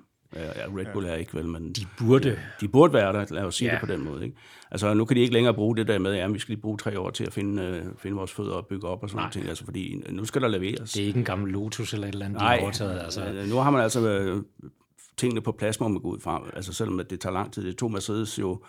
Red 0.78 0.86
Bull 0.93 1.06
er 1.06 1.13
ikke 1.15 1.34
vel, 1.34 1.46
men 1.48 1.72
De 1.74 1.86
burde. 2.00 2.39
de 2.62 2.67
burde 2.67 2.93
være 2.93 3.13
der, 3.13 3.26
lad 3.30 3.43
os 3.43 3.56
sige 3.56 3.67
Ja. 3.67 3.74
ja. 3.76 3.80
det 3.82 3.88
på 3.88 3.93
den 3.93 4.04
måde. 4.06 4.24
Ikke? 4.24 4.36
Altså, 4.72 4.93
nu 4.93 5.06
kan 5.06 5.15
de 5.17 5.22
ikke 5.22 5.34
længere 5.34 5.54
bruge 5.54 5.76
det 5.78 5.88
der 5.88 6.00
med, 6.00 6.15
at 6.17 6.34
vi 6.34 6.39
skal 6.39 6.54
lige 6.54 6.62
bruge 6.62 6.78
tre 6.78 7.00
år 7.00 7.10
til 7.10 7.24
at 7.24 7.34
finde, 7.34 7.63
øh, 7.63 7.86
finde 7.98 8.17
vores 8.17 8.32
fødder 8.32 8.54
og 8.54 8.67
bygge 8.67 8.88
op 8.88 9.04
og 9.04 9.10
sådan 9.10 9.17
noget. 9.19 9.34
ting. 9.34 9.50
Altså, 9.50 9.65
fordi 9.65 10.04
nu 10.10 10.26
skal 10.26 10.41
der 10.41 10.48
leveres. 10.48 10.91
Det 10.93 11.04
er 11.04 11.08
ikke 11.08 11.19
en 11.19 11.26
gammel 11.26 11.52
Lotus 11.52 11.93
eller 11.93 12.08
et 12.08 12.13
eller 12.13 12.26
andet, 12.26 12.39
de 12.39 12.43
Nej, 12.46 12.56
har 12.56 12.63
overtaget. 12.63 13.00
Altså. 13.00 13.46
nu 13.50 13.56
har 13.56 13.72
man 13.72 13.82
altså 13.82 14.10
øh, 14.10 14.43
tingene 15.17 15.41
på 15.41 15.52
plads, 15.52 15.80
må 15.80 15.88
man 15.88 16.02
gå 16.02 16.10
ud 16.10 16.19
fra. 16.19 16.43
Altså 16.56 16.74
selvom 16.74 17.00
at 17.00 17.10
det 17.10 17.19
tager 17.19 17.34
lang 17.34 17.54
tid. 17.54 17.65
Det 17.67 17.78
tog 17.78 17.91
Mercedes 17.91 18.39
jo 18.39 18.62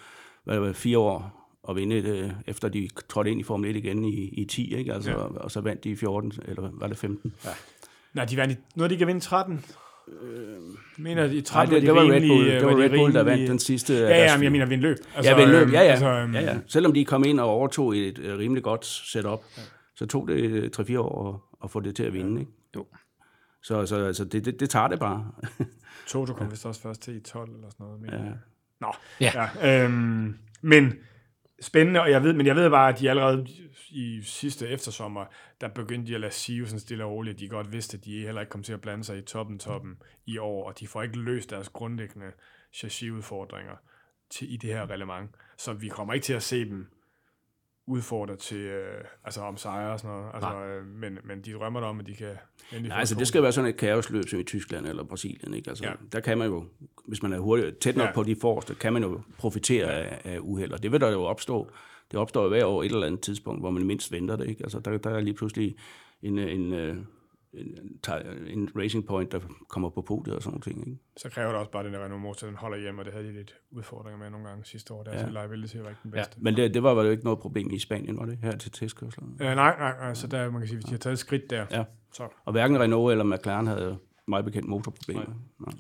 hvad, 0.45 0.75
fire 0.75 0.99
år 0.99 1.41
at 1.69 1.77
vinde, 1.77 1.97
øh, 1.97 2.31
efter 2.47 2.69
de 2.69 2.89
trådte 3.09 3.31
ind 3.31 3.41
i 3.41 3.43
Formel 3.43 3.71
1 3.71 3.77
igen 3.77 4.05
i, 4.05 4.15
i 4.29 4.45
10, 4.45 4.75
ikke? 4.75 4.93
Altså, 4.95 5.11
Ja. 5.11 5.17
ja. 5.19 5.23
og 5.25 5.51
så 5.51 5.61
vandt 5.61 5.85
de 5.85 5.91
i 5.91 5.97
14, 5.97 6.33
eller 6.45 6.71
var 6.73 6.87
det 6.87 6.97
15? 6.99 7.33
Ja. 7.45 7.51
Nej, 8.15 8.25
de 8.25 8.37
vandt 8.37 8.55
i, 8.55 8.57
nu 8.75 8.83
har 8.83 8.89
de 8.89 8.95
ikke 8.95 9.07
vinde 9.07 9.21
13. 9.21 9.65
mener, 10.99 11.25
i 11.25 11.41
13 11.41 11.73
Nej, 11.73 11.81
det, 11.81 11.87
det 11.87 11.95
var 11.95 12.01
Red 12.03 12.29
Bull, 12.29 12.47
det 12.51 12.65
var 12.67 12.71
de 12.71 12.83
Red 12.83 12.91
Bull, 12.91 13.13
der 13.15 13.21
rimelige- 13.21 13.25
vandt 13.25 13.49
den 13.51 13.59
sidste. 13.59 13.95
Ja, 13.95 14.25
ja, 14.25 14.37
men 14.37 14.45
jeg 14.45 14.53
mener, 14.53 14.67
vinde 14.67 14.83
løb. 14.83 14.97
Altså, 15.17 15.31
ja, 15.31 15.37
vendløb, 15.41 15.73
ja, 15.73 15.81
ja. 15.83 15.91
Altså, 15.91 16.07
øhm, 16.09 16.35
ja, 16.35 16.41
ja. 16.41 16.59
Selvom 16.67 16.93
de 16.93 17.05
kom 17.05 17.25
ind 17.27 17.41
og 17.41 17.47
overtog 17.49 17.97
et 17.97 18.19
øh, 18.19 18.39
rimelig 18.39 18.63
godt 18.63 18.87
setup, 18.87 19.41
ja. 19.57 19.63
så 19.97 20.07
tog 20.07 20.29
det 20.29 20.71
3-4 20.81 20.99
år 20.99 21.35
at, 21.35 21.41
at 21.65 21.71
få 21.71 21.81
det 21.81 21.97
til 21.97 22.03
at 22.03 22.13
vinde. 22.13 22.41
Ikke? 22.41 22.53
Jo. 22.77 22.87
Så, 23.63 23.87
så 23.87 24.05
altså, 24.07 24.25
det, 24.25 24.45
det, 24.45 24.61
det 24.61 24.71
tager 24.71 24.89
det 24.89 24.99
bare. 24.99 25.27
Toto 26.09 26.33
kom 26.33 26.51
vist 26.51 26.67
også 26.67 26.81
først 26.81 27.03
til 27.03 27.17
i 27.17 27.21
12 27.21 27.55
eller 27.55 27.69
sådan 27.71 27.87
noget. 27.87 28.01
mener 28.01 28.25
Ja. 28.25 28.31
Nå, 28.81 28.93
Ja. 29.21 29.33
ja. 29.63 29.85
øhm, 29.85 30.35
men 30.63 30.93
spændende, 31.63 32.01
og 32.01 32.11
jeg 32.11 32.23
ved, 32.23 32.33
men 32.33 32.47
jeg 32.47 32.57
ved 32.57 32.71
bare, 32.71 32.89
at 32.93 33.01
de 33.01 33.11
allerede 33.11 33.47
i 33.95 34.23
sidste 34.23 34.69
eftersommer, 34.69 35.25
der 35.61 35.69
begyndte 35.69 36.09
de 36.11 36.15
at 36.15 36.21
lade 36.21 36.33
sige 36.33 36.67
sådan 36.67 36.81
stille 36.81 37.05
og 37.05 37.11
roligt, 37.11 37.39
de 37.41 37.49
godt 37.49 37.73
vidste, 37.73 37.97
at 37.97 38.05
de 38.05 38.23
heller 38.25 38.41
ikke 38.41 38.51
kom 38.51 38.63
til 38.63 38.73
at 38.73 38.81
blande 38.81 39.05
sig 39.05 39.19
i 39.19 39.23
toppen 39.23 39.59
toppen 39.59 39.97
i 40.27 40.39
år, 40.39 40.67
og 40.69 40.81
de 40.81 40.87
får 40.87 41.03
ikke 41.03 41.19
løst 41.19 41.51
deres 41.51 41.69
grundlæggende 41.69 42.27
chassis-udfordringer 42.73 43.75
til, 44.31 44.53
i 44.55 44.57
det 44.57 44.71
her 44.71 44.91
reglement. 44.91 45.31
Så 45.59 45.73
vi 45.73 45.89
kommer 45.89 46.15
ikke 46.15 46.25
til 46.25 46.33
at 46.33 46.43
se 46.43 46.65
dem 46.65 46.87
udfordre 47.87 48.37
til, 48.37 48.59
øh, 48.59 49.05
altså 49.25 49.41
om 49.41 49.57
sejre 49.57 49.93
og 49.93 50.01
sådan 50.01 50.17
noget. 50.17 50.31
Altså, 50.35 50.65
øh, 50.65 50.87
men, 50.87 51.19
men 51.25 51.41
de 51.41 51.53
drømmer 51.53 51.81
da 51.81 51.87
om, 51.87 52.01
at 52.01 52.07
de 52.07 52.15
kan 52.15 52.37
endelig 52.73 52.89
Nej, 52.89 52.99
altså 52.99 53.15
det 53.15 53.29
skal 53.29 53.43
være 53.43 53.53
sådan 53.53 53.71
et 53.71 53.77
kaosløb 53.77 54.29
som 54.29 54.41
i 54.41 54.43
Tyskland 54.43 54.87
eller 54.87 55.05
Brasilien. 55.05 55.55
Ikke? 55.55 55.71
Altså, 55.71 55.85
Ja. 55.85 55.91
ja. 55.91 55.97
Der 56.13 56.21
kan 56.21 56.39
man 56.39 56.49
jo, 56.49 56.65
hvis 57.09 57.23
man 57.23 57.33
er 57.33 57.39
hurtigt, 57.39 57.79
tæt 57.79 57.97
nok 57.97 58.03
Ja. 58.05 58.09
ja. 58.09 58.15
på 58.15 58.23
de 58.23 58.37
forreste, 58.41 58.75
kan 58.75 58.93
man 58.93 59.03
jo 59.03 59.21
profitere 59.39 59.93
af, 59.93 60.21
af 60.25 60.39
uheld. 60.41 60.73
Og 60.73 60.83
det 60.83 60.93
vil 60.93 61.01
der 61.01 61.11
jo 61.11 61.23
opstå. 61.23 61.71
Det 62.11 62.21
opstår 62.21 62.43
jo 62.43 62.49
hver 62.49 62.65
år 62.65 62.83
et 62.83 62.93
eller 62.93 63.07
andet 63.07 63.21
tidspunkt, 63.21 63.63
hvor 63.63 63.71
man 63.71 63.87
mindst 63.87 64.13
venter 64.13 64.37
det. 64.37 64.49
Ikke? 64.49 64.63
Altså, 64.63 64.81
der, 64.81 64.99
der 64.99 65.11
er 65.11 65.21
lige 65.21 65.35
pludselig 65.35 65.77
en, 66.23 66.39
en, 66.39 66.73
øh, 66.73 66.97
en, 67.53 67.79
en 68.47 68.69
racing 68.77 69.07
point, 69.07 69.33
der 69.33 69.41
kommer 69.69 69.89
på 69.91 70.03
podiet 70.03 70.37
og 70.37 70.43
sådan 70.43 70.51
nogle 70.53 70.63
ting. 70.63 70.89
Ikke? 70.89 71.01
Så 71.17 71.29
kræver 71.31 71.49
det 71.49 71.59
også 71.59 71.71
bare, 71.71 71.81
at 71.81 71.85
den 71.87 71.95
der 71.95 72.05
Renault 72.05 72.23
motor, 72.23 72.47
den 72.47 72.57
holder 72.57 72.79
hjem, 72.79 72.99
og 72.99 73.05
det 73.05 73.13
havde 73.13 73.27
de 73.27 73.33
lidt 73.33 73.55
udfordringer 73.71 74.19
med 74.19 74.31
nogle 74.31 74.49
gange 74.49 74.65
sidste 74.65 74.95
år. 74.95 75.03
Deres 75.03 75.21
ja. 75.21 75.27
Ja. 75.27 75.31
liability 75.31 75.77
var 75.77 75.89
ikke 75.89 76.01
den 76.03 76.11
Ja. 76.15 76.17
bedste. 76.17 76.37
Men 76.41 76.57
det, 76.57 76.75
det 76.75 76.83
var 76.83 76.95
vel 76.95 77.11
ikke 77.11 77.25
noget 77.25 77.39
problem 77.39 77.71
i 77.71 77.79
Spanien, 77.79 78.17
var 78.19 78.25
det 78.27 78.39
her 78.43 78.57
til 78.57 78.71
testkørslerne? 78.73 79.31
Øh, 79.41 79.55
nej, 79.55 79.55
nej, 79.79 79.97
nej, 79.99 80.15
så 80.15 80.27
der, 80.27 80.51
man 80.51 80.61
kan 80.61 80.69
sige, 80.69 80.77
hvis 80.77 80.85
de 80.85 80.91
har 80.91 80.99
taget 80.99 81.13
et 81.13 81.19
skridt 81.19 81.51
der, 81.51 81.67
Ja. 81.71 81.85
så 82.13 82.29
Og 82.45 82.53
hverken 82.53 82.81
Renault 82.81 83.11
eller 83.13 83.25
McLaren 83.25 83.67
havde 83.67 83.99
meget 84.29 84.45
bekendt 84.45 84.69
motorproblemer. 84.69 85.25
Nej. 85.61 85.75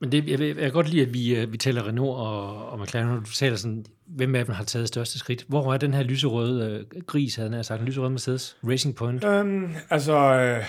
Men 0.00 0.12
det, 0.12 0.28
jeg, 0.28 0.38
vil- 0.38 0.46
jeg 0.46 0.56
kan 0.56 0.72
godt 0.72 0.88
lide, 0.88 1.02
at 1.02 1.14
vi, 1.14 1.36
øh, 1.36 1.52
vi 1.52 1.56
taler 1.58 1.86
Renault 1.88 2.16
og, 2.18 2.68
og 2.68 2.80
McLaren, 2.80 3.08
og 3.18 3.26
du 3.26 3.30
taler 3.30 3.56
sådan, 3.56 3.84
hvem 4.06 4.34
af 4.34 4.44
dem 4.44 4.54
har 4.54 4.64
taget 4.64 4.88
største 4.88 5.18
skridt. 5.18 5.44
Hvor 5.48 5.74
er 5.74 5.78
den 5.78 5.94
her 5.94 6.02
lyserøde 6.02 6.86
øh, 6.94 7.02
gris, 7.02 7.36
havde 7.36 7.56
jeg 7.56 7.64
sagt, 7.64 7.80
en 7.80 7.86
lyserøde 7.86 8.10
Mercedes 8.10 8.56
Racing 8.64 8.96
Point? 8.96 9.24
Øhm, 9.24 9.72
altså, 9.90 10.14
øh, 10.16 10.64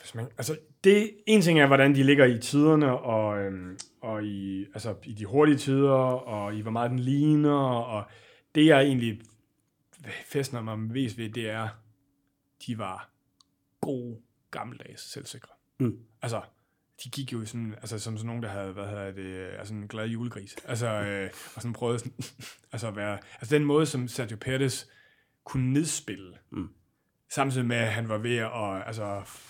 hvis 0.00 0.14
man, 0.14 0.26
altså, 0.38 0.56
det, 0.84 1.10
en 1.26 1.42
ting 1.42 1.60
er, 1.60 1.66
hvordan 1.66 1.94
de 1.94 2.02
ligger 2.02 2.24
i 2.24 2.38
tiderne, 2.38 2.92
og, 2.98 3.38
øhm, 3.38 3.78
og 4.02 4.24
i, 4.24 4.64
altså, 4.74 4.94
i 5.04 5.12
de 5.12 5.24
hurtige 5.24 5.56
tider, 5.56 5.90
og 5.90 6.54
i 6.54 6.60
hvor 6.60 6.70
meget 6.70 6.90
den 6.90 6.98
ligner, 6.98 7.54
og 7.68 8.04
det 8.54 8.66
jeg 8.66 8.82
egentlig 8.82 9.20
fæstner 10.26 10.62
mig 10.62 10.78
mest 10.78 11.18
ved, 11.18 11.28
det 11.28 11.50
er, 11.50 11.68
de 12.66 12.78
var 12.78 13.10
gode, 13.80 14.16
gammeldags 14.50 15.12
selvsikre. 15.12 15.52
Mm. 15.80 15.98
Altså, 16.22 16.40
de 17.04 17.10
gik 17.10 17.32
jo 17.32 17.46
sådan, 17.46 17.74
altså, 17.80 17.98
som 17.98 18.16
sådan 18.16 18.26
nogen, 18.26 18.42
der 18.42 18.48
havde, 18.48 18.72
hvad 18.72 18.86
hedder 18.86 19.10
det, 19.10 19.48
altså 19.58 19.74
en 19.74 19.88
glad 19.88 20.06
julegris. 20.06 20.56
Altså, 20.64 20.86
øh, 20.86 21.30
og 21.54 21.62
sådan 21.62 21.72
prøvede 21.72 21.98
sådan, 21.98 22.12
altså 22.72 22.88
at 22.88 22.96
være, 22.96 23.18
altså 23.40 23.54
den 23.54 23.64
måde, 23.64 23.86
som 23.86 24.08
Sergio 24.08 24.36
Perez 24.36 24.84
kunne 25.44 25.72
nedspille, 25.72 26.32
Mm. 26.50 26.68
samtidig 27.34 27.66
med, 27.66 27.76
at 27.76 27.92
han 27.92 28.08
var 28.08 28.18
ved 28.18 28.36
at, 28.36 28.86
altså, 28.86 29.02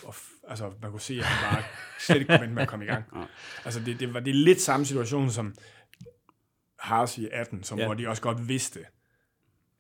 og, 0.05 0.15
altså 0.49 0.73
man 0.83 0.91
kunne 0.91 1.01
se, 1.01 1.15
at 1.15 1.25
han 1.25 1.55
bare 1.55 1.63
slet 2.01 2.17
ikke 2.17 2.27
kunne 2.27 2.41
vente 2.41 2.55
med 2.55 2.63
at 2.63 2.69
komme 2.69 2.85
i 2.85 2.89
gang. 2.89 3.05
Ja. 3.17 3.23
Altså 3.65 3.81
det, 3.81 4.01
det 4.01 4.15
var 4.15 4.21
det 4.21 4.31
er 4.31 4.35
lidt 4.35 4.61
samme 4.61 4.87
situation 4.87 5.31
som 5.31 5.55
Haas 6.79 7.19
i 7.19 7.29
18, 7.33 7.63
som, 7.63 7.79
ja. 7.79 7.85
hvor 7.87 7.95
de 7.95 8.09
også 8.09 8.23
godt 8.23 8.49
vidste, 8.49 8.81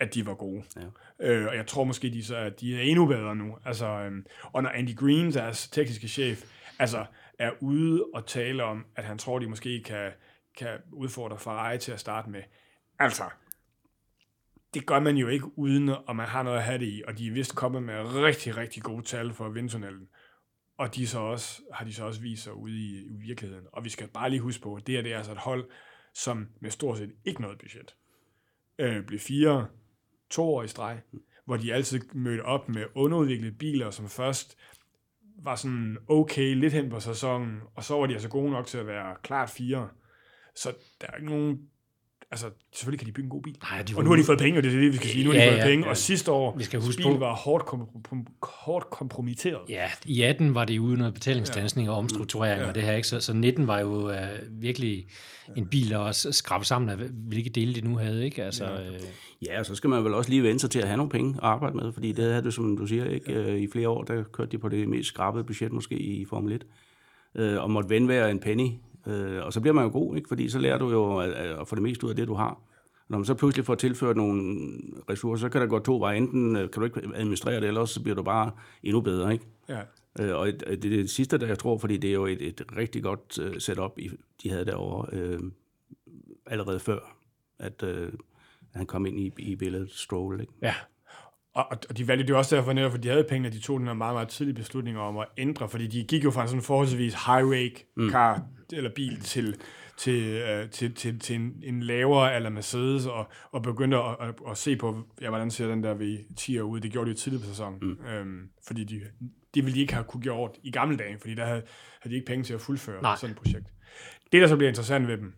at 0.00 0.14
de 0.14 0.26
var 0.26 0.34
gode. 0.34 0.62
Ja. 0.76 1.26
Øh, 1.28 1.46
og 1.48 1.56
jeg 1.56 1.66
tror 1.66 1.84
måske, 1.84 2.10
de, 2.10 2.24
så, 2.24 2.36
at 2.36 2.60
de 2.60 2.76
er 2.76 2.82
endnu 2.82 3.06
bedre 3.06 3.36
nu. 3.36 3.56
Altså, 3.64 3.86
øhm, 3.86 4.26
og 4.42 4.62
når 4.62 4.70
Andy 4.70 4.96
Green, 4.96 5.32
deres 5.32 5.68
tekniske 5.68 6.08
chef, 6.08 6.42
altså, 6.80 7.06
er 7.38 7.52
ude 7.60 8.04
og 8.14 8.26
tale 8.26 8.64
om, 8.64 8.86
at 8.96 9.04
han 9.04 9.18
tror, 9.18 9.38
de 9.38 9.48
måske 9.48 9.82
kan, 9.82 10.12
kan 10.58 10.78
udfordre 10.92 11.38
Ferrari 11.38 11.78
til 11.78 11.92
at 11.92 12.00
starte 12.00 12.30
med. 12.30 12.42
Altså, 12.98 13.24
det 14.74 14.86
gør 14.86 15.00
man 15.00 15.16
jo 15.16 15.28
ikke 15.28 15.58
uden, 15.58 15.88
at 16.08 16.16
man 16.16 16.28
har 16.28 16.42
noget 16.42 16.58
at 16.58 16.64
have 16.64 16.78
det 16.78 16.86
i, 16.86 17.02
og 17.06 17.18
de 17.18 17.26
er 17.26 17.32
vist 17.32 17.56
kommet 17.56 17.82
med 17.82 17.94
rigtig, 18.14 18.56
rigtig 18.56 18.82
gode 18.82 19.02
tal 19.02 19.32
for 19.32 19.48
vindtunnelen. 19.48 20.08
Og 20.78 20.94
de 20.94 21.06
så 21.06 21.18
også, 21.18 21.62
har 21.72 21.84
de 21.84 21.94
så 21.94 22.04
også 22.04 22.20
vist 22.20 22.42
sig 22.42 22.54
ude 22.54 22.76
i, 22.78 23.06
i 23.06 23.16
virkeligheden. 23.16 23.66
Og 23.72 23.84
vi 23.84 23.88
skal 23.88 24.08
bare 24.08 24.30
lige 24.30 24.40
huske 24.40 24.62
på, 24.62 24.74
at 24.74 24.86
det 24.86 24.94
her 24.94 25.02
det 25.02 25.12
er 25.12 25.16
altså 25.16 25.32
et 25.32 25.38
hold, 25.38 25.70
som 26.14 26.48
med 26.60 26.70
stort 26.70 26.98
set 26.98 27.12
ikke 27.24 27.40
noget 27.40 27.58
budget, 27.58 27.96
øh, 28.78 29.04
blev 29.04 29.18
fire 29.18 29.68
to 30.30 30.54
år 30.54 30.62
i 30.62 30.68
streg, 30.68 31.00
hvor 31.44 31.56
de 31.56 31.74
altid 31.74 32.00
mødte 32.14 32.42
op 32.42 32.68
med 32.68 32.84
underudviklede 32.94 33.52
biler, 33.52 33.90
som 33.90 34.08
først 34.08 34.58
var 35.38 35.56
sådan 35.56 35.98
okay 36.08 36.54
lidt 36.54 36.72
hen 36.72 36.90
på 36.90 37.00
sæsonen, 37.00 37.60
og 37.74 37.84
så 37.84 37.94
var 37.94 38.06
de 38.06 38.12
altså 38.12 38.28
gode 38.28 38.50
nok 38.50 38.66
til 38.66 38.78
at 38.78 38.86
være 38.86 39.16
klart 39.22 39.50
fire. 39.50 39.88
Så 40.54 40.74
der 41.00 41.06
er 41.06 41.16
ikke 41.16 41.30
nogen... 41.30 41.69
Altså, 42.32 42.46
selvfølgelig 42.74 42.98
kan 43.00 43.06
de 43.06 43.12
bygge 43.12 43.26
en 43.26 43.30
god 43.30 43.42
bil. 43.42 43.56
Nej, 43.70 43.82
de 43.82 43.96
Og 43.96 44.04
nu 44.04 44.10
har 44.10 44.16
de 44.16 44.24
fået 44.24 44.38
penge, 44.38 44.58
og 44.58 44.62
det 44.62 44.74
er 44.74 44.80
det, 44.80 44.92
vi 44.92 44.96
skal 44.96 45.08
sige. 45.08 45.24
Nu 45.24 45.30
har 45.30 45.38
de 45.38 45.44
Ja, 45.44 45.50
fået 45.50 45.58
ja, 45.58 45.64
penge, 45.66 45.84
ja. 45.84 45.90
og 45.90 45.96
sidste 45.96 46.32
år, 46.32 46.56
Vi 46.58 46.64
skal 46.64 46.80
huske 46.80 46.96
bilen 46.96 47.12
på- 47.12 47.18
var 47.18 47.34
hårdt, 47.34 47.66
kom, 47.66 47.88
hårdt 48.42 48.90
kompromitteret. 48.90 49.58
Ja, 49.68 49.90
i 50.06 50.22
18 50.22 50.54
var 50.54 50.64
det 50.64 50.78
uden 50.78 50.98
noget 50.98 51.14
betalingsdansning 51.14 51.90
og 51.90 51.96
omstrukturering 51.96 52.60
Ja. 52.62 52.68
og 52.68 52.74
det 52.74 52.82
her, 52.82 52.92
ikke? 52.96 53.08
Så, 53.08 53.20
så 53.20 53.32
19 53.32 53.66
var 53.66 53.80
jo 53.80 54.10
øh, 54.10 54.16
virkelig 54.50 55.06
en 55.56 55.66
bil, 55.66 55.90
der 55.90 55.96
også 55.98 56.32
skrabet 56.32 56.66
sammen 56.66 56.88
af, 56.88 56.96
hvilke 57.28 57.50
dele 57.50 57.74
de 57.74 57.80
nu 57.80 57.96
havde, 57.96 58.24
ikke? 58.24 58.44
Altså, 58.44 58.64
øh, 58.64 59.00
Ja, 59.46 59.58
og 59.58 59.66
så 59.66 59.74
skal 59.74 59.90
man 59.90 60.04
vel 60.04 60.14
også 60.14 60.30
lige 60.30 60.42
vente 60.42 60.58
sig 60.58 60.70
til 60.70 60.78
at 60.78 60.86
have 60.86 60.96
nogle 60.96 61.10
penge 61.10 61.30
at 61.34 61.42
arbejde 61.42 61.76
med, 61.76 61.92
fordi 61.92 62.12
det 62.12 62.24
havde 62.24 62.42
det, 62.42 62.54
som 62.54 62.76
du 62.76 62.86
siger, 62.86 63.04
ikke? 63.04 63.32
Ja. 63.42 63.54
I 63.54 63.68
flere 63.72 63.88
år, 63.88 64.02
der 64.04 64.22
kørte 64.32 64.50
de 64.50 64.58
på 64.58 64.68
det 64.68 64.88
mest 64.88 65.08
skrabede 65.08 65.44
budget 65.44 65.72
måske 65.72 65.94
i 65.98 66.24
Formel 66.24 66.52
1, 66.52 66.64
øh, 67.34 67.62
og 67.62 67.70
måtte 67.70 67.88
vende 67.90 68.06
hver 68.06 68.26
en 68.26 68.38
penny, 68.40 68.68
øh, 69.06 69.44
og 69.44 69.52
så 69.52 69.60
bliver 69.60 69.74
man 69.74 69.84
jo 69.84 69.90
god, 69.90 70.16
ikke? 70.16 70.28
fordi 70.28 70.48
så 70.48 70.58
lærer 70.58 70.78
du 70.78 70.90
jo 70.90 71.18
at, 71.18 71.30
at 71.32 71.68
få 71.68 71.74
det 71.74 71.82
mest 71.82 72.02
ud 72.02 72.10
af 72.10 72.16
det, 72.16 72.28
du 72.28 72.34
har. 72.34 72.60
Når 73.08 73.18
man 73.18 73.24
så 73.24 73.34
pludselig 73.34 73.64
får 73.66 73.74
tilført 73.74 74.16
nogle 74.16 74.42
ressourcer, 75.10 75.40
så 75.40 75.48
kan 75.48 75.60
der 75.60 75.66
gå 75.66 75.78
to 75.78 75.98
veje. 76.00 76.16
Enten 76.16 76.56
øh, 76.56 76.70
kan 76.70 76.80
du 76.80 76.84
ikke 76.84 77.00
administrere 77.14 77.60
det, 77.60 77.64
eller 77.68 77.80
også 77.80 77.94
så 77.94 78.02
bliver 78.02 78.16
du 78.16 78.22
bare 78.22 78.50
endnu 78.82 79.00
bedre. 79.00 79.32
Ikke? 79.32 79.44
Ja. 79.68 79.80
Øh, 80.20 80.36
og 80.36 80.48
et- 80.48 80.60
det 80.66 80.72
er 80.72 80.76
det 80.96 81.10
sidste, 81.10 81.38
der 81.38 81.46
jeg 81.46 81.58
tror, 81.58 81.78
fordi 81.78 81.96
det 81.96 82.10
er 82.10 82.14
jo 82.14 82.26
et, 82.26 82.42
et 82.42 82.62
rigtig 82.76 83.02
godt 83.02 83.38
øh, 83.42 83.60
setup, 83.60 83.98
de 84.42 84.50
havde 84.50 84.64
derovre 84.64 85.08
øh, 85.18 85.40
allerede 86.46 86.80
før, 86.80 87.16
at 87.58 87.82
øh, 87.82 88.12
han 88.74 88.86
kom 88.86 89.06
ind 89.06 89.20
i, 89.20 89.32
i 89.38 89.56
billedet 89.56 89.90
Stroll. 89.90 90.40
Ikke? 90.40 90.52
ja. 90.62 90.74
Og, 91.54 91.66
og- 91.70 91.96
de 91.96 92.08
valgte 92.08 92.26
det 92.26 92.34
også 92.36 92.56
derfor, 92.56 92.72
netop, 92.72 92.90
fordi 92.90 93.02
de 93.08 93.12
havde 93.12 93.26
penge, 93.28 93.46
at 93.46 93.52
de 93.52 93.60
tog 93.60 93.78
den 93.80 93.86
her 93.86 93.94
meget, 93.94 94.14
meget 94.14 94.28
tidlige 94.28 94.54
beslutning 94.54 94.98
om 94.98 95.18
at 95.18 95.26
ændre, 95.36 95.68
fordi 95.68 95.86
de 95.86 96.04
gik 96.04 96.24
jo 96.24 96.30
fra 96.30 96.42
en 96.42 96.48
sådan 96.48 96.62
forholdsvis 96.62 97.14
high-rake 97.14 97.94
car 98.10 98.46
eller 98.72 98.90
bil 98.94 99.20
til, 99.20 99.60
til, 99.96 100.22
øh, 100.24 100.70
til, 100.70 100.94
til, 100.94 101.18
til 101.18 101.36
en, 101.36 101.62
en 101.62 101.82
lavere 101.82 102.36
eller 102.36 102.50
Mercedes, 102.50 103.06
og, 103.06 103.30
og 103.50 103.62
begyndte 103.62 103.96
at, 103.96 104.16
at, 104.20 104.34
at, 104.50 104.58
se 104.58 104.76
på, 104.76 105.02
ja, 105.20 105.28
hvordan 105.28 105.50
ser 105.50 105.68
den 105.68 105.82
der 105.82 105.94
V10'er 105.94 106.60
ud. 106.60 106.80
Det 106.80 106.92
gjorde 106.92 107.06
de 107.06 107.10
jo 107.10 107.16
tidligt 107.16 107.42
på 107.42 107.48
sæsonen, 107.48 107.78
mm. 107.82 108.06
øhm, 108.06 108.48
fordi 108.66 108.84
de, 108.84 109.00
det 109.54 109.64
ville 109.64 109.74
de 109.74 109.80
ikke 109.80 109.92
have 109.94 110.04
kunne 110.04 110.22
gjort 110.22 110.50
i 110.62 110.70
gamle 110.70 110.96
dage, 110.96 111.18
fordi 111.20 111.34
der 111.34 111.44
havde, 111.44 111.62
havde 112.00 112.10
de 112.12 112.14
ikke 112.14 112.26
penge 112.26 112.44
til 112.44 112.54
at 112.54 112.60
fuldføre 112.60 113.02
Nej. 113.02 113.16
sådan 113.16 113.30
et 113.30 113.36
projekt. 113.42 113.66
Det, 114.32 114.42
der 114.42 114.46
så 114.48 114.56
bliver 114.56 114.68
interessant 114.68 115.08
ved 115.08 115.16
dem, 115.18 115.32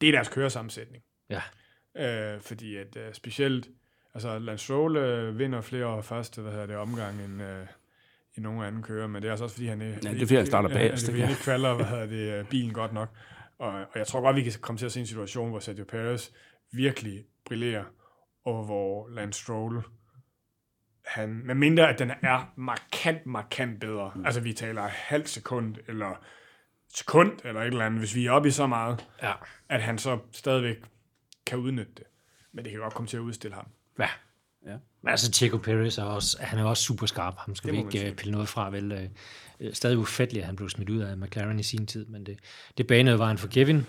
det 0.00 0.08
er 0.08 0.12
deres 0.12 0.28
køresammensætning. 0.28 1.02
ja. 1.30 1.40
Øh, 1.98 2.40
fordi 2.40 2.76
at 2.76 2.96
øh, 2.96 3.14
specielt, 3.14 3.68
altså 4.16 4.38
Lance 4.38 4.64
Stroll 4.64 4.96
øh, 4.96 5.38
vinder 5.38 5.60
flere 5.60 6.02
første, 6.02 6.42
hvad 6.42 6.52
hedder 6.52 6.66
det, 6.66 6.76
omgang 6.76 7.24
end, 7.24 7.42
øh, 7.42 7.66
end 8.36 8.44
nogen 8.44 8.64
anden 8.64 8.82
kører, 8.82 9.06
men 9.06 9.22
det 9.22 9.28
er 9.28 9.32
altså 9.32 9.44
også 9.44 9.56
fordi, 9.56 9.66
han, 9.66 9.80
det 9.80 10.04
er 10.04 10.18
fordi, 10.18 10.34
han 10.34 10.46
starter 10.46 10.68
ja, 10.68 10.74
bagerst, 10.74 11.06
det 11.06 11.08
er 11.08 11.12
fordi, 11.12 11.16
ikke? 11.16 11.26
han 11.26 11.30
ikke 11.30 11.42
kvalder, 11.42 11.74
hvad 11.74 11.86
hedder 11.86 12.06
det, 12.06 12.40
øh, 12.40 12.48
bilen 12.48 12.72
godt 12.72 12.92
nok. 12.92 13.08
Og, 13.58 13.72
og 13.72 13.98
jeg 13.98 14.06
tror 14.06 14.20
godt, 14.20 14.36
vi 14.36 14.42
kan 14.42 14.52
komme 14.60 14.78
til 14.78 14.86
at 14.86 14.92
se 14.92 15.00
en 15.00 15.06
situation, 15.06 15.50
hvor 15.50 15.58
Sergio 15.58 15.84
Perez 15.84 16.30
virkelig 16.72 17.24
brillerer, 17.44 17.84
og 18.44 18.64
hvor 18.64 19.08
Lance 19.08 19.42
Stroll, 19.42 19.82
han, 21.06 21.42
med 21.44 21.54
mindre 21.54 21.88
at 21.88 21.98
den 21.98 22.10
er 22.22 22.52
markant, 22.56 23.26
markant 23.26 23.80
bedre, 23.80 24.12
mm. 24.14 24.24
altså 24.26 24.40
vi 24.40 24.52
taler 24.52 24.82
halv 24.82 25.26
sekund, 25.26 25.76
eller 25.88 26.24
sekund, 26.94 27.32
eller 27.44 27.60
et 27.60 27.66
eller 27.66 27.86
andet, 27.86 28.00
hvis 28.00 28.14
vi 28.14 28.26
er 28.26 28.30
oppe 28.30 28.48
i 28.48 28.52
så 28.52 28.66
meget, 28.66 29.06
Ja. 29.22 29.32
at 29.68 29.82
han 29.82 29.98
så 29.98 30.18
stadigvæk 30.32 30.76
kan 31.46 31.58
udnytte 31.58 31.92
det. 31.96 32.04
Men 32.52 32.64
det 32.64 32.72
kan 32.72 32.80
godt 32.80 32.94
komme 32.94 33.08
til 33.08 33.16
at 33.16 33.20
udstille 33.20 33.54
ham. 33.54 33.66
Ja. 33.98 34.08
Ja. 34.66 34.76
Men 35.02 35.10
altså, 35.10 35.32
Checo 35.32 35.56
Perez 35.58 35.98
er 35.98 36.02
også, 36.02 36.36
han 36.40 36.58
er 36.58 36.64
også 36.64 36.82
super 36.82 37.06
skarp. 37.06 37.34
Ham 37.38 37.54
skal 37.54 37.68
Det 37.70 37.72
vi 37.76 37.78
ikke 37.78 37.90
sige. 37.98 38.10
øh, 38.10 38.16
pille 38.16 38.32
noget 38.32 38.48
fra. 38.48 38.70
Vel, 38.70 38.92
øh, 38.92 39.02
øh, 39.60 39.74
stadig 39.74 39.98
ufatteligt, 39.98 40.42
at 40.42 40.46
han 40.46 40.56
blev 40.56 40.68
smidt 40.68 40.90
ud 40.90 40.98
af 40.98 41.16
McLaren 41.16 41.58
i 41.60 41.62
sin 41.62 41.86
tid, 41.86 42.06
men 42.06 42.26
det, 42.26 42.38
det 42.78 42.86
banede 42.86 43.18
vejen 43.18 43.38
for 43.38 43.48
Kevin. 43.48 43.86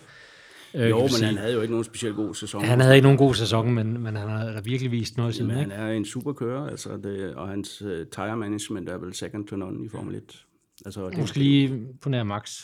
Øh, 0.74 0.90
Jo, 0.90 1.00
men 1.00 1.10
sige. 1.10 1.26
han 1.26 1.38
havde 1.38 1.54
jo 1.54 1.62
ikke 1.62 1.72
nogen 1.72 1.84
specielt 1.84 2.16
god 2.16 2.36
sæson. 2.36 2.64
han 2.64 2.80
havde 2.80 2.96
ikke 2.96 3.04
nogen 3.04 3.18
god 3.18 3.34
sæson, 3.34 3.74
men, 3.74 4.02
men 4.04 4.16
han 4.16 4.30
har 4.30 4.52
da 4.52 4.60
virkelig 4.60 4.92
vist 4.92 5.18
noget 5.18 5.36
siden. 5.36 5.50
Han 5.52 5.72
er 5.72 5.88
en 5.92 6.06
super 6.06 6.34
kører, 6.34 6.68
altså 6.70 6.98
det, 6.98 7.36
og 7.36 7.48
hans 7.50 7.82
uh, 7.82 7.90
tire 8.12 8.38
management 8.38 8.90
er 8.90 8.98
vel 8.98 9.14
second 9.14 9.48
to 9.48 9.56
none 9.56 9.86
i 9.86 9.90
Formel 9.90 10.16
1. 10.16 10.46
Altså, 10.86 11.10
det, 11.10 11.18
Måske 11.18 11.38
lige 11.40 11.88
på 12.02 12.10
nær 12.10 12.24
Max, 12.24 12.64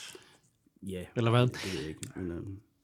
Ja, 0.84 1.02
eller 1.16 1.32
hvad? 1.32 1.42
det 1.42 1.74
ved 1.74 1.80
jeg 1.80 1.90
ikke. 1.90 2.00
Men, 2.16 2.32
uh, 2.32 2.38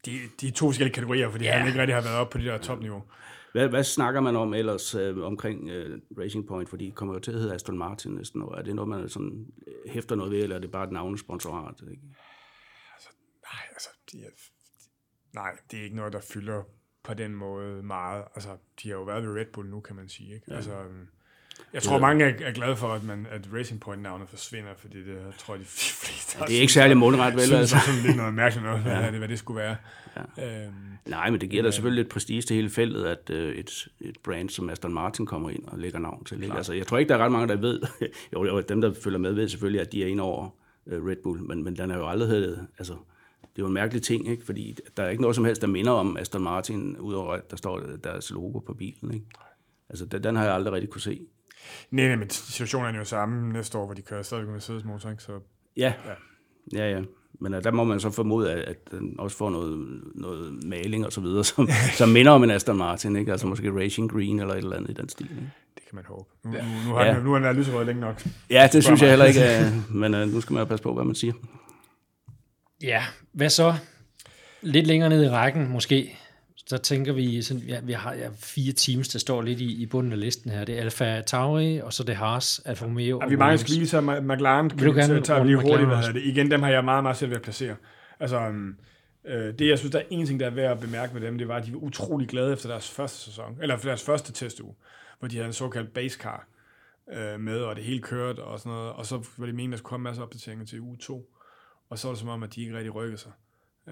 De, 0.05 0.11
de 0.41 0.51
to 0.51 0.65
forskellige 0.67 0.93
kategorier, 0.93 1.31
fordi 1.31 1.43
Ja. 1.45 1.49
yeah. 1.49 1.59
han 1.59 1.67
ikke 1.67 1.79
rigtig 1.81 1.95
har 1.95 2.01
været 2.01 2.15
oppe 2.15 2.31
på 2.31 2.37
det 2.37 2.45
der 2.47 2.57
topniveau. 2.57 3.03
Hvad, 3.51 3.67
hvad 3.67 3.83
snakker 3.83 4.21
man 4.21 4.35
om 4.35 4.53
ellers 4.53 4.95
uh, 4.95 5.23
omkring 5.23 5.63
uh, 5.63 6.19
Racing 6.19 6.47
Point? 6.47 6.69
Fordi 6.69 6.85
det 6.85 6.95
kommer 6.95 7.13
jo 7.13 7.19
til 7.19 7.31
at 7.31 7.39
hedde 7.39 7.53
Aston 7.53 7.77
Martin 7.77 8.11
næsten 8.11 8.41
år. 8.41 8.55
Er 8.55 8.61
det 8.61 8.75
noget, 8.75 8.89
man 8.89 9.09
sådan 9.09 9.45
øh, 9.67 9.91
hæfter 9.93 10.15
noget 10.15 10.31
ved, 10.31 10.43
eller 10.43 10.55
er 10.55 10.59
det 10.59 10.71
bare 10.71 10.83
et 10.83 10.91
navnesponsorat? 10.91 11.75
Ikke? 11.91 12.03
Nej, 13.43 13.61
altså, 13.71 13.89
de 14.11 14.17
er, 14.17 14.29
nej, 15.33 15.51
det 15.71 15.79
er 15.79 15.83
ikke 15.83 15.95
noget, 15.95 16.13
der 16.13 16.21
fylder 16.33 16.63
på 17.03 17.13
den 17.13 17.35
måde 17.35 17.83
meget. 17.83 18.23
Altså, 18.35 18.49
de 18.83 18.89
har 18.89 18.95
jo 18.95 19.03
været 19.03 19.23
ved 19.23 19.39
Red 19.39 19.45
Bull 19.53 19.69
nu, 19.69 19.79
kan 19.79 19.95
man 19.95 20.09
sige. 20.09 20.33
Ikke? 20.33 20.45
Ja. 20.49 20.55
Altså, 20.55 20.71
øhm, 20.71 21.07
jeg 21.73 21.83
tror, 21.83 21.99
mange 21.99 22.25
er, 22.25 22.47
er 22.47 22.51
glade 22.51 22.75
for, 22.75 22.87
at, 22.87 23.03
man, 23.03 23.27
at 23.31 23.47
Racing 23.53 23.81
Point-navnet 23.81 24.29
forsvinder, 24.29 24.75
fordi 24.77 24.97
det 25.05 25.15
jeg 25.15 25.33
tror 25.37 25.57
de 25.57 25.65
fleste 26.03 26.39
Det 26.47 26.57
er 26.57 26.61
ikke 26.61 26.73
særlig 26.73 26.97
mundret, 26.97 27.33
vel? 27.33 27.41
synes, 27.41 27.59
Altså. 27.59 27.75
altså. 27.75 27.91
sådan 27.91 28.05
lidt 28.05 28.17
noget 28.17 28.33
mærkeligt 28.33 28.65
noget, 28.65 28.81
hvad, 28.81 28.93
ja. 28.93 29.11
det, 29.11 29.17
hvad 29.17 29.27
det 29.27 29.39
skulle 29.39 29.61
være. 29.61 29.75
Ja. 30.37 30.65
Øhm, 30.65 30.73
Nej, 31.05 31.29
men 31.29 31.41
det 31.41 31.49
giver 31.49 31.63
da 31.63 31.71
selvfølgelig 31.71 32.03
lidt 32.03 32.13
prestige 32.13 32.41
til 32.41 32.55
hele 32.55 32.69
feltet, 32.69 33.05
at 33.05 33.29
øh, 33.29 33.55
et, 33.55 33.87
et 34.01 34.17
brand 34.23 34.49
som 34.49 34.69
Aston 34.69 34.93
Martin 34.93 35.25
kommer 35.25 35.49
ind 35.49 35.65
og 35.67 35.79
lægger 35.79 35.99
navn 35.99 36.23
til. 36.23 36.43
Ikke? 36.43 36.55
Altså, 36.55 36.73
jeg 36.73 36.87
tror 36.87 36.97
ikke, 36.97 37.09
der 37.09 37.15
er 37.15 37.23
ret 37.23 37.31
mange, 37.31 37.47
der 37.47 37.55
ved, 37.55 37.81
jo, 38.33 38.45
jo, 38.45 38.61
dem, 38.61 38.81
der 38.81 38.93
følger 38.93 39.19
med, 39.19 39.33
ved 39.33 39.47
selvfølgelig, 39.47 39.81
at 39.81 39.91
de 39.91 40.03
er 40.03 40.07
inde 40.07 40.23
over 40.23 40.49
øh, 40.87 41.05
Red 41.05 41.15
Bull, 41.23 41.43
men, 41.43 41.63
men 41.63 41.77
den 41.77 41.91
er 41.91 41.97
jo 41.97 42.09
aldrig 42.09 42.29
heddet, 42.29 42.67
altså, 42.77 42.93
det 43.41 43.61
er 43.61 43.63
jo 43.63 43.67
en 43.67 43.73
mærkelig 43.73 44.01
ting, 44.01 44.27
ikke? 44.27 44.45
fordi 44.45 44.77
der 44.97 45.03
er 45.03 45.09
ikke 45.09 45.21
noget 45.21 45.35
som 45.35 45.45
helst, 45.45 45.61
der 45.61 45.67
minder 45.67 45.91
om 45.91 46.17
Aston 46.17 46.43
Martin, 46.43 46.97
udover 46.97 47.33
at 47.33 47.51
der 47.51 47.57
står 47.57 47.79
deres 48.03 48.31
logo 48.31 48.59
på 48.59 48.73
bilen. 48.73 49.13
Ikke? 49.13 49.25
Altså, 49.89 50.05
den, 50.05 50.23
den 50.23 50.35
har 50.35 50.43
jeg 50.43 50.53
aldrig 50.53 50.73
rigtig 50.73 50.89
kunne 50.89 51.01
se. 51.01 51.21
nej, 51.91 52.07
nej, 52.07 52.15
men 52.15 52.29
situationen 52.29 52.95
er 52.95 52.99
jo 52.99 53.05
samme 53.05 53.53
næste 53.53 53.77
år, 53.77 53.85
hvor 53.85 53.93
de 53.93 54.01
kører 54.01 54.21
stadig 54.21 54.45
med 54.45 54.53
Mercedes 54.53 54.83
motor, 54.85 55.09
ikke? 55.09 55.23
Så 55.23 55.39
Ja, 55.77 55.93
ja, 56.73 56.91
ja. 56.91 57.03
Men 57.41 57.53
uh, 57.53 57.63
der 57.63 57.71
må 57.71 57.83
man 57.83 57.99
så 57.99 58.09
formode, 58.09 58.51
at, 58.51 58.59
at 58.59 58.91
den 58.91 59.15
også 59.19 59.37
får 59.37 59.49
noget, 59.49 60.01
noget 60.15 60.63
maling 60.65 61.05
og 61.05 61.13
så 61.13 61.21
videre, 61.21 61.43
som, 61.43 61.69
som 61.97 62.09
minder 62.09 62.31
om 62.31 62.43
en 62.43 62.51
Aston 62.51 62.77
Martin, 62.77 63.15
ikke? 63.15 63.31
Altså 63.31 63.47
måske 63.47 63.71
Racing 63.75 64.11
Green 64.11 64.39
eller 64.39 64.53
et 64.53 64.57
eller 64.57 64.75
andet 64.75 64.89
i 64.89 64.93
den 64.93 65.09
stil. 65.09 65.25
Ikke? 65.31 65.51
det 65.75 65.83
kan 65.89 65.95
man 65.95 66.03
håbe. 66.07 66.29
Nu, 66.45 66.55
ja. 66.55 66.63
nu, 66.63 66.89
nu, 66.89 66.95
har, 66.95 67.05
Ja. 67.05 67.13
ja. 67.13 67.19
nu 67.19 67.31
har 67.31 67.39
den 67.39 67.55
lyserød 67.55 67.85
længe 67.85 68.01
nok. 68.01 68.23
Ja, 68.49 68.69
det 68.73 68.83
synes 68.83 69.01
jeg 69.01 69.09
heller 69.09 69.25
ikke, 69.25 69.39
uh, 69.89 69.95
men 70.01 70.13
uh, 70.13 70.19
nu 70.19 70.41
skal 70.41 70.53
man 70.53 70.61
jo 70.61 70.65
passe 70.65 70.83
på, 70.83 70.93
hvad 70.93 71.03
man 71.03 71.15
siger. 71.15 71.33
Ja, 72.81 73.03
hvad 73.33 73.49
så? 73.49 73.75
lidt 74.61 74.87
længere 74.87 75.09
ned 75.09 75.23
i 75.23 75.29
rækken 75.29 75.69
måske, 75.69 76.17
så 76.69 76.77
tænker 76.77 77.13
vi, 77.13 77.41
sådan, 77.41 77.63
ja, 77.63 77.79
vi 77.83 77.93
har 77.93 78.13
ja, 78.13 78.29
fire 78.35 78.73
teams, 78.73 79.07
der 79.07 79.19
står 79.19 79.41
lidt 79.41 79.59
i, 79.61 79.81
i 79.81 79.85
bunden 79.85 80.11
af 80.13 80.19
listen 80.19 80.51
her. 80.51 80.65
Det 80.65 80.77
er 80.77 80.81
Alfa 80.81 81.21
Tauri, 81.21 81.77
og 81.79 81.93
så 81.93 82.03
det 82.03 82.15
Haas, 82.15 82.61
Alfa 82.65 82.85
Romeo 82.85 83.17
Ja, 83.19 83.25
og 83.25 83.31
vi 83.31 83.35
mangler 83.35 83.57
skal 83.57 83.73
lige 83.73 83.87
så 83.87 84.01
McLaren, 84.01 84.69
kan 84.69 84.79
Vil 84.79 84.87
du 84.87 84.91
gerne 84.91 85.13
tage- 85.13 85.21
tager 85.21 85.43
vi 85.43 85.55
runde 85.55 85.61
lige 85.63 85.71
hurtigt, 85.71 85.87
hvad 85.89 86.13
det. 86.13 86.21
Igen, 86.23 86.51
dem 86.51 86.61
har 86.61 86.69
jeg 86.69 86.85
meget, 86.85 87.03
meget 87.03 87.17
svært 87.17 87.29
ved 87.29 87.37
at 87.37 87.43
placere. 87.43 87.75
Altså, 88.19 88.47
um, 88.47 88.75
øh, 89.25 89.53
det 89.59 89.67
jeg 89.67 89.79
synes, 89.79 89.91
der 89.91 89.99
er 89.99 90.03
en 90.09 90.25
ting, 90.25 90.39
der 90.39 90.45
er 90.45 90.49
værd 90.49 90.71
at 90.71 90.79
bemærke 90.79 91.13
med 91.13 91.21
dem, 91.21 91.37
det 91.37 91.47
var, 91.47 91.55
at 91.55 91.65
de 91.65 91.73
var 91.73 91.79
utrolig 91.79 92.27
glade 92.27 92.53
efter 92.53 92.69
deres 92.69 92.89
første 92.89 93.17
sæson, 93.17 93.57
eller 93.61 93.77
for 93.77 93.87
deres 93.87 94.03
første 94.03 94.31
testuge, 94.31 94.75
hvor 95.19 95.27
de 95.27 95.35
havde 95.35 95.47
en 95.47 95.53
såkaldt 95.53 95.93
base 95.93 96.19
car 96.19 96.47
øh, 97.13 97.39
med, 97.39 97.57
og 97.59 97.75
det 97.75 97.83
hele 97.83 98.01
kørte 98.01 98.39
og 98.43 98.59
sådan 98.59 98.71
noget, 98.71 98.91
og 98.91 99.05
så 99.05 99.15
var 99.37 99.45
det 99.45 99.55
meningen, 99.55 99.73
at 99.73 99.77
der 99.77 99.77
skulle 99.77 99.89
komme 99.89 100.03
masser 100.03 100.21
af 100.21 100.25
opdateringer 100.25 100.65
til 100.65 100.79
uge 100.79 100.97
2, 100.97 101.29
og 101.89 101.99
så 101.99 102.07
var 102.07 102.13
det 102.13 102.19
som 102.19 102.29
om, 102.29 102.43
at 102.43 102.55
de 102.55 102.61
ikke 102.61 102.77
rigtig 102.77 102.95
rykkede 102.95 103.17
sig. 103.17 103.31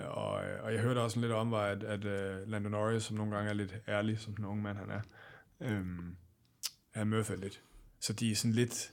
Og, 0.06 0.46
øh, 0.46 0.64
og 0.64 0.74
jeg 0.74 0.82
hørte 0.82 1.00
også 1.00 1.20
lidt 1.20 1.32
om, 1.32 1.54
at, 1.54 1.84
at 1.84 2.06
uh, 2.06 2.50
Lando 2.50 2.70
Norris, 2.70 3.04
som 3.04 3.18
nogle 3.18 3.36
gange 3.36 3.50
er 3.50 3.54
lidt 3.54 3.76
ærlig, 3.88 4.20
som 4.20 4.36
den 4.36 4.46
unge 4.46 4.64
mand 4.64 4.78
han 4.78 4.90
er, 4.90 5.02
øhm, 5.62 6.16
han 6.92 7.08
mørfældt 7.08 7.42
lidt. 7.42 7.62
Så 8.00 8.14
de 8.14 8.32
er 8.32 8.36
sådan 8.36 8.54
lidt... 8.54 8.92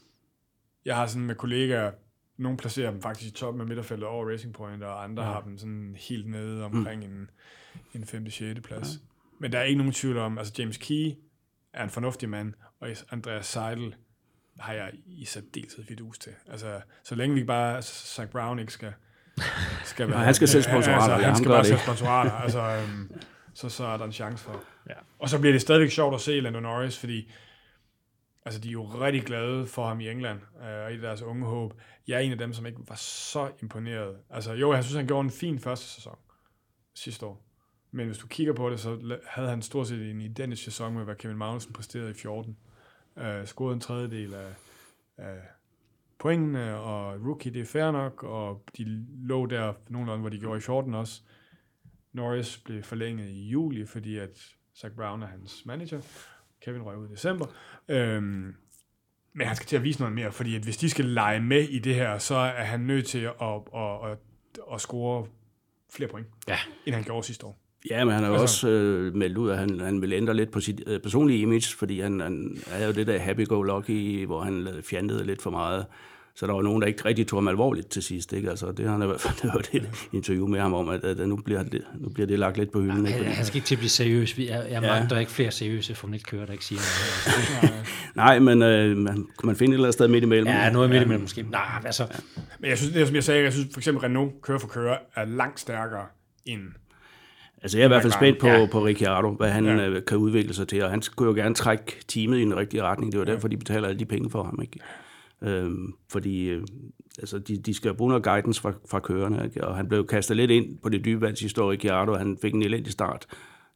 Jeg 0.84 0.96
har 0.96 1.06
sådan 1.06 1.26
med 1.26 1.34
kollegaer, 1.34 1.92
nogle 2.36 2.58
placerer 2.58 2.90
dem 2.90 3.02
faktisk 3.02 3.32
i 3.32 3.34
toppen 3.34 3.60
af 3.60 3.66
midterfeltet 3.66 4.08
over 4.08 4.30
Racing 4.30 4.54
Point, 4.54 4.82
og 4.82 5.04
andre 5.04 5.24
ja. 5.24 5.32
har 5.32 5.40
dem 5.40 5.58
sådan 5.58 5.96
helt 5.98 6.28
nede 6.28 6.64
omkring 6.64 7.04
en, 7.04 7.30
en 7.94 8.04
5. 8.04 8.30
6. 8.30 8.60
plads. 8.60 8.88
Ja. 8.88 8.98
Men 9.38 9.52
der 9.52 9.58
er 9.58 9.62
ikke 9.62 9.78
nogen 9.78 9.92
tvivl 9.92 10.18
om, 10.18 10.38
altså 10.38 10.54
James 10.58 10.76
Key 10.76 11.12
er 11.72 11.84
en 11.84 11.90
fornuftig 11.90 12.28
mand, 12.28 12.54
og 12.80 12.88
Andreas 13.10 13.46
Seidel 13.46 13.94
har 14.58 14.72
jeg 14.72 14.92
i 15.06 15.24
særdeleshed 15.24 15.84
fidus 15.84 16.18
til. 16.18 16.32
Altså, 16.46 16.80
så 17.02 17.14
længe 17.14 17.34
vi 17.34 17.44
bare, 17.44 17.82
Zach 17.82 18.30
Brown 18.30 18.58
ikke 18.58 18.72
skal, 18.72 18.92
skal 19.84 20.08
være... 20.08 20.18
Han 20.18 20.34
skal 20.34 20.48
sælge 20.48 20.62
sponsorater, 20.62 21.02
Altså, 21.02 21.12
ja, 21.12 21.26
han 21.26 21.36
skal 21.36 21.48
bare 21.48 21.64
sælge 21.64 21.80
sponsorater. 21.80 22.32
Altså, 22.32 22.60
øhm, 22.60 23.20
så, 23.54 23.68
så 23.68 23.84
er 23.84 23.96
der 23.96 24.04
en 24.04 24.12
chance 24.12 24.44
for. 24.44 24.62
Ja. 24.88 24.94
Og 25.18 25.28
så 25.28 25.38
bliver 25.38 25.52
det 25.52 25.60
stadigvæk 25.60 25.90
sjovt 25.90 26.14
at 26.14 26.20
se 26.20 26.40
Lando 26.40 26.60
Norris, 26.60 26.98
fordi 26.98 27.32
altså, 28.44 28.60
de 28.60 28.68
er 28.68 28.72
jo 28.72 28.84
rigtig 28.84 29.22
glade 29.22 29.66
for 29.66 29.86
ham 29.86 30.00
i 30.00 30.08
England, 30.08 30.40
øh, 30.62 30.84
og 30.84 30.92
i 30.92 31.00
deres 31.00 31.22
unge 31.22 31.46
håb. 31.46 31.74
Jeg 32.08 32.14
er 32.14 32.20
en 32.20 32.32
af 32.32 32.38
dem, 32.38 32.52
som 32.52 32.66
ikke 32.66 32.78
var 32.88 32.96
så 32.96 33.50
imponeret. 33.62 34.16
Altså, 34.30 34.52
jo, 34.52 34.74
jeg 34.74 34.84
synes, 34.84 34.96
han 34.96 35.06
gjorde 35.06 35.24
en 35.24 35.30
fin 35.30 35.58
første 35.58 35.86
sæson 35.86 36.18
sidste 36.94 37.26
år. 37.26 37.44
Men 37.90 38.06
hvis 38.06 38.18
du 38.18 38.26
kigger 38.26 38.52
på 38.52 38.70
det, 38.70 38.80
så 38.80 39.18
havde 39.26 39.48
han 39.48 39.62
stort 39.62 39.88
set 39.88 40.10
en 40.10 40.20
identisk 40.20 40.64
sæson 40.64 40.94
med, 40.94 41.04
hvad 41.04 41.14
Kevin 41.14 41.36
Magnussen 41.36 41.72
præsterede 41.72 42.10
i 42.10 42.14
14. 42.14 42.56
Øh, 43.18 43.46
scorede 43.46 43.74
en 43.74 43.80
tredjedel 43.80 44.34
af, 44.34 44.54
af 45.16 45.38
pointene, 46.28 46.76
og 46.76 47.26
rookie, 47.26 47.52
det 47.52 47.60
er 47.60 47.66
fair 47.66 47.90
nok, 47.90 48.22
og 48.22 48.62
de 48.78 49.04
lå 49.28 49.46
der 49.46 49.72
nogenlunde, 49.88 50.20
hvor 50.20 50.28
de 50.30 50.38
gjorde 50.38 50.58
i 50.58 50.60
14 50.60 50.94
også. 50.94 51.20
Norris 52.12 52.58
blev 52.64 52.82
forlænget 52.82 53.28
i 53.30 53.48
juli, 53.48 53.86
fordi 53.86 54.18
at 54.18 54.38
Zach 54.80 54.94
Brown 54.94 55.22
er 55.22 55.26
hans 55.26 55.62
manager. 55.66 56.00
Kevin 56.64 56.82
røg 56.82 56.98
ud 56.98 57.08
i 57.08 57.12
december. 57.12 57.46
Øhm, 57.88 58.54
men 59.34 59.46
han 59.46 59.56
skal 59.56 59.66
til 59.66 59.76
at 59.76 59.82
vise 59.82 60.00
noget 60.00 60.14
mere, 60.14 60.32
fordi 60.32 60.56
at 60.56 60.62
hvis 60.62 60.76
de 60.76 60.90
skal 60.90 61.04
lege 61.04 61.40
med 61.40 61.60
i 61.68 61.78
det 61.78 61.94
her, 61.94 62.18
så 62.18 62.34
er 62.34 62.64
han 62.64 62.80
nødt 62.80 63.06
til 63.06 63.18
at, 63.18 63.32
at, 63.74 64.10
at, 64.10 64.18
at, 64.74 64.80
score 64.80 65.26
flere 65.92 66.10
point, 66.10 66.26
Ja. 66.48 66.56
end 66.86 66.94
han 66.94 67.04
gjorde 67.04 67.26
sidste 67.26 67.46
år. 67.46 67.58
Ja, 67.90 68.04
men 68.04 68.14
han 68.14 68.22
har 68.22 68.30
jo 68.30 68.36
Altså- 68.40 68.66
også 68.66 68.68
øh, 68.68 69.14
meldt 69.14 69.38
ud, 69.38 69.50
at 69.50 69.58
han, 69.58 69.80
han 69.80 70.02
vil 70.02 70.12
ændre 70.12 70.34
lidt 70.34 70.50
på 70.50 70.60
sit 70.60 70.82
øh, 70.86 71.00
personlige 71.00 71.38
image, 71.40 71.76
fordi 71.76 72.00
han, 72.00 72.20
han 72.20 72.56
havde 72.66 72.86
jo 72.86 72.92
det 72.92 73.06
der 73.06 73.18
happy-go-lucky, 73.18 74.26
hvor 74.26 74.40
han 74.40 74.68
fjandede 74.82 75.24
lidt 75.26 75.42
for 75.42 75.50
meget. 75.50 75.86
Så 76.36 76.46
der 76.46 76.52
var 76.52 76.62
nogen, 76.62 76.82
der 76.82 76.88
ikke 76.88 77.04
rigtig 77.04 77.26
tog 77.26 77.36
ham 77.36 77.48
alvorligt 77.48 77.88
til 77.90 78.02
sidst. 78.02 78.32
Ikke? 78.32 78.50
Altså, 78.50 78.72
det 78.72 78.84
har 78.84 78.92
han 78.92 79.02
i 79.02 79.06
hvert 79.06 79.20
fald 79.20 79.34
det 79.42 79.50
var 79.54 79.60
det 79.72 80.08
interview 80.12 80.46
med 80.46 80.60
ham 80.60 80.74
om, 80.74 80.88
at, 80.88 81.04
at 81.04 81.28
nu, 81.28 81.36
bliver 81.36 81.62
det, 81.62 81.82
nu 82.00 82.08
bliver 82.08 82.26
det 82.26 82.38
lagt 82.38 82.56
lidt 82.58 82.72
på 82.72 82.80
hylden. 82.80 83.06
Ikke? 83.06 83.24
Han, 83.24 83.44
skal 83.44 83.56
ikke 83.56 83.66
til 83.66 83.74
at 83.74 83.78
blive 83.78 83.90
seriøs. 83.90 84.38
Vi 84.38 84.48
er, 84.48 84.56
jeg 84.62 84.68
Ja. 84.70 84.80
mangler 84.80 85.08
der 85.08 85.16
er 85.16 85.20
ikke 85.20 85.32
flere 85.32 85.50
seriøse 85.50 85.94
Formel 85.94 86.18
1-kører, 86.20 86.46
der 86.46 86.52
ikke 86.52 86.64
siger 86.64 86.80
noget. 87.62 87.86
nej, 88.16 88.38
men 88.38 88.62
øh, 88.62 88.96
man, 88.96 89.14
kunne 89.36 89.46
man 89.46 89.56
finde 89.56 89.70
et 89.72 89.74
eller 89.74 89.84
andet 89.86 89.94
sted 89.94 90.08
midt 90.08 90.24
imellem? 90.24 90.46
Ja, 90.46 90.70
noget 90.70 90.90
midt 90.90 91.02
imellem 91.02 91.22
måske. 91.22 91.42
Nej, 91.42 91.62
altså, 91.84 92.06
Men 92.58 92.70
jeg 92.70 92.78
synes, 92.78 92.92
det 92.92 93.02
er, 93.02 93.06
som 93.06 93.14
jeg 93.14 93.24
sagde, 93.24 93.42
jeg 93.44 93.52
synes 93.52 93.68
for 93.72 93.80
eksempel 93.80 94.00
Renault 94.00 94.42
kører 94.42 94.58
for 94.58 94.68
kører 94.68 94.96
er 95.16 95.24
langt 95.24 95.60
stærkere 95.60 96.06
end 96.46 96.60
Altså, 97.62 97.78
jeg 97.78 97.82
er 97.84 97.86
i 97.86 97.88
hvert 97.88 98.02
fald 98.02 98.12
spændt 98.12 98.38
på, 98.38 98.46
Ja. 98.46 98.58
ja. 98.60 98.66
på 98.66 98.84
Ricciardo, 98.86 99.30
hvad 99.34 99.50
han 99.50 99.64
Ja. 99.64 99.90
ja. 99.90 100.00
kan 100.00 100.16
udvikle 100.18 100.54
sig 100.54 100.68
til, 100.68 100.82
og 100.84 100.90
han 100.90 101.02
skulle 101.02 101.28
jo 101.28 101.34
gerne 101.44 101.54
trække 101.54 101.96
teamet 102.08 102.38
i 102.38 102.40
den 102.40 102.56
rigtige 102.56 102.82
retning. 102.82 103.12
Det 103.12 103.18
var 103.20 103.26
derfor, 103.26 103.48
de 103.48 103.56
betaler 103.56 103.88
alle 103.88 103.98
de 103.98 104.04
penge 104.04 104.30
for 104.30 104.42
ham. 104.44 104.58
Ikke? 104.62 104.78
Øhm, 105.42 105.94
fordi 106.08 106.48
øh, 106.48 106.66
altså, 107.18 107.38
de, 107.38 107.56
de 107.56 107.74
skal 107.74 107.94
bruge 107.94 108.08
noget 108.08 108.24
guidance 108.24 108.60
fra, 108.60 108.72
fra 108.90 109.00
kørerne, 109.00 109.44
ikke? 109.44 109.66
og 109.66 109.76
han 109.76 109.88
blev 109.88 110.06
kastet 110.06 110.36
lidt 110.36 110.50
ind 110.50 110.78
på 110.78 110.88
det 110.88 111.04
dybe 111.04 111.20
vand 111.20 111.36
sidste 111.36 111.62
år, 111.62 111.70
Ricciardo, 111.70 112.12
og 112.12 112.18
han 112.18 112.38
fik 112.42 112.54
en 112.54 112.62
elendig 112.62 112.92
start 112.92 113.26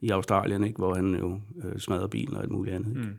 i 0.01 0.11
Australien, 0.11 0.65
ikke? 0.65 0.77
hvor 0.77 0.95
han 0.95 1.15
jo 1.15 1.41
øh, 1.65 1.79
smadrede 1.79 2.09
bilen 2.09 2.37
og 2.37 2.43
alt 2.43 2.51
muligt 2.51 2.77
andet. 2.77 2.89
Ikke? 2.89 3.09
Mm. 3.09 3.17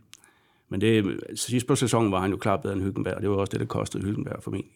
Men 0.70 0.82
det, 0.82 1.20
sidst 1.36 1.68
på 1.68 1.76
sæsonen 1.76 2.12
var 2.12 2.22
han 2.22 2.32
jo 2.32 2.38
klart 2.38 2.62
bedre 2.62 2.74
end 2.74 2.84
Hyggenberg, 2.84 3.16
og 3.16 3.22
det 3.22 3.30
var 3.30 3.36
også 3.36 3.52
det, 3.52 3.60
der 3.60 3.66
kostede 3.66 4.04
Hyggenberg 4.04 4.44
formentlig. 4.44 4.72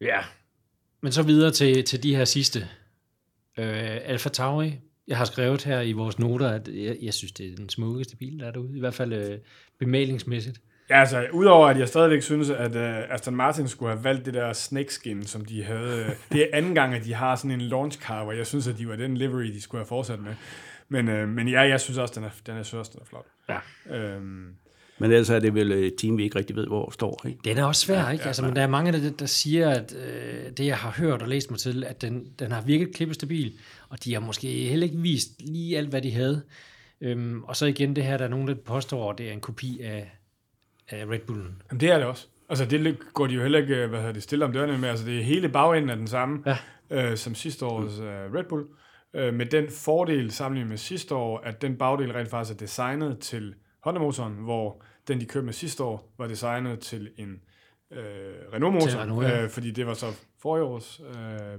ja. 0.00 0.18
Men 1.00 1.12
så 1.12 1.22
videre 1.22 1.50
til, 1.50 1.84
til 1.84 2.02
de 2.02 2.16
her 2.16 2.24
sidste. 2.24 2.58
Øh, 3.58 3.98
Alfa 4.04 4.28
Tauri. 4.28 4.74
Jeg 5.08 5.16
har 5.16 5.24
skrevet 5.24 5.64
her 5.64 5.80
i 5.80 5.92
vores 5.92 6.18
noter, 6.18 6.48
at 6.48 6.68
jeg, 6.68 6.96
jeg 7.02 7.14
synes, 7.14 7.32
det 7.32 7.52
er 7.52 7.56
den 7.56 7.68
smukkeste 7.68 8.16
bil, 8.16 8.38
der 8.38 8.46
er 8.46 8.50
derude. 8.50 8.76
I 8.76 8.80
hvert 8.80 8.94
fald 8.94 9.12
øh, 9.12 9.38
bemalingsmæssigt. 9.78 10.60
Ja, 10.90 11.00
altså, 11.00 11.26
udover 11.32 11.68
at 11.68 11.78
jeg 11.78 11.88
stadigvæk 11.88 12.22
synes, 12.22 12.50
at 12.50 12.76
uh, 12.76 13.14
Aston 13.14 13.36
Martin 13.36 13.68
skulle 13.68 13.92
have 13.92 14.04
valgt 14.04 14.26
det 14.26 14.34
der 14.34 14.52
snakeskin, 14.52 15.26
som 15.26 15.44
de 15.44 15.64
havde. 15.64 16.04
øh, 16.04 16.10
det 16.32 16.42
er 16.42 16.46
anden 16.52 16.74
gang, 16.74 16.94
at 16.94 17.04
de 17.04 17.14
har 17.14 17.36
sådan 17.36 17.50
en 17.50 17.60
launch 17.60 17.98
car, 18.00 18.24
hvor 18.24 18.32
jeg 18.32 18.46
synes, 18.46 18.68
at 18.68 18.78
de 18.78 18.88
var 18.88 18.96
den 18.96 19.16
livery, 19.16 19.44
de 19.44 19.60
skulle 19.60 19.80
have 19.80 19.88
fortsat 19.88 20.20
med. 20.20 20.34
Men, 20.88 21.08
uh, 21.08 21.28
men 21.28 21.48
ja, 21.48 21.60
jeg 21.60 21.80
synes 21.80 21.98
også, 21.98 22.14
den 22.14 22.24
er, 22.24 22.30
den 22.46 22.56
er, 22.56 22.62
synes 22.62 22.88
den 22.88 23.00
er 23.00 23.06
flot. 23.06 23.26
Ja. 23.48 23.96
Øhm, 23.96 24.54
Men 24.98 25.10
ellers 25.10 25.30
er 25.30 25.38
det 25.38 25.54
vel 25.54 25.72
et 25.72 25.94
team, 25.98 26.18
vi 26.18 26.24
ikke 26.24 26.38
rigtig 26.38 26.56
ved, 26.56 26.66
hvor 26.66 26.90
står. 26.90 27.22
Ikke? 27.26 27.38
Den 27.44 27.58
er 27.58 27.64
også 27.64 27.86
svær, 27.86 28.10
ikke? 28.10 28.24
Altså, 28.24 28.44
men 28.44 28.56
der 28.56 28.62
er 28.62 28.66
mange, 28.66 28.92
der, 28.92 29.10
der 29.10 29.26
siger, 29.26 29.70
at 29.70 29.94
øh, 29.94 30.50
det, 30.56 30.66
jeg 30.66 30.76
har 30.76 30.90
hørt 30.90 31.22
og 31.22 31.28
læst 31.28 31.50
mig 31.50 31.60
til, 31.60 31.84
at 31.84 32.02
den, 32.02 32.26
den 32.38 32.52
har 32.52 32.62
virket 32.62 32.94
klippestabil, 32.94 33.52
og 33.88 34.04
de 34.04 34.12
har 34.12 34.20
måske 34.20 34.48
heller 34.48 34.86
ikke 34.86 34.98
vist 34.98 35.30
lige 35.40 35.78
alt, 35.78 35.88
hvad 35.88 36.02
de 36.02 36.12
havde. 36.12 36.42
Øhm, 37.00 37.44
og 37.44 37.56
så 37.56 37.66
igen 37.66 37.96
det 37.96 38.04
her, 38.04 38.16
der 38.16 38.24
er 38.24 38.28
nogen, 38.28 38.48
der 38.48 38.54
påstår, 38.54 39.12
at 39.12 39.18
det 39.18 39.28
er 39.28 39.32
en 39.32 39.40
kopi 39.40 39.80
af, 39.80 40.15
af 40.88 41.06
Red 41.06 41.18
Bullen. 41.26 41.62
Jamen, 41.70 41.80
det 41.80 41.90
er 41.90 41.98
det 41.98 42.06
også. 42.06 42.26
Altså, 42.48 42.64
det 42.64 42.98
går 43.14 43.26
de 43.26 43.34
jo 43.34 43.42
heller 43.42 43.58
ikke, 43.58 43.86
hvad 43.86 43.98
hedder 43.98 44.12
det, 44.12 44.22
stille 44.22 44.44
om 44.44 44.52
dørene 44.52 44.78
med. 44.78 44.88
Altså, 44.88 45.06
det 45.06 45.18
er 45.18 45.22
hele 45.22 45.48
bagenden 45.48 45.90
af 45.90 45.96
den 45.96 46.06
samme, 46.06 46.42
Ja. 46.46 46.56
øh, 47.10 47.16
som 47.16 47.34
sidste 47.34 47.66
års 47.66 47.98
øh, 47.98 48.34
Red 48.34 48.44
Bull. 48.44 48.64
Øh, 49.14 49.34
med 49.34 49.46
den 49.46 49.70
fordel 49.70 50.30
sammenlignet 50.30 50.68
med 50.68 50.76
sidste 50.76 51.14
år, 51.14 51.38
at 51.38 51.62
den 51.62 51.76
bagdel 51.76 52.12
rent 52.12 52.28
faktisk 52.30 52.54
er 52.54 52.58
designet 52.58 53.18
til 53.18 53.54
Honda-motoren, 53.86 54.32
hvor 54.32 54.82
den, 55.08 55.20
de 55.20 55.26
købte 55.26 55.44
med 55.44 55.52
sidste 55.52 55.84
år, 55.84 56.14
var 56.18 56.26
designet 56.26 56.80
til 56.80 57.10
en 57.16 57.40
øh, 57.92 57.98
Renault-motor, 58.52 59.00
Renault, 59.00 59.26
ja. 59.26 59.42
øh, 59.42 59.50
fordi 59.50 59.70
det 59.70 59.86
var 59.86 59.94
så 59.94 60.06
forrige 60.42 60.64
års 60.64 61.00
øh, 61.00 61.14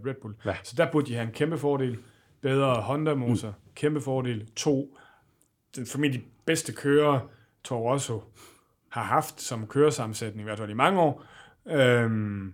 Red 0.06 0.16
Bull. 0.22 0.36
Ja. 0.46 0.56
Så 0.64 0.74
der 0.78 0.92
burde 0.92 1.08
de 1.08 1.14
have 1.14 1.28
en 1.28 1.34
kæmpe 1.34 1.58
fordel. 1.58 1.98
Bedre 2.42 2.82
Honda-motor, 2.82 3.48
mm. 3.48 3.54
kæmpe 3.76 4.02
fordel. 4.02 4.48
To, 4.56 4.98
den 5.76 5.86
formentlig 5.86 6.26
bedste 6.46 6.74
kører, 6.74 7.20
Toro 7.64 7.92
Rosso, 7.92 8.24
har 8.98 9.04
haft 9.04 9.42
som 9.42 9.68
køresammensætning, 9.68 10.42
i 10.42 10.44
hvert 10.44 10.58
fald 10.58 10.70
i 10.70 10.74
mange 10.74 11.00
år. 11.00 11.26
Øhm, 11.68 12.54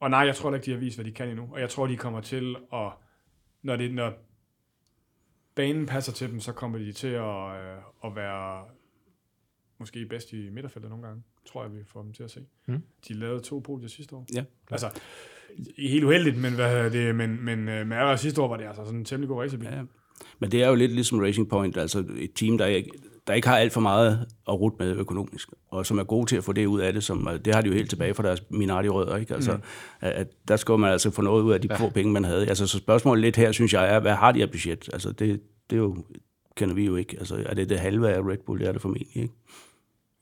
og 0.00 0.10
nej, 0.10 0.20
jeg 0.20 0.36
tror 0.36 0.54
ikke, 0.54 0.66
de 0.66 0.70
har 0.70 0.78
vist, 0.78 0.96
hvad 0.96 1.04
de 1.04 1.12
kan 1.12 1.28
endnu. 1.28 1.48
Og 1.52 1.60
jeg 1.60 1.70
tror, 1.70 1.86
de 1.86 1.96
kommer 1.96 2.20
til 2.20 2.56
at, 2.72 2.92
når, 3.62 3.76
det, 3.76 3.94
når 3.94 4.12
banen 5.54 5.86
passer 5.86 6.12
til 6.12 6.30
dem, 6.30 6.40
så 6.40 6.52
kommer 6.52 6.78
de 6.78 6.92
til 6.92 7.08
at, 7.08 7.50
øh, 7.50 7.76
at 8.04 8.16
være 8.16 8.64
måske 9.78 10.06
bedst 10.06 10.32
i 10.32 10.50
midterfeltet 10.50 10.90
nogle 10.90 11.06
gange. 11.06 11.22
Tror 11.46 11.62
jeg, 11.62 11.74
vi 11.74 11.84
får 11.84 12.02
dem 12.02 12.12
til 12.12 12.22
at 12.22 12.30
se. 12.30 12.46
Mm. 12.66 12.82
De 13.08 13.14
lavede 13.14 13.40
to 13.40 13.58
podier 13.58 13.88
sidste 13.88 14.16
år. 14.16 14.26
Ja. 14.34 14.44
Altså, 14.70 15.00
helt 15.78 16.04
uheldigt, 16.04 16.36
men, 16.36 16.54
hvad 16.54 16.90
det, 16.90 17.14
men, 17.14 17.44
men 17.44 17.58
øh, 17.68 17.86
med 17.86 17.96
allerede 17.96 18.18
sidste 18.18 18.42
år 18.42 18.48
var 18.48 18.56
det 18.56 18.64
altså 18.64 18.84
sådan 18.84 18.98
en 18.98 19.04
temmelig 19.04 19.28
god 19.28 19.42
racerbil. 19.42 19.68
Ja. 19.68 19.82
Men 20.38 20.52
det 20.52 20.62
er 20.62 20.68
jo 20.68 20.74
lidt 20.74 20.92
ligesom 20.92 21.20
Racing 21.20 21.48
Point, 21.48 21.76
altså 21.76 22.04
et 22.16 22.32
team, 22.34 22.58
der 22.58 22.66
ikke, 22.66 22.90
der 23.30 23.36
ikke 23.36 23.48
har 23.48 23.58
alt 23.58 23.72
for 23.72 23.80
meget 23.80 24.26
at 24.48 24.60
rute 24.60 24.76
med 24.78 24.96
økonomisk, 24.96 25.48
og 25.68 25.86
som 25.86 25.98
er 25.98 26.04
gode 26.04 26.26
til 26.26 26.36
at 26.36 26.44
få 26.44 26.52
det 26.52 26.66
ud 26.66 26.80
af 26.80 26.92
det, 26.92 27.04
som, 27.04 27.28
det 27.44 27.54
har 27.54 27.62
de 27.62 27.68
jo 27.68 27.74
helt 27.74 27.90
tilbage 27.90 28.14
fra 28.14 28.22
deres 28.22 28.42
Minardi-rødder, 28.50 29.16
ikke? 29.16 29.34
Altså, 29.34 29.52
mm. 29.52 29.62
at, 30.00 30.12
at 30.12 30.26
der 30.48 30.56
skal 30.56 30.78
man 30.78 30.92
altså 30.92 31.10
få 31.10 31.22
noget 31.22 31.42
ud 31.42 31.52
af 31.52 31.60
de 31.60 31.68
ja. 31.70 31.76
få 31.76 31.90
penge, 31.90 32.12
man 32.12 32.24
havde. 32.24 32.48
Altså, 32.48 32.66
så 32.66 32.78
spørgsmålet 32.78 33.22
lidt 33.22 33.36
her, 33.36 33.52
synes 33.52 33.72
jeg, 33.72 33.94
er, 33.94 34.00
hvad 34.00 34.14
har 34.14 34.32
de 34.32 34.42
af 34.42 34.50
budget? 34.50 34.88
Altså, 34.92 35.12
det, 35.12 35.40
det 35.70 35.76
er 35.76 35.80
jo, 35.80 35.96
kender 36.56 36.74
vi 36.74 36.84
jo 36.84 36.96
ikke. 36.96 37.16
Altså, 37.18 37.44
er 37.46 37.54
det 37.54 37.68
det 37.68 37.78
halve 37.78 38.10
af 38.10 38.20
Red 38.20 38.38
Bull? 38.46 38.60
Det 38.60 38.68
er 38.68 38.72
det 38.72 38.82
formentlig, 38.82 39.08
ikke? 39.14 39.34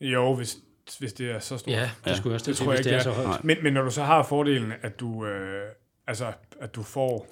Jo, 0.01 0.35
hvis, 0.35 0.57
hvis 0.99 1.13
det 1.13 1.31
er 1.31 1.39
så 1.39 1.57
stort. 1.57 1.73
Ja, 1.73 1.89
det 2.05 2.17
skulle 2.17 2.31
jeg 2.31 2.35
også 2.35 2.51
Det 2.51 2.57
til, 2.57 2.65
tror 2.65 2.73
jeg 2.73 2.79
ikke, 2.79 2.89
det 2.89 2.93
er 2.93 3.03
det 3.03 3.15
så 3.15 3.21
højt. 3.21 3.43
Men, 3.43 3.57
men 3.63 3.73
når 3.73 3.81
du 3.81 3.91
så 3.91 4.03
har 4.03 4.23
fordelen, 4.23 4.73
at 4.81 4.99
du, 4.99 5.25
øh, 5.25 5.61
altså, 6.07 6.25
at 6.59 6.75
du 6.75 6.83
får 6.83 7.27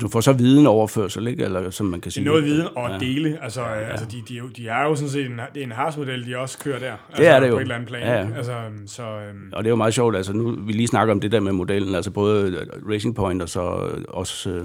Du 0.00 0.08
får 0.08 0.20
så 0.20 0.32
viden 0.32 0.66
overførsel, 0.66 1.26
ikke? 1.26 1.44
Eller 1.44 1.70
som 1.70 1.86
man 1.86 2.00
kan 2.00 2.04
Det 2.04 2.12
sige. 2.12 2.24
er 2.24 2.28
noget 2.28 2.44
viden 2.44 2.68
og 2.76 2.90
ja. 2.90 2.98
dele. 2.98 3.38
Altså, 3.42 3.60
ja. 3.62 3.74
altså 3.90 4.06
de, 4.06 4.22
de, 4.28 4.34
er 4.34 4.38
jo- 4.38 4.48
de 4.48 4.68
er 4.68 4.82
jo 4.82 4.94
sådan 4.94 5.10
set 5.10 5.26
en, 5.26 5.40
det 5.54 5.60
er 5.60 5.64
en 5.66 5.72
Haas-model, 5.72 6.26
de 6.26 6.38
også 6.38 6.58
kører 6.58 6.78
der. 6.78 6.92
Altså, 7.08 7.24
er 7.24 7.40
det 7.40 7.48
jo. 7.48 7.52
På 7.52 7.58
et 7.58 7.62
eller 7.62 7.74
andet 7.74 7.88
plan. 7.88 8.02
Ja? 8.02 8.36
Altså, 8.36 8.52
øhm, 8.52 8.86
så, 8.86 9.02
øhm, 9.02 9.52
Og 9.52 9.64
det 9.64 9.68
er 9.68 9.70
jo 9.70 9.76
meget 9.76 9.94
sjovt, 9.94 10.16
altså 10.16 10.32
nu 10.32 10.50
vi 10.66 10.72
lige 10.72 10.86
snakker 10.86 11.14
om 11.14 11.20
det 11.20 11.32
der 11.32 11.40
med 11.40 11.52
modellen, 11.52 11.94
altså 11.94 12.10
både 12.10 12.66
Racing 12.90 13.14
Point 13.14 13.42
og 13.42 13.48
så 13.48 13.60
også, 14.08 14.50
øh, 14.50 14.64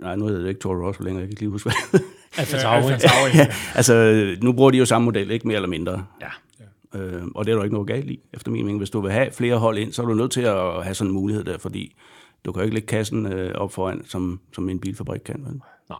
nej 0.00 0.16
nu 0.16 0.26
hedder 0.26 0.40
det 0.40 0.48
ikke 0.48 0.60
Toro 0.60 0.86
Rosso 0.88 1.02
længere, 1.02 1.20
jeg 1.20 1.28
kan 1.28 1.32
ikke 1.32 1.40
lige 1.40 1.50
huske 1.50 1.70
hvad. 1.90 2.00
Alfa 2.38 2.56
øh, 2.56 2.62
Tauri. 2.62 3.30
Ja. 3.34 3.46
altså 3.74 4.26
nu 4.42 4.52
bruger 4.52 4.70
de 4.70 4.78
jo 4.78 4.84
samme 4.84 5.04
model, 5.04 5.30
ikke 5.30 5.46
mere 5.48 5.56
eller 5.56 5.68
mindre. 5.68 6.04
Ja. 6.20 6.98
Øh, 7.00 7.22
og 7.34 7.44
det 7.44 7.50
er 7.50 7.54
der 7.54 7.60
jo 7.60 7.64
ikke 7.64 7.74
noget 7.74 7.88
galt 7.88 8.10
i, 8.10 8.20
efter 8.34 8.50
min 8.50 8.62
mening. 8.64 8.78
Hvis 8.78 8.90
du 8.90 9.00
vil 9.00 9.12
have 9.12 9.28
flere 9.32 9.56
hold 9.56 9.78
ind, 9.78 9.92
så 9.92 10.02
er 10.02 10.06
du 10.06 10.14
nødt 10.14 10.30
til 10.30 10.40
at 10.40 10.82
have 10.84 10.94
sådan 10.94 11.08
en 11.10 11.14
mulighed 11.14 11.44
der, 11.44 11.58
fordi 11.58 11.96
du 12.44 12.52
kan 12.52 12.60
jo 12.60 12.64
ikke 12.64 12.74
lægge 12.74 12.86
kassen 12.86 13.26
øh, 13.26 13.54
op 13.54 13.72
foran, 13.72 14.04
som, 14.04 14.40
som 14.54 14.68
en 14.68 14.80
bilfabrik 14.80 15.20
kan. 15.20 15.44
Vel? 15.44 15.60
Nej. 15.88 15.98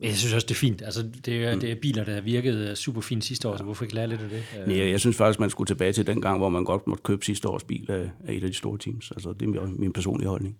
Jeg 0.00 0.16
synes 0.16 0.34
også, 0.34 0.46
det 0.46 0.54
er 0.54 0.58
fint. 0.58 0.82
Altså, 0.82 1.10
det 1.24 1.44
er, 1.44 1.58
det 1.58 1.70
er 1.70 1.74
biler, 1.74 2.04
der 2.04 2.14
har 2.14 2.20
virket 2.20 2.68
øh, 2.68 2.74
super 2.74 3.00
fint 3.00 3.24
sidste 3.24 3.48
år, 3.48 3.56
så 3.56 3.64
hvorfor 3.64 3.84
ikke 3.84 3.94
lære 3.94 4.06
lidt 4.06 4.20
af 4.20 4.28
det? 4.28 4.42
Øh, 4.60 4.68
Men 4.68 4.78
jeg, 4.78 5.00
synes 5.00 5.16
faktisk, 5.16 5.40
man 5.40 5.50
skulle 5.50 5.66
tilbage 5.66 5.92
til 5.92 6.06
den 6.06 6.20
gang, 6.20 6.38
hvor 6.38 6.48
man 6.48 6.64
godt 6.64 6.86
måtte 6.86 7.02
købe 7.02 7.24
sidste 7.24 7.48
års 7.48 7.64
bil 7.64 7.90
af, 7.90 8.10
af 8.26 8.34
et 8.34 8.44
af 8.44 8.48
de 8.48 8.54
store 8.54 8.78
teams. 8.78 9.10
Altså, 9.10 9.32
det 9.32 9.42
er 9.42 9.66
min, 9.66 9.80
min 9.80 9.92
personlige 9.92 10.28
holdning. 10.28 10.58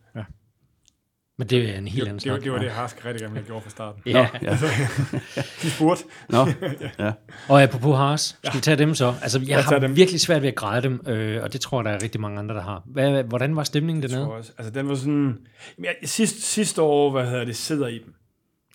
Men 1.38 1.48
det 1.48 1.70
er 1.70 1.78
en 1.78 1.88
helt 1.88 2.08
anden 2.08 2.18
det, 2.18 2.30
var, 2.30 2.36
snak. 2.36 2.44
det 2.44 2.52
var 2.52 2.58
det, 2.58 2.70
Haas 2.70 2.96
rigtig 3.04 3.20
gerne 3.20 3.42
gjort 3.42 3.62
fra 3.62 3.70
starten. 3.70 4.02
Ja. 4.06 4.12
Nå, 4.12 4.48
ja. 4.48 4.50
De 5.62 5.70
spurgte. 5.70 6.04
Nå, 6.28 6.46
ja. 7.04 7.12
Og 7.48 7.62
apropos 7.62 7.96
Haas, 7.96 8.38
skal 8.44 8.56
vi 8.56 8.60
tage 8.60 8.76
dem 8.76 8.94
så? 8.94 9.14
Altså, 9.22 9.38
jeg 9.38 9.46
tage 9.46 9.62
har 9.62 9.78
dem. 9.78 9.96
virkelig 9.96 10.20
svært 10.20 10.42
ved 10.42 10.48
at 10.48 10.54
græde 10.54 10.82
dem, 10.82 11.00
øh, 11.06 11.42
og 11.42 11.52
det 11.52 11.60
tror 11.60 11.78
jeg, 11.80 11.84
der 11.84 11.90
er 11.90 12.02
rigtig 12.02 12.20
mange 12.20 12.38
andre, 12.38 12.54
der 12.54 12.62
har. 12.62 12.82
Hvad, 12.86 13.22
hvordan 13.22 13.56
var 13.56 13.64
stemningen 13.64 14.02
Jeg 14.02 14.10
tror 14.10 14.18
dernede? 14.18 14.36
også. 14.36 14.52
Altså, 14.58 14.70
den 14.72 14.88
var 14.88 14.94
sådan... 14.94 15.38
Jeg, 15.78 15.94
sidste, 16.04 16.42
sidste 16.42 16.82
år, 16.82 17.10
hvad 17.10 17.26
hedder 17.26 17.44
det, 17.44 17.56
sidder 17.56 17.86
i 17.86 17.98
dem. 17.98 18.14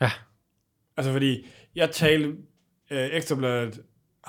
Ja. 0.02 0.12
Altså, 0.98 1.12
fordi 1.12 1.46
jeg 1.76 1.92
talte... 1.92 2.30
Øh, 2.92 3.10
Ekstrabladet 3.12 3.80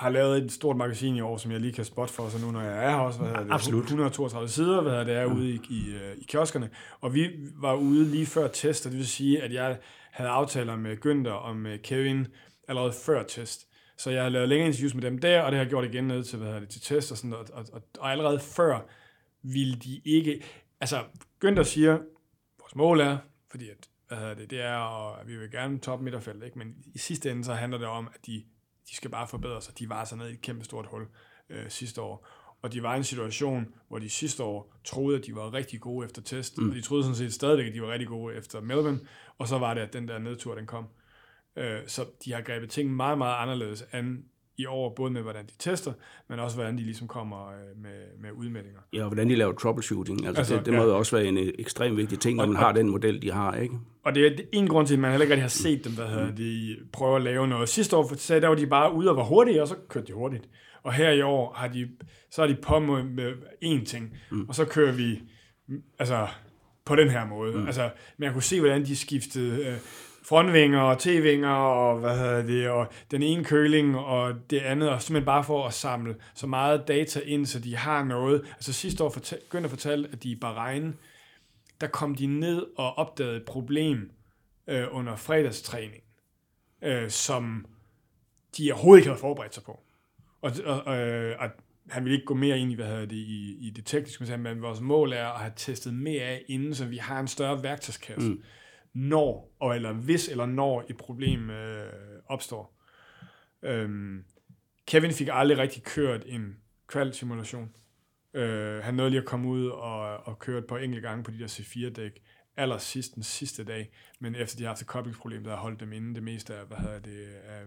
har 0.01 0.09
lavet 0.09 0.43
et 0.43 0.51
stort 0.51 0.77
magasin 0.77 1.15
i 1.15 1.21
år, 1.21 1.37
som 1.37 1.51
jeg 1.51 1.59
lige 1.59 1.73
kan 1.73 1.85
spotte 1.85 2.13
for, 2.13 2.29
så 2.29 2.45
nu 2.45 2.51
når 2.51 2.61
jeg 2.61 2.85
er 2.85 2.89
her 2.89 2.97
også, 2.97 3.19
hvad 3.19 3.29
hedder 3.29 3.43
det, 3.43 3.51
Absolut. 3.51 3.83
132 3.83 4.49
sider, 4.49 4.81
hvad 4.81 5.05
det, 5.05 5.15
er 5.15 5.25
ude 5.25 5.49
i, 5.49 5.59
i, 5.69 5.93
øh, 5.93 6.17
i 6.17 6.23
kioskerne, 6.23 6.69
og 7.01 7.13
vi 7.13 7.29
var 7.55 7.75
ude 7.75 8.05
lige 8.05 8.25
før 8.25 8.47
test, 8.47 8.85
og 8.85 8.91
det 8.91 8.97
vil 8.97 9.07
sige, 9.07 9.41
at 9.41 9.53
jeg 9.53 9.77
havde 10.11 10.29
aftaler 10.29 10.75
med 10.75 10.97
Günther 11.05 11.31
og 11.31 11.55
med 11.55 11.79
Kevin 11.79 12.27
allerede 12.67 12.93
før 13.05 13.23
test. 13.23 13.67
Så 13.97 14.09
jeg 14.09 14.23
har 14.23 14.29
lavet 14.29 14.49
længere 14.49 14.67
interviews 14.67 14.93
med 14.93 15.03
dem 15.03 15.17
der, 15.17 15.41
og 15.41 15.51
det 15.51 15.57
har 15.57 15.63
jeg 15.63 15.69
gjort 15.69 15.85
igen 15.85 16.03
ned 16.03 16.23
til, 16.23 16.37
hvad 16.37 16.47
hedder 16.47 16.59
det, 16.59 16.69
til 16.69 16.81
test 16.81 17.11
og 17.11 17.17
sådan, 17.17 17.33
og, 17.33 17.47
og, 17.53 17.65
og, 17.73 17.81
og 17.99 18.11
allerede 18.11 18.39
før 18.39 18.79
ville 19.41 19.75
de 19.75 20.01
ikke, 20.05 20.43
altså 20.79 21.03
Günther 21.45 21.63
siger, 21.63 21.97
vores 22.59 22.75
mål 22.75 22.99
er, 22.99 23.17
fordi 23.51 23.69
at, 23.69 23.87
hvad 24.07 24.17
hedder 24.17 24.33
det, 24.33 24.49
det 24.49 24.61
er, 24.61 24.75
og 24.75 25.27
vi 25.27 25.37
vil 25.37 25.51
gerne 25.51 25.79
top 25.79 26.01
midterfelt, 26.01 26.43
ikke? 26.43 26.57
men 26.57 26.75
i 26.93 26.97
sidste 26.97 27.31
ende 27.31 27.43
så 27.43 27.53
handler 27.53 27.77
det 27.77 27.87
om, 27.87 28.09
at 28.13 28.25
de, 28.25 28.43
de 28.91 28.95
skal 28.95 29.09
bare 29.09 29.27
forbedre 29.27 29.61
sig. 29.61 29.79
De 29.79 29.89
var 29.89 30.03
så 30.05 30.15
ned 30.15 30.29
i 30.29 30.33
et 30.33 30.41
kæmpe 30.41 30.65
stort 30.65 30.85
hul 30.85 31.07
øh, 31.49 31.69
sidste 31.69 32.01
år. 32.01 32.27
Og 32.61 32.73
de 32.73 32.83
var 32.83 32.93
i 32.93 32.97
en 32.97 33.03
situation, 33.03 33.73
hvor 33.87 33.99
de 33.99 34.09
sidste 34.09 34.43
år 34.43 34.75
troede, 34.83 35.17
at 35.17 35.25
de 35.25 35.35
var 35.35 35.53
rigtig 35.53 35.81
gode 35.81 36.05
efter 36.05 36.21
test, 36.21 36.57
mm. 36.57 36.69
og 36.69 36.75
de 36.75 36.81
troede 36.81 37.03
sådan 37.03 37.15
set 37.15 37.33
stadigvæk, 37.33 37.67
at 37.67 37.73
de 37.73 37.81
var 37.81 37.91
rigtig 37.91 38.07
gode 38.07 38.35
efter 38.35 38.61
Melbourne, 38.61 38.99
og 39.37 39.47
så 39.47 39.57
var 39.57 39.73
det, 39.73 39.81
at 39.81 39.93
den 39.93 40.07
der 40.07 40.19
nedtur, 40.19 40.55
den 40.55 40.65
kom. 40.65 40.85
Øh, 41.55 41.79
så 41.87 42.05
de 42.25 42.33
har 42.33 42.41
grebet 42.41 42.69
ting 42.69 42.95
meget, 42.95 43.17
meget 43.17 43.35
anderledes 43.35 43.85
an 43.91 44.25
i 44.57 44.65
år, 44.65 44.93
både 44.95 45.11
med, 45.11 45.21
hvordan 45.21 45.45
de 45.45 45.51
tester, 45.59 45.93
men 46.29 46.39
også, 46.39 46.55
hvordan 46.57 46.77
de 46.77 46.83
ligesom 46.83 47.07
kommer 47.07 47.47
øh, 47.47 47.81
med, 47.81 47.91
med 48.21 48.29
udmeldinger. 48.31 48.79
ja, 48.93 49.01
og 49.03 49.07
hvordan 49.09 49.29
de 49.29 49.35
laver 49.35 49.53
troubleshooting. 49.53 50.25
Altså, 50.27 50.39
Altså, 50.41 50.55
det, 50.57 50.65
det 50.65 50.73
må 50.73 50.79
ja. 50.79 50.85
jo 50.87 50.97
også 50.97 51.15
være 51.17 51.25
en 51.25 51.37
øh, 51.37 51.53
ekstremt 51.59 51.97
vigtig 51.97 52.19
ting, 52.19 52.35
når 52.37 52.43
Og- 52.43 52.49
man 52.49 52.57
har 52.57 52.71
den 52.71 52.89
model, 52.89 53.21
de 53.21 53.31
har, 53.31 53.55
ikke? 53.55 53.75
Og 54.05 54.15
det 54.15 54.25
er 54.25 54.31
en 54.51 54.67
grund 54.67 54.87
til, 54.87 54.93
at 54.93 54.99
man 54.99 55.11
heller 55.11 55.23
ikke 55.23 55.31
rigtig 55.33 55.43
har 55.43 55.49
set 55.49 55.83
dem, 55.85 55.93
hvad 55.93 56.05
hedder 56.07 56.35
de, 56.35 56.75
prøve 56.93 57.15
at 57.15 57.21
lave 57.21 57.47
noget. 57.47 57.69
Sidste 57.69 57.95
år, 57.97 58.07
for 58.07 58.15
sagde, 58.15 58.41
der 58.41 58.47
var 58.47 58.55
de 58.55 58.67
bare 58.67 58.93
ude 58.93 59.09
og 59.09 59.15
var 59.17 59.23
hurtige, 59.23 59.61
og 59.61 59.67
så 59.67 59.75
kørte 59.89 60.07
de 60.07 60.13
hurtigt. 60.13 60.49
Og 60.83 60.93
her 60.93 61.09
i 61.11 61.21
år 61.21 61.53
har 61.53 61.67
de, 61.67 61.89
så 62.31 62.43
er 62.43 62.47
de 62.47 62.55
på 62.63 62.79
med, 62.79 63.03
med 63.03 63.31
én 63.65 63.85
ting, 63.85 64.17
mm. 64.31 64.45
og 64.49 64.55
så 64.55 64.65
kører 64.65 64.91
vi 64.91 65.19
mm, 65.67 65.81
altså, 65.99 66.27
på 66.85 66.95
den 66.95 67.09
her 67.09 67.25
måde. 67.25 67.57
Mm. 67.57 67.65
Altså, 67.65 67.89
jeg 68.19 68.33
kunne 68.33 68.43
se, 68.43 68.59
hvordan 68.59 68.85
de 68.85 68.95
skiftede 68.95 69.65
øh, 69.67 69.73
frontvinger 70.23 70.79
og 70.79 70.99
T-vinger, 70.99 71.49
og 71.49 71.99
hvad 71.99 72.17
hedder 72.17 72.41
det, 72.41 72.69
og 72.69 72.87
den 73.11 73.23
ene 73.23 73.43
køling 73.43 73.97
og 73.97 74.33
det 74.49 74.59
andet, 74.59 74.89
og 74.89 75.01
simpelthen 75.01 75.25
bare 75.25 75.43
for 75.43 75.67
at 75.67 75.73
samle 75.73 76.15
så 76.33 76.47
meget 76.47 76.87
data 76.87 77.19
ind, 77.19 77.45
så 77.45 77.59
de 77.59 77.75
har 77.75 78.03
noget. 78.03 78.41
Altså 78.53 78.73
sidste 78.73 79.03
år 79.03 79.09
fortal, 79.09 79.39
begyndte 79.39 79.65
at 79.65 79.71
fortælle, 79.71 80.09
at 80.11 80.23
de 80.23 80.29
i 80.29 80.35
Bahrain, 80.35 80.95
der 81.81 81.87
kom 81.87 82.15
de 82.15 82.25
ned 82.25 82.65
og 82.77 82.97
opdagede 82.97 83.37
et 83.37 83.45
problem 83.45 84.11
øh, 84.67 84.85
under 84.91 85.15
fredagstræning, 85.15 86.03
øh, 86.81 87.09
som 87.09 87.65
de 88.57 88.71
overhovedet 88.71 88.99
ikke 88.99 89.09
havde 89.09 89.19
forberedt 89.19 89.53
sig 89.53 89.63
på. 89.63 89.79
Og, 90.41 90.51
og, 90.65 90.97
øh, 90.97 91.35
og 91.39 91.49
han 91.89 92.05
vil 92.05 92.13
ikke 92.13 92.25
gå 92.25 92.33
mere 92.33 92.59
ind 92.59 92.71
i, 92.71 92.75
hvad 92.75 92.85
hedder 92.85 93.05
det, 93.05 93.15
i, 93.15 93.57
i 93.59 93.69
det 93.69 93.85
tekniske, 93.85 94.23
men 94.27 94.41
men 94.43 94.61
vores 94.61 94.81
mål 94.81 95.13
er 95.13 95.27
at 95.27 95.39
have 95.39 95.53
testet 95.55 95.93
mere 95.93 96.23
af 96.23 96.43
inden, 96.47 96.75
så 96.75 96.85
vi 96.85 96.97
har 96.97 97.19
en 97.19 97.27
større 97.27 97.63
værktøjskasse, 97.63 98.29
mm 98.29 98.43
når, 98.93 99.55
og 99.59 99.75
eller 99.75 99.93
hvis 99.93 100.29
eller 100.29 100.45
når 100.45 100.85
et 100.89 100.97
problem 100.97 101.49
øh, 101.49 101.93
opstår. 102.25 102.77
Øhm, 103.63 104.25
Kevin 104.87 105.11
fik 105.11 105.29
aldrig 105.31 105.57
rigtig 105.57 105.83
kørt 105.83 106.23
en 106.25 106.57
kvalsimulation. 106.87 107.75
Øh, 108.33 108.83
han 108.83 108.93
nåede 108.93 109.09
lige 109.09 109.21
at 109.21 109.27
komme 109.27 109.47
ud 109.47 109.67
og, 109.67 110.27
og 110.27 110.39
køre 110.39 110.59
et 110.59 110.67
par 110.67 110.77
enkelte 110.77 111.07
gange 111.07 111.23
på 111.23 111.31
de 111.31 111.39
der 111.39 111.47
C4-dæk, 111.47 112.21
aller 112.57 112.77
sidst 112.77 113.15
den 113.15 113.23
sidste 113.23 113.63
dag, 113.63 113.91
men 114.19 114.35
efter 114.35 114.57
de 114.57 114.63
har 114.63 114.69
haft 114.69 114.81
et 114.81 114.87
koblingsproblem, 114.87 115.43
der 115.43 115.49
har 115.49 115.61
holdt 115.61 115.79
dem 115.79 115.93
inde 115.93 116.15
det 116.15 116.23
meste 116.23 116.55
af, 116.55 116.65
hvad 116.65 116.77
hedder 116.77 116.99
det, 116.99 117.27
af, 117.45 117.63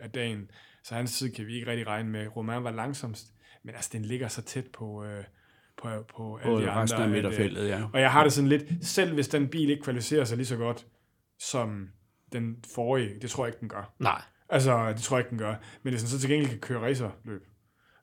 af 0.00 0.10
dagen. 0.10 0.50
Så 0.82 0.94
hans 0.94 1.18
tid 1.18 1.34
kan 1.34 1.46
vi 1.46 1.54
ikke 1.54 1.66
rigtig 1.66 1.86
regne 1.86 2.10
med. 2.10 2.36
Romain 2.36 2.64
var 2.64 2.70
langsomst, 2.70 3.34
men 3.62 3.74
altså 3.74 3.90
den 3.92 4.04
ligger 4.04 4.28
så 4.28 4.42
tæt 4.42 4.66
på, 4.72 5.04
øh, 5.04 5.24
på, 5.76 5.88
på 6.16 6.36
alle 6.42 6.54
På 6.54 6.60
de 6.60 6.72
resten 6.74 7.00
af 7.00 7.04
andre. 7.04 7.18
at, 7.18 7.24
øh, 7.24 7.24
midterfeltet, 7.24 7.68
ja. 7.68 7.82
og 7.92 8.00
jeg 8.00 8.12
har 8.12 8.22
det 8.22 8.32
sådan 8.32 8.48
lidt, 8.48 8.64
selv 8.82 9.14
hvis 9.14 9.28
den 9.28 9.48
bil 9.48 9.70
ikke 9.70 9.82
kvalificerer 9.82 10.24
sig 10.24 10.36
lige 10.36 10.46
så 10.46 10.56
godt, 10.56 10.86
som 11.38 11.88
den 12.32 12.56
forrige, 12.74 13.10
det 13.22 13.30
tror 13.30 13.44
jeg 13.44 13.48
ikke, 13.48 13.60
den 13.60 13.68
gør. 13.68 13.92
Nej. 13.98 14.22
Altså, 14.48 14.92
det 14.92 15.02
tror 15.02 15.16
jeg 15.16 15.20
ikke, 15.20 15.30
den 15.30 15.38
gør. 15.38 15.54
Men 15.82 15.92
hvis 15.92 16.02
den 16.02 16.08
så 16.08 16.18
til 16.18 16.30
gengæld 16.30 16.50
kan 16.50 16.58
køre 16.58 16.80
racerløb, 16.80 17.42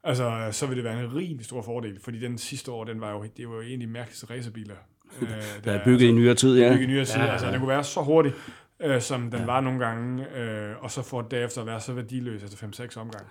altså, 0.03 0.47
så 0.51 0.65
vil 0.67 0.75
det 0.75 0.83
være 0.83 1.03
en 1.03 1.15
rimelig 1.15 1.45
stor 1.45 1.61
fordel, 1.61 1.99
fordi 2.03 2.19
den 2.19 2.37
sidste 2.37 2.71
år, 2.71 2.83
den 2.83 3.01
var 3.01 3.11
jo, 3.11 3.25
det 3.37 3.49
var 3.49 3.55
jo 3.55 3.61
en 3.61 3.71
af 3.73 3.79
de 3.79 3.87
mærkeligste 3.87 4.27
racerbiler. 4.29 4.75
øh, 5.21 5.27
Der 5.63 5.71
er 5.71 5.85
bygget 5.85 6.01
i 6.01 6.11
nyere 6.11 6.35
tid, 6.35 6.59
ja. 6.59 6.73
bygget 6.73 6.83
i 6.83 6.87
nyere 6.87 7.05
tid. 7.05 7.15
Ja, 7.15 7.21
Ja, 7.21 7.25
ja, 7.25 7.31
Altså, 7.31 7.51
den 7.51 7.59
kunne 7.59 7.69
være 7.69 7.83
så 7.83 8.01
hurtig, 8.01 8.33
øh, 8.79 9.01
som 9.01 9.31
den 9.31 9.39
ja. 9.39 9.45
var 9.45 9.61
nogle 9.61 9.85
gange, 9.85 10.37
øh, 10.37 10.83
og 10.83 10.91
så 10.91 11.01
får 11.01 11.21
det 11.21 11.31
derefter 11.31 11.61
at 11.61 11.67
være 11.67 11.79
så 11.81 11.93
værdiløs 11.93 12.43
efter 12.43 12.67
5-6 12.67 12.97
omgang. 12.99 13.27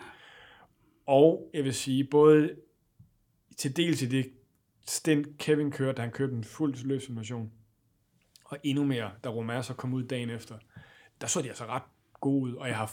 Og 1.07 1.51
jeg 1.55 1.65
vil 1.65 1.75
sige, 1.75 2.05
både 2.05 2.51
til 3.59 3.77
dels 3.77 4.03
i 4.03 4.07
det 4.07 4.31
stint 4.87 5.29
Kevin 5.39 5.71
kørte, 5.71 6.01
han 6.01 6.11
kørte 6.11 6.33
en 6.33 6.45
fuld 6.45 6.85
løbsimulation, 6.85 7.51
og 8.45 8.59
endnu 8.65 8.85
mere, 8.85 9.11
da 9.25 9.29
Romain 9.29 9.63
så 9.63 9.75
kom 9.75 9.95
ud 9.95 10.03
dagen 10.03 10.31
efter, 10.31 10.55
der 11.21 11.27
så 11.27 11.43
de 11.43 11.49
altså 11.49 11.65
ret 11.65 11.83
gode 12.21 12.43
ud, 12.43 12.55
og 12.55 12.69
jeg 12.69 12.77
har 12.77 12.93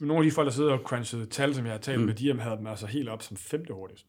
nogle 0.00 0.24
af 0.24 0.30
de 0.30 0.34
folk, 0.34 0.46
der 0.46 0.52
sidder 0.52 0.72
og 0.72 0.80
crunchede 0.84 1.26
tal, 1.26 1.54
som 1.54 1.64
jeg 1.64 1.72
har 1.72 1.78
talt 1.78 2.00
mm. 2.00 2.06
med, 2.06 2.14
de 2.14 2.40
havde 2.40 2.56
dem 2.56 2.66
altså 2.66 2.86
helt 2.86 3.08
op 3.08 3.22
som 3.22 3.36
femte 3.36 3.72
hurtigst. 3.72 4.06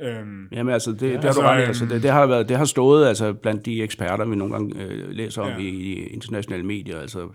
Øhm, 0.00 0.48
Jamen 0.52 0.72
altså, 0.72 0.92
det, 0.92 1.02
ja, 1.02 1.06
det 1.06 1.20
har 1.20 1.26
altså, 1.26 1.40
du 1.40 1.46
ret 1.46 1.58
øhm, 1.60 1.68
Altså, 1.68 1.86
det, 1.86 2.02
det, 2.02 2.10
har 2.10 2.26
været, 2.26 2.48
det 2.48 2.56
har 2.56 2.64
stået 2.64 3.06
altså, 3.06 3.32
blandt 3.32 3.66
de 3.66 3.82
eksperter, 3.82 4.24
vi 4.24 4.36
nogle 4.36 4.52
gange 4.54 4.82
øh, 4.82 5.08
læser 5.10 5.42
om 5.42 5.48
Ja. 5.48 5.58
i, 5.58 5.68
i 5.68 6.06
internationale 6.06 6.62
medier. 6.64 7.00
Altså, 7.00 7.28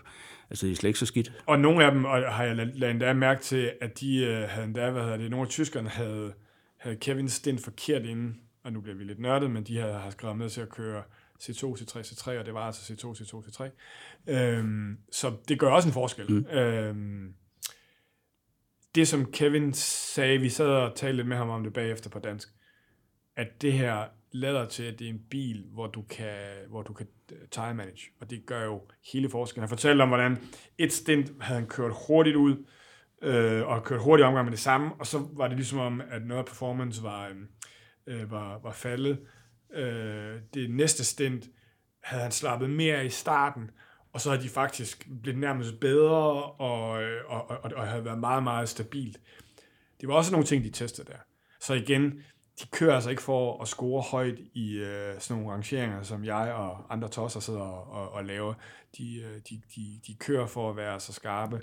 altså, 0.49 0.65
det 0.65 0.71
er 0.71 0.75
slet 0.75 0.89
ikke 0.89 0.99
så 0.99 1.05
skidt. 1.05 1.43
Og 1.45 1.59
nogle 1.59 1.85
af 1.85 1.91
dem 1.91 2.05
og 2.05 2.33
har 2.33 2.43
jeg 2.43 2.55
la- 2.55 2.79
ladet 2.79 2.91
endda 2.91 3.13
mærke 3.13 3.41
til, 3.41 3.71
at 3.81 3.99
de 3.99 4.17
øh, 4.25 4.49
havde 4.49 4.65
endda, 4.65 4.91
hvad 4.91 5.01
hedder 5.03 5.17
det, 5.17 5.31
nogle 5.31 5.45
af 5.45 5.49
tyskerne 5.49 5.89
havde, 5.89 6.33
havde 6.79 6.95
Kevin 6.95 7.29
stint 7.29 7.63
forkert 7.63 8.05
inden, 8.05 8.41
og 8.63 8.73
nu 8.73 8.81
bliver 8.81 8.95
vi 8.95 9.03
lidt 9.03 9.19
nørdet, 9.19 9.51
men 9.51 9.63
de 9.63 9.77
havde, 9.77 9.93
har 9.93 10.09
skrevet 10.09 10.37
med 10.37 10.49
til 10.49 10.61
at 10.61 10.69
køre 10.69 11.03
C2, 11.41 11.63
C3, 11.63 11.99
C3, 11.99 12.39
og 12.39 12.45
det 12.45 12.53
var 12.53 12.61
altså 12.61 12.93
C2, 12.93 13.21
C2, 13.21 13.47
C3. 13.47 13.69
Øhm, 14.33 14.97
så 15.11 15.33
det 15.47 15.59
gør 15.59 15.69
også 15.69 15.89
en 15.89 15.93
forskel. 15.93 16.31
Mm. 16.31 16.45
Øhm, 16.45 17.33
det 18.95 19.07
som 19.07 19.31
Kevin 19.31 19.73
sagde, 19.73 20.39
vi 20.39 20.49
sad 20.49 20.67
og 20.67 20.95
talte 20.95 21.15
lidt 21.15 21.27
med 21.27 21.37
ham 21.37 21.49
om 21.49 21.63
det 21.63 21.73
bagefter 21.73 22.09
på 22.09 22.19
dansk, 22.19 22.49
at 23.35 23.61
det 23.61 23.73
her 23.73 24.07
lader 24.31 24.65
til, 24.65 24.83
at 24.83 24.99
det 24.99 25.05
er 25.05 25.09
en 25.09 25.23
bil, 25.29 25.65
hvor 25.71 25.87
du 25.87 26.01
kan, 26.01 26.37
hvor 26.69 26.81
du 26.81 26.93
kan 26.93 27.07
øh, 27.31 27.37
time 27.51 27.73
manage, 27.73 28.11
og 28.19 28.29
det 28.29 28.45
gør 28.45 28.63
jo 28.63 28.81
hele 29.13 29.29
forskellen. 29.29 29.61
Han 29.61 29.69
fortalte 29.69 30.01
om, 30.01 30.07
hvordan 30.07 30.37
et 30.77 30.93
stint 30.93 31.31
havde 31.41 31.59
han 31.59 31.69
kørt 31.69 31.91
hurtigt 32.07 32.35
ud, 32.35 32.65
øh, 33.21 33.67
og 33.67 33.83
kørte 33.83 34.03
hurtigt 34.03 34.25
omgang 34.27 34.45
med 34.45 34.51
det 34.51 34.59
samme, 34.59 34.91
og 34.99 35.07
så 35.07 35.27
var 35.33 35.47
det 35.47 35.57
ligesom 35.57 35.79
om, 35.79 36.01
at 36.11 36.25
noget 36.25 36.39
af 36.39 36.45
performance 36.45 37.03
var, 37.03 37.27
øhm, 37.27 37.47
øh, 38.07 38.31
var, 38.31 38.59
var 38.63 38.71
faldet. 38.71 39.19
Øh, 39.73 40.35
det 40.53 40.71
næste 40.71 41.05
stint 41.05 41.45
havde 42.03 42.23
han 42.23 42.31
slappet 42.31 42.69
mere 42.69 43.05
i 43.05 43.09
starten, 43.09 43.71
og 44.13 44.21
så 44.21 44.29
havde 44.29 44.43
de 44.43 44.49
faktisk 44.49 45.09
blevet 45.23 45.39
nærmest 45.39 45.79
bedre, 45.79 46.43
og, 46.43 47.03
øh, 47.03 47.21
og, 47.27 47.49
og, 47.49 47.71
og 47.75 47.87
havde 47.87 48.05
været 48.05 48.19
meget, 48.19 48.43
meget 48.43 48.69
stabilt. 48.69 49.19
Det 50.01 50.09
var 50.09 50.15
også 50.15 50.31
nogle 50.31 50.47
ting, 50.47 50.63
de 50.63 50.69
testede 50.69 51.11
der. 51.11 51.17
Så 51.59 51.73
igen, 51.73 52.23
de 52.61 52.67
kører 52.71 52.95
altså 52.95 53.09
ikke 53.09 53.21
for 53.21 53.61
at 53.61 53.67
score 53.67 54.01
højt 54.01 54.39
i 54.53 54.77
øh, 54.77 55.19
sådan 55.19 55.41
nogle 55.41 55.55
rangeringer, 55.55 56.03
som 56.03 56.25
jeg 56.25 56.53
og 56.53 56.93
andre 56.93 57.07
tosser 57.07 57.39
sidder 57.39 57.59
og, 57.59 57.91
og, 57.91 58.11
og 58.11 58.25
laver. 58.25 58.53
De, 58.97 59.21
øh, 59.21 59.41
de, 59.49 59.61
de, 59.75 59.99
de 60.07 60.15
kører 60.19 60.47
for 60.47 60.69
at 60.69 60.75
være 60.75 60.99
så 60.99 61.13
skarpe 61.13 61.61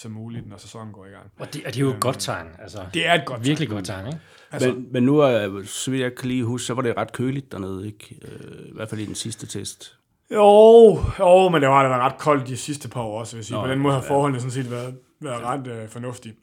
som 0.00 0.12
muligt, 0.12 0.48
når 0.48 0.56
sæsonen 0.56 0.92
går 0.92 1.06
i 1.06 1.08
gang. 1.08 1.30
Og 1.38 1.54
det, 1.54 1.62
og 1.66 1.74
det 1.74 1.80
er 1.80 1.84
jo 1.84 1.90
et 1.94 2.00
godt 2.00 2.18
tegn. 2.18 2.46
Altså, 2.58 2.86
Det 2.94 3.06
er 3.06 3.14
et 3.14 3.24
godt 3.26 3.44
virkelig 3.44 3.68
godt 3.68 3.84
tegn, 3.84 4.06
ikke? 4.06 4.18
Altså- 4.52 4.72
Men, 4.72 4.92
men 4.92 5.02
nu, 5.02 5.18
er, 5.18 5.62
så 5.64 5.90
vidt 5.90 6.02
jeg 6.02 6.14
kan 6.14 6.28
lige 6.28 6.44
huske, 6.44 6.66
så 6.66 6.74
var 6.74 6.82
det 6.82 6.96
ret 6.96 7.12
køligt 7.12 7.52
dernede, 7.52 7.86
ikke? 7.86 8.18
Øh, 8.22 8.66
I 8.68 8.72
hvert 8.74 8.88
fald 8.88 9.00
i 9.00 9.06
den 9.06 9.14
sidste 9.14 9.46
test. 9.46 9.98
Jo, 10.32 10.98
jo, 11.18 11.48
men 11.48 11.62
det 11.62 11.68
var, 11.68 11.82
det 11.82 11.90
var 11.90 12.06
ret 12.10 12.18
koldt 12.18 12.46
de 12.48 12.56
sidste 12.56 12.88
par 12.88 13.00
år 13.00 13.20
også, 13.20 13.36
vil 13.36 13.38
jeg 13.38 13.44
sige. 13.44 13.56
Nå, 13.56 13.62
På 13.62 13.68
den 13.70 13.78
måde 13.78 13.94
har 13.94 14.02
forholdene 14.02 14.40
sådan 14.40 14.50
set 14.50 14.70
været, 14.70 14.98
været 15.20 15.42
ret 15.42 15.66
øh, 15.66 15.88
fornuftige. 15.88 16.34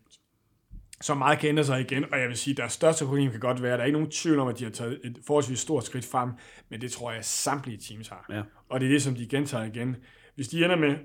Så 1.01 1.13
meget 1.13 1.39
kan 1.39 1.49
ændre 1.49 1.63
sig 1.63 1.81
igen, 1.81 2.05
og 2.13 2.19
jeg 2.19 2.27
vil 2.29 2.37
sige, 2.37 2.51
at 2.51 2.57
deres 2.57 2.73
største 2.73 3.05
problem 3.05 3.31
kan 3.31 3.39
godt 3.39 3.61
være, 3.63 3.73
at 3.73 3.77
der 3.77 3.83
er 3.83 3.85
ikke 3.85 3.97
nogen 3.97 4.11
tvivl 4.11 4.39
om, 4.39 4.47
at 4.47 4.59
de 4.59 4.63
har 4.63 4.71
taget 4.71 4.99
et 5.03 5.17
forholdsvis 5.27 5.59
stort 5.59 5.85
skridt 5.85 6.05
frem, 6.05 6.29
men 6.69 6.81
det 6.81 6.91
tror 6.91 7.11
jeg, 7.11 7.25
samtlige 7.25 7.77
teams 7.89 8.07
har. 8.07 8.25
Ja. 8.29 8.41
Og 8.69 8.79
det 8.79 8.85
er 8.85 8.91
det, 8.91 9.01
som 9.03 9.15
de 9.15 9.27
gentager 9.27 9.63
igen. 9.63 9.95
Hvis 10.35 10.47
de 10.47 10.63
ender 10.63 10.75
med, 10.75 10.95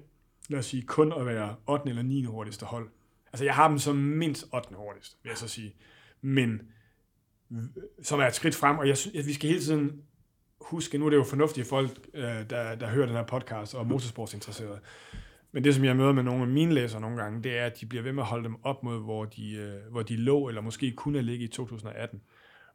lad 0.50 0.58
os 0.58 0.66
sige, 0.66 0.82
kun 0.82 1.12
at 1.12 1.26
være 1.26 1.56
8. 1.66 1.88
eller 1.88 2.02
9. 2.02 2.24
hurtigste 2.24 2.66
hold. 2.66 2.88
Altså, 3.32 3.44
jeg 3.44 3.54
har 3.54 3.68
dem 3.68 3.78
som 3.78 3.96
mindst 3.96 4.46
8. 4.54 4.68
hurtigst, 4.74 5.18
vil 5.22 5.30
jeg 5.30 5.38
så 5.38 5.48
sige. 5.48 5.74
Men 6.20 6.62
som 8.02 8.20
er 8.20 8.26
et 8.26 8.34
skridt 8.34 8.54
frem, 8.54 8.78
og 8.78 8.88
jeg 8.88 8.96
synes, 8.96 9.16
at 9.16 9.26
vi 9.26 9.32
skal 9.32 9.48
hele 9.48 9.62
tiden 9.62 10.02
huske, 10.60 10.98
nu 10.98 11.06
er 11.06 11.10
det 11.10 11.16
jo 11.16 11.24
fornuftige 11.24 11.64
folk, 11.64 11.90
øh, 12.14 12.22
der, 12.22 12.74
der 12.74 12.86
hører 12.86 13.06
den 13.06 13.16
her 13.16 13.26
podcast, 13.26 13.74
og 13.74 13.80
er 13.80 13.84
motorsportsinteresserede. 13.84 14.80
Men 15.52 15.64
det, 15.64 15.74
som 15.74 15.84
jeg 15.84 15.96
møder 15.96 16.12
med 16.12 16.22
nogle 16.22 16.42
af 16.42 16.48
mine 16.48 16.74
læsere 16.74 17.00
nogle 17.00 17.22
gange, 17.22 17.42
det 17.42 17.58
er, 17.58 17.66
at 17.66 17.80
de 17.80 17.86
bliver 17.86 18.02
ved 18.02 18.12
med 18.12 18.22
at 18.22 18.26
holde 18.26 18.44
dem 18.44 18.64
op 18.64 18.82
mod, 18.82 19.00
hvor 19.00 19.24
de, 19.24 19.52
øh, 19.52 19.90
hvor 19.90 20.02
de 20.02 20.16
lå, 20.16 20.48
eller 20.48 20.60
måske 20.60 20.92
kunne 20.92 21.18
have 21.18 21.26
ligget 21.26 21.44
i 21.44 21.48
2018. 21.48 22.20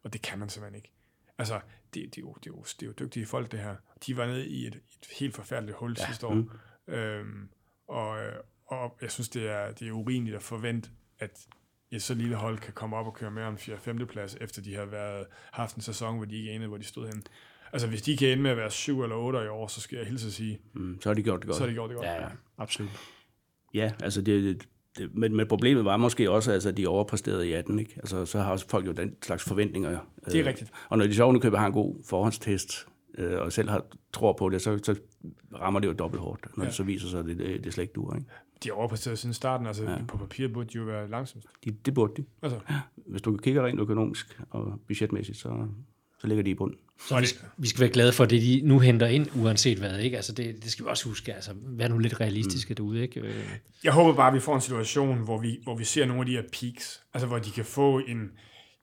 Og 0.03 0.13
det 0.13 0.21
kan 0.21 0.39
man 0.39 0.49
simpelthen 0.49 0.76
ikke. 0.76 0.91
Altså, 1.38 1.59
det, 1.93 2.15
det, 2.15 2.17
er, 2.17 2.21
jo, 2.21 2.34
det, 2.34 2.49
er, 2.49 2.53
jo, 2.55 2.63
det 2.63 2.84
er 2.84 2.88
jo 2.88 2.93
dygtige 2.99 3.26
folk, 3.26 3.51
det 3.51 3.59
her. 3.59 3.76
De 4.07 4.17
var 4.17 4.28
nede 4.28 4.47
i 4.47 4.67
et, 4.67 4.76
et 4.76 5.07
helt 5.19 5.36
forfærdeligt 5.36 5.78
hul 5.78 5.95
ja. 5.99 6.05
sidste 6.05 6.28
år. 6.28 6.34
Mm. 6.34 6.49
Øhm, 6.93 7.49
og, 7.88 8.17
øh, 8.23 8.33
og 8.67 8.97
jeg 9.01 9.11
synes, 9.11 9.29
det 9.29 9.49
er, 9.49 9.71
det 9.71 9.88
er 9.88 9.91
urimeligt 9.91 10.36
at 10.36 10.43
forvente, 10.43 10.89
at 11.19 11.39
et 11.91 12.01
så 12.01 12.13
lille 12.13 12.36
hold 12.36 12.57
kan 12.57 12.73
komme 12.73 12.95
op 12.95 13.05
og 13.05 13.13
køre 13.13 13.31
mere 13.31 13.45
om 13.45 13.55
4-5. 13.55 14.05
plads, 14.05 14.38
efter 14.41 14.61
de 14.61 14.75
har 14.75 14.86
været, 14.86 15.25
haft 15.51 15.75
en 15.75 15.81
sæson, 15.81 16.15
hvor 16.17 16.25
de 16.25 16.36
ikke 16.38 16.51
anede, 16.51 16.67
hvor 16.67 16.77
de 16.77 16.83
stod 16.83 17.07
hen. 17.07 17.23
Altså, 17.73 17.88
hvis 17.88 18.01
de 18.01 18.17
kan 18.17 18.27
ende 18.27 18.43
med 18.43 18.51
at 18.51 18.57
være 18.57 18.71
7 18.71 19.03
eller 19.03 19.15
8 19.15 19.39
i 19.45 19.47
år, 19.47 19.67
så 19.67 19.81
skal 19.81 19.97
jeg 19.97 20.07
hilse 20.07 20.27
at 20.27 20.33
sige, 20.33 20.59
Mm, 20.73 20.97
så 21.01 21.09
har 21.09 21.13
de 21.13 21.23
gjort 21.23 21.39
det 21.39 21.47
godt. 21.47 21.57
så 21.57 21.63
har 21.63 21.67
de 21.67 21.73
gjort 21.73 21.89
det 21.89 21.97
godt. 21.97 22.07
Ja, 22.07 22.21
ja, 22.21 22.27
absolut. 22.57 22.91
Ja, 23.73 23.91
altså 24.03 24.21
det, 24.21 24.65
det, 24.97 25.15
men, 25.15 25.36
men 25.36 25.47
problemet 25.47 25.86
var 25.86 25.97
måske 25.97 26.31
også, 26.31 26.51
altså, 26.51 26.69
at 26.69 26.77
de 26.77 26.88
overpræsterede 26.88 27.47
i 27.49 27.53
18, 27.53 27.79
ikke? 27.79 27.93
Altså, 27.97 28.25
så 28.25 28.39
har 28.39 28.51
også 28.51 28.67
folk 28.69 28.86
jo 28.86 28.91
den 28.91 29.15
slags 29.23 29.43
forventninger. 29.43 29.89
Det 30.25 30.36
er 30.36 30.41
Øh, 30.41 30.47
rigtigt. 30.47 30.71
Og 30.89 30.97
når 30.97 31.07
de 31.07 31.15
så 31.15 31.23
ovenikøbet 31.23 31.59
har 31.59 31.67
en 31.67 31.73
god 31.73 31.95
forhåndstest, 32.09 32.88
øh, 33.18 33.41
og 33.41 33.53
selv 33.53 33.70
har, 33.70 33.86
tror 34.13 34.34
på 34.34 34.49
det, 34.49 34.61
så, 34.61 34.80
så 34.84 34.95
rammer 35.53 35.80
det 35.80 35.88
jo 35.88 35.93
dobbelt 35.93 36.22
hårdt, 36.22 36.57
når 36.57 36.63
Ja. 36.63 36.68
det 36.68 36.76
så 36.76 36.84
viser 36.84 37.07
sig, 37.07 37.20
at 37.20 37.26
det, 37.26 37.38
det, 37.38 37.63
det 37.63 37.74
slet 37.74 37.82
ikke 37.84 37.93
dur. 37.93 38.16
Ikke? 38.16 38.28
De 38.63 38.70
har 38.70 38.76
overpræsteret 38.76 39.20
siden 39.20 39.34
starten, 39.34 39.68
altså 39.68 39.84
ja. 39.84 39.97
på 40.07 40.18
papir 40.18 40.47
burde 40.47 40.70
de 40.70 40.78
jo 40.78 40.84
være 40.84 41.09
langsomst. 41.09 41.47
De, 41.66 41.72
det 41.86 41.93
burde 41.93 42.13
de. 42.18 42.26
Altså, 42.41 42.59
Hvis 42.95 43.22
du 43.22 43.38
kigger 43.38 43.66
rent 43.66 43.80
økonomisk 43.80 44.39
og 44.49 44.80
budgetmæssigt, 44.88 45.38
så, 45.38 45.68
så 46.20 46.28
ligger 46.28 46.43
de 46.43 46.49
i 46.49 46.53
bunden. 46.53 46.78
Så 47.07 47.20
vi, 47.20 47.26
vi 47.57 47.68
skal 47.68 47.82
være 47.82 47.89
glade 47.89 48.11
for 48.11 48.26
det, 48.26 48.41
de 48.41 48.61
nu 48.63 48.80
henter 48.80 49.07
ind, 49.07 49.28
uanset 49.36 49.78
hvad. 49.78 49.99
Ikke? 49.99 50.16
Altså 50.18 50.34
det, 50.34 50.63
det 50.63 50.72
skal 50.72 50.86
vi 50.86 50.89
også 50.89 51.09
huske. 51.09 51.34
Altså, 51.34 51.51
vær 51.55 51.88
nu 51.88 51.97
lidt 51.97 52.22
realistiske 52.22 52.72
mm. 52.72 52.76
derude. 52.76 53.01
Ikke? 53.01 53.20
Øh, 53.20 53.45
jeg 53.84 53.93
håber 53.93 54.13
bare, 54.16 54.28
at 54.28 54.34
vi 54.34 54.39
får 54.39 54.55
en 54.55 54.61
situation, 54.61 55.18
hvor 55.18 55.38
vi, 55.38 55.59
hvor 55.63 55.76
vi 55.78 55.84
ser 55.84 56.05
nogle 56.05 56.20
af 56.22 56.26
de 56.26 56.32
her 56.32 56.43
peaks, 56.61 57.03
altså 57.13 57.28
hvor 57.28 57.39
de 57.39 57.51
kan 57.51 57.66
få 57.66 57.99
en, 57.99 58.32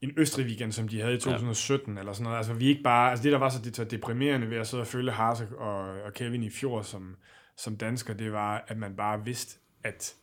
en 0.02 0.12
Østrig 0.16 0.46
weekend, 0.46 0.72
som 0.72 0.88
de 0.88 1.00
havde 1.00 1.14
i 1.14 1.18
2017, 1.18 1.94
ja. 1.94 2.00
eller 2.00 2.12
sådan 2.12 2.24
noget. 2.24 2.36
Altså 2.36 2.54
vi 2.54 2.66
ikke 2.66 2.82
bare, 2.82 3.10
altså 3.10 3.22
det 3.22 3.32
der 3.32 3.38
var 3.38 3.48
så 3.48 3.62
det, 3.62 3.76
så 3.76 3.84
deprimerende 3.84 4.50
ved 4.50 4.56
at 4.56 4.66
sidde 4.66 4.80
og 4.80 4.86
følge 4.86 5.10
Harsek 5.10 5.52
og, 5.52 5.78
og 6.02 6.12
Kevin 6.14 6.42
i 6.42 6.50
fjor 6.50 6.82
som, 6.82 7.16
som 7.56 7.76
dansker, 7.76 8.14
det 8.14 8.32
var, 8.32 8.64
at 8.68 8.76
man 8.78 8.96
bare 8.96 9.24
vidste, 9.24 9.58
at, 9.84 10.14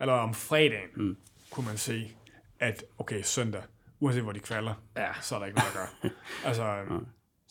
eller 0.00 0.14
om 0.14 0.34
fredagen, 0.34 0.88
mm. 0.96 1.16
kunne 1.50 1.66
man 1.66 1.76
se, 1.76 2.10
at 2.60 2.84
okay, 2.98 3.22
søndag, 3.22 3.62
uanset 4.00 4.22
hvor 4.22 4.32
de 4.32 4.40
kvalder, 4.40 4.74
Ja. 4.96 5.12
så 5.20 5.34
er 5.34 5.38
der 5.38 5.46
ikke 5.46 5.58
noget 5.58 5.70
at 5.70 5.74
gøre. 6.02 6.10
altså, 6.48 6.84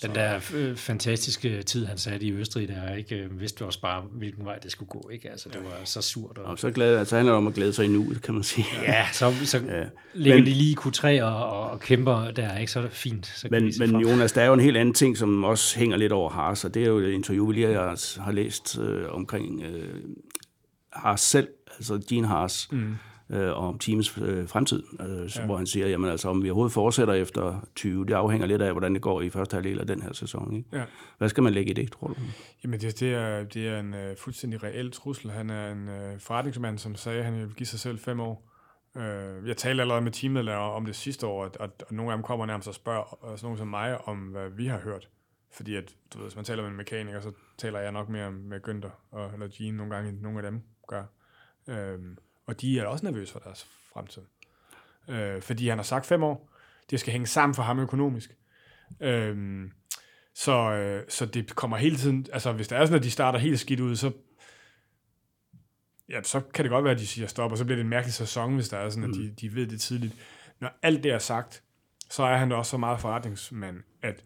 den 0.01 0.15
der 0.15 0.39
øh, 0.55 0.75
fantastiske 0.75 1.63
tid, 1.63 1.85
han 1.85 1.97
satte 1.97 2.25
i 2.25 2.31
Østrig, 2.31 2.67
der 2.67 2.95
ikke 2.95 3.15
øh, 3.15 3.39
vidste 3.39 3.65
også 3.65 3.81
bare, 3.81 4.01
hvilken 4.11 4.45
vej 4.45 4.57
det 4.57 4.71
skulle 4.71 4.89
gå. 4.89 5.09
Ikke? 5.13 5.31
Altså, 5.31 5.49
det 5.49 5.63
var 5.63 5.81
så 5.85 6.01
surt. 6.01 6.37
Og, 6.37 6.45
Og 6.45 6.59
så, 6.59 6.71
glad, 6.71 7.05
så 7.05 7.15
handler 7.15 7.33
det 7.33 7.37
om 7.37 7.47
at 7.47 7.53
glæde 7.53 7.73
sig 7.73 7.85
i 7.85 7.87
nuet, 7.87 8.21
kan 8.21 8.33
man 8.33 8.43
sige. 8.43 8.65
ja, 8.81 9.05
så, 9.13 9.33
så 9.45 9.57
ja. 9.67 9.83
Ligger 10.13 10.37
Men- 10.37 10.45
de 10.45 10.53
lige 10.53 10.71
i 10.71 10.75
Q3 10.79 11.23
og, 11.23 11.45
og, 11.51 11.69
og 11.69 11.79
kæmper 11.79 12.31
der, 12.31 12.57
ikke? 12.57 12.71
så 12.71 12.79
er 12.79 12.83
det 12.83 12.91
fint. 12.91 13.25
Så 13.27 13.47
Men, 13.51 13.73
men. 13.79 13.95
Jonas, 14.01 14.31
der 14.31 14.41
er 14.41 14.45
jo 14.45 14.53
en 14.53 14.59
helt 14.59 14.77
anden 14.77 14.93
ting, 14.93 15.17
som 15.17 15.43
også 15.43 15.79
hænger 15.79 15.97
lidt 15.97 16.11
over 16.11 16.29
Haas, 16.29 16.65
og 16.65 16.73
det 16.73 16.83
er 16.83 16.87
jo 16.87 16.97
et 16.97 17.11
interview, 17.11 17.47
vi 17.47 17.53
lige 17.53 17.67
har, 17.73 18.21
har 18.21 18.31
læst 18.31 18.79
øh, 18.79 19.05
omkring 19.13 19.63
øh, 19.63 19.99
Haas 20.93 21.21
selv, 21.21 21.47
altså 21.77 22.01
Gene 22.09 22.27
Haas, 22.27 22.67
mm. 22.71 22.95
Øh, 23.29 23.49
og 23.49 23.67
om 23.67 23.79
teamets 23.79 24.17
øh, 24.17 24.47
fremtid, 24.47 24.83
øh, 24.99 25.37
ja. 25.37 25.45
hvor 25.45 25.57
han 25.57 25.67
siger, 25.67 25.87
jamen 25.87 26.09
altså, 26.09 26.29
om 26.29 26.43
vi 26.43 26.49
overhovedet 26.49 26.73
fortsætter 26.73 27.13
efter 27.13 27.67
20, 27.75 28.05
det 28.05 28.13
afhænger 28.13 28.47
lidt 28.47 28.61
af, 28.61 28.71
hvordan 28.71 28.93
det 28.93 29.01
går 29.01 29.21
i 29.21 29.29
første 29.29 29.53
halvdel 29.53 29.79
af 29.79 29.87
den 29.87 30.01
her 30.01 30.13
sæson. 30.13 30.53
Ikke? 30.53 30.69
ja. 30.73 30.83
Hvad 31.17 31.29
skal 31.29 31.43
man 31.43 31.53
lægge 31.53 31.71
i 31.71 31.73
det, 31.73 31.91
tror 31.91 32.07
du? 32.07 32.15
Jamen, 32.63 32.81
det, 32.81 32.99
det, 32.99 33.13
er, 33.13 33.43
det 33.43 33.67
er 33.67 33.79
en 33.79 33.93
uh, 33.93 34.17
fuldstændig 34.17 34.63
reel 34.63 34.91
trussel. 34.91 35.31
Han 35.31 35.49
er 35.49 35.71
en 35.71 35.87
uh, 35.87 36.19
forretningsmand, 36.19 36.77
som 36.77 36.95
sagde, 36.95 37.19
at 37.19 37.25
han 37.25 37.39
vil 37.39 37.53
give 37.55 37.67
sig 37.67 37.79
selv 37.79 37.99
fem 37.99 38.19
år. 38.19 38.49
Uh, 38.95 39.47
jeg 39.47 39.57
talte 39.57 39.81
allerede 39.81 40.01
med 40.01 40.11
teammedlemmer 40.11 40.61
om 40.61 40.85
det 40.85 40.95
sidste 40.95 41.27
år, 41.27 41.45
at, 41.45 41.57
at, 41.59 41.69
at 41.79 41.91
nogle 41.91 42.11
af 42.11 42.17
dem 42.17 42.23
kommer 42.23 42.45
nærmest 42.45 42.67
og 42.67 42.73
spørger 42.73 43.23
uh, 43.23 43.29
sådan 43.29 43.45
nogen 43.45 43.57
som 43.57 43.67
mig, 43.67 44.07
om 44.07 44.17
hvad 44.17 44.49
vi 44.49 44.65
har 44.65 44.79
hørt. 44.79 45.09
Fordi 45.51 45.75
at, 45.75 45.95
du 46.13 46.17
ved, 46.17 46.25
hvis 46.25 46.35
man 46.35 46.45
taler 46.45 46.63
med 46.63 46.71
en 46.71 46.77
mekaniker, 46.77 47.21
så 47.21 47.31
taler 47.57 47.79
jeg 47.79 47.91
nok 47.91 48.09
mere 48.09 48.31
med 48.31 48.59
Günther 48.67 48.91
og, 49.11 49.33
eller 49.33 49.47
Gene 49.57 49.77
nogle 49.77 49.95
gange, 49.95 50.09
end 50.09 50.21
nogle 50.21 50.39
af 50.39 50.51
dem 50.51 50.61
gør. 50.87 51.03
Uh, 51.67 52.03
og 52.47 52.61
de 52.61 52.79
er 52.79 52.85
også 52.85 53.05
nervøse 53.05 53.33
for 53.33 53.39
deres 53.39 53.67
fremtid. 53.93 54.21
Uh, 55.07 55.41
fordi 55.41 55.67
han 55.69 55.77
har 55.77 55.83
sagt 55.83 56.05
fem 56.05 56.23
år. 56.23 56.49
Det 56.89 56.99
skal 56.99 57.11
hænge 57.11 57.27
sammen 57.27 57.55
for 57.55 57.63
ham 57.63 57.79
økonomisk. 57.79 58.35
Uh, 58.99 59.69
så, 60.37 60.71
øh, 60.71 61.03
så 61.09 61.25
det 61.25 61.55
kommer 61.55 61.77
hele 61.77 61.95
tiden, 61.95 62.25
altså 62.33 62.51
hvis 62.51 62.67
det 62.67 62.77
er 62.77 62.85
sådan, 62.85 62.97
at 62.97 63.03
de 63.03 63.11
starter 63.11 63.39
helt 63.39 63.59
skidt 63.59 63.79
ud, 63.79 63.95
så, 63.95 64.11
ja, 66.09 66.23
så 66.23 66.39
kan 66.39 66.65
det 66.65 66.71
godt 66.71 66.83
være, 66.83 66.93
at 66.93 66.99
de 66.99 67.07
siger 67.07 67.27
stop, 67.27 67.51
og 67.51 67.57
så 67.57 67.65
bliver 67.65 67.75
det 67.75 67.83
en 67.83 67.89
mærkelig 67.89 68.13
sæson, 68.13 68.55
hvis 68.55 68.69
der 68.69 68.77
er 68.77 68.89
sådan, 68.89 69.09
at 69.09 69.15
de, 69.15 69.33
de 69.41 69.55
ved 69.55 69.67
det 69.67 69.81
tidligt. 69.81 70.15
Når 70.59 70.69
alt 70.81 71.03
det 71.03 71.11
er 71.11 71.19
sagt, 71.19 71.63
så 72.09 72.23
er 72.23 72.37
han 72.37 72.49
da 72.49 72.55
også 72.55 72.69
så 72.69 72.77
meget 72.77 72.99
forretningsmand, 72.99 73.83
at 74.01 74.23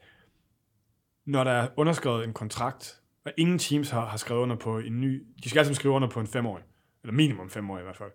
når 1.26 1.44
der 1.44 1.52
er 1.52 1.68
underskrevet 1.78 2.24
en 2.24 2.34
kontrakt, 2.34 3.02
og 3.26 3.32
ingen 3.38 3.60
teams 3.60 3.90
har, 3.90 4.06
har 4.06 4.18
skrevet 4.18 4.42
under 4.42 4.56
på 4.56 4.80
en 4.80 5.02
ny, 5.02 5.28
de 5.44 5.50
skal 5.50 5.60
altid 5.60 5.74
skrive 5.74 5.94
under 5.94 6.10
på 6.10 6.20
en 6.20 6.28
femårig, 6.28 6.64
eller 7.04 7.14
minimum 7.14 7.50
femårig 7.50 7.82
i 7.82 7.84
hvert 7.84 7.98
fald, 7.98 8.12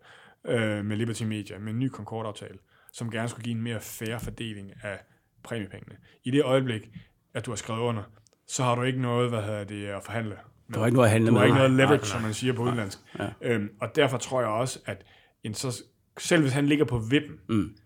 øh, 0.46 0.84
med 0.84 0.96
Liberty 0.96 1.22
Media, 1.22 1.58
med 1.58 1.72
en 1.72 1.78
ny 1.78 1.90
Concord-aftale, 1.90 2.58
som 2.92 3.10
gerne 3.10 3.28
skulle 3.28 3.44
give 3.44 3.56
en 3.56 3.62
mere 3.62 3.80
fair 3.80 4.18
fordeling 4.18 4.72
af 4.82 4.98
præmiepengene. 5.42 5.96
I 6.24 6.30
det 6.30 6.42
øjeblik, 6.42 6.90
at 7.34 7.46
du 7.46 7.50
har 7.50 7.56
skrevet 7.56 7.80
under, 7.80 8.02
så 8.46 8.62
har 8.64 8.74
du 8.74 8.82
ikke 8.82 9.00
noget, 9.00 9.30
hvad 9.30 9.42
hedder 9.42 9.64
det, 9.64 9.86
at 9.86 10.02
forhandle. 10.02 10.30
med. 10.68 10.74
Du 10.74 10.78
har 10.80 10.86
ikke 10.86 10.94
noget 10.96 11.06
at 11.08 11.12
handle 11.12 11.28
Du 11.28 11.32
med. 11.32 11.40
har 11.40 11.46
ikke 11.46 11.56
noget 11.56 11.70
Nej, 11.70 11.76
leverage, 11.84 11.98
nej, 12.00 12.04
som 12.06 12.22
man 12.22 12.34
siger 12.34 12.52
på 12.52 12.62
udenlandsk. 12.62 12.98
Ja. 13.18 13.28
Øhm, 13.40 13.70
og 13.80 13.96
derfor 13.96 14.18
tror 14.18 14.40
jeg 14.40 14.50
også, 14.50 14.78
at 14.86 15.04
en 15.42 15.54
så, 15.54 15.82
selv 16.18 16.42
hvis 16.42 16.52
han 16.52 16.66
ligger 16.66 16.84
på 16.84 16.98
vippen, 16.98 17.40
Mm. 17.48 17.76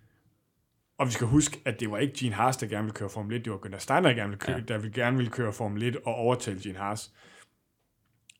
og 0.98 1.06
vi 1.06 1.12
skal 1.12 1.26
huske, 1.26 1.60
at 1.64 1.80
det 1.80 1.90
var 1.90 1.98
ikke 1.98 2.14
Gene 2.18 2.34
Haas, 2.34 2.56
der 2.56 2.66
gerne 2.66 2.84
ville 2.84 2.94
køre 2.94 3.08
Formel 3.10 3.36
1, 3.36 3.44
det 3.44 3.52
var 3.52 3.58
Gunnar 3.58 3.78
Steiner, 3.78 4.08
der 4.08 4.16
gerne 4.16 4.28
ville 4.28 4.38
køre, 4.40 4.56
ja. 4.56 4.62
der 4.62 4.78
ville 4.78 4.92
gerne 4.94 5.16
ville 5.16 5.30
køre 5.32 5.52
Formel 5.52 5.82
1 5.82 5.96
og 5.96 6.14
overtale 6.14 6.60
Gene 6.62 6.78
Haas. 6.78 7.12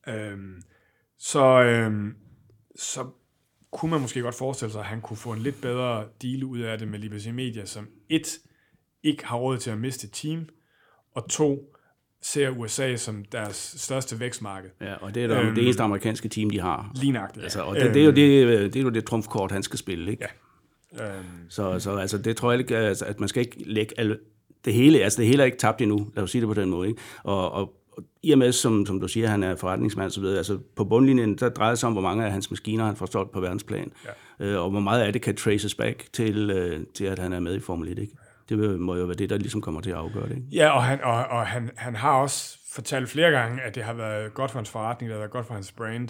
Øhm, 0.07 0.61
så, 1.17 1.61
øhm, 1.63 2.15
så 2.75 3.05
kunne 3.71 3.91
man 3.91 4.01
måske 4.01 4.21
godt 4.21 4.35
forestille 4.35 4.71
sig, 4.71 4.79
at 4.81 4.87
han 4.87 5.01
kunne 5.01 5.17
få 5.17 5.31
en 5.33 5.39
lidt 5.39 5.61
bedre 5.61 6.05
deal 6.21 6.43
ud 6.43 6.59
af 6.59 6.77
det 6.79 6.87
med 6.87 6.99
Liberty 6.99 7.27
Media, 7.27 7.65
som 7.65 7.87
et, 8.09 8.39
ikke 9.03 9.25
har 9.25 9.37
råd 9.37 9.57
til 9.57 9.71
at 9.71 9.77
miste 9.77 10.05
et 10.05 10.11
team, 10.13 10.45
og 11.15 11.29
to, 11.29 11.75
ser 12.23 12.49
USA 12.49 12.95
som 12.95 13.25
deres 13.31 13.75
største 13.77 14.19
vækstmarked. 14.19 14.69
Ja, 14.81 14.93
og 14.95 15.15
det 15.15 15.23
er 15.23 15.27
der, 15.27 15.37
Øhm. 15.39 15.47
øhm, 15.47 15.55
det 15.55 15.63
eneste 15.63 15.83
amerikanske 15.83 16.29
team, 16.29 16.49
de 16.49 16.59
har. 16.59 16.91
Lignagtigt. 16.95 17.43
Altså, 17.43 17.61
og 17.61 17.75
det, 17.75 17.93
det, 17.93 18.01
er 18.01 18.05
jo 18.05 18.11
det, 18.11 18.73
det 18.73 18.79
er 18.79 18.83
jo 18.83 18.89
det 18.89 19.05
trumfkort, 19.05 19.51
han 19.51 19.63
skal 19.63 19.79
spille, 19.79 20.11
ikke? 20.11 20.27
Ja. 20.97 21.07
Øhm, 21.15 21.25
Så, 21.49 21.79
så 21.79 21.95
altså, 21.95 22.17
det 22.17 22.37
tror 22.37 22.51
jeg 22.51 22.59
ikke, 22.59 22.77
altså, 22.77 23.05
at 23.05 23.19
man 23.19 23.29
skal 23.29 23.41
ikke 23.41 23.63
lægge 23.65 23.99
alle, 23.99 24.19
det 24.65 24.73
hele, 24.73 24.99
altså 24.99 25.17
det 25.21 25.27
hele 25.27 25.41
er 25.41 25.45
ikke 25.45 25.57
tabt 25.57 25.81
endnu, 25.81 26.11
lad 26.15 26.23
os 26.23 26.31
sige 26.31 26.41
det 26.41 26.47
på 26.47 26.53
den 26.53 26.69
måde, 26.69 26.89
ikke? 26.89 27.01
Og, 27.23 27.51
og 27.51 27.73
i 28.23 28.31
og 28.31 28.37
med, 28.37 28.51
som, 28.51 28.85
som 28.85 28.99
du 28.99 29.07
siger, 29.07 29.27
han 29.27 29.43
er 29.43 29.55
forretningsmand 29.55 30.11
så 30.11 30.21
videre, 30.21 30.37
altså 30.37 30.59
på 30.75 30.83
bundlinjen, 30.85 31.35
der 31.35 31.49
drejer 31.49 31.71
det 31.71 31.79
sig 31.79 31.87
om, 31.87 31.93
hvor 31.93 32.01
mange 32.01 32.25
af 32.25 32.31
hans 32.31 32.51
maskiner 32.51 32.85
han 32.85 32.95
får 32.95 33.05
solgt 33.05 33.31
på 33.31 33.39
verdensplan, 33.39 33.91
Ja. 34.39 34.45
øh, 34.45 34.63
og 34.63 34.69
hvor 34.69 34.79
meget 34.79 35.01
af 35.01 35.13
det 35.13 35.21
kan 35.21 35.35
traces 35.35 35.75
back 35.75 36.05
til, 36.13 36.49
øh, 36.51 36.85
til, 36.93 37.05
at 37.05 37.19
han 37.19 37.33
er 37.33 37.39
med 37.39 37.55
i 37.55 37.59
Formel 37.59 37.87
1, 37.91 37.99
ikke? 37.99 38.13
Det 38.49 38.79
må 38.79 38.95
jo 38.95 39.05
være 39.05 39.15
det, 39.15 39.29
der 39.29 39.37
ligesom 39.37 39.61
kommer 39.61 39.81
til 39.81 39.89
at 39.89 39.97
afgøre 39.97 40.23
det, 40.29 40.35
ikke? 40.35 40.47
Ja, 40.51 40.69
og, 40.69 40.83
han, 40.83 41.03
og, 41.03 41.13
og 41.25 41.47
han, 41.47 41.71
han 41.75 41.95
har 41.95 42.11
også 42.11 42.57
fortalt 42.73 43.09
flere 43.09 43.31
gange, 43.31 43.61
at 43.61 43.75
det 43.75 43.83
har 43.83 43.93
været 43.93 44.33
godt 44.33 44.51
for 44.51 44.59
hans 44.59 44.69
forretning, 44.69 45.09
det 45.09 45.13
har 45.15 45.19
været 45.19 45.31
godt 45.31 45.47
for 45.47 45.53
hans 45.53 45.71
brand. 45.71 46.09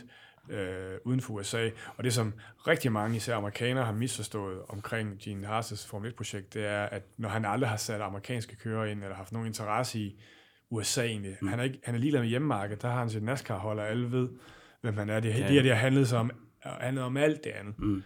øh, 0.52 0.60
uden 1.06 1.22
for 1.22 1.34
USA. 1.34 1.70
Og 1.98 2.04
det, 2.04 2.14
som 2.14 2.34
rigtig 2.68 2.92
mange, 2.92 3.18
især 3.18 3.36
amerikanere, 3.36 3.86
har 3.86 3.94
misforstået 3.94 4.58
omkring 4.70 5.10
Gene 5.24 5.48
Haas' 5.48 5.88
Formel 5.90 6.12
1-projekt, 6.12 6.54
det 6.54 6.66
er, 6.68 6.84
at 6.84 7.04
når 7.18 7.30
han 7.30 7.46
aldrig 7.46 7.70
har 7.70 7.78
sat 7.78 8.02
amerikanske 8.02 8.56
kører 8.56 8.86
ind, 8.86 9.04
eller 9.04 9.16
haft 9.16 9.32
nogen 9.32 9.48
interesse 9.48 10.00
i 10.00 10.16
USA 10.72 11.06
egentlig, 11.06 11.38
mm. 11.42 11.48
han, 11.48 11.60
er 11.60 11.64
ikke, 11.64 11.80
han 11.84 11.96
er 11.96 12.00
ligeglad 12.00 12.22
med 12.22 12.30
hjemmemarkedet, 12.30 12.82
der 12.82 12.90
har 12.90 13.00
han 13.00 13.10
sit 13.10 13.24
NASCAR-hold, 13.24 13.80
og 13.80 13.90
alle 13.90 14.12
ved, 14.12 14.30
hvem 14.82 14.98
han 14.98 15.10
er. 15.10 15.20
Det, 15.20 15.30
ja. 15.30 15.48
det, 15.48 15.64
det 15.64 15.72
har 15.72 15.80
handlet 15.80 16.08
sig 16.08 16.20
om, 16.20 16.32
handlet 16.64 17.04
om 17.04 17.18
alt 17.18 17.44
det 17.44 17.50
andet. 17.50 17.80
Mm. 17.80 18.04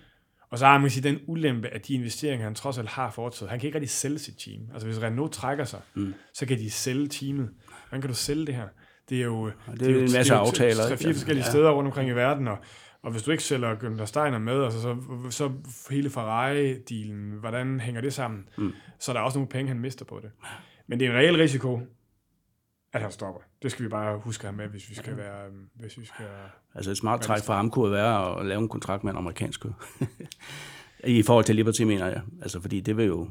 Og 0.49 0.59
så 0.59 0.65
har 0.65 0.77
man 0.77 0.89
sige, 0.89 1.09
den 1.09 1.19
ulempe, 1.27 1.67
at 1.67 1.87
de 1.87 1.93
investeringer, 1.93 2.45
han 2.45 2.55
trods 2.55 2.77
alt 2.77 2.89
har 2.89 3.11
foretaget, 3.11 3.49
han 3.49 3.59
kan 3.59 3.67
ikke 3.67 3.75
rigtig 3.75 3.89
sælge 3.89 4.19
sit 4.19 4.37
team. 4.37 4.61
Altså 4.73 4.87
hvis 4.87 5.01
Renault 5.01 5.33
trækker 5.33 5.63
sig, 5.63 5.79
mm. 5.93 6.13
så 6.33 6.45
kan 6.45 6.57
de 6.57 6.71
sælge 6.71 7.07
teamet. 7.07 7.49
Hvordan 7.89 8.01
kan 8.01 8.09
du 8.09 8.15
sælge 8.15 8.45
det 8.45 8.55
her? 8.55 8.67
Det 9.09 9.19
er 9.19 9.25
jo, 9.25 9.45
det 9.45 9.53
er, 9.67 9.75
det 9.75 9.87
er 9.87 9.91
jo 9.91 9.99
en 9.99 10.11
masse 10.13 10.33
aftaler. 10.33 10.87
Tre, 10.87 10.97
fire 10.97 11.13
forskellige 11.13 11.45
ja. 11.45 11.51
steder 11.51 11.71
rundt 11.71 11.87
omkring 11.87 12.09
i 12.09 12.13
verden, 12.13 12.47
og, 12.47 12.57
og 13.03 13.11
hvis 13.11 13.23
du 13.23 13.31
ikke 13.31 13.43
sælger 13.43 13.75
Günther 13.75 14.05
Steiner 14.05 14.39
med, 14.39 14.63
altså 14.63 14.81
så, 14.81 14.97
så 15.29 15.51
hele 15.89 16.09
Ferrari-dealen, 16.09 17.31
hvordan 17.39 17.79
hænger 17.79 18.01
det 18.01 18.13
sammen? 18.13 18.49
Mm. 18.57 18.71
Så 18.99 19.11
er 19.11 19.13
der 19.13 19.21
også 19.21 19.37
nogle 19.37 19.49
penge, 19.49 19.67
han 19.67 19.79
mister 19.79 20.05
på 20.05 20.19
det. 20.23 20.31
Men 20.87 20.99
det 20.99 21.07
er 21.07 21.11
en 21.11 21.17
reel 21.17 21.37
risiko, 21.37 21.81
at 22.95 23.01
han 23.01 23.11
stopper. 23.11 23.41
Det 23.61 23.71
skal 23.71 23.85
vi 23.85 23.89
bare 23.89 24.17
huske 24.19 24.45
ham 24.45 24.53
med, 24.53 24.67
hvis 24.67 24.89
vi 24.89 24.95
skal 24.95 25.17
være... 25.17 25.49
Hvis 25.73 25.97
vi 25.97 26.05
skal 26.05 26.25
altså 26.75 26.91
et 26.91 26.97
smart 26.97 27.21
træk 27.21 27.43
for 27.43 27.53
ham 27.53 27.69
kunne 27.69 27.91
være 27.91 28.39
at 28.39 28.45
lave 28.45 28.61
en 28.61 28.69
kontrakt 28.69 29.03
med 29.03 29.11
en 29.11 29.17
amerikansk 29.17 29.65
I 31.03 31.23
forhold 31.23 31.45
til 31.45 31.55
Liberty, 31.55 31.81
mener 31.81 32.07
jeg. 32.07 32.21
Altså, 32.41 32.61
fordi 32.61 32.81
det 32.81 32.97
vil 32.97 33.05
jo... 33.05 33.29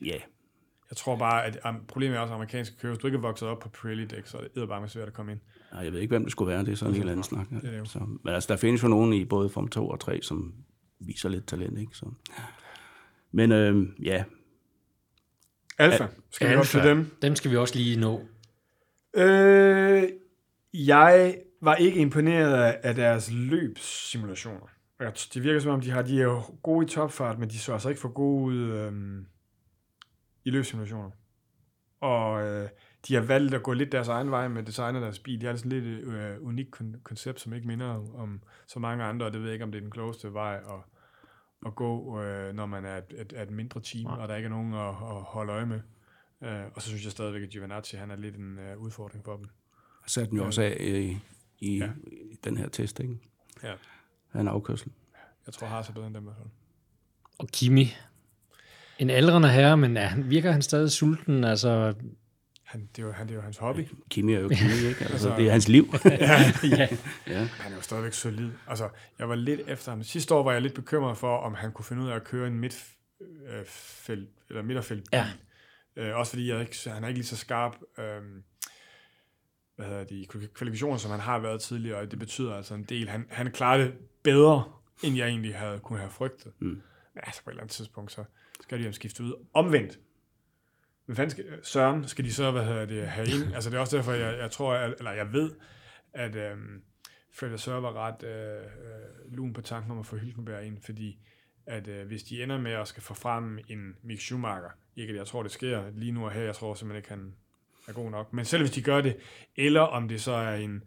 Ja, 0.00 0.06
yeah. 0.06 0.20
Jeg 0.90 0.96
tror 0.96 1.16
bare, 1.16 1.44
at 1.44 1.58
problemet 1.88 2.16
er 2.16 2.20
også 2.20 2.34
amerikanske 2.34 2.76
kører. 2.78 2.92
Hvis 2.92 3.00
du 3.00 3.06
ikke 3.06 3.16
er 3.16 3.20
vokset 3.20 3.48
op 3.48 3.58
på 3.58 3.68
Pirelli-dæk, 3.68 4.26
så 4.26 4.38
er 4.38 4.60
det 4.60 4.68
bare 4.68 4.80
med 4.80 4.88
svært 4.88 5.08
at 5.08 5.14
komme 5.14 5.32
ind. 5.32 5.40
Nej, 5.72 5.82
jeg 5.84 5.92
ved 5.92 6.00
ikke, 6.00 6.12
hvem 6.12 6.22
det 6.22 6.32
skulle 6.32 6.52
være. 6.52 6.64
Det 6.64 6.72
er 6.72 6.76
sådan 6.76 6.94
en 6.94 6.96
helt 6.96 7.10
anden 7.10 7.22
snak. 7.22 7.46
Ja. 7.50 7.56
Det 7.56 7.74
er 7.74 7.80
det 7.80 7.88
så, 7.88 7.98
men 7.98 8.34
altså, 8.34 8.46
der 8.48 8.56
findes 8.56 8.82
jo 8.82 8.88
nogen 8.88 9.12
i 9.12 9.24
både 9.24 9.48
Form 9.48 9.68
2 9.68 9.88
og 9.88 10.00
3, 10.00 10.22
som 10.22 10.54
viser 11.00 11.28
lidt 11.28 11.46
talent, 11.46 11.78
ikke? 11.78 11.96
Så. 11.96 12.06
Men 13.32 13.52
øh, 13.52 13.86
ja. 14.02 14.24
Alfa. 15.78 16.06
Skal 16.30 16.46
Alpha. 16.46 16.56
vi 16.56 16.60
også 16.60 16.70
til 16.80 16.90
dem? 16.90 17.10
Dem 17.22 17.36
skal 17.36 17.50
vi 17.50 17.56
også 17.56 17.74
lige 17.74 18.00
nå. 18.00 18.22
Øh, 19.16 20.02
jeg 20.74 21.36
var 21.60 21.74
ikke 21.74 22.00
imponeret 22.00 22.72
af 22.72 22.94
deres 22.94 23.32
løbssimulationer. 23.32 24.66
Det 25.34 25.42
virker 25.42 25.60
som 25.60 25.72
om, 25.72 25.80
de 25.80 25.90
har 25.90 26.02
de 26.02 26.22
er 26.22 26.56
gode 26.62 26.86
i 26.86 26.88
topfart, 26.88 27.38
men 27.38 27.48
de 27.48 27.58
så 27.58 27.72
altså 27.72 27.88
ikke 27.88 28.00
for 28.00 28.08
gode 28.08 28.44
ud 28.44 28.56
øhm, 28.56 29.26
i 30.44 30.50
løbssimulationer. 30.50 31.10
Og 32.00 32.42
øh, 32.42 32.68
de 33.08 33.14
har 33.14 33.20
valgt 33.20 33.54
at 33.54 33.62
gå 33.62 33.72
lidt 33.72 33.92
deres 33.92 34.08
egen 34.08 34.30
vej 34.30 34.48
med 34.48 34.62
designet 34.62 35.02
deres 35.02 35.18
bil. 35.18 35.40
De 35.40 35.46
har 35.46 35.56
sådan 35.56 35.72
lidt 35.72 35.84
øh, 35.84 36.36
unik 36.40 36.66
koncept, 37.02 37.40
som 37.40 37.52
ikke 37.52 37.66
minder 37.66 38.14
om 38.18 38.42
så 38.66 38.78
mange 38.78 39.04
andre, 39.04 39.26
og 39.26 39.32
det 39.32 39.40
ved 39.40 39.48
jeg 39.48 39.54
ikke, 39.54 39.64
om 39.64 39.72
det 39.72 39.78
er 39.78 39.82
den 39.82 39.90
klogeste 39.90 40.32
vej 40.32 40.54
at, 40.54 40.80
at 41.66 41.74
gå, 41.74 42.22
øh, 42.22 42.54
når 42.54 42.66
man 42.66 42.84
er 42.84 42.96
et, 42.96 43.14
et, 43.20 43.42
et 43.42 43.50
mindre 43.50 43.80
team, 43.80 44.06
ja. 44.10 44.16
og 44.16 44.28
der 44.28 44.36
ikke 44.36 44.46
er 44.46 44.50
nogen 44.50 44.74
at, 44.74 44.88
at 44.88 45.22
holde 45.22 45.52
øje 45.52 45.66
med. 45.66 45.80
Øh, 46.42 46.64
og 46.74 46.82
så 46.82 46.88
synes 46.88 47.04
jeg 47.04 47.12
stadigvæk, 47.12 47.42
at 47.42 47.48
Giovinazzi 47.48 47.96
han 47.96 48.10
er 48.10 48.16
lidt 48.16 48.36
en 48.36 48.58
uh, 48.58 48.82
udfordring 48.82 49.24
for 49.24 49.36
dem. 49.36 49.44
Jeg 50.04 50.10
satte 50.10 50.30
den 50.30 50.38
jo 50.38 50.44
også 50.44 50.62
af 50.62 50.76
i, 50.80 51.18
i, 51.58 51.78
ja. 51.78 51.90
i 52.06 52.36
den 52.44 52.56
her 52.56 52.68
test, 52.68 53.00
ikke? 53.00 53.18
Ja. 53.62 53.72
Han 54.30 54.46
er 54.46 54.52
afkørsel. 54.52 54.92
Jeg 55.46 55.54
tror, 55.54 55.66
Haas 55.66 55.88
er 55.88 55.92
bedre 55.92 56.06
end 56.06 56.14
dem 56.14 56.22
i 56.22 56.24
hvert 56.24 56.36
fald. 56.36 56.48
Og 57.38 57.48
Kimi, 57.48 57.94
en 58.98 59.10
aldrende 59.10 59.48
herre, 59.48 59.76
men 59.76 59.96
er, 59.96 60.16
virker 60.16 60.52
han 60.52 60.62
stadig 60.62 60.90
sulten? 60.90 61.44
Altså, 61.44 61.94
han, 62.62 62.88
det, 62.96 63.02
er 63.02 63.06
jo, 63.06 63.12
han, 63.12 63.26
det 63.26 63.32
er 63.32 63.36
jo 63.36 63.42
hans 63.42 63.56
hobby. 63.56 63.88
Kimi 64.10 64.34
er 64.34 64.40
jo 64.40 64.48
Kimi, 64.48 64.70
ikke? 64.70 64.88
Altså, 65.00 65.12
altså, 65.12 65.36
det 65.36 65.46
er 65.46 65.52
hans 65.52 65.68
liv. 65.68 65.94
ja, 66.04 66.40
ja. 66.62 66.88
ja. 67.26 67.44
Han 67.44 67.72
er 67.72 67.76
jo 67.76 67.82
stadigvæk 67.82 68.12
solid. 68.12 68.50
Altså, 68.66 68.88
jeg 69.18 69.28
var 69.28 69.34
lidt 69.34 69.60
efter 69.66 69.92
ham. 69.92 70.02
Sidste 70.02 70.34
år 70.34 70.42
var 70.42 70.52
jeg 70.52 70.62
lidt 70.62 70.74
bekymret 70.74 71.16
for, 71.16 71.36
om 71.36 71.54
han 71.54 71.72
kunne 71.72 71.84
finde 71.84 72.02
ud 72.02 72.08
af 72.08 72.14
at 72.14 72.24
køre 72.24 72.46
en 72.46 72.58
midtfelt, 72.58 74.28
eller 74.48 74.62
midterfelt 74.62 75.08
ja. 75.12 75.26
Øh, 75.96 76.16
også 76.16 76.30
fordi 76.30 76.50
jeg 76.50 76.60
ikke, 76.60 76.76
han 76.90 77.04
er 77.04 77.08
ikke 77.08 77.18
lige 77.18 77.26
så 77.26 77.36
skarp 77.36 77.76
øh, 77.98 78.22
hvad 79.76 79.86
hedder 79.86 80.04
de, 80.04 80.26
kvalifikationer, 80.54 80.96
som 80.96 81.10
han 81.10 81.20
har 81.20 81.38
været 81.38 81.60
tidligere, 81.60 81.98
og 81.98 82.10
det 82.10 82.18
betyder 82.18 82.54
altså 82.54 82.74
en 82.74 82.84
del. 82.84 83.08
Han, 83.08 83.26
han 83.30 83.52
klarer 83.52 83.78
det 83.78 83.94
bedre, 84.22 84.72
end 85.04 85.16
jeg 85.16 85.28
egentlig 85.28 85.56
havde 85.56 85.78
kunne 85.78 85.98
have 85.98 86.10
frygtet. 86.10 86.52
Mm. 86.58 86.82
Men 87.14 87.22
altså 87.22 87.44
på 87.44 87.50
et 87.50 87.52
eller 87.52 87.62
andet 87.62 87.74
tidspunkt, 87.74 88.12
så 88.12 88.24
skal 88.60 88.78
de 88.78 88.84
ham 88.84 88.92
skifte 88.92 89.22
ud. 89.22 89.34
Omvendt, 89.54 89.98
hvad 91.06 91.16
fanden 91.16 91.30
skal, 91.30 91.44
Søren, 91.62 92.08
skal 92.08 92.24
de 92.24 92.32
så, 92.32 92.50
hvad 92.50 92.64
hedder 92.64 92.86
det, 92.86 93.08
have 93.08 93.26
ind? 93.28 93.54
Altså 93.54 93.70
det 93.70 93.76
er 93.76 93.80
også 93.80 93.96
derfor, 93.96 94.12
jeg, 94.12 94.38
jeg 94.38 94.50
tror, 94.50 94.74
jeg, 94.74 94.94
eller 94.98 95.12
jeg 95.12 95.32
ved, 95.32 95.52
at 96.12 96.36
øhm, 96.36 96.82
Fred 97.32 97.58
Søren 97.58 97.82
var 97.82 97.92
ret 97.92 98.22
øh, 98.22 98.62
øh, 98.62 99.32
lun 99.32 99.52
på 99.52 99.60
tanken 99.60 99.90
om 99.90 99.98
at 99.98 100.06
få 100.06 100.16
Hylkenberg 100.16 100.64
ind, 100.64 100.82
fordi 100.82 101.18
at 101.66 101.88
øh, 101.88 102.06
hvis 102.06 102.22
de 102.22 102.42
ender 102.42 102.58
med 102.58 102.72
at 102.72 102.88
skal 102.88 103.02
få 103.02 103.14
frem 103.14 103.58
en 103.68 103.96
Mick 104.02 104.20
Schumacher, 104.20 104.70
ikke 104.96 105.10
at 105.10 105.16
jeg 105.16 105.26
tror, 105.26 105.42
det 105.42 105.52
sker 105.52 105.90
lige 105.94 106.12
nu 106.12 106.24
og 106.24 106.32
her, 106.32 106.42
jeg 106.42 106.54
tror 106.54 106.74
simpelthen 106.74 106.98
ikke, 106.98 107.08
han 107.08 107.34
er 107.88 107.92
god 107.92 108.10
nok, 108.10 108.32
men 108.32 108.44
selv 108.44 108.62
hvis 108.62 108.70
de 108.70 108.82
gør 108.82 109.00
det, 109.00 109.16
eller 109.56 109.80
om 109.80 110.08
det 110.08 110.20
så 110.20 110.32
er 110.32 110.54
en, 110.54 110.84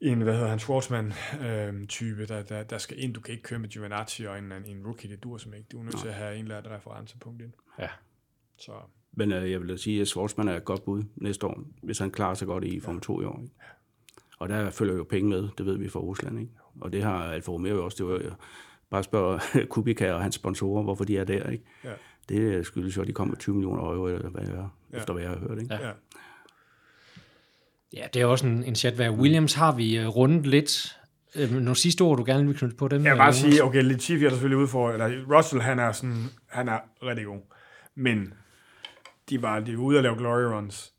en 0.00 0.22
hvad 0.22 0.34
hedder 0.34 0.48
han, 0.48 0.58
Schwarzman 0.58 1.12
øh, 1.46 1.86
type, 1.86 2.26
der, 2.26 2.42
der, 2.42 2.62
der 2.62 2.78
skal 2.78 3.02
ind, 3.02 3.14
du 3.14 3.20
kan 3.20 3.32
ikke 3.32 3.42
køre 3.42 3.58
med 3.58 3.68
Giovinazzi 3.68 4.24
og 4.24 4.38
en, 4.38 4.52
en 4.52 4.86
rookie, 4.86 5.10
det 5.10 5.22
dur 5.22 5.36
som 5.36 5.54
ikke, 5.54 5.66
du 5.72 5.78
er 5.78 5.84
nødt 5.84 5.98
til 5.98 6.08
at 6.08 6.14
have 6.14 6.36
en 6.36 6.42
eller 6.42 6.56
anden 6.56 6.72
referencepunkt 6.72 7.42
ind. 7.42 7.52
Ja. 7.78 7.88
Så. 8.58 8.72
Men 9.12 9.32
øh, 9.32 9.50
jeg 9.50 9.60
vil 9.60 9.78
sige, 9.78 10.00
at 10.00 10.08
Schwarzman 10.08 10.48
er 10.48 10.56
et 10.56 10.64
godt 10.64 10.84
bud 10.84 11.02
næste 11.16 11.46
år, 11.46 11.62
hvis 11.82 11.98
han 11.98 12.10
klarer 12.10 12.34
sig 12.34 12.46
godt 12.46 12.64
i 12.64 12.80
Formel 12.80 13.02
2 13.02 13.20
i 13.20 13.24
år. 13.24 13.40
Ikke? 13.42 13.54
Og 14.38 14.48
der 14.48 14.70
følger 14.70 14.94
jo 14.94 15.04
penge 15.04 15.30
med, 15.30 15.48
det 15.58 15.66
ved 15.66 15.78
vi 15.78 15.88
fra 15.88 16.00
Rusland, 16.00 16.40
ikke? 16.40 16.52
Og 16.80 16.92
det 16.92 17.02
har 17.02 17.24
Alfa 17.24 17.50
Romeo 17.50 17.84
også, 17.84 18.04
det 18.04 18.06
var 18.06 18.36
bare 18.90 19.02
spørge 19.02 19.40
Kubica 19.70 20.12
og 20.12 20.22
hans 20.22 20.34
sponsorer, 20.34 20.82
hvorfor 20.82 21.04
de 21.04 21.18
er 21.18 21.24
der, 21.24 21.50
ikke? 21.50 21.64
Ja. 21.84 21.92
Det 22.28 22.66
skyldes 22.66 22.96
jo, 22.96 23.02
at 23.02 23.08
de 23.08 23.12
kommer 23.12 23.32
med 23.32 23.38
20 23.38 23.54
millioner 23.54 23.82
euro, 23.82 24.06
eller 24.06 24.28
hvad 24.28 24.42
jeg, 24.42 24.68
ja. 24.92 24.98
efter 24.98 25.12
hvad 25.12 25.22
jeg 25.22 25.30
har 25.30 25.38
hørt, 25.38 25.58
ikke? 25.62 25.74
Ja. 25.74 25.90
Ja, 27.92 28.06
det 28.14 28.22
er 28.22 28.26
også 28.26 28.46
en, 28.46 28.64
en 28.64 28.74
chat, 28.74 28.94
hvad 28.94 29.10
Williams 29.10 29.54
har 29.54 29.72
vi 29.72 30.00
uh, 30.00 30.16
rundet 30.16 30.46
lidt. 30.46 30.96
Øh, 31.34 31.52
nogle 31.52 31.76
sidste 31.76 32.02
ord, 32.02 32.18
du 32.18 32.24
gerne 32.24 32.46
vil 32.46 32.56
knytte 32.56 32.76
på 32.76 32.88
dem? 32.88 33.04
Jeg 33.04 33.12
vil 33.12 33.18
bare 33.18 33.32
sige, 33.32 33.64
okay, 33.64 33.82
Latifi 33.82 34.24
er 34.24 34.30
selvfølgelig 34.30 34.58
udfordret, 34.58 34.94
eller 34.94 35.36
Russell, 35.36 35.62
han 35.62 35.78
er, 35.78 35.92
sådan, 35.92 36.24
han 36.46 36.68
er 36.68 36.78
rigtig 37.02 37.26
god. 37.26 37.40
Men 37.94 38.34
de 39.30 39.42
var, 39.42 39.60
de 39.60 39.76
var 39.76 39.82
ude 39.82 39.98
at 39.98 40.02
lave 40.02 40.16
glory 40.16 40.42
runs 40.42 40.92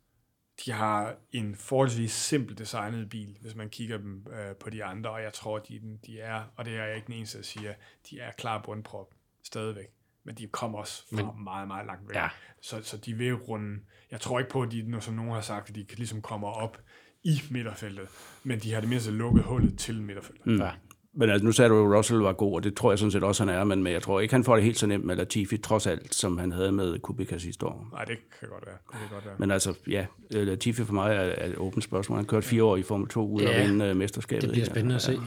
de 0.65 0.71
har 0.71 1.15
en 1.31 1.55
forholdsvis 1.55 2.11
simpel 2.11 2.57
designet 2.57 3.09
bil, 3.09 3.37
hvis 3.41 3.55
man 3.55 3.69
kigger 3.69 3.97
dem 3.97 4.27
øh, 4.31 4.55
på 4.55 4.69
de 4.69 4.83
andre, 4.83 5.09
og 5.09 5.21
jeg 5.21 5.33
tror, 5.33 5.59
de, 5.59 5.97
de 6.05 6.19
er, 6.19 6.43
og 6.55 6.65
det 6.65 6.77
er 6.77 6.83
jeg 6.83 6.95
ikke 6.95 7.07
den 7.07 7.15
eneste, 7.15 7.37
der 7.37 7.43
siger, 7.43 7.73
de 8.09 8.19
er 8.19 8.31
klar 8.31 8.61
bundprop 8.61 9.13
stadigvæk. 9.43 9.87
Men 10.23 10.35
de 10.35 10.47
kommer 10.47 10.79
også 10.79 11.03
fra 11.09 11.31
Men, 11.31 11.43
meget, 11.43 11.67
meget 11.67 11.85
langt 11.85 12.09
væk. 12.09 12.15
Ja. 12.15 12.29
Så, 12.61 12.81
så 12.83 12.97
de 12.97 13.13
vil 13.13 13.35
runde, 13.35 13.79
jeg 14.11 14.21
tror 14.21 14.39
ikke 14.39 14.51
på, 14.51 14.61
at 14.61 14.71
de, 14.71 15.01
som 15.01 15.13
nogen 15.13 15.31
har 15.31 15.41
sagt, 15.41 15.69
at 15.69 15.75
de 15.75 15.85
ligesom 15.95 16.21
kommer 16.21 16.47
op 16.47 16.77
i 17.23 17.41
midterfeltet, 17.51 18.07
men 18.43 18.59
de 18.59 18.73
har 18.73 18.79
det 18.79 18.89
mindste 18.89 19.11
lukket 19.11 19.43
hullet 19.43 19.79
til 19.79 20.01
midterfeltet. 20.01 20.47
Mm. 20.47 20.61
Ja. 20.61 20.71
Men 21.15 21.29
altså, 21.29 21.45
nu 21.45 21.51
sagde 21.51 21.69
du 21.69 21.85
at 21.85 21.97
Russell 21.97 22.19
var 22.19 22.33
god, 22.33 22.55
og 22.55 22.63
det 22.63 22.75
tror 22.75 22.91
jeg 22.91 22.99
sådan 22.99 23.11
set 23.11 23.23
også, 23.23 23.45
han 23.45 23.55
er, 23.55 23.63
men, 23.63 23.83
men 23.83 23.93
jeg 23.93 24.01
tror 24.01 24.19
ikke, 24.19 24.33
han 24.33 24.43
får 24.43 24.55
det 24.55 24.63
helt 24.63 24.77
så 24.77 24.87
nemt 24.87 25.05
med 25.05 25.15
Latifi, 25.15 25.57
trods 25.57 25.87
alt, 25.87 26.15
som 26.15 26.37
han 26.37 26.51
havde 26.51 26.71
med 26.71 26.99
Kubica 26.99 27.37
sidste 27.37 27.65
år. 27.65 27.87
Nej, 27.91 28.03
det 28.03 28.17
kan 28.39 28.49
godt 28.49 28.65
være. 28.65 28.75
Det 28.91 28.99
kan 28.99 29.09
godt 29.11 29.25
være. 29.25 29.35
Men 29.37 29.51
altså, 29.51 29.73
ja, 29.87 30.05
Latifi 30.31 30.83
for 30.83 30.93
mig 30.93 31.15
er, 31.15 31.19
er 31.19 31.47
et 31.47 31.55
åbent 31.57 31.83
spørgsmål. 31.83 32.15
Han 32.17 32.25
har 32.25 32.29
kørt 32.29 32.43
fire 32.43 32.63
år 32.63 32.77
i 32.77 32.83
Formel 32.83 33.07
2 33.07 33.31
ud 33.31 33.41
ja, 33.41 33.63
vinde 33.63 33.91
uh, 33.91 33.97
mesterskabet. 33.97 34.41
Det 34.41 34.51
bliver 34.51 34.65
spændende 34.65 34.95
at 34.95 35.01
se. 35.01 35.11
Ja. 35.11 35.17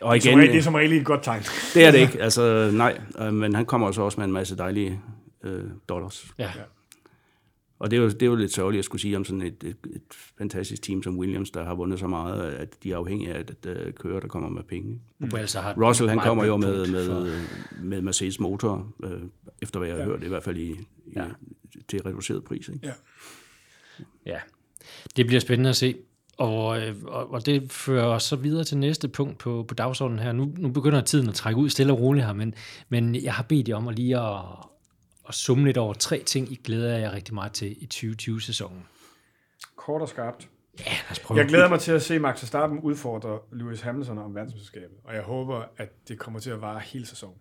Og 0.00 0.16
igen, 0.16 0.38
det 0.38 0.56
er 0.56 0.62
som 0.62 0.74
regel 0.74 0.92
et 0.92 1.06
godt 1.06 1.22
tegn. 1.22 1.42
Det 1.74 1.84
er 1.84 1.90
det 1.90 1.98
ikke, 1.98 2.22
altså 2.22 2.70
nej, 2.72 3.00
øh, 3.18 3.34
men 3.34 3.54
han 3.54 3.66
kommer 3.66 3.92
så 3.92 4.02
også 4.02 4.20
med 4.20 4.26
en 4.26 4.32
masse 4.32 4.56
dejlige 4.56 5.00
øh, 5.44 5.64
dollars. 5.88 6.26
Ja. 6.38 6.44
ja. 6.44 6.62
Og 7.78 7.90
det 7.90 7.96
er, 7.96 8.02
jo, 8.02 8.08
det 8.08 8.22
er 8.22 8.26
jo 8.26 8.34
lidt 8.34 8.54
sørgeligt 8.54 8.78
at 8.78 8.84
skulle 8.84 9.02
sige 9.02 9.16
om 9.16 9.24
sådan 9.24 9.42
et, 9.42 9.64
et, 9.64 9.76
et 9.94 10.02
fantastisk 10.10 10.82
team 10.82 11.02
som 11.02 11.18
Williams, 11.18 11.50
der 11.50 11.64
har 11.64 11.74
vundet 11.74 11.98
så 11.98 12.06
meget, 12.06 12.42
at 12.42 12.82
de 12.82 12.92
er 12.92 12.96
afhængige 12.96 13.32
af, 13.32 13.38
at, 13.38 13.50
at, 13.50 13.66
at 13.66 13.94
kører, 13.94 14.20
der 14.20 14.28
kommer 14.28 14.48
med 14.48 14.62
penge. 14.62 15.00
Mm. 15.18 15.28
Russell, 15.32 16.08
han 16.08 16.18
kommer 16.18 16.44
jo 16.44 16.56
med, 16.56 16.86
med, 16.86 17.32
med 17.82 18.02
Mercedes 18.02 18.40
motor, 18.40 18.92
øh, 19.04 19.20
efter 19.62 19.78
hvad 19.78 19.88
jeg 19.88 19.96
har 19.96 20.02
ja. 20.02 20.08
hørt, 20.08 20.22
i 20.22 20.28
hvert 20.28 20.42
fald 20.42 20.56
i, 20.56 20.70
i, 20.70 20.78
ja. 21.16 21.24
til 21.88 22.02
reduceret 22.02 22.44
pris. 22.44 22.68
Ikke? 22.68 22.86
Ja. 22.86 22.92
ja, 24.26 24.38
det 25.16 25.26
bliver 25.26 25.40
spændende 25.40 25.70
at 25.70 25.76
se. 25.76 25.96
Og, 26.36 26.80
øh, 26.80 26.94
og, 27.04 27.32
og 27.32 27.46
det 27.46 27.72
fører 27.72 28.06
os 28.06 28.22
så 28.22 28.36
videre 28.36 28.64
til 28.64 28.78
næste 28.78 29.08
punkt 29.08 29.38
på, 29.38 29.64
på 29.68 29.74
dagsordenen 29.74 30.22
her. 30.22 30.32
Nu, 30.32 30.52
nu 30.58 30.68
begynder 30.68 31.00
tiden 31.00 31.28
at 31.28 31.34
trække 31.34 31.60
ud 31.60 31.68
stille 31.68 31.92
og 31.92 32.00
roligt 32.00 32.26
her, 32.26 32.32
men, 32.32 32.54
men 32.88 33.14
jeg 33.14 33.34
har 33.34 33.42
bedt 33.42 33.68
jer 33.68 33.76
om 33.76 33.88
at 33.88 33.96
lige 33.96 34.18
at, 34.18 34.40
at 35.28 35.34
summe 35.34 35.64
lidt 35.64 35.76
over 35.76 35.94
tre 35.94 36.22
ting, 36.26 36.52
I 36.52 36.54
glæder 36.64 36.98
jer 36.98 37.12
rigtig 37.12 37.34
meget 37.34 37.52
til 37.52 37.82
i 37.82 37.88
2020-sæsonen. 37.94 38.86
Kort 39.76 40.02
og 40.02 40.08
skarpt. 40.08 40.48
Ja, 40.78 40.90
lad 40.90 41.10
os 41.10 41.20
prøve. 41.20 41.38
Jeg 41.40 41.48
glæder 41.48 41.68
mig 41.68 41.80
til 41.80 41.92
at 41.92 42.02
se 42.02 42.18
Max 42.18 42.42
Verstappen 42.42 42.78
udfordre 42.78 43.38
Lewis 43.52 43.80
Hamilton 43.80 44.18
om 44.18 44.34
verdensmesterskabet, 44.34 44.96
og 45.04 45.14
jeg 45.14 45.22
håber, 45.22 45.64
at 45.76 46.08
det 46.08 46.18
kommer 46.18 46.40
til 46.40 46.50
at 46.50 46.60
vare 46.60 46.80
hele 46.80 47.06
sæsonen. 47.06 47.40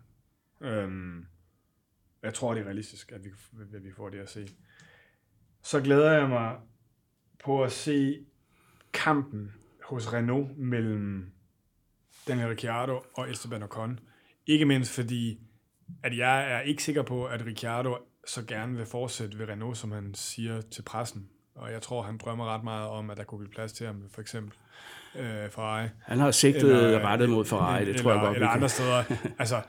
Øhm, 0.62 1.26
jeg 2.24 2.34
tror, 2.34 2.54
det 2.54 2.62
er 2.62 2.66
realistisk, 2.66 3.12
at 3.12 3.24
vi, 3.26 3.30
at 3.74 3.84
vi 3.84 3.92
får 3.92 4.10
det 4.10 4.20
at 4.20 4.30
se. 4.30 4.48
Så 5.64 5.82
glæder 5.82 6.12
jeg 6.12 6.30
mig 6.30 6.56
på 7.44 7.64
at 7.64 7.72
se 7.72 8.26
kampen 8.94 9.54
hos 9.84 10.14
Renault 10.14 10.58
mellem 10.58 11.32
Daniel 12.28 12.48
Ricciardo 12.48 13.02
og 13.14 13.32
Esteban 13.32 13.64
Ocon. 13.64 14.00
Ikke 14.48 14.66
mindst 14.66 14.92
fordi, 14.92 15.40
at 16.04 16.18
jeg 16.18 16.52
er 16.52 16.60
ikke 16.60 16.84
sikker 16.84 17.02
på, 17.02 17.26
at 17.26 17.46
Ricciardo 17.46 17.98
så 18.28 18.46
gerne 18.46 18.78
vil 18.78 18.86
fortsætte 18.86 19.40
ved 19.40 19.50
Renault, 19.50 19.78
som 19.78 19.92
han 19.92 20.14
siger 20.14 20.62
til 20.62 20.82
pressen. 20.82 21.30
Og 21.56 21.72
jeg 21.72 21.82
tror, 21.82 22.02
han 22.02 22.18
drømmer 22.18 22.56
ret 22.56 22.64
meget 22.64 22.90
om, 22.90 23.10
at 23.10 23.18
der 23.18 23.24
kunne 23.24 23.40
blive 23.40 23.52
plads 23.52 23.74
til 23.74 23.86
ham, 23.86 24.04
for 24.14 24.22
eksempel 24.22 24.54
øh, 25.16 25.50
Ferrari. 25.50 25.88
Han 26.02 26.20
har 26.20 26.32
sigtet 26.32 26.86
eller, 26.86 27.00
rettet 27.00 27.30
mod 27.30 27.46
Ferrari, 27.46 27.80
det 27.80 27.88
eller, 27.88 28.02
tror 28.02 28.12
jeg 28.12 28.22
godt, 28.22 28.36
Eller 28.36 28.48
andre 28.48 28.70
steder. 28.70 29.04
altså, 29.40 29.62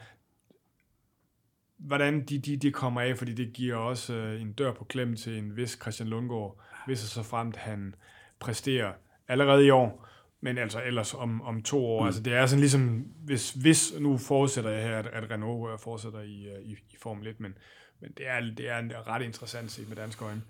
hvordan 1.78 2.24
de, 2.24 2.38
de, 2.38 2.56
de 2.56 2.72
kommer 2.72 3.00
af, 3.00 3.18
fordi 3.18 3.34
det 3.34 3.52
giver 3.52 3.76
også 3.76 4.14
øh, 4.14 4.40
en 4.40 4.52
dør 4.52 4.72
på 4.72 4.84
klem 4.84 5.16
til 5.16 5.38
en 5.38 5.56
vis 5.56 5.78
Christian 5.82 6.08
Lundgaard, 6.08 6.60
hvis 6.86 7.04
og 7.04 7.08
så 7.08 7.22
fremt 7.22 7.56
han 7.56 7.94
præsterer 8.40 8.92
allerede 9.28 9.66
i 9.66 9.70
år, 9.70 10.07
men 10.40 10.58
altså 10.58 10.82
ellers 10.82 11.14
om, 11.14 11.42
om 11.42 11.62
to 11.62 11.86
år. 11.86 12.00
Mm. 12.00 12.06
Altså 12.06 12.22
det 12.22 12.32
er 12.32 12.46
sådan 12.46 12.60
ligesom, 12.60 13.04
hvis, 13.24 13.50
hvis 13.50 13.92
nu 14.00 14.18
fortsætter 14.18 14.70
jeg 14.70 14.82
her, 14.82 14.98
at, 14.98 15.06
at 15.06 15.30
Renault 15.30 15.72
øh, 15.72 15.78
fortsætter 15.78 16.20
i, 16.20 16.46
øh, 16.46 16.62
i, 16.62 16.72
i 16.72 16.96
Formel 17.02 17.26
1, 17.26 17.40
men, 17.40 17.54
men 18.00 18.10
det, 18.16 18.28
er, 18.28 18.40
det 18.40 18.68
er 18.68 19.08
ret 19.08 19.22
interessant 19.22 19.70
set 19.70 19.88
med 19.88 19.96
danske 19.96 20.24
øjne. 20.24 20.42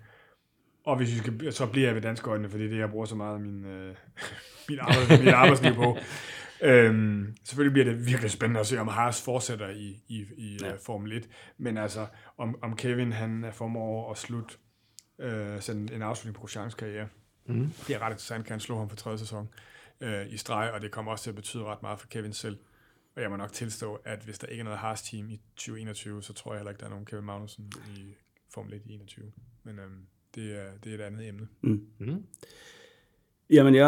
Og 0.85 0.97
hvis 0.97 1.13
vi 1.13 1.17
skal, 1.17 1.53
så 1.53 1.65
bliver 1.65 1.87
jeg 1.87 1.95
ved 1.95 2.01
danske 2.01 2.29
øjne, 2.29 2.49
fordi 2.49 2.63
det 2.63 2.73
er 2.73 2.79
jeg 2.79 2.89
bruger 2.89 3.05
så 3.05 3.15
meget 3.15 3.33
af 3.33 3.39
min, 3.39 3.65
øh, 3.65 3.95
min, 4.69 4.79
arbejds, 4.79 5.19
min 5.19 5.33
arbejdsliv 5.33 5.73
på. 5.73 5.97
Øhm, 6.61 7.35
selvfølgelig 7.43 7.73
bliver 7.73 7.85
det 7.85 8.07
virkelig 8.07 8.31
spændende 8.31 8.59
at 8.59 8.67
se, 8.67 8.79
om 8.79 8.87
Haas 8.87 9.23
fortsætter 9.23 9.69
i, 9.69 10.03
i, 10.07 10.25
i 10.37 10.57
ja. 10.61 10.73
uh, 10.73 10.79
Formel 10.85 11.13
1. 11.13 11.29
Men 11.57 11.77
altså, 11.77 12.07
om, 12.37 12.55
om 12.61 12.75
Kevin 12.75 13.11
han 13.11 13.45
formår 13.53 14.11
at 14.11 14.17
slutte 14.17 14.55
øh, 15.19 15.61
sådan 15.61 15.89
en 15.93 16.01
afslutning 16.01 16.35
på 16.35 16.41
Grosjeans 16.41 16.73
karriere. 16.73 17.07
Mm. 17.45 17.71
Det 17.87 17.95
er 17.95 17.99
ret 17.99 18.11
interessant, 18.11 18.45
kan 18.45 18.53
han 18.53 18.59
slå 18.59 18.77
ham 18.77 18.89
for 18.89 18.95
tredje 18.95 19.17
sæson 19.17 19.49
øh, 20.01 20.33
i 20.33 20.37
streg, 20.37 20.71
og 20.71 20.81
det 20.81 20.91
kommer 20.91 21.11
også 21.11 21.23
til 21.23 21.29
at 21.29 21.35
betyde 21.35 21.63
ret 21.63 21.81
meget 21.81 21.99
for 21.99 22.07
Kevin 22.07 22.33
selv. 22.33 22.57
Og 23.15 23.21
jeg 23.21 23.29
må 23.29 23.35
nok 23.35 23.53
tilstå, 23.53 23.99
at 24.05 24.19
hvis 24.23 24.39
der 24.39 24.47
ikke 24.47 24.61
er 24.61 24.63
noget 24.63 24.79
Haas-team 24.79 25.29
i 25.29 25.41
2021, 25.55 26.23
så 26.23 26.33
tror 26.33 26.51
jeg 26.53 26.59
heller 26.59 26.71
ikke, 26.71 26.79
der 26.79 26.85
er 26.85 26.89
nogen 26.89 27.05
Kevin 27.05 27.25
Magnussen 27.25 27.71
i 27.97 28.15
Formel 28.49 28.73
1 28.73 28.81
i 28.85 28.93
21. 28.93 29.31
Men 29.63 29.79
øhm, 29.79 30.05
det, 30.35 30.59
er, 30.59 30.67
det 30.83 30.91
er 30.91 30.95
et 30.95 31.01
andet 31.01 31.27
emne. 31.27 31.47
Mm. 31.61 31.87
Mm. 31.99 32.23
Jamen, 33.49 33.75
jeg 33.75 33.87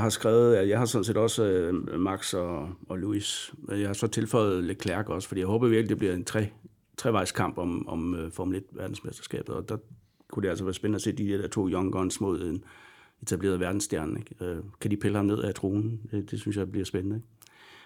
har 0.00 0.08
skrevet, 0.08 0.56
at 0.56 0.68
jeg 0.68 0.78
har 0.78 0.86
sådan 0.86 1.04
set 1.04 1.16
også 1.16 1.44
øh, 1.44 2.00
Max 2.00 2.34
og, 2.34 2.74
og 2.88 2.98
Louis. 2.98 3.54
Jeg 3.68 3.86
har 3.86 3.92
så 3.92 4.06
tilføjet 4.06 4.64
Leclerc 4.64 5.06
også, 5.06 5.28
fordi 5.28 5.40
jeg 5.40 5.48
håber 5.48 5.68
virkelig, 5.68 5.88
det 5.88 5.98
bliver 5.98 6.14
en 6.14 6.24
tre, 6.24 6.48
trevejskamp 6.96 7.58
om, 7.58 7.88
om 7.88 8.14
uh, 8.14 8.32
Formel 8.32 8.56
1 8.56 8.64
verdensmesterskabet, 8.72 9.54
og 9.54 9.68
der 9.68 9.76
kunne 10.28 10.42
det 10.42 10.48
altså 10.48 10.64
være 10.64 10.74
spændende 10.74 10.96
at 10.96 11.02
se 11.02 11.12
de 11.12 11.28
der 11.28 11.48
to 11.48 11.68
young 11.68 11.92
guns 11.92 12.20
mod 12.20 12.40
en 12.40 12.64
etableret 13.22 13.60
verdensstjerne. 13.60 14.18
Ikke? 14.18 14.44
Øh, 14.44 14.56
kan 14.80 14.90
de 14.90 14.96
pille 14.96 15.16
ham 15.16 15.26
ned 15.26 15.38
af 15.38 15.54
tronen? 15.54 16.00
Det, 16.10 16.30
det 16.30 16.40
synes 16.40 16.56
jeg 16.56 16.70
bliver 16.70 16.84
spændende. 16.84 17.16
Ikke? 17.16 17.28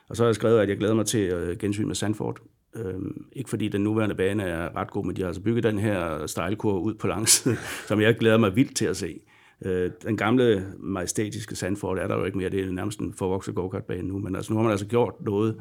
Og 0.09 0.16
så 0.16 0.22
har 0.22 0.28
jeg 0.28 0.34
skrevet, 0.34 0.61
at 0.61 0.68
jeg 0.68 0.76
glæder 0.76 0.95
mig 0.95 1.07
til 1.07 1.18
at 1.18 1.59
gensyn 1.59 1.87
med 1.87 1.95
Sandford. 1.95 2.41
Uh, 2.74 3.03
ikke 3.32 3.51
fordi 3.51 3.68
den 3.68 3.80
nuværende 3.80 4.14
bane 4.14 4.43
er 4.43 4.76
ret 4.76 4.91
god, 4.91 5.05
men 5.05 5.16
de 5.16 5.20
har 5.20 5.26
altså 5.26 5.43
bygget 5.43 5.64
den 5.64 5.78
her 5.78 6.26
stejlkurve 6.26 6.80
ud 6.80 6.95
på 6.95 7.07
langsiden, 7.07 7.57
som 7.89 8.01
jeg 8.01 8.16
glæder 8.16 8.39
mig 8.39 8.57
vildt 8.57 8.76
til 8.76 8.87
at 8.87 8.97
se. 8.97 9.20
Øh, 9.64 9.91
den 10.03 10.16
gamle 10.16 10.66
majestætiske 10.78 11.57
Sandford 11.57 11.99
er 11.99 12.09
der 12.09 12.16
jo 12.16 12.24
ikke 12.24 12.39
mere, 12.39 12.49
det 12.49 12.61
er 12.61 12.72
nærmest 12.72 13.01
en 13.01 13.14
forvokset 13.14 13.55
go 13.55 13.68
bane 13.68 14.09
nu, 14.09 14.18
men 14.18 14.37
altså, 14.37 14.53
nu 14.53 14.57
har 14.57 14.62
man 14.62 14.70
altså 14.70 14.87
gjort 14.87 15.14
noget, 15.20 15.57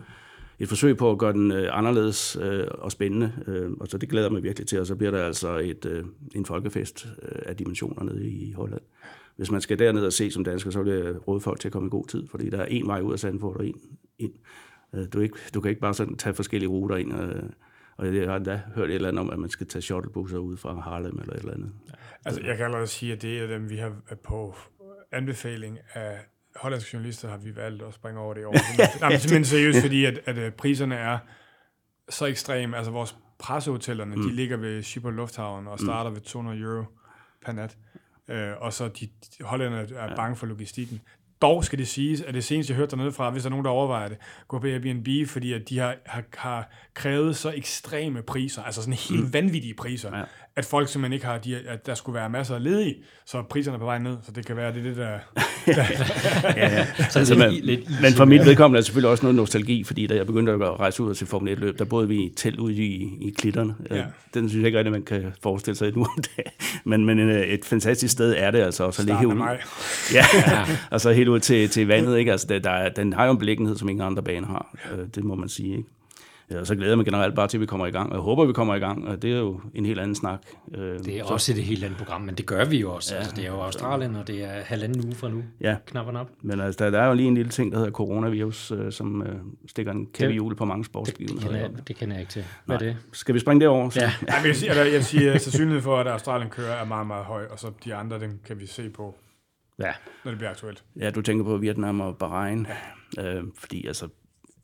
et 0.59 0.67
forsøg 0.67 0.97
på 0.97 1.11
at 1.11 1.17
gøre 1.17 1.33
den 1.33 1.51
øh, 1.51 1.77
anderledes 1.77 2.37
øh, 2.41 2.67
og 2.71 2.91
spændende, 2.91 3.31
øh, 3.47 3.71
og 3.79 3.87
så 3.87 3.97
det 3.97 4.09
glæder 4.09 4.29
mig 4.29 4.43
virkelig 4.43 4.67
til, 4.67 4.79
og 4.79 4.87
så 4.87 4.95
bliver 4.95 5.11
der 5.11 5.25
altså 5.25 5.57
et, 5.57 5.85
øh, 5.85 6.03
en 6.35 6.45
folkefest 6.45 7.07
øh, 7.21 7.41
af 7.45 7.55
dimensioner 7.55 8.03
nede 8.03 8.29
i 8.29 8.51
Holland. 8.51 8.81
Hvis 9.35 9.51
man 9.51 9.61
skal 9.61 9.79
derned 9.79 10.05
og 10.05 10.13
se 10.13 10.31
som 10.31 10.43
dansker, 10.43 10.71
så 10.71 10.83
vil 10.83 10.93
jeg 10.93 11.27
råde 11.27 11.41
folk 11.41 11.59
til 11.59 11.67
at 11.67 11.71
komme 11.71 11.87
i 11.87 11.89
god 11.89 12.07
tid, 12.07 12.27
fordi 12.27 12.49
der 12.49 12.57
er 12.57 12.65
en 12.65 12.87
vej 12.87 13.01
ud 13.01 13.13
af 13.13 13.19
Sandford 13.19 13.55
og 13.55 13.65
en 13.67 13.75
ind. 14.19 14.33
Øh, 14.93 15.05
du, 15.13 15.19
ikke, 15.19 15.35
du 15.53 15.61
kan 15.61 15.69
ikke 15.69 15.81
bare 15.81 15.93
sådan 15.93 16.17
tage 16.17 16.33
forskellige 16.33 16.69
ruter 16.69 16.95
ind, 16.95 17.21
øh, 17.21 17.43
og 17.97 18.15
jeg 18.15 18.31
har 18.31 18.39
da 18.39 18.61
hørt 18.75 18.89
et 18.89 18.95
eller 18.95 19.07
andet 19.09 19.19
om, 19.19 19.29
at 19.29 19.39
man 19.39 19.49
skal 19.49 19.67
tage 19.67 19.81
shuttlebusser 19.81 20.37
ud 20.37 20.57
fra 20.57 20.79
Harlem 20.79 21.19
eller 21.19 21.33
et 21.33 21.39
eller 21.39 21.53
andet. 21.53 21.71
Altså, 22.25 22.41
jeg 22.41 22.57
kan 22.57 22.65
allerede 22.65 22.87
sige, 22.87 23.13
at 23.13 23.21
det 23.21 23.39
er 23.39 23.47
dem, 23.47 23.69
vi 23.69 23.77
har 23.77 23.95
på 24.23 24.55
anbefaling 25.11 25.79
af 25.93 26.19
hollandske 26.55 26.89
journalister, 26.93 27.29
har 27.29 27.37
vi 27.37 27.55
valgt 27.55 27.83
at 27.83 27.93
springe 27.93 28.19
over 28.19 28.33
det 28.33 28.41
i 28.41 28.43
år. 28.43 28.53
Nej, 29.01 29.09
men 29.09 29.19
simpelthen 29.19 29.45
seriøst, 29.45 29.81
fordi 29.81 30.05
at, 30.05 30.19
at 30.25 30.53
priserne 30.53 30.95
er 30.95 31.17
så 32.09 32.25
ekstreme. 32.25 32.77
Altså, 32.77 32.91
vores 32.91 33.15
pressehotellerne, 33.39 34.15
mm. 34.15 34.21
de 34.21 34.35
ligger 34.35 34.57
ved 34.57 34.83
Schiphol 34.83 35.13
Lufthavn 35.13 35.67
og 35.67 35.79
starter 35.79 36.09
mm. 36.09 36.15
ved 36.15 36.21
200 36.21 36.59
euro 36.59 36.83
per 37.45 37.51
nat. 37.51 37.77
Øh, 38.29 38.51
og 38.57 38.73
så 38.73 38.87
de, 38.87 39.07
de 39.37 39.43
hollænderne 39.43 39.95
er 39.95 40.09
ja. 40.09 40.15
bange 40.15 40.35
for 40.35 40.45
logistikken. 40.45 41.01
Dog 41.41 41.65
skal 41.65 41.79
det 41.79 41.87
siges, 41.87 42.21
at 42.21 42.33
det 42.33 42.43
seneste, 42.43 42.71
jeg 42.71 42.77
hørte 42.77 42.91
dernede 42.91 43.11
fra, 43.11 43.29
hvis 43.29 43.43
der 43.43 43.47
er 43.47 43.51
nogen, 43.51 43.65
der 43.65 43.71
overvejer 43.71 44.07
det, 44.07 44.17
gå 44.47 44.59
på 44.59 44.67
Airbnb, 44.67 45.07
fordi 45.27 45.53
at 45.53 45.69
de 45.69 45.79
har, 45.79 45.95
har, 46.05 46.23
har 46.37 46.69
krævet 46.93 47.35
så 47.35 47.51
ekstreme 47.51 48.21
priser, 48.21 48.63
altså 48.63 48.81
sådan 48.81 48.93
helt 48.93 49.23
mm. 49.23 49.33
vanvittige 49.33 49.73
priser, 49.73 50.17
ja. 50.17 50.23
At 50.57 50.65
folk 50.65 50.89
simpelthen 50.89 51.13
ikke 51.13 51.25
har, 51.25 51.37
de, 51.37 51.57
at 51.67 51.85
der 51.85 51.95
skulle 51.95 52.15
være 52.15 52.29
masser 52.29 52.55
af 52.55 52.63
ledige, 52.63 52.95
så 53.25 53.41
priserne 53.41 53.75
er 53.75 53.79
på 53.79 53.85
vej 53.85 53.97
ned, 53.99 54.17
så 54.23 54.31
det 54.31 54.45
kan 54.45 54.55
være, 54.55 54.73
det 54.73 54.79
er 54.79 54.83
det, 54.83 54.97
der... 54.97 55.19
ja, 56.55 56.77
ja. 56.77 56.85
Så 57.09 57.19
altså, 57.19 57.35
man, 57.35 57.53
lidt 57.53 58.01
men 58.01 58.13
for 58.13 58.25
mit 58.25 58.45
vedkommende 58.45 58.77
er 58.77 58.81
det 58.81 58.85
selvfølgelig 58.85 59.09
også 59.09 59.23
noget 59.23 59.35
nostalgi, 59.35 59.83
fordi 59.83 60.07
da 60.07 60.15
jeg 60.15 60.25
begyndte 60.25 60.51
at 60.51 60.79
rejse 60.79 61.03
ud 61.03 61.15
til 61.15 61.27
Formel 61.27 61.53
1-løb, 61.53 61.79
der 61.79 61.85
boede 61.85 62.07
vi 62.07 62.23
i 62.23 62.33
telt 62.35 62.59
ude 62.59 62.73
i, 62.73 63.17
i 63.21 63.35
klitterne. 63.37 63.75
Ja. 63.91 64.03
Den 64.33 64.49
synes 64.49 64.61
jeg 64.61 64.65
ikke 64.65 64.77
rigtig, 64.77 64.91
man 64.91 65.03
kan 65.03 65.33
forestille 65.43 65.77
sig 65.77 65.91
nu 65.95 66.01
om 66.01 66.23
dagen. 66.37 66.51
Men, 66.83 67.05
men 67.05 67.19
et 67.29 67.65
fantastisk 67.65 68.11
sted 68.11 68.35
er 68.37 68.51
det 68.51 68.59
altså. 68.59 68.83
Og 68.83 68.93
så 68.93 69.03
ligge 69.03 69.19
helt 69.19 69.33
ud, 69.33 69.41
ja, 70.13 70.25
og 70.91 71.01
så 71.01 71.11
helt 71.11 71.29
ud 71.29 71.39
til, 71.39 71.69
til 71.69 71.87
vandet. 71.87 72.17
Ikke? 72.17 72.31
Altså, 72.31 72.47
der, 72.47 72.59
der, 72.59 72.89
den 72.89 73.13
har 73.13 73.25
jo 73.25 73.31
en 73.31 73.37
beliggenhed, 73.37 73.77
som 73.77 73.89
ingen 73.89 74.05
andre 74.05 74.23
baner 74.23 74.47
har. 74.47 74.75
Det 75.15 75.23
må 75.23 75.35
man 75.35 75.49
sige. 75.49 75.77
Ikke? 75.77 75.89
Ja, 76.51 76.59
og 76.59 76.67
så 76.67 76.75
glæder 76.75 76.91
jeg 76.91 76.97
mig 76.97 77.05
generelt 77.05 77.35
bare 77.35 77.47
til, 77.47 77.57
at 77.57 77.61
vi 77.61 77.65
kommer 77.65 77.85
i 77.85 77.91
gang. 77.91 78.09
Og 78.09 78.15
jeg 78.15 78.21
håber, 78.21 78.45
vi 78.45 78.53
kommer 78.53 78.75
i 78.75 78.79
gang, 78.79 79.07
og 79.07 79.21
det 79.21 79.33
er 79.33 79.37
jo 79.37 79.61
en 79.73 79.85
helt 79.85 79.99
anden 79.99 80.15
snak. 80.15 80.39
Det 80.71 81.07
er 81.07 81.25
så. 81.25 81.33
også 81.33 81.51
et 81.51 81.63
helt 81.63 81.83
andet 81.83 81.97
program, 81.97 82.21
men 82.21 82.35
det 82.35 82.45
gør 82.45 82.65
vi 82.65 82.79
jo 82.79 82.93
også. 82.93 83.13
Ja, 83.13 83.19
altså, 83.19 83.35
det 83.35 83.45
er 83.45 83.47
jo 83.47 83.61
Australien, 83.61 84.15
og 84.15 84.27
det 84.27 84.43
er 84.43 84.61
halvanden 84.65 85.05
uge 85.05 85.15
fra 85.15 85.29
nu. 85.29 85.43
Ja. 85.61 85.75
Knap 85.85 86.07
og 86.07 86.13
nap. 86.13 86.27
Men 86.41 86.59
altså, 86.59 86.85
der, 86.85 86.91
der 86.91 87.01
er 87.01 87.07
jo 87.07 87.13
lige 87.13 87.27
en 87.27 87.35
lille 87.35 87.51
ting, 87.51 87.71
der 87.71 87.77
hedder 87.77 87.91
coronavirus, 87.91 88.71
øh, 88.71 88.91
som 88.91 89.21
øh, 89.21 89.35
stikker 89.67 89.91
en 89.91 90.07
kæmpe 90.13 90.33
hjul 90.33 90.55
på 90.55 90.65
mange 90.65 90.85
sportsbegivenheder. 90.85 91.49
Det, 91.49 91.57
det, 91.57 91.59
kender 91.59 91.77
jeg, 91.77 91.87
det 91.87 91.95
kender 91.95 92.15
jeg 92.15 92.21
ikke 92.21 92.31
til. 92.31 92.43
Hvad 92.65 92.79
Nej. 92.79 92.87
er 92.87 92.93
det? 92.93 93.01
Skal 93.11 93.35
vi 93.35 93.39
springe 93.39 93.61
derover? 93.61 93.89
Ja. 93.95 94.01
ja 94.27 94.33
jeg 94.35 94.43
vil 94.43 94.55
sige, 94.55 94.71
at 94.71 94.77
jeg 94.77 94.93
vil 94.93 95.05
sige, 95.05 95.31
at 95.31 95.41
sandsynligheden 95.41 95.83
for, 95.83 95.97
at 95.97 96.07
Australien 96.07 96.49
kører, 96.49 96.73
er 96.73 96.85
meget, 96.85 97.07
meget 97.07 97.25
høj, 97.25 97.45
og 97.51 97.59
så 97.59 97.71
de 97.85 97.95
andre, 97.95 98.19
dem 98.19 98.39
kan 98.47 98.59
vi 98.59 98.65
se 98.65 98.89
på, 98.89 99.15
ja. 99.79 99.91
når 100.23 100.31
det 100.31 100.37
bliver 100.37 100.51
aktuelt. 100.51 100.83
Ja, 100.99 101.09
du 101.09 101.21
tænker 101.21 101.45
på 101.45 101.57
Vietnam 101.57 102.01
og 102.01 102.17
Bahrain, 102.17 102.67
ja. 103.17 103.35
øh, 103.35 103.43
fordi 103.57 103.87
altså, 103.87 104.07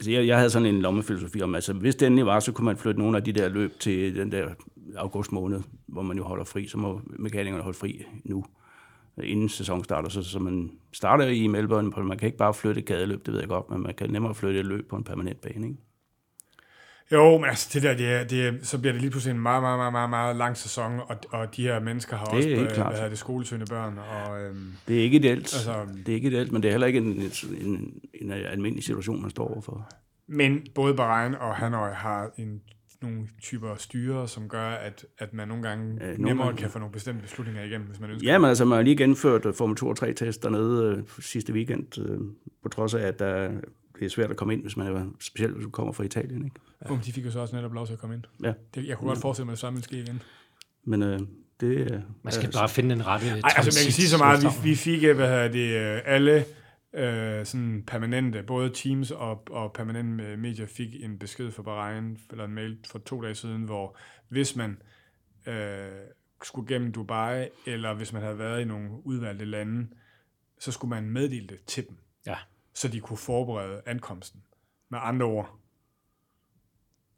Altså 0.01 0.11
jeg, 0.11 0.27
jeg 0.27 0.37
havde 0.37 0.49
sådan 0.49 0.65
en 0.65 0.81
lommefilosofi 0.81 1.41
om, 1.41 1.55
altså 1.55 1.73
hvis 1.73 1.95
det 1.95 2.05
endelig 2.05 2.25
var, 2.25 2.39
så 2.39 2.51
kunne 2.51 2.65
man 2.65 2.77
flytte 2.77 2.99
nogle 2.99 3.17
af 3.17 3.23
de 3.23 3.31
der 3.31 3.49
løb 3.49 3.79
til 3.79 4.15
den 4.15 4.31
der 4.31 4.49
august 4.95 5.31
måned, 5.31 5.61
hvor 5.87 6.01
man 6.01 6.17
jo 6.17 6.23
holder 6.23 6.43
fri, 6.43 6.67
så 6.67 6.77
må 6.77 7.01
mekanikerne 7.05 7.63
holde 7.63 7.77
fri 7.77 8.03
nu, 8.23 8.45
inden 9.23 9.49
sæsonen 9.49 9.83
starter. 9.83 10.09
Så, 10.09 10.23
så 10.23 10.39
man 10.39 10.71
starter 10.91 11.25
i 11.25 11.47
Melbourne, 11.47 12.03
man 12.03 12.17
kan 12.17 12.25
ikke 12.25 12.37
bare 12.37 12.53
flytte 12.53 12.81
et 12.81 12.85
gadeløb, 12.87 13.25
det 13.25 13.33
ved 13.33 13.39
jeg 13.39 13.49
godt, 13.49 13.69
men 13.69 13.83
man 13.83 13.93
kan 13.93 14.09
nemmere 14.09 14.35
flytte 14.35 14.59
et 14.59 14.65
løb 14.65 14.89
på 14.89 14.95
en 14.95 15.03
permanent 15.03 15.41
bane, 15.41 15.67
ikke? 15.67 15.79
Jo, 17.11 17.37
men 17.37 17.49
altså 17.49 17.69
det 17.73 17.83
der, 17.83 17.93
det 17.93 18.07
er, 18.07 18.23
det 18.23 18.47
er, 18.47 18.53
så 18.61 18.77
bliver 18.79 18.91
det 18.91 19.01
lige 19.01 19.11
pludselig 19.11 19.35
en 19.35 19.41
meget, 19.41 19.63
meget, 19.63 19.77
meget, 19.77 19.93
meget, 19.93 20.09
meget 20.09 20.35
lang 20.35 20.57
sæson, 20.57 20.99
og, 20.99 21.17
og 21.29 21.55
de 21.55 21.63
her 21.63 21.79
mennesker 21.79 22.17
har 22.17 22.25
det 22.25 22.33
også 22.33 22.49
ikke 22.49 22.67
klart. 22.73 22.99
hvad 22.99 23.09
det, 23.09 23.17
skolesøgende 23.17 23.65
børn. 23.65 23.97
Og, 23.97 24.41
øhm, 24.41 24.73
det 24.87 24.99
er 24.99 25.03
ikke 25.03 25.17
ideelt. 25.17 25.39
Altså, 25.39 25.73
det 26.05 26.11
er 26.11 26.15
ikke 26.15 26.27
ideelt, 26.27 26.51
men 26.51 26.63
det 26.63 26.69
er 26.69 26.71
heller 26.71 26.87
ikke 26.87 26.99
en, 26.99 27.31
en, 27.61 28.01
en, 28.13 28.31
almindelig 28.31 28.83
situation, 28.83 29.21
man 29.21 29.29
står 29.29 29.47
overfor. 29.47 29.89
Men 30.27 30.61
både 30.75 30.93
Bahrain 30.93 31.35
og 31.35 31.55
Hanoi 31.55 31.93
har 31.93 32.31
en, 32.37 32.61
nogle 33.01 33.27
typer 33.41 33.75
styre, 33.75 34.27
som 34.27 34.49
gør, 34.49 34.69
at, 34.69 35.05
at 35.17 35.33
man 35.33 35.47
nogle 35.47 35.63
gange 35.63 35.93
nemmere 35.93 36.17
nogle 36.17 36.43
gange. 36.43 36.57
kan 36.57 36.69
få 36.69 36.79
nogle 36.79 36.91
bestemte 36.91 37.21
beslutninger 37.21 37.63
igennem, 37.63 37.87
hvis 37.87 37.99
man 37.99 38.09
ønsker 38.09 38.31
Ja, 38.31 38.37
men 38.37 38.49
altså, 38.49 38.65
man 38.65 38.75
har 38.75 38.83
lige 38.83 38.97
gennemført 38.97 39.55
Formel 39.55 39.75
2 39.77 39.87
og 39.87 39.95
3-test 40.03 40.43
dernede 40.43 40.95
øh, 40.97 41.03
sidste 41.19 41.53
weekend, 41.53 41.99
øh, 41.99 42.19
på 42.63 42.69
trods 42.69 42.93
af, 42.93 43.07
at 43.07 43.19
der, 43.19 43.51
det 44.01 44.07
er 44.07 44.09
svært 44.09 44.31
at 44.31 44.37
komme 44.37 44.53
ind, 44.53 44.61
hvis 44.61 44.77
man 44.77 44.87
er, 44.87 45.05
specielt 45.19 45.53
hvis 45.53 45.63
du 45.63 45.69
kommer 45.69 45.93
fra 45.93 46.03
Italien, 46.03 46.45
ikke? 46.45 46.59
Ja. 46.89 46.95
de 47.05 47.11
fik 47.11 47.25
jo 47.25 47.31
så 47.31 47.39
også 47.39 47.55
netop 47.55 47.73
lov 47.73 47.85
til 47.85 47.93
at 47.93 47.99
komme 47.99 48.15
ind. 48.15 48.23
Ja. 48.43 48.53
Det, 48.75 48.87
jeg 48.87 48.97
kunne 48.97 49.07
godt 49.07 49.21
forestille 49.21 49.45
mig, 49.45 49.51
at 49.51 49.55
det 49.55 49.59
samme 49.59 49.81
ske 49.81 49.99
igen. 49.99 50.21
Men 50.83 51.03
øh, 51.03 51.19
det 51.59 52.03
Man 52.23 52.33
skal 52.33 52.51
bare 52.51 52.69
finde 52.69 52.95
den 52.95 53.07
rette 53.07 53.27
Ej, 53.27 53.35
altså, 53.43 53.79
man 53.79 53.85
kan 53.85 53.91
sige 53.91 54.07
så 54.07 54.17
meget, 54.17 54.43
vi, 54.43 54.69
vi 54.69 54.75
fik, 54.75 55.03
hvad 55.03 55.27
hedder 55.27 55.47
det, 55.47 56.01
alle 56.05 56.45
øh, 56.93 57.45
sådan 57.45 57.83
permanente, 57.87 58.43
både 58.43 58.69
Teams 58.69 59.11
og, 59.11 59.43
og 59.51 59.73
permanente 59.73 60.37
medier 60.37 60.65
fik 60.65 61.03
en 61.03 61.19
besked 61.19 61.51
fra 61.51 61.63
Bahrain, 61.63 62.17
eller 62.31 62.45
en 62.45 62.53
mail 62.53 62.77
for 62.91 62.99
to 62.99 63.21
dage 63.21 63.35
siden, 63.35 63.63
hvor 63.63 63.97
hvis 64.29 64.55
man 64.55 64.77
øh, 65.47 65.89
skulle 66.43 66.67
gennem 66.67 66.91
Dubai, 66.91 67.47
eller 67.65 67.93
hvis 67.93 68.13
man 68.13 68.21
havde 68.21 68.39
været 68.39 68.61
i 68.61 68.65
nogle 68.65 68.89
udvalgte 69.05 69.45
lande, 69.45 69.87
så 70.59 70.71
skulle 70.71 70.89
man 70.89 71.09
meddele 71.09 71.47
det 71.47 71.59
til 71.67 71.87
dem, 71.87 71.97
ja. 72.25 72.35
Så 72.73 72.87
de 72.87 72.99
kunne 72.99 73.17
forberede 73.17 73.81
ankomsten. 73.85 74.43
Med 74.89 74.99
andre 75.01 75.25
ord, 75.25 75.59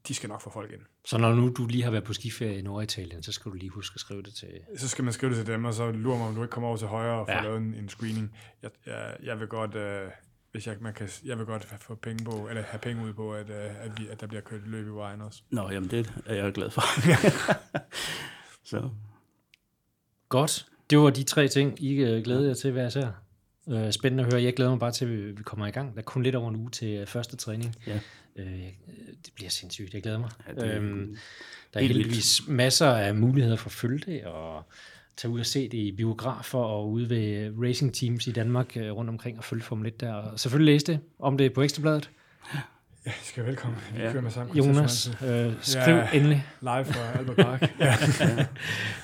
de 0.08 0.14
skal 0.14 0.30
nok 0.30 0.42
få 0.42 0.50
folk 0.50 0.72
ind. 0.72 0.82
Så 1.06 1.18
når 1.18 1.34
nu 1.34 1.50
du 1.58 1.66
lige 1.66 1.84
har 1.84 1.92
været 1.92 2.04
på 2.04 2.14
skiferie 2.14 2.60
i 2.60 2.62
Norditalien, 2.62 3.24
så 3.24 3.32
skal 3.32 3.52
du 3.52 3.56
lige 3.56 3.70
huske 3.70 3.94
at 3.96 4.00
skrive 4.00 4.24
det 4.24 4.34
til... 4.34 4.50
Så 4.78 4.90
skal 4.90 5.04
man 5.04 5.14
skrive 5.14 5.36
det 5.36 5.46
til 5.46 5.54
dem, 5.54 5.66
og 5.66 5.74
så 5.74 5.92
lurer 5.92 6.18
mig, 6.18 6.28
om 6.28 6.36
du 6.36 6.42
ikke 6.42 6.52
kommer 6.52 6.68
over 6.68 6.78
til 6.78 6.88
højre 6.88 7.20
og 7.20 7.28
får 7.28 7.34
ja. 7.34 7.42
lavet 7.42 7.58
en, 7.58 7.74
en 7.74 7.90
screening. 7.90 8.36
Jeg, 8.62 8.72
jeg, 8.86 9.18
jeg 9.24 9.40
vil 9.40 9.48
godt... 9.48 9.76
Øh, 9.76 10.10
hvis 10.52 10.68
jeg, 10.68 10.78
man 10.82 10.94
kan, 10.94 11.10
jeg 11.26 11.38
vil 11.38 11.46
godt 11.46 11.66
få 11.80 11.96
penge 11.96 12.26
på, 12.26 12.48
eller 12.48 12.62
have 12.62 12.80
penge 12.80 13.06
ud 13.06 13.14
på, 13.14 13.34
at, 13.34 13.50
øh, 13.50 13.86
at, 13.86 13.92
vi, 13.98 14.08
at 14.08 14.22
der 14.22 14.28
bliver 14.28 14.42
kørt 14.42 14.68
løb 14.68 14.88
i 14.88 14.90
vejen 14.90 15.22
også. 15.22 15.42
Nå, 15.50 15.70
jamen 15.70 15.90
det 15.90 16.14
er 16.26 16.36
jeg 16.36 16.54
glad 16.54 16.70
for. 16.70 16.82
så. 18.72 18.90
Godt. 20.30 20.66
Det 20.90 21.00
var 21.00 21.10
de 21.10 21.24
tre 21.24 21.48
ting, 21.48 21.84
I 21.84 21.96
øh, 21.96 22.24
glæder 22.24 22.48
jer 22.48 22.54
til 22.54 22.72
hver 22.72 22.88
især. 22.88 23.12
Øh, 23.68 23.92
spændende 23.92 24.24
at 24.24 24.34
høre. 24.34 24.44
Jeg 24.44 24.54
glæder 24.54 24.72
mig 24.72 24.80
bare 24.80 24.92
til, 24.92 25.06
at 25.06 25.38
vi 25.38 25.44
kommer 25.44 25.68
i 25.68 25.72
gang. 25.72 25.94
Der 25.94 26.00
er 26.00 26.04
kun 26.04 26.24
lidt 26.24 26.36
over 26.36 26.50
en 26.50 26.56
uge 26.56 26.70
til 26.70 26.88
øh, 26.88 27.08
første 27.08 27.36
træning. 27.36 27.76
Ja. 27.88 28.00
Øh, 28.36 28.68
det 29.26 29.32
bliver 29.36 29.50
sindssygt. 29.50 29.94
Jeg 29.94 30.04
glæder 30.04 30.20
mig. 30.20 30.30
Ja, 30.48 30.54
det 30.54 30.72
er 30.72 30.78
øhm, 30.78 31.18
der 31.74 31.80
er 31.80 31.84
heldigvis 31.84 32.42
masser 32.48 32.88
af 32.88 33.16
muligheder 33.16 33.56
for 33.56 33.68
at 33.68 33.74
følge 33.74 34.00
det, 34.00 34.24
og 34.24 34.64
tage 35.18 35.32
ud 35.32 35.40
og 35.40 35.46
se 35.46 35.70
det 35.70 35.78
i 35.78 35.92
biografer 35.92 36.60
og 36.60 36.90
ude 36.90 37.10
ved 37.10 37.54
racing 37.68 37.94
teams 37.94 38.28
i 38.28 38.32
Danmark 38.32 38.78
øh, 38.78 38.92
rundt 38.92 39.10
omkring 39.10 39.38
og 39.38 39.44
følge 39.44 39.64
Formel 39.64 39.88
1 39.88 40.00
der. 40.00 40.14
Og 40.14 40.40
selvfølgelig 40.40 40.74
læse 40.74 40.86
det 40.86 41.00
om 41.20 41.38
det 41.38 41.54
på 41.54 41.62
Ekstrabladet. 41.62 42.10
Ja, 43.06 43.12
I 43.12 43.24
skal 43.26 43.46
velkommen. 43.46 43.80
Vi 43.96 44.02
Ja. 44.02 44.12
kører 44.12 44.24
med 44.24 44.32
sammen. 44.32 44.58
Jonas, 44.58 45.08
øh, 45.26 45.54
skriv 45.62 45.96
Ja. 45.96 46.08
endelig. 46.14 46.46
Live 46.62 46.86
fra 46.86 47.18
Albert 47.20 47.36
Park. 47.36 47.62
ja. 47.80 47.96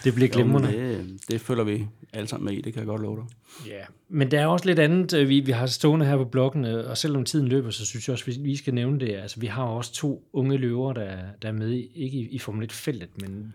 Det 0.03 0.13
bliver 0.15 0.29
glimrende. 0.29 0.69
Jo, 0.71 0.77
det, 0.79 1.19
det 1.27 1.41
følger 1.41 1.63
vi 1.63 1.87
alle 2.13 2.27
sammen 2.27 2.45
med 2.45 2.53
i, 2.53 2.61
det 2.61 2.73
kan 2.73 2.79
jeg 2.79 2.87
godt 2.87 3.01
love 3.01 3.15
dig. 3.17 3.25
Ja, 3.67 3.81
men 4.09 4.31
der 4.31 4.39
er 4.41 4.45
også 4.45 4.65
lidt 4.65 4.79
andet, 4.79 5.13
øh, 5.13 5.29
vi, 5.29 5.39
vi 5.39 5.51
har 5.51 5.65
stående 5.65 6.05
her 6.05 6.17
på 6.17 6.25
bloggen, 6.25 6.65
øh, 6.65 6.89
og 6.89 6.97
selvom 6.97 7.25
tiden 7.25 7.47
løber, 7.47 7.69
så 7.69 7.85
synes 7.85 8.07
jeg 8.07 8.13
også, 8.13 8.25
vi 8.41 8.55
skal 8.55 8.73
nævne 8.73 8.99
det. 8.99 9.15
Altså, 9.15 9.39
vi 9.39 9.47
har 9.47 9.63
også 9.63 9.93
to 9.93 10.23
unge 10.33 10.57
løver, 10.57 10.93
der, 10.93 11.17
der 11.41 11.47
er 11.47 11.53
med, 11.53 11.71
i, 11.71 11.91
ikke 11.95 12.17
i, 12.17 12.27
i 12.29 12.39
Formel 12.39 12.69
1-feltet, 12.71 13.09
men 13.21 13.53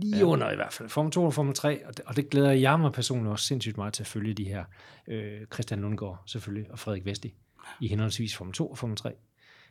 lige 0.00 0.16
ja. 0.18 0.24
under 0.24 0.50
i 0.52 0.54
hvert 0.56 0.72
fald. 0.72 0.88
Formel 0.88 1.12
2 1.12 1.24
og 1.24 1.34
Formel 1.34 1.54
3, 1.54 1.86
og 1.86 1.96
det, 1.96 2.04
og 2.06 2.16
det 2.16 2.30
glæder 2.30 2.50
jeg 2.52 2.80
mig 2.80 2.92
personligt 2.92 3.30
også 3.32 3.44
sindssygt 3.46 3.76
meget 3.76 3.92
til 3.92 4.02
at 4.02 4.06
følge 4.06 4.34
de 4.34 4.44
her. 4.44 4.64
Øh, 5.08 5.30
Christian 5.52 5.80
Lundgaard 5.80 6.22
selvfølgelig, 6.26 6.72
og 6.72 6.78
Frederik 6.78 7.06
Vesti, 7.06 7.34
i 7.80 7.88
henholdsvis 7.88 8.36
Formel 8.36 8.54
2 8.54 8.66
og 8.70 8.78
Formel 8.78 8.96
3. 8.96 9.10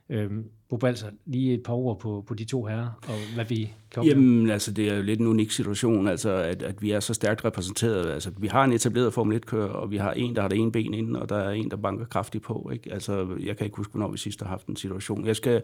Øhm, 0.10 0.46
Bo 0.70 0.80
lige 1.26 1.54
et 1.54 1.64
par 1.64 1.74
ord 1.74 2.00
på, 2.00 2.24
på 2.28 2.34
de 2.34 2.46
to 2.46 2.66
herrer, 2.66 3.00
og 3.08 3.16
hvad 3.36 3.46
vi 3.46 3.74
kan 3.92 4.00
opleve. 4.00 4.16
Jamen, 4.16 4.50
altså, 4.50 4.72
det 4.72 4.90
er 4.90 4.96
jo 4.96 5.02
lidt 5.02 5.20
en 5.20 5.28
unik 5.28 5.52
situation, 5.52 6.08
altså, 6.08 6.30
at, 6.30 6.62
at 6.62 6.82
vi 6.82 6.92
er 6.92 7.00
så 7.00 7.14
stærkt 7.14 7.46
repræsenteret. 7.46 8.12
Altså, 8.12 8.32
vi 8.38 8.48
har 8.48 8.64
en 8.64 8.74
etableret 8.74 9.14
Formel 9.14 9.38
1-kører, 9.38 9.70
og 9.70 9.92
vi 9.92 9.98
har 9.98 10.12
en, 10.12 10.36
der 10.36 10.42
har 10.42 10.50
det 10.50 10.60
ene 10.60 10.72
ben 10.72 10.94
inden, 10.94 11.16
og 11.16 11.30
der 11.30 11.36
er 11.36 11.52
en, 11.52 11.72
der 11.72 11.78
banker 11.78 12.06
kraftigt 12.06 12.44
på. 12.44 12.70
Ikke? 12.74 12.94
Altså, 12.94 13.28
jeg 13.40 13.58
kan 13.58 13.66
ikke 13.66 13.78
huske, 13.78 13.92
hvornår 13.92 14.12
vi 14.12 14.18
sidst 14.18 14.42
har 14.42 14.48
haft 14.48 14.68
en 14.68 14.76
situation. 14.76 15.26
Jeg 15.26 15.36
skal 15.36 15.62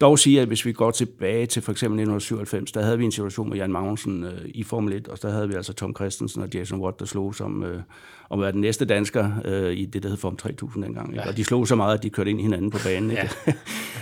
dog 0.00 0.18
sige, 0.18 0.40
at 0.40 0.48
hvis 0.48 0.66
vi 0.66 0.72
går 0.72 0.90
tilbage 0.90 1.46
til 1.46 1.62
for 1.62 1.72
eksempel 1.72 1.94
1997, 2.00 2.72
der 2.72 2.82
havde 2.82 2.98
vi 2.98 3.04
en 3.04 3.12
situation 3.12 3.48
med 3.48 3.56
Jan 3.56 3.72
Magnussen 3.72 4.24
øh, 4.24 4.40
i 4.44 4.62
Formel 4.62 4.92
1, 4.92 5.08
og 5.08 5.22
der 5.22 5.30
havde 5.30 5.48
vi 5.48 5.54
altså 5.54 5.72
Tom 5.72 5.96
Christensen 5.96 6.42
og 6.42 6.48
Jason 6.54 6.80
Watt, 6.80 7.00
der 7.00 7.04
slog 7.04 7.34
som 7.34 7.64
øh, 7.64 7.82
om 8.30 8.38
at 8.38 8.42
være 8.42 8.52
den 8.52 8.60
næste 8.60 8.84
dansker 8.84 9.30
øh, 9.44 9.72
i 9.72 9.84
det, 9.84 10.02
der 10.02 10.08
hed 10.08 10.16
Formel 10.16 10.38
3000 10.38 10.84
dengang. 10.84 11.08
Ikke? 11.08 11.22
Ja. 11.22 11.28
Og 11.28 11.36
de 11.36 11.44
slog 11.44 11.68
så 11.68 11.76
meget, 11.76 11.96
at 11.96 12.02
de 12.02 12.10
kørte 12.10 12.30
ind 12.30 12.40
i 12.40 12.42
hinanden 12.42 12.70
på 12.70 12.78
banen. 12.84 13.10
Ikke? 13.10 13.30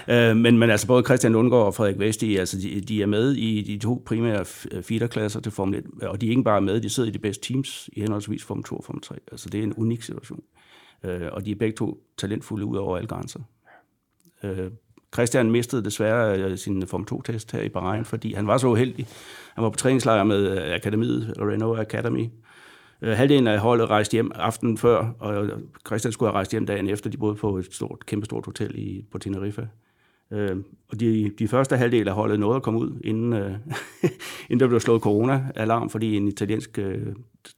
Øh, 0.09 0.37
men, 0.37 0.59
men 0.59 0.71
altså 0.71 0.87
både 0.87 1.03
Christian 1.05 1.33
Lundgaard 1.33 1.67
og 1.67 1.75
Frederik 1.75 1.99
Vesti, 1.99 2.37
altså 2.37 2.59
de, 2.59 2.81
de 2.81 3.03
er 3.03 3.07
med 3.07 3.33
i 3.33 3.63
de 3.63 3.79
to 3.79 4.03
primære 4.07 4.41
f- 4.41 4.81
feederklasser 4.81 5.41
til 5.41 5.53
Formel 5.53 5.79
1, 5.79 5.85
og 6.03 6.21
de 6.21 6.27
er 6.27 6.31
ikke 6.31 6.43
bare 6.43 6.61
med, 6.61 6.81
de 6.81 6.89
sidder 6.89 7.09
i 7.09 7.13
de 7.13 7.19
bedste 7.19 7.53
teams 7.53 7.91
i 7.93 8.01
henholdsvis 8.01 8.45
Formel 8.45 8.65
2 8.65 8.77
og 8.77 8.85
Formel 8.85 9.03
3. 9.03 9.17
Altså 9.33 9.49
det 9.51 9.61
er 9.61 9.63
en 9.65 9.75
unik 9.77 10.03
situation. 10.03 10.41
Øh, 11.05 11.29
og 11.33 11.47
de 11.47 11.51
er 11.51 11.55
begge 11.55 11.77
to 11.77 11.99
talentfulde 12.19 12.65
ud 12.67 12.77
over 12.77 12.97
alle 12.97 13.09
grænser. 13.09 13.41
Øh, 14.43 14.71
Christian 15.15 15.51
mistede 15.51 15.85
desværre 15.85 16.39
øh, 16.39 16.59
sin 16.59 16.87
Form 16.87 17.07
2-test 17.13 17.53
her 17.53 17.63
i 17.63 17.69
Bahrain, 17.69 18.05
fordi 18.05 18.35
han 18.35 18.47
var 18.47 18.59
så 18.59 18.67
uheldig. 18.67 19.07
Han 19.55 19.65
var 19.65 19.71
på 19.71 19.77
træningslejr 19.77 20.25
med 20.25 20.67
øh, 20.67 20.75
akademiet, 20.75 21.35
Renault 21.39 21.81
Academy. 21.81 22.29
Øh, 23.03 23.17
halvdelen 23.17 23.47
af 23.47 23.59
holdet 23.59 23.91
rejste 23.91 24.13
hjem 24.13 24.33
aftenen 24.35 24.79
før, 24.79 25.15
og 25.19 25.51
Christian 25.87 26.13
skulle 26.13 26.29
have 26.29 26.35
rejst 26.35 26.51
hjem 26.51 26.67
dagen 26.67 26.89
efter. 26.89 27.11
De 27.11 27.17
boede 27.17 27.35
på 27.35 27.59
et 27.59 27.75
stort, 27.75 28.07
kæmpestort 28.07 28.45
hotel 28.45 28.79
i, 28.79 29.05
på 29.13 29.19
Tenerife. 29.19 29.69
Øh, 30.31 30.57
og 30.89 31.01
de, 31.01 31.31
de 31.39 31.49
første 31.49 31.77
halvdel 31.77 32.09
af 32.09 32.15
holdet 32.15 32.41
nåede 32.41 32.57
at 32.57 32.63
komme 32.63 32.81
ud, 32.81 33.01
inden, 33.05 33.33
øh, 33.33 33.51
inden 34.51 34.61
der 34.61 34.69
blev 34.69 34.81
slået 34.81 35.03
corona-alarm, 35.03 35.91
fordi 35.91 36.17
en 36.17 36.29
italiensk 36.29 36.79
øh, 36.79 37.07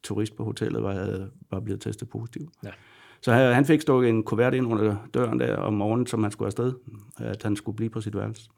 turist 0.03 0.37
på 0.37 0.45
hotellet 0.45 0.83
var, 0.83 1.27
var 1.51 1.61
blevet 1.61 1.81
testet 1.81 2.09
positiv. 2.09 2.51
Ja. 2.65 2.71
Så 3.21 3.33
han, 3.33 3.65
fik 3.65 3.81
stukket 3.81 4.09
en 4.09 4.23
kuvert 4.23 4.55
ind 4.55 4.67
under 4.67 4.97
døren 5.15 5.41
der 5.41 5.57
om 5.57 5.75
morgenen, 5.75 6.07
som 6.07 6.23
han 6.23 6.33
skulle 6.33 6.47
afsted, 6.47 6.73
at 7.19 7.43
han 7.43 7.57
skulle 7.57 7.77
blive 7.77 7.91
på 7.91 8.01
sit 8.01 8.17
værelse. 8.17 8.51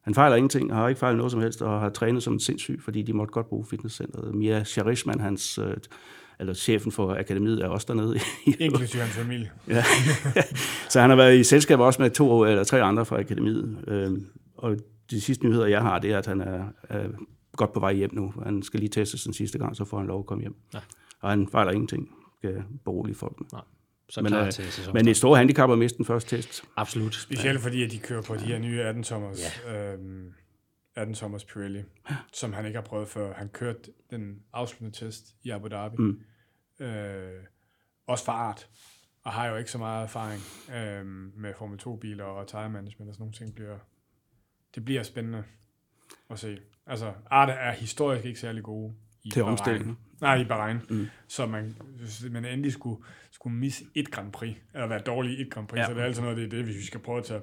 Han 0.00 0.14
fejler 0.14 0.36
ingenting, 0.36 0.74
har 0.74 0.88
ikke 0.88 0.98
fejlet 0.98 1.16
noget 1.16 1.32
som 1.32 1.40
helst, 1.40 1.62
og 1.62 1.80
har 1.80 1.88
trænet 1.88 2.22
som 2.22 2.32
en 2.32 2.40
sindssyg, 2.40 2.80
fordi 2.84 3.02
de 3.02 3.12
måtte 3.12 3.32
godt 3.32 3.48
bruge 3.48 3.66
fitnesscenteret. 3.70 4.34
Mia 4.34 4.64
Charishman, 4.64 5.20
hans, 5.20 5.58
øh, 5.58 5.76
eller 6.40 6.54
chefen 6.54 6.92
for 6.92 7.14
akademiet, 7.14 7.62
er 7.62 7.68
også 7.68 7.86
dernede. 7.88 8.18
Inklusive 8.58 9.02
hans 9.02 9.14
familie. 9.14 9.50
Ja. 9.68 9.82
så 10.88 11.00
han 11.00 11.10
har 11.10 11.16
været 11.16 11.38
i 11.38 11.44
selskab 11.44 11.80
også 11.80 12.02
med 12.02 12.10
to 12.10 12.44
eller 12.44 12.64
tre 12.64 12.82
andre 12.82 13.04
fra 13.04 13.20
akademiet. 13.20 13.84
Øhm, 13.88 14.26
og 14.56 14.76
de 15.10 15.20
sidste 15.20 15.46
nyheder, 15.46 15.66
jeg 15.66 15.80
har, 15.80 15.98
det 15.98 16.12
er, 16.12 16.18
at 16.18 16.26
han 16.26 16.40
er, 16.40 16.64
er 16.82 17.08
godt 17.56 17.72
på 17.72 17.80
vej 17.80 17.94
hjem 17.94 18.14
nu. 18.14 18.32
Han 18.44 18.62
skal 18.62 18.80
lige 18.80 18.90
testes 18.90 19.22
den 19.22 19.32
sidste 19.32 19.58
gang, 19.58 19.76
så 19.76 19.84
får 19.84 19.98
han 19.98 20.06
lov 20.06 20.18
at 20.18 20.26
komme 20.26 20.40
hjem. 20.42 20.56
Ja. 20.74 20.78
Og 21.20 21.30
han 21.30 21.48
fejler 21.48 21.72
ingenting, 21.72 22.08
skal 22.38 22.62
berolige 22.84 23.14
folk 23.14 23.40
med. 23.40 23.60
Så 24.08 24.22
Men, 24.22 24.30
klar 24.30 24.46
øh, 24.46 24.52
til 24.52 24.72
sæsonen. 24.72 24.94
Men 24.94 25.08
et 25.08 25.16
stort 25.16 25.38
handicap 25.38 25.70
at 25.70 25.78
miste 25.78 25.98
den 25.98 26.04
første 26.04 26.36
test. 26.36 26.64
Absolut. 26.76 27.14
Specielt 27.14 27.60
fordi, 27.60 27.84
at 27.84 27.90
de 27.90 27.98
kører 27.98 28.22
på 28.22 28.34
de 28.34 28.40
her 28.40 28.58
nye 28.58 28.82
18 28.82 29.02
Thomas, 29.02 29.60
ja. 29.66 29.92
øhm, 29.92 30.32
18 30.94 31.14
Thomas 31.14 31.44
Pirelli, 31.44 31.82
som 32.32 32.52
han 32.52 32.66
ikke 32.66 32.76
har 32.76 32.84
prøvet 32.84 33.08
før. 33.08 33.34
Han 33.34 33.48
kørte 33.48 33.80
den 34.10 34.42
afsluttende 34.52 35.06
test 35.06 35.34
i 35.42 35.50
Abu 35.50 35.68
Dhabi. 35.68 35.96
Mm. 35.98 36.20
Øh, 36.80 37.42
også 38.06 38.24
for 38.24 38.32
art, 38.32 38.68
og 39.24 39.32
har 39.32 39.46
jo 39.46 39.56
ikke 39.56 39.70
så 39.70 39.78
meget 39.78 40.02
erfaring 40.02 40.42
øh, 40.76 41.06
med 41.40 41.54
Formel 41.58 41.80
2-biler 41.82 42.24
og 42.24 42.48
tire 42.48 42.70
management 42.70 43.08
og 43.08 43.14
sådan 43.14 43.22
nogle 43.22 43.32
ting. 43.32 43.54
Bliver, 43.54 43.78
det 44.74 44.84
bliver 44.84 45.02
spændende 45.02 45.44
at 46.30 46.38
se. 46.38 46.58
Altså, 46.86 47.12
art 47.30 47.48
er 47.48 47.72
historisk 47.72 48.24
ikke 48.24 48.40
særlig 48.40 48.62
gode 48.62 48.94
i 49.24 49.30
Til 49.30 49.40
Bahrain. 49.40 49.52
omstilling. 49.52 49.98
Nej, 50.20 50.40
i 50.40 50.44
Bahrain. 50.44 50.76
Mm. 50.90 51.06
Så 51.28 51.46
man, 51.46 51.76
hvis 52.00 52.26
man 52.30 52.44
endelig 52.44 52.72
skulle, 52.72 53.02
skulle 53.30 53.56
misse 53.56 53.84
et 53.94 54.10
Grand 54.10 54.32
Prix, 54.32 54.56
eller 54.74 54.86
være 54.86 54.98
dårlig 55.00 55.38
i 55.38 55.42
et 55.42 55.50
Grand 55.50 55.66
Prix, 55.68 55.78
Ja. 55.78 55.86
så 55.86 55.92
det 55.94 56.00
er 56.00 56.04
altid 56.04 56.22
noget, 56.22 56.36
det 56.36 56.44
er 56.44 56.48
det, 56.50 56.64
hvis 56.64 56.76
vi 56.76 56.82
skal 56.84 57.00
prøve 57.00 57.18
at 57.18 57.24
tage 57.24 57.40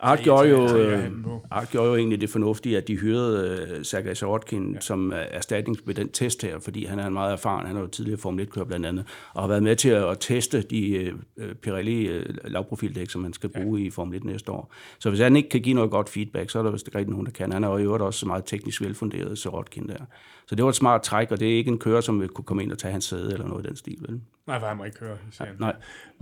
Art 0.00 0.18
gjorde, 0.20 0.48
jo, 0.48 0.76
øh. 0.76 1.10
Art 1.50 1.68
gjorde 1.70 1.88
jo 1.88 1.96
egentlig 1.96 2.20
det 2.20 2.30
fornuftige, 2.30 2.76
at 2.76 2.88
de 2.88 2.96
hyrede 2.96 3.66
uh, 3.78 3.82
Sergej 3.82 4.14
Sorotkin 4.14 4.74
ja. 4.74 4.80
Som 4.80 5.06
uh, 5.12 5.18
erstatning 5.30 5.78
ved 5.86 5.94
den 5.94 6.08
test 6.08 6.42
her, 6.42 6.58
fordi 6.58 6.84
han 6.84 6.98
er 6.98 7.06
en 7.06 7.12
meget 7.12 7.32
erfaren, 7.32 7.66
han 7.66 7.76
er 7.76 7.80
jo 7.80 7.86
tidligere 7.86 8.20
Formel 8.20 8.46
1-kører 8.46 8.64
blandt 8.64 8.86
andet, 8.86 9.04
og 9.34 9.42
har 9.42 9.48
været 9.48 9.62
med 9.62 9.76
til 9.76 9.88
at, 9.88 10.04
at 10.10 10.16
teste 10.20 10.62
de 10.62 11.12
uh, 11.36 11.44
Pirelli 11.62 12.18
uh, 12.18 12.24
lavprofildæk, 12.44 13.10
som 13.10 13.20
man 13.22 13.32
skal 13.32 13.50
bruge 13.50 13.80
ja. 13.80 13.86
i 13.86 13.90
Formel 13.90 14.16
1 14.16 14.24
næste 14.24 14.52
år. 14.52 14.72
Så 14.98 15.08
hvis 15.08 15.20
han 15.20 15.36
ikke 15.36 15.48
kan 15.48 15.60
give 15.60 15.74
noget 15.74 15.90
godt 15.90 16.08
feedback, 16.08 16.50
så 16.50 16.58
er 16.58 16.62
der 16.62 16.70
vist 16.70 16.88
ikke 16.88 16.98
rigtig 16.98 17.10
nogen, 17.10 17.26
der 17.26 17.32
kan. 17.32 17.52
Han 17.52 17.64
er 17.64 17.68
jo 17.68 17.76
i 17.76 17.82
øvrigt 17.82 18.02
også 18.02 18.26
meget 18.26 18.44
teknisk 18.46 18.82
velfunderet, 18.82 19.38
Sorotkin 19.38 19.88
der. 19.88 20.04
Så 20.48 20.54
det 20.54 20.64
var 20.64 20.68
et 20.70 20.76
smart 20.76 21.02
træk, 21.02 21.30
og 21.30 21.40
det 21.40 21.52
er 21.52 21.56
ikke 21.56 21.70
en 21.70 21.78
kører, 21.78 22.00
som 22.00 22.20
vil 22.20 22.28
kunne 22.28 22.44
komme 22.44 22.62
ind 22.62 22.72
og 22.72 22.78
tage 22.78 22.92
hans 22.92 23.04
sæde 23.04 23.32
eller 23.32 23.46
noget 23.46 23.64
i 23.64 23.68
den 23.68 23.76
stil, 23.76 23.98
vel? 24.08 24.20
Nej, 24.46 24.58
for 24.60 24.66
han 24.66 24.76
må 24.76 24.84
ikke 24.84 24.98
køre 24.98 25.18
serien. 25.30 25.56
Nej. 25.58 25.76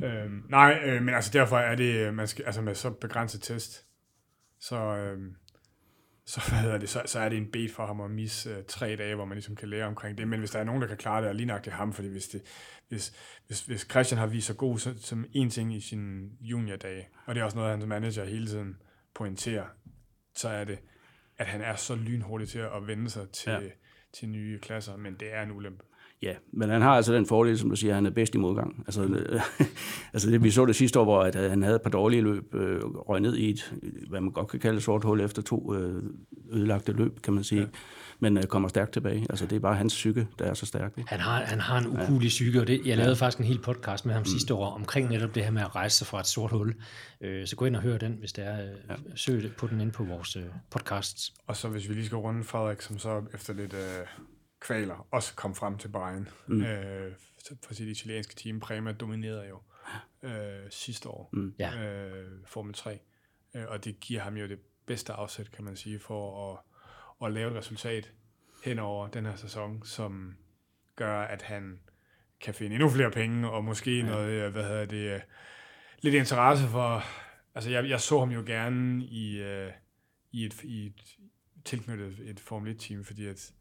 Øhm, 0.04 0.44
nej, 0.48 0.80
øh, 0.84 1.02
men 1.02 1.14
altså 1.14 1.30
derfor 1.32 1.58
er 1.58 1.74
det, 1.74 1.94
øh, 1.94 2.14
man 2.14 2.28
skal, 2.28 2.44
altså 2.44 2.62
med 2.62 2.74
så 2.74 2.90
begrænset 2.90 3.42
test, 3.42 3.86
så, 4.60 4.76
øhm, 4.76 5.34
så, 6.26 6.40
hvad 6.48 6.58
hedder 6.58 6.78
det, 6.78 6.88
så, 6.88 7.02
så 7.06 7.18
er 7.18 7.28
det 7.28 7.38
en 7.38 7.50
bed 7.52 7.68
for 7.68 7.86
ham 7.86 8.00
at 8.00 8.10
misse 8.10 8.50
øh, 8.50 8.64
tre 8.68 8.96
dage, 8.96 9.14
hvor 9.14 9.24
man 9.24 9.36
ligesom 9.36 9.56
kan 9.56 9.68
lære 9.68 9.86
omkring 9.86 10.18
det. 10.18 10.28
Men 10.28 10.38
hvis 10.38 10.50
der 10.50 10.58
er 10.58 10.64
nogen, 10.64 10.82
der 10.82 10.88
kan 10.88 10.96
klare 10.96 11.22
det, 11.22 11.28
er 11.28 11.32
lige 11.32 11.46
nok 11.46 11.64
det 11.64 11.72
ham, 11.72 11.92
fordi 11.92 12.08
hvis, 12.08 12.28
det, 12.28 12.42
hvis, 12.88 13.12
hvis, 13.46 13.60
hvis 13.60 13.86
Christian 13.90 14.18
har 14.18 14.26
vist 14.26 14.46
sig 14.46 14.56
god 14.56 14.78
så, 14.78 14.94
som 15.00 15.24
en 15.32 15.50
ting 15.50 15.74
i 15.74 15.80
sin 15.80 16.30
juniordage, 16.40 17.08
og 17.26 17.34
det 17.34 17.40
er 17.40 17.44
også 17.44 17.56
noget, 17.56 17.70
hans 17.70 17.86
manager 17.86 18.24
hele 18.24 18.46
tiden 18.46 18.76
pointerer, 19.14 19.66
så 20.34 20.48
er 20.48 20.64
det, 20.64 20.78
at 21.38 21.46
han 21.46 21.60
er 21.60 21.76
så 21.76 21.94
lynhurtig 21.94 22.48
til 22.48 22.58
at 22.58 22.86
vende 22.86 23.10
sig 23.10 23.30
til, 23.30 23.52
Ja. 23.52 23.60
Til 24.12 24.28
nye 24.28 24.58
klasser, 24.58 24.96
men 24.96 25.16
det 25.20 25.34
er 25.34 25.42
en 25.42 25.52
ulempe. 25.52 25.84
Ja, 26.22 26.34
men 26.52 26.68
han 26.68 26.82
har 26.82 26.90
altså 26.90 27.14
den 27.14 27.26
fordel, 27.26 27.58
som 27.58 27.70
du 27.70 27.76
siger, 27.76 27.90
at 27.90 27.94
han 27.94 28.06
er 28.06 28.10
bedst 28.10 28.34
i 28.34 28.38
modgang. 28.38 28.84
Altså, 28.86 29.02
øh, 29.02 29.40
altså 30.12 30.30
det, 30.30 30.42
vi 30.42 30.50
så 30.50 30.66
det 30.66 30.76
sidste 30.76 31.00
år, 31.00 31.04
hvor 31.04 31.22
at, 31.22 31.36
øh, 31.36 31.50
han 31.50 31.62
havde 31.62 31.76
et 31.76 31.82
par 31.82 31.90
dårlige 31.90 32.22
løb, 32.22 32.54
øh, 32.54 32.80
røg 32.84 33.20
ned 33.20 33.36
i 33.36 33.50
et, 33.50 33.74
hvad 34.08 34.20
man 34.20 34.32
godt 34.32 34.48
kan 34.48 34.60
kalde 34.60 34.76
et 34.76 34.82
sort 34.82 35.04
hul 35.04 35.20
efter 35.20 35.42
to 35.42 35.74
øh, 35.74 36.02
ødelagte 36.52 36.92
løb, 36.92 37.20
kan 37.20 37.34
man 37.34 37.44
sige. 37.44 37.60
Ja. 37.60 37.66
Men 38.22 38.36
øh, 38.36 38.42
kommer 38.44 38.68
stærkt 38.68 38.92
tilbage. 38.92 39.26
Altså 39.30 39.46
det 39.46 39.56
er 39.56 39.60
bare 39.60 39.74
hans 39.74 39.94
psyke, 39.94 40.28
der 40.38 40.44
er 40.44 40.54
så 40.54 40.66
stærk. 40.66 40.92
Ikke? 40.98 41.10
Han 41.10 41.20
har, 41.20 41.44
han 41.44 41.60
har 41.60 41.78
en 41.78 41.86
ukulig 41.86 42.28
psyke, 42.28 42.60
og 42.60 42.66
det, 42.66 42.86
jeg 42.86 42.96
lavede 42.96 43.16
faktisk 43.16 43.38
en 43.38 43.44
hel 43.44 43.58
podcast 43.58 44.06
med 44.06 44.14
ham 44.14 44.20
mm. 44.20 44.26
sidste 44.26 44.54
år 44.54 44.70
omkring 44.74 45.08
netop 45.08 45.34
det 45.34 45.44
her 45.44 45.50
med 45.50 45.62
at 45.62 45.74
rejse 45.74 45.98
sig 45.98 46.06
fra 46.06 46.20
et 46.20 46.26
stort 46.26 46.50
hul. 46.50 46.74
Øh, 47.20 47.46
så 47.46 47.56
gå 47.56 47.64
ind 47.64 47.76
og 47.76 47.82
hør 47.82 47.98
den, 47.98 48.12
hvis 48.12 48.32
det 48.32 48.46
er. 48.46 48.62
Øh, 48.62 48.70
ja. 48.88 48.94
Søg 49.14 49.42
det 49.42 49.56
på 49.56 49.66
den 49.66 49.80
inde 49.80 49.92
på 49.92 50.04
vores 50.04 50.36
øh, 50.36 50.44
podcasts. 50.70 51.34
Og 51.46 51.56
så 51.56 51.68
hvis 51.68 51.88
vi 51.88 51.94
lige 51.94 52.06
skal 52.06 52.18
runde 52.18 52.44
Frederik, 52.44 52.82
som 52.82 52.98
så 52.98 53.22
efter 53.34 53.54
lidt 53.54 53.74
øh, 53.74 54.06
kvaler 54.60 55.06
også 55.10 55.34
kom 55.34 55.54
frem 55.54 55.78
til 55.78 55.88
Bayern 55.88 56.28
mm. 56.46 56.62
øh, 56.62 57.12
for 57.64 57.74
sit 57.74 57.88
italienske 57.88 58.34
team. 58.34 58.60
Prema 58.60 58.92
dominerede 58.92 59.44
jo 59.48 59.58
øh, 60.28 60.70
sidste 60.70 61.08
år 61.08 61.28
Mm. 61.32 61.54
Ja. 61.58 61.82
øh, 61.82 62.28
Formel 62.46 62.74
3. 62.74 62.98
Øh, 63.54 63.64
og 63.68 63.84
det 63.84 64.00
giver 64.00 64.20
ham 64.20 64.36
jo 64.36 64.48
det 64.48 64.58
bedste 64.86 65.12
afsæt, 65.12 65.50
kan 65.50 65.64
man 65.64 65.76
sige, 65.76 65.98
for 65.98 66.52
at, 66.52 66.58
at 67.24 67.32
lave 67.32 67.50
et 67.50 67.56
resultat 67.56 68.12
hen 68.64 68.78
over 68.78 69.08
den 69.08 69.26
her 69.26 69.36
sæson, 69.36 69.82
som 69.84 70.36
gør, 70.96 71.22
at 71.22 71.42
han 71.42 71.80
kan 72.40 72.54
finde 72.54 72.74
endnu 72.74 72.88
flere 72.88 73.10
penge, 73.10 73.50
og 73.50 73.64
måske 73.64 73.98
ja. 73.98 74.04
noget, 74.04 74.30
øh, 74.30 74.52
hvad 74.52 74.64
hedder 74.64 74.84
det, 74.84 75.14
øh, 75.14 75.20
lidt 76.00 76.14
interesse 76.14 76.68
for... 76.68 77.04
Altså, 77.54 77.70
jeg, 77.70 77.88
jeg 77.88 78.00
så 78.00 78.18
ham 78.18 78.30
jo 78.30 78.42
gerne 78.46 79.04
i, 79.04 79.40
øh, 79.42 79.72
i, 80.32 80.44
et, 80.46 80.64
i 80.64 80.86
et 80.86 81.16
tilknyttet 81.64 82.18
et 82.24 82.40
Formel 82.40 82.74
1-team, 82.74 83.04
fordi 83.04 83.26
at... 83.26 83.52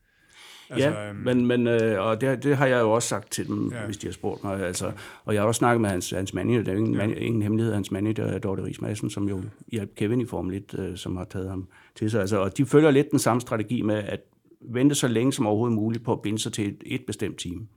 Altså, 0.69 0.89
ja, 0.89 1.09
øhm, 1.09 1.15
men, 1.15 1.45
men 1.45 1.67
øh, 1.67 2.05
og 2.05 2.21
det, 2.21 2.43
det 2.43 2.57
har 2.57 2.65
jeg 2.65 2.81
jo 2.81 2.91
også 2.91 3.07
sagt 3.07 3.31
til 3.31 3.47
dem, 3.47 3.71
ja. 3.71 3.85
hvis 3.85 3.97
de 3.97 4.07
har 4.07 4.11
spurgt 4.11 4.43
mig. 4.43 4.61
Altså, 4.61 4.91
og 5.25 5.33
jeg 5.33 5.41
har 5.41 5.47
også 5.47 5.59
snakket 5.59 5.81
med 5.81 5.89
hans, 5.89 6.09
hans 6.09 6.33
manager, 6.33 6.63
det 6.63 6.73
er 6.73 6.77
ingen, 6.77 6.93
ja. 6.93 7.07
man, 7.07 7.17
ingen 7.17 7.41
hemmelighed, 7.41 7.73
hans 7.73 7.91
manager 7.91 8.25
er 8.25 8.39
Dorte 8.39 8.63
Ries 8.63 8.81
Madsen, 8.81 9.09
som 9.09 9.29
jo 9.29 9.41
hjalp 9.71 9.95
Kevin 9.95 10.21
i 10.21 10.25
Formel 10.25 10.55
1, 10.55 10.79
øh, 10.79 10.97
som 10.97 11.17
har 11.17 11.23
taget 11.23 11.49
ham 11.49 11.67
til 11.95 12.11
sig. 12.11 12.21
Altså, 12.21 12.37
og 12.37 12.57
de 12.57 12.65
følger 12.65 12.91
lidt 12.91 13.11
den 13.11 13.19
samme 13.19 13.41
strategi 13.41 13.81
med 13.81 13.95
at 13.95 14.19
vente 14.61 14.95
så 14.95 15.07
længe 15.07 15.33
som 15.33 15.47
overhovedet 15.47 15.75
muligt 15.75 16.03
på 16.03 16.13
at 16.13 16.21
binde 16.21 16.39
sig 16.39 16.53
til 16.53 16.67
et, 16.67 16.83
et 16.85 17.01
bestemt 17.07 17.39
team. 17.39 17.67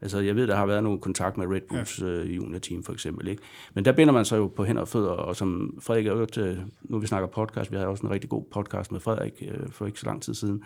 Altså, 0.00 0.18
jeg 0.18 0.36
ved, 0.36 0.46
der 0.46 0.56
har 0.56 0.66
været 0.66 0.82
nogle 0.82 0.98
kontakt 0.98 1.36
med 1.36 1.46
Red 1.46 1.60
Bulls 1.68 2.00
ja. 2.00 2.06
øh, 2.06 2.36
junior-team, 2.36 2.82
for 2.82 2.92
eksempel. 2.92 3.28
Ikke? 3.28 3.42
Men 3.74 3.84
der 3.84 3.92
binder 3.92 4.12
man 4.12 4.24
sig 4.24 4.36
jo 4.36 4.46
på 4.46 4.64
hænder 4.64 4.82
og 4.82 4.88
fødder, 4.88 5.10
og 5.10 5.36
som 5.36 5.78
Frederik 5.80 6.06
har 6.06 6.12
øvrigt, 6.12 6.38
øh, 6.38 6.58
nu 6.82 6.98
vi 6.98 7.06
snakker 7.06 7.28
podcast, 7.28 7.70
vi 7.70 7.76
havde 7.76 7.88
også 7.88 8.06
en 8.06 8.12
rigtig 8.12 8.30
god 8.30 8.44
podcast 8.52 8.92
med 8.92 9.00
Frederik 9.00 9.42
øh, 9.48 9.70
for 9.70 9.86
ikke 9.86 10.00
så 10.00 10.06
lang 10.06 10.22
tid 10.22 10.34
siden, 10.34 10.62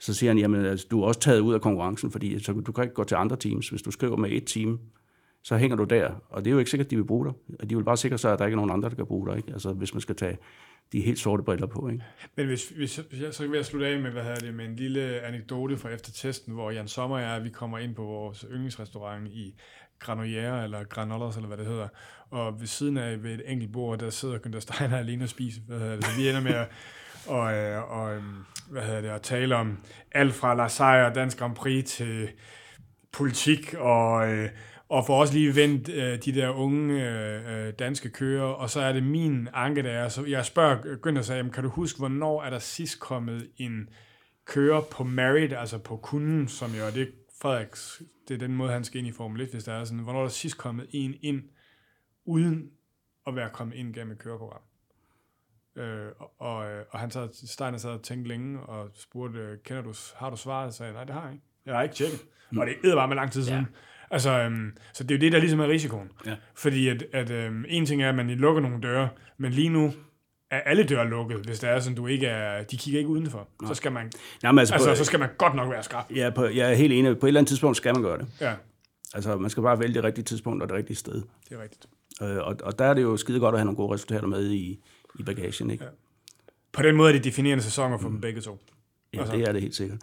så 0.00 0.14
siger 0.14 0.30
han, 0.30 0.38
jamen, 0.38 0.64
altså, 0.64 0.86
du 0.90 1.02
er 1.02 1.06
også 1.06 1.20
taget 1.20 1.40
ud 1.40 1.54
af 1.54 1.60
konkurrencen, 1.60 2.10
fordi 2.10 2.38
så, 2.38 2.52
du 2.52 2.72
kan 2.72 2.84
ikke 2.84 2.94
gå 2.94 3.04
til 3.04 3.14
andre 3.14 3.36
teams. 3.36 3.68
Hvis 3.68 3.82
du 3.82 3.90
skriver 3.90 4.16
med 4.16 4.30
et 4.32 4.46
team, 4.46 4.80
så 5.42 5.56
hænger 5.56 5.76
du 5.76 5.84
der, 5.84 6.10
og 6.28 6.44
det 6.44 6.50
er 6.50 6.52
jo 6.52 6.58
ikke 6.58 6.70
sikkert, 6.70 6.86
at 6.86 6.90
de 6.90 6.96
vil 6.96 7.04
bruge 7.04 7.26
dig. 7.26 7.70
De 7.70 7.76
vil 7.76 7.84
bare 7.84 7.96
sikre 7.96 8.18
sig, 8.18 8.32
at 8.32 8.38
der 8.38 8.46
ikke 8.46 8.54
er 8.54 8.56
nogen 8.56 8.70
andre, 8.70 8.88
der 8.88 8.94
kan 8.94 9.06
bruge 9.06 9.28
dig. 9.28 9.36
Ikke? 9.36 9.52
Altså, 9.52 9.72
hvis 9.72 9.94
man 9.94 10.00
skal 10.00 10.16
tage 10.16 10.38
de 10.92 11.00
helt 11.00 11.18
sorte 11.18 11.42
briller 11.42 11.66
på. 11.66 11.88
Ikke? 11.88 12.04
Men 12.36 12.46
hvis, 12.46 12.68
hvis, 12.68 12.96
hvis 12.96 13.20
jeg, 13.20 13.34
så 13.34 13.46
vil 13.46 13.56
jeg 13.56 13.64
slutte 13.64 13.86
af 13.86 14.00
med, 14.00 14.10
hvad 14.10 14.22
hedder 14.22 14.40
det, 14.40 14.54
med 14.54 14.64
en 14.64 14.76
lille 14.76 15.20
anekdote 15.20 15.76
fra 15.76 15.88
efter 15.88 16.12
testen, 16.12 16.54
hvor 16.54 16.70
Jan 16.70 16.88
Sommer 16.88 17.16
og 17.16 17.22
jeg, 17.22 17.44
vi 17.44 17.50
kommer 17.50 17.78
ind 17.78 17.94
på 17.94 18.02
vores 18.02 18.46
yndlingsrestaurant 18.50 19.28
i 19.28 19.54
Granollers, 19.98 20.64
eller 20.64 20.84
Granollers, 20.84 21.36
eller 21.36 21.46
hvad 21.46 21.58
det 21.58 21.66
hedder. 21.66 21.88
Og 22.30 22.60
ved 22.60 22.66
siden 22.66 22.96
af 22.96 23.22
ved 23.22 23.34
et 23.34 23.42
enkelt 23.46 23.72
bord, 23.72 23.98
der 23.98 24.10
sidder 24.10 24.38
Günther 24.38 24.60
Steiner 24.60 24.96
alene 24.96 25.24
og 25.24 25.28
spiser. 25.28 25.60
Hvad 25.66 25.78
hedder 25.78 25.96
det. 25.96 26.04
Så 26.04 26.10
vi 26.16 26.28
ender 26.28 26.40
med 26.40 26.54
at, 26.54 26.68
og, 27.26 27.54
øh, 27.54 27.92
og, 27.92 28.14
øhm, 28.14 28.44
hvad 28.70 28.82
hedder 28.82 29.00
det, 29.00 29.08
at 29.08 29.22
tale 29.22 29.56
om 29.56 29.78
alt 30.12 30.34
fra 30.34 30.54
La 30.54 31.06
og 31.06 31.14
Dansk 31.14 31.38
Grand 31.38 31.54
Prix 31.54 31.84
til 31.84 32.28
politik 33.12 33.74
og, 33.74 34.32
øh, 34.32 34.48
og 34.88 35.06
for 35.06 35.20
også 35.20 35.34
lige 35.34 35.56
vendt 35.56 35.88
øh, 35.88 36.18
de 36.24 36.32
der 36.32 36.48
unge 36.48 37.08
øh, 37.08 37.66
øh, 37.66 37.72
danske 37.78 38.10
kører, 38.10 38.44
og 38.44 38.70
så 38.70 38.80
er 38.80 38.92
det 38.92 39.02
min 39.02 39.48
anke, 39.52 39.82
der 39.82 39.90
er, 39.90 40.08
så 40.08 40.24
jeg 40.24 40.44
spørger 40.44 40.76
Günther 41.06 41.22
sig, 41.22 41.52
kan 41.52 41.64
du 41.64 41.70
huske, 41.70 41.98
hvornår 41.98 42.42
er 42.42 42.50
der 42.50 42.58
sidst 42.58 43.00
kommet 43.00 43.50
en 43.56 43.88
kører 44.44 44.80
på 44.80 45.04
merit, 45.04 45.52
altså 45.52 45.78
på 45.78 45.96
kunden, 45.96 46.48
som 46.48 46.70
jo 46.74 46.84
er 46.84 46.90
det, 46.90 47.08
Frederiks, 47.42 48.02
det 48.28 48.34
er 48.34 48.38
den 48.38 48.54
måde, 48.54 48.72
han 48.72 48.84
skal 48.84 48.98
ind 48.98 49.08
i 49.08 49.12
Formel 49.12 49.40
1, 49.40 49.48
hvis 49.48 49.64
der 49.64 49.72
er 49.72 49.84
sådan, 49.84 50.02
hvornår 50.02 50.18
er 50.18 50.24
der 50.24 50.30
sidst 50.30 50.58
kommet 50.58 50.86
en 50.90 51.14
ind, 51.22 51.42
uden 52.24 52.70
at 53.26 53.36
være 53.36 53.50
kommet 53.50 53.74
ind 53.74 53.94
gennem 53.94 54.12
et 54.12 54.18
køreprogram? 54.18 54.60
Øh, 55.78 56.10
og, 56.38 56.56
og 56.90 56.98
han 56.98 57.10
sad, 57.10 57.28
Steiner 57.46 57.78
sad 57.78 57.90
og 57.90 58.02
tænkte 58.02 58.28
længe 58.28 58.60
og 58.60 58.90
spurgte, 58.94 59.58
kender 59.64 59.82
du, 59.82 59.94
har 60.16 60.30
du 60.30 60.36
svaret? 60.36 60.64
Jeg 60.64 60.72
sagde, 60.72 60.92
nej, 60.92 61.04
det 61.04 61.14
har 61.14 61.22
jeg 61.22 61.32
ikke. 61.32 61.44
Jeg 61.66 61.74
har 61.74 61.82
ikke 61.82 61.94
tjekket. 61.94 62.20
Mm. 62.50 62.58
Og 62.58 62.66
det 62.82 62.90
er 62.90 62.94
bare 62.94 63.08
med 63.08 63.16
lang 63.16 63.32
tid 63.32 63.44
siden. 63.44 63.60
Ja. 63.60 63.66
Altså, 64.10 64.30
øhm, 64.30 64.76
så 64.92 65.04
det 65.04 65.10
er 65.10 65.18
jo 65.18 65.20
det, 65.20 65.32
der 65.32 65.38
ligesom 65.38 65.60
er 65.60 65.68
risikoen. 65.68 66.10
Ja. 66.26 66.36
Fordi 66.54 66.88
at, 66.88 67.04
at 67.12 67.30
øhm, 67.30 67.64
en 67.68 67.86
ting 67.86 68.02
er, 68.02 68.08
at 68.08 68.14
man 68.14 68.30
lukker 68.30 68.62
nogle 68.62 68.80
døre, 68.80 69.08
men 69.38 69.52
lige 69.52 69.68
nu 69.68 69.92
er 70.50 70.60
alle 70.60 70.84
døre 70.84 71.08
lukket, 71.08 71.38
hvis 71.46 71.58
det 71.58 71.70
er 71.70 71.80
sådan, 71.80 71.96
du 71.96 72.06
ikke 72.06 72.26
er, 72.26 72.62
de 72.62 72.76
kigger 72.76 72.98
ikke 72.98 73.10
udenfor. 73.10 73.48
Nej. 73.62 73.68
Så 73.68 73.74
skal 73.74 73.92
man, 73.92 74.12
Jamen, 74.42 74.58
altså, 74.58 74.74
altså, 74.74 74.90
på, 74.90 74.94
så 74.94 75.04
skal 75.04 75.18
man 75.20 75.28
godt 75.38 75.54
nok 75.54 75.70
være 75.70 75.82
skrab. 75.82 76.04
Ja, 76.16 76.30
på, 76.30 76.44
jeg 76.44 76.70
er 76.70 76.74
helt 76.74 76.92
enig. 76.92 77.18
På 77.18 77.26
et 77.26 77.28
eller 77.28 77.40
andet 77.40 77.48
tidspunkt 77.48 77.76
skal 77.76 77.94
man 77.94 78.02
gøre 78.02 78.18
det. 78.18 78.26
Ja. 78.40 78.54
Altså, 79.14 79.36
man 79.36 79.50
skal 79.50 79.62
bare 79.62 79.80
vælge 79.80 79.94
det 79.94 80.04
rigtige 80.04 80.24
tidspunkt 80.24 80.62
og 80.62 80.68
det 80.68 80.76
rigtige 80.76 80.96
sted. 80.96 81.22
Det 81.48 81.58
er 81.58 81.62
rigtigt. 81.62 81.86
Øh, 82.22 82.36
og, 82.36 82.56
og 82.62 82.78
der 82.78 82.84
er 82.84 82.94
det 82.94 83.02
jo 83.02 83.16
skide 83.16 83.40
godt 83.40 83.54
at 83.54 83.58
have 83.58 83.64
nogle 83.64 83.76
gode 83.76 83.94
resultater 83.94 84.26
med 84.26 84.50
i, 84.50 84.84
i 85.18 85.22
bagagen, 85.22 85.70
ikke? 85.70 85.84
Ja. 85.84 85.90
På 86.72 86.82
den 86.82 86.96
måde 86.96 87.08
er 87.08 87.12
det 87.12 87.24
definerende 87.24 87.64
sæsoner 87.64 87.98
for 87.98 88.08
mm. 88.08 88.14
dem 88.14 88.20
begge 88.20 88.40
to. 88.40 88.58
Ja, 89.14 89.20
altså. 89.20 89.36
det 89.36 89.48
er 89.48 89.52
det 89.52 89.62
helt 89.62 89.74
sikkert. 89.74 89.98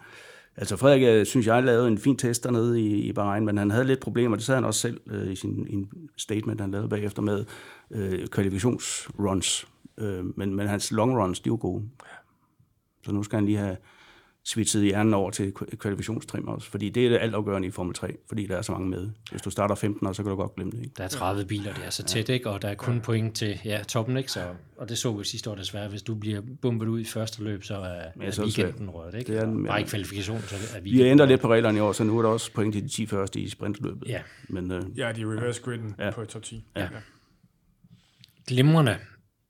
Altså 0.56 0.76
Frederik, 0.76 1.02
øh, 1.02 1.26
synes 1.26 1.46
jeg, 1.46 1.62
lavede 1.62 1.88
en 1.88 1.98
fin 1.98 2.16
test 2.16 2.44
dernede 2.44 2.80
i, 2.80 3.00
i 3.00 3.12
Bahrain, 3.12 3.44
men 3.44 3.58
han 3.58 3.70
havde 3.70 3.84
lidt 3.84 4.00
problemer, 4.00 4.36
det 4.36 4.44
sagde 4.44 4.56
han 4.56 4.64
også 4.64 4.80
selv 4.80 5.00
øh, 5.06 5.32
i 5.32 5.36
sin 5.36 5.66
en 5.70 5.90
statement, 6.16 6.60
han 6.60 6.70
lavede 6.70 6.88
bagefter 6.88 7.22
med 7.22 7.44
øh, 7.90 8.26
kvalifikationsruns. 8.26 9.68
Øh, 9.98 10.38
men, 10.38 10.54
men 10.54 10.66
hans 10.66 10.92
long 10.92 11.18
runs, 11.18 11.40
de 11.40 11.50
var 11.50 11.56
gode. 11.56 11.88
Så 13.04 13.12
nu 13.12 13.22
skal 13.22 13.36
han 13.36 13.46
lige 13.46 13.58
have 13.58 13.76
switchet 14.46 14.82
hjernen 14.82 15.14
over 15.14 15.30
til 15.30 15.52
kvalifikationstrim 15.52 16.48
også, 16.48 16.70
fordi 16.70 16.88
det 16.88 17.06
er 17.06 17.10
det 17.10 17.18
altafgørende 17.18 17.68
i 17.68 17.70
Formel 17.70 17.94
3, 17.94 18.16
fordi 18.28 18.46
der 18.46 18.56
er 18.56 18.62
så 18.62 18.72
mange 18.72 18.88
med. 18.88 19.10
Hvis 19.30 19.42
du 19.42 19.50
starter 19.50 19.74
15 19.74 20.14
så 20.14 20.22
kan 20.22 20.30
du 20.30 20.36
godt 20.36 20.54
glemme 20.54 20.72
det. 20.72 20.78
Ikke? 20.78 20.94
Der 20.98 21.04
er 21.04 21.08
30 21.08 21.44
biler, 21.44 21.74
det 21.74 21.86
er 21.86 21.90
så 21.90 22.04
tæt, 22.04 22.28
ikke? 22.28 22.50
og 22.50 22.62
der 22.62 22.68
er 22.68 22.74
kun 22.74 23.00
point 23.00 23.36
til 23.36 23.60
ja, 23.64 23.82
toppen, 23.88 24.16
ikke? 24.16 24.32
Så, 24.32 24.40
og 24.76 24.88
det 24.88 24.98
så 24.98 25.12
vi 25.12 25.24
sidste 25.24 25.50
år 25.50 25.54
desværre. 25.54 25.88
Hvis 25.88 26.02
du 26.02 26.14
bliver 26.14 26.40
bumpet 26.62 26.88
ud 26.88 27.00
i 27.00 27.04
første 27.04 27.44
løb, 27.44 27.64
så 27.64 27.74
er, 27.74 28.02
ja, 28.20 28.30
så 28.30 28.42
weekenden 28.42 28.90
rødt, 28.90 29.14
ikke? 29.14 29.32
Det 29.32 29.40
er, 29.40 29.44
den, 29.44 29.66
Bare 29.66 29.80
i 29.80 29.84
kvalifikation, 29.84 30.40
så 30.40 30.76
er 30.76 30.80
Vi 30.80 31.00
har 31.00 31.06
ændret 31.06 31.28
lidt 31.28 31.40
på 31.40 31.48
reglerne 31.48 31.78
i 31.78 31.80
år, 31.80 31.92
så 31.92 32.04
nu 32.04 32.18
er 32.18 32.22
der 32.22 32.28
også 32.28 32.52
point 32.52 32.74
til 32.74 32.82
de 32.82 32.88
10 32.88 33.06
første 33.06 33.40
i 33.40 33.48
sprintløbet. 33.48 34.08
Ja, 34.08 34.20
Men, 34.48 34.72
øh, 34.72 34.82
ja 34.96 35.12
de 35.12 35.24
reverse 35.24 35.62
gridden 35.62 35.94
ja. 35.98 36.10
på 36.10 36.24
top 36.24 36.42
10. 36.42 36.64
Ja. 36.76 36.82
ja. 36.82 36.88
Glimrende 38.46 38.96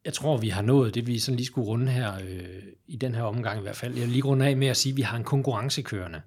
jeg 0.07 0.15
tror, 0.15 0.37
vi 0.37 0.49
har 0.49 0.63
nået 0.63 0.95
det, 0.95 1.07
vi 1.07 1.19
sådan 1.19 1.37
lige 1.37 1.47
skulle 1.47 1.67
runde 1.67 1.93
her, 1.93 2.15
øh, 2.15 2.63
i 2.87 2.97
den 2.97 3.15
her 3.15 3.23
omgang 3.23 3.59
i 3.59 3.63
hvert 3.63 3.77
fald. 3.77 3.95
Jeg 3.95 4.03
vil 4.03 4.13
lige 4.13 4.23
runde 4.23 4.47
af 4.47 4.57
med 4.57 4.67
at 4.67 4.77
sige, 4.77 4.93
at 4.93 4.97
vi 4.97 5.03
har 5.03 5.17
en 5.17 5.25
konkurrencekørende. 5.25 6.21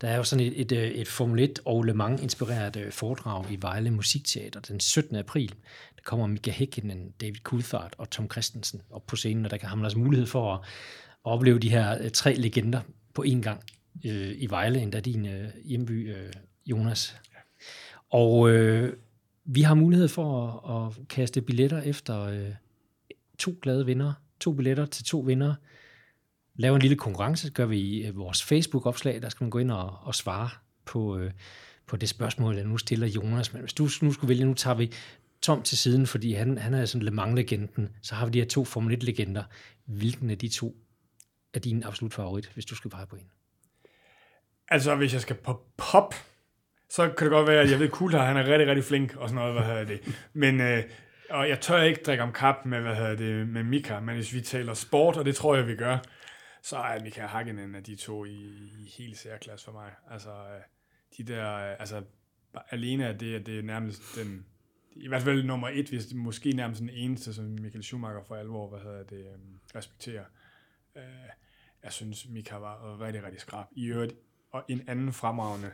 Der 0.00 0.08
er 0.08 0.16
jo 0.16 0.22
sådan 0.22 0.46
et, 0.46 0.60
et, 0.60 0.72
øh, 0.72 0.88
et 0.88 1.08
Formel 1.08 1.40
1 1.40 1.58
og 1.64 1.82
Le 1.82 1.94
Mans 1.94 2.22
inspireret 2.22 2.76
øh, 2.76 2.92
foredrag 2.92 3.44
i 3.50 3.58
Vejle 3.60 3.90
Musikteater 3.90 4.60
den 4.60 4.80
17. 4.80 5.16
april. 5.16 5.48
Der 5.96 6.02
kommer 6.04 6.26
Mika 6.26 6.50
Hækkinen, 6.50 7.10
David 7.20 7.40
Coulthard 7.42 7.94
og 7.98 8.10
Tom 8.10 8.30
Christensen 8.30 8.80
op 8.90 9.06
på 9.06 9.16
scenen, 9.16 9.44
og 9.44 9.50
der 9.50 9.56
kan 9.56 9.68
ham 9.68 9.82
altså 9.82 9.98
mulighed 9.98 10.26
for 10.26 10.54
at, 10.54 10.60
at 11.26 11.32
opleve 11.32 11.58
de 11.58 11.70
her 11.70 12.02
øh, 12.02 12.10
tre 12.10 12.34
legender 12.34 12.80
på 13.14 13.24
én 13.26 13.40
gang 13.40 13.60
øh, 14.04 14.34
i 14.38 14.46
Vejle, 14.50 14.80
endda 14.80 15.00
din 15.00 15.26
øh, 15.26 15.48
hjemby, 15.64 16.16
øh, 16.16 16.32
Jonas. 16.66 17.16
Og 18.10 18.50
øh, 18.50 18.92
vi 19.44 19.62
har 19.62 19.74
mulighed 19.74 20.08
for 20.08 20.50
at, 20.70 21.02
at 21.02 21.08
kaste 21.08 21.40
billetter 21.40 21.82
efter... 21.82 22.22
Øh, 22.22 22.50
to 23.38 23.54
glade 23.62 23.86
vinder, 23.86 24.12
to 24.40 24.52
billetter 24.52 24.86
til 24.86 25.04
to 25.04 25.18
vinder. 25.18 25.54
Lave 26.54 26.74
en 26.74 26.82
lille 26.82 26.96
konkurrence, 26.96 27.50
gør 27.50 27.66
vi 27.66 27.78
i 27.78 28.06
øh, 28.06 28.16
vores 28.16 28.42
Facebook-opslag, 28.42 29.22
der 29.22 29.28
skal 29.28 29.44
man 29.44 29.50
gå 29.50 29.58
ind 29.58 29.70
og, 29.70 29.98
og 30.02 30.14
svare 30.14 30.50
på, 30.84 31.18
øh, 31.18 31.32
på 31.86 31.96
det 31.96 32.08
spørgsmål, 32.08 32.56
jeg 32.56 32.64
nu 32.64 32.78
stiller 32.78 33.06
Jonas. 33.06 33.52
Men 33.52 33.62
hvis 33.62 33.72
du 33.72 33.88
nu 34.02 34.12
skulle 34.12 34.28
vælge, 34.28 34.44
nu 34.44 34.54
tager 34.54 34.74
vi 34.74 34.92
Tom 35.42 35.62
til 35.62 35.78
siden, 35.78 36.06
fordi 36.06 36.32
han, 36.32 36.58
han 36.58 36.74
er 36.74 36.84
sådan 36.84 37.02
Le 37.02 37.10
Mans-legenden, 37.10 37.88
så 38.02 38.14
har 38.14 38.26
vi 38.26 38.32
de 38.32 38.38
her 38.38 38.46
to 38.46 38.64
Formel 38.64 39.02
1-legender. 39.02 39.42
Hvilken 39.86 40.30
af 40.30 40.38
de 40.38 40.48
to 40.48 40.76
er 41.54 41.58
din 41.58 41.84
absolut 41.84 42.14
favorit, 42.14 42.50
hvis 42.54 42.64
du 42.64 42.74
skal 42.74 42.90
pege 42.90 43.06
på 43.06 43.16
en? 43.16 43.30
Altså, 44.68 44.94
hvis 44.94 45.12
jeg 45.12 45.20
skal 45.20 45.36
på 45.36 45.66
pop, 45.76 46.14
så 46.90 47.08
kan 47.08 47.24
det 47.24 47.30
godt 47.30 47.48
være, 47.48 47.62
at 47.62 47.70
jeg 47.70 47.78
ved, 47.78 47.88
Coulthard, 47.88 48.26
han 48.26 48.36
er 48.36 48.44
rigtig, 48.44 48.68
rigtig 48.68 48.84
flink 48.84 49.16
og 49.16 49.28
sådan 49.28 49.42
noget, 49.42 49.52
hvad 49.54 49.62
hedder 49.62 49.84
det. 49.84 50.00
Men 50.32 50.60
øh, 50.60 50.82
og 51.30 51.48
jeg 51.48 51.60
tør 51.60 51.82
ikke 51.82 52.02
drikke 52.02 52.22
om 52.22 52.32
kap 52.32 52.64
med, 52.64 52.80
hvad 52.80 52.96
hedder 52.96 53.14
det, 53.14 53.48
med 53.48 53.62
Mika, 53.62 54.00
men 54.00 54.14
hvis 54.14 54.34
vi 54.34 54.40
taler 54.40 54.74
sport, 54.74 55.16
og 55.16 55.24
det 55.24 55.36
tror 55.36 55.54
jeg, 55.54 55.66
vi 55.66 55.76
gør, 55.76 55.98
så 56.62 56.76
er 56.76 57.00
Mika 57.00 57.26
Hakkinen 57.26 57.74
af 57.74 57.84
de 57.84 57.96
to 57.96 58.24
i, 58.24 58.70
i 58.78 58.92
helt 58.98 59.18
særklasse 59.18 59.64
for 59.64 59.72
mig. 59.72 59.92
Altså, 60.10 60.30
øh, 60.30 60.60
de 61.16 61.32
der, 61.32 61.54
øh, 61.54 61.76
altså, 61.80 62.02
alene 62.70 63.06
af 63.06 63.18
det, 63.18 63.34
at 63.34 63.46
det 63.46 63.58
er 63.58 63.62
nærmest 63.62 64.02
den, 64.16 64.46
i 64.92 65.08
hvert 65.08 65.22
fald 65.22 65.44
nummer 65.44 65.68
et, 65.68 65.88
hvis 65.88 66.06
det 66.06 66.16
måske 66.16 66.52
nærmest 66.52 66.80
den 66.80 66.90
eneste, 66.90 67.34
som 67.34 67.44
Michael 67.44 67.84
Schumacher 67.84 68.24
for 68.24 68.36
alvor, 68.36 68.68
hvad 68.68 68.80
hedder 68.80 69.02
det, 69.02 69.26
øh, 69.26 69.38
respekterer. 69.74 70.24
Jeg 71.82 71.92
synes, 71.92 72.28
Mika 72.28 72.56
var 72.56 73.00
rigtig, 73.00 73.24
rigtig 73.24 73.40
skrab. 73.40 73.66
I 73.72 73.86
øvrigt, 73.86 74.12
og 74.50 74.64
en 74.68 74.88
anden 74.88 75.12
fremragende 75.12 75.70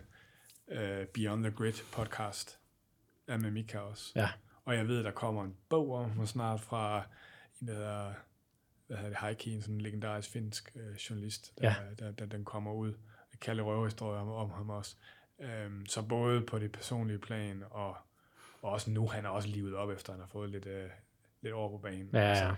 Beyond 1.15 1.45
the 1.45 1.53
Grid 1.53 1.73
podcast 1.93 2.59
er 3.27 3.37
med 3.37 3.51
Mika 3.51 3.79
også. 3.79 4.13
Ja. 4.17 4.29
Og 4.71 4.77
jeg 4.77 4.89
ved, 4.89 5.05
der 5.05 5.11
kommer 5.11 5.45
en 5.45 5.57
bog 5.69 5.95
om 5.95 6.11
ham 6.11 6.27
snart 6.27 6.61
fra 6.61 7.03
en, 7.61 7.69
der 7.69 7.75
hedder, 7.75 8.13
hvad 8.87 8.97
hedder 8.97 9.11
det, 9.11 9.19
Heike, 9.21 9.51
en 9.51 9.63
sådan 9.63 9.81
legendarisk 9.81 10.31
finsk 10.31 10.73
øh, 10.77 10.95
journalist, 10.95 11.53
der, 11.59 11.69
ja. 11.69 11.75
der, 11.99 12.13
der, 12.13 12.27
den 12.27 12.45
kommer 12.45 12.73
ud. 12.73 12.95
Kalde 13.41 13.63
røverhistorier 13.63 14.21
om, 14.21 14.29
om 14.29 14.51
ham 14.51 14.71
også. 14.71 14.97
Øhm, 15.41 15.87
så 15.87 16.03
både 16.03 16.41
på 16.41 16.59
det 16.59 16.73
personlige 16.73 17.19
plan, 17.19 17.65
og, 17.71 17.97
og 18.63 18.73
også 18.73 18.91
nu, 18.91 19.09
han 19.09 19.25
er 19.25 19.29
også 19.29 19.49
livet 19.49 19.75
op, 19.75 19.91
efter 19.91 20.13
han 20.13 20.21
har 20.21 20.29
fået 20.29 20.51
lidt, 20.51 20.67
øh, 20.67 20.91
lidt 21.41 21.55
over 21.55 21.71
på 21.71 21.79
banen. 21.79 22.11
Ja, 22.13 22.21
ja. 22.21 22.29
Altså, 22.29 22.55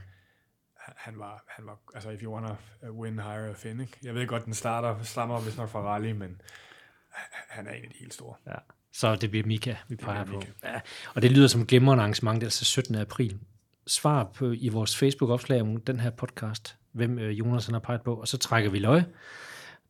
han 0.76 1.18
var, 1.18 1.44
han 1.48 1.66
var, 1.66 1.78
altså 1.94 2.10
if 2.10 2.22
you 2.22 2.34
wanna 2.34 2.56
win, 2.82 3.18
hire 3.18 3.48
a 3.48 3.52
fin, 3.52 3.80
ikke? 3.80 3.98
Jeg 4.02 4.14
ved 4.14 4.26
godt, 4.26 4.44
den 4.44 4.54
starter, 4.54 5.02
stammer 5.02 5.40
vist 5.40 5.58
nok 5.58 5.68
fra 5.68 5.80
rally, 5.80 6.12
men 6.12 6.40
han 7.48 7.66
er 7.66 7.72
en 7.72 7.84
af 7.84 7.90
de 7.90 7.98
helt 7.98 8.14
store. 8.14 8.36
Ja. 8.46 8.58
Så 8.92 9.16
det 9.16 9.30
bliver 9.30 9.46
Mika, 9.46 9.74
vi 9.88 9.96
peger 9.96 10.24
på. 10.24 10.42
Ja. 10.64 10.80
Og 11.14 11.22
det 11.22 11.32
lyder 11.32 11.46
som 11.46 11.60
et 11.60 11.68
glimrende 11.68 12.02
arrangement, 12.02 12.34
det 12.34 12.42
er 12.42 12.46
altså 12.46 12.64
17. 12.64 12.94
april. 12.94 13.38
Svar 13.86 14.24
på, 14.24 14.52
i 14.52 14.68
vores 14.68 14.96
Facebook-opslag 14.96 15.60
om 15.60 15.80
den 15.80 16.00
her 16.00 16.10
podcast, 16.10 16.76
hvem 16.92 17.18
øh, 17.18 17.38
Jonas 17.38 17.66
har 17.66 17.78
peget 17.78 18.02
på, 18.02 18.14
og 18.14 18.28
så 18.28 18.38
trækker 18.38 18.70
vi 18.70 18.78
løg. 18.78 19.02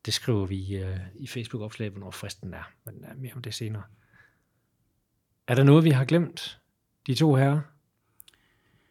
Det 0.05 0.13
skriver 0.13 0.45
vi 0.45 0.75
øh, 0.75 0.97
i 1.15 1.27
Facebook-opslaget, 1.27 1.93
hvornår 1.93 2.11
fristen 2.11 2.53
er. 2.53 2.71
Men 2.85 3.05
øh, 3.11 3.17
mere 3.17 3.33
om 3.33 3.41
det 3.41 3.53
senere. 3.53 3.83
Er 5.47 5.55
der 5.55 5.63
noget, 5.63 5.83
vi 5.83 5.89
har 5.89 6.05
glemt? 6.05 6.59
De 7.07 7.15
to 7.15 7.35
herrer? 7.35 7.59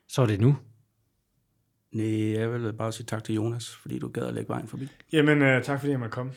Så 0.09 0.23
er 0.23 0.27
det 0.27 0.41
nu. 0.41 0.57
Nej, 1.93 2.33
jeg 2.33 2.53
vil 2.53 2.73
bare 2.73 2.93
sige 2.93 3.07
tak 3.07 3.25
til 3.25 3.35
Jonas, 3.35 3.77
fordi 3.77 3.99
du 3.99 4.09
gad 4.09 4.27
at 4.27 4.35
lægge 4.35 4.49
vejen 4.49 4.69
forbi. 4.69 4.89
Jamen, 5.13 5.43
øh, 5.43 5.65
tak 5.65 5.81
fordi 5.81 5.91
jeg 5.91 6.01
måtte 6.01 6.13
komme. 6.13 6.33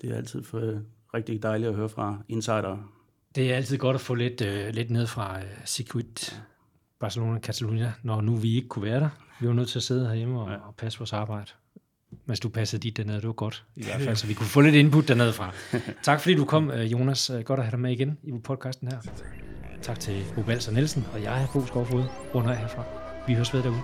Det 0.00 0.10
er 0.10 0.16
altid 0.16 0.44
for, 0.44 0.58
øh, 0.60 0.80
rigtig 1.14 1.42
dejligt 1.42 1.68
at 1.68 1.76
høre 1.76 1.88
fra 1.88 2.18
insider. 2.28 2.97
Det 3.34 3.52
er 3.52 3.56
altid 3.56 3.78
godt 3.78 3.94
at 3.94 4.00
få 4.00 4.14
lidt, 4.14 4.40
øh, 4.40 4.68
lidt 4.74 4.90
ned 4.90 5.06
fra 5.06 5.38
øh, 5.38 5.44
Circuit 5.66 6.42
Barcelona 7.00 7.40
Catalunya, 7.40 7.92
når 8.02 8.20
nu 8.20 8.36
vi 8.36 8.56
ikke 8.56 8.68
kunne 8.68 8.84
være 8.84 9.00
der. 9.00 9.08
Vi 9.40 9.46
var 9.48 9.52
nødt 9.54 9.68
til 9.68 9.78
at 9.78 9.82
sidde 9.82 10.06
herhjemme 10.08 10.40
og, 10.40 10.46
og 10.46 10.74
passe 10.78 10.98
vores 10.98 11.12
arbejde. 11.12 11.50
Mens 12.26 12.40
du 12.40 12.48
passede 12.48 12.82
dit 12.82 12.96
dernede, 12.96 13.16
det 13.20 13.26
var 13.26 13.32
godt 13.32 13.64
i 13.76 13.84
hvert 13.84 14.00
fald, 14.00 14.16
så 14.22 14.26
vi 14.26 14.34
kunne 14.34 14.46
få 14.46 14.60
lidt 14.60 14.74
input 14.74 15.08
dernede 15.08 15.32
fra. 15.32 15.52
tak 16.02 16.20
fordi 16.20 16.34
du 16.34 16.44
kom, 16.44 16.70
øh, 16.70 16.92
Jonas. 16.92 17.30
Øh, 17.30 17.40
Godt 17.40 17.60
at 17.60 17.66
have 17.66 17.70
dig 17.70 17.80
med 17.80 17.92
igen 17.92 18.18
i 18.22 18.32
podcasten 18.44 18.88
her. 18.88 18.98
Tak 19.82 20.00
til 20.00 20.24
Bo 20.34 20.42
Balser 20.42 20.72
Nielsen, 20.72 21.06
og 21.12 21.22
jeg 21.22 21.42
er 21.42 21.46
Bo 21.52 21.66
Skovfod, 21.66 22.04
runder 22.34 22.50
af 22.50 22.58
herfra. 22.58 22.84
Vi 23.26 23.34
høres 23.34 23.54
ved 23.54 23.62
derude. 23.62 23.80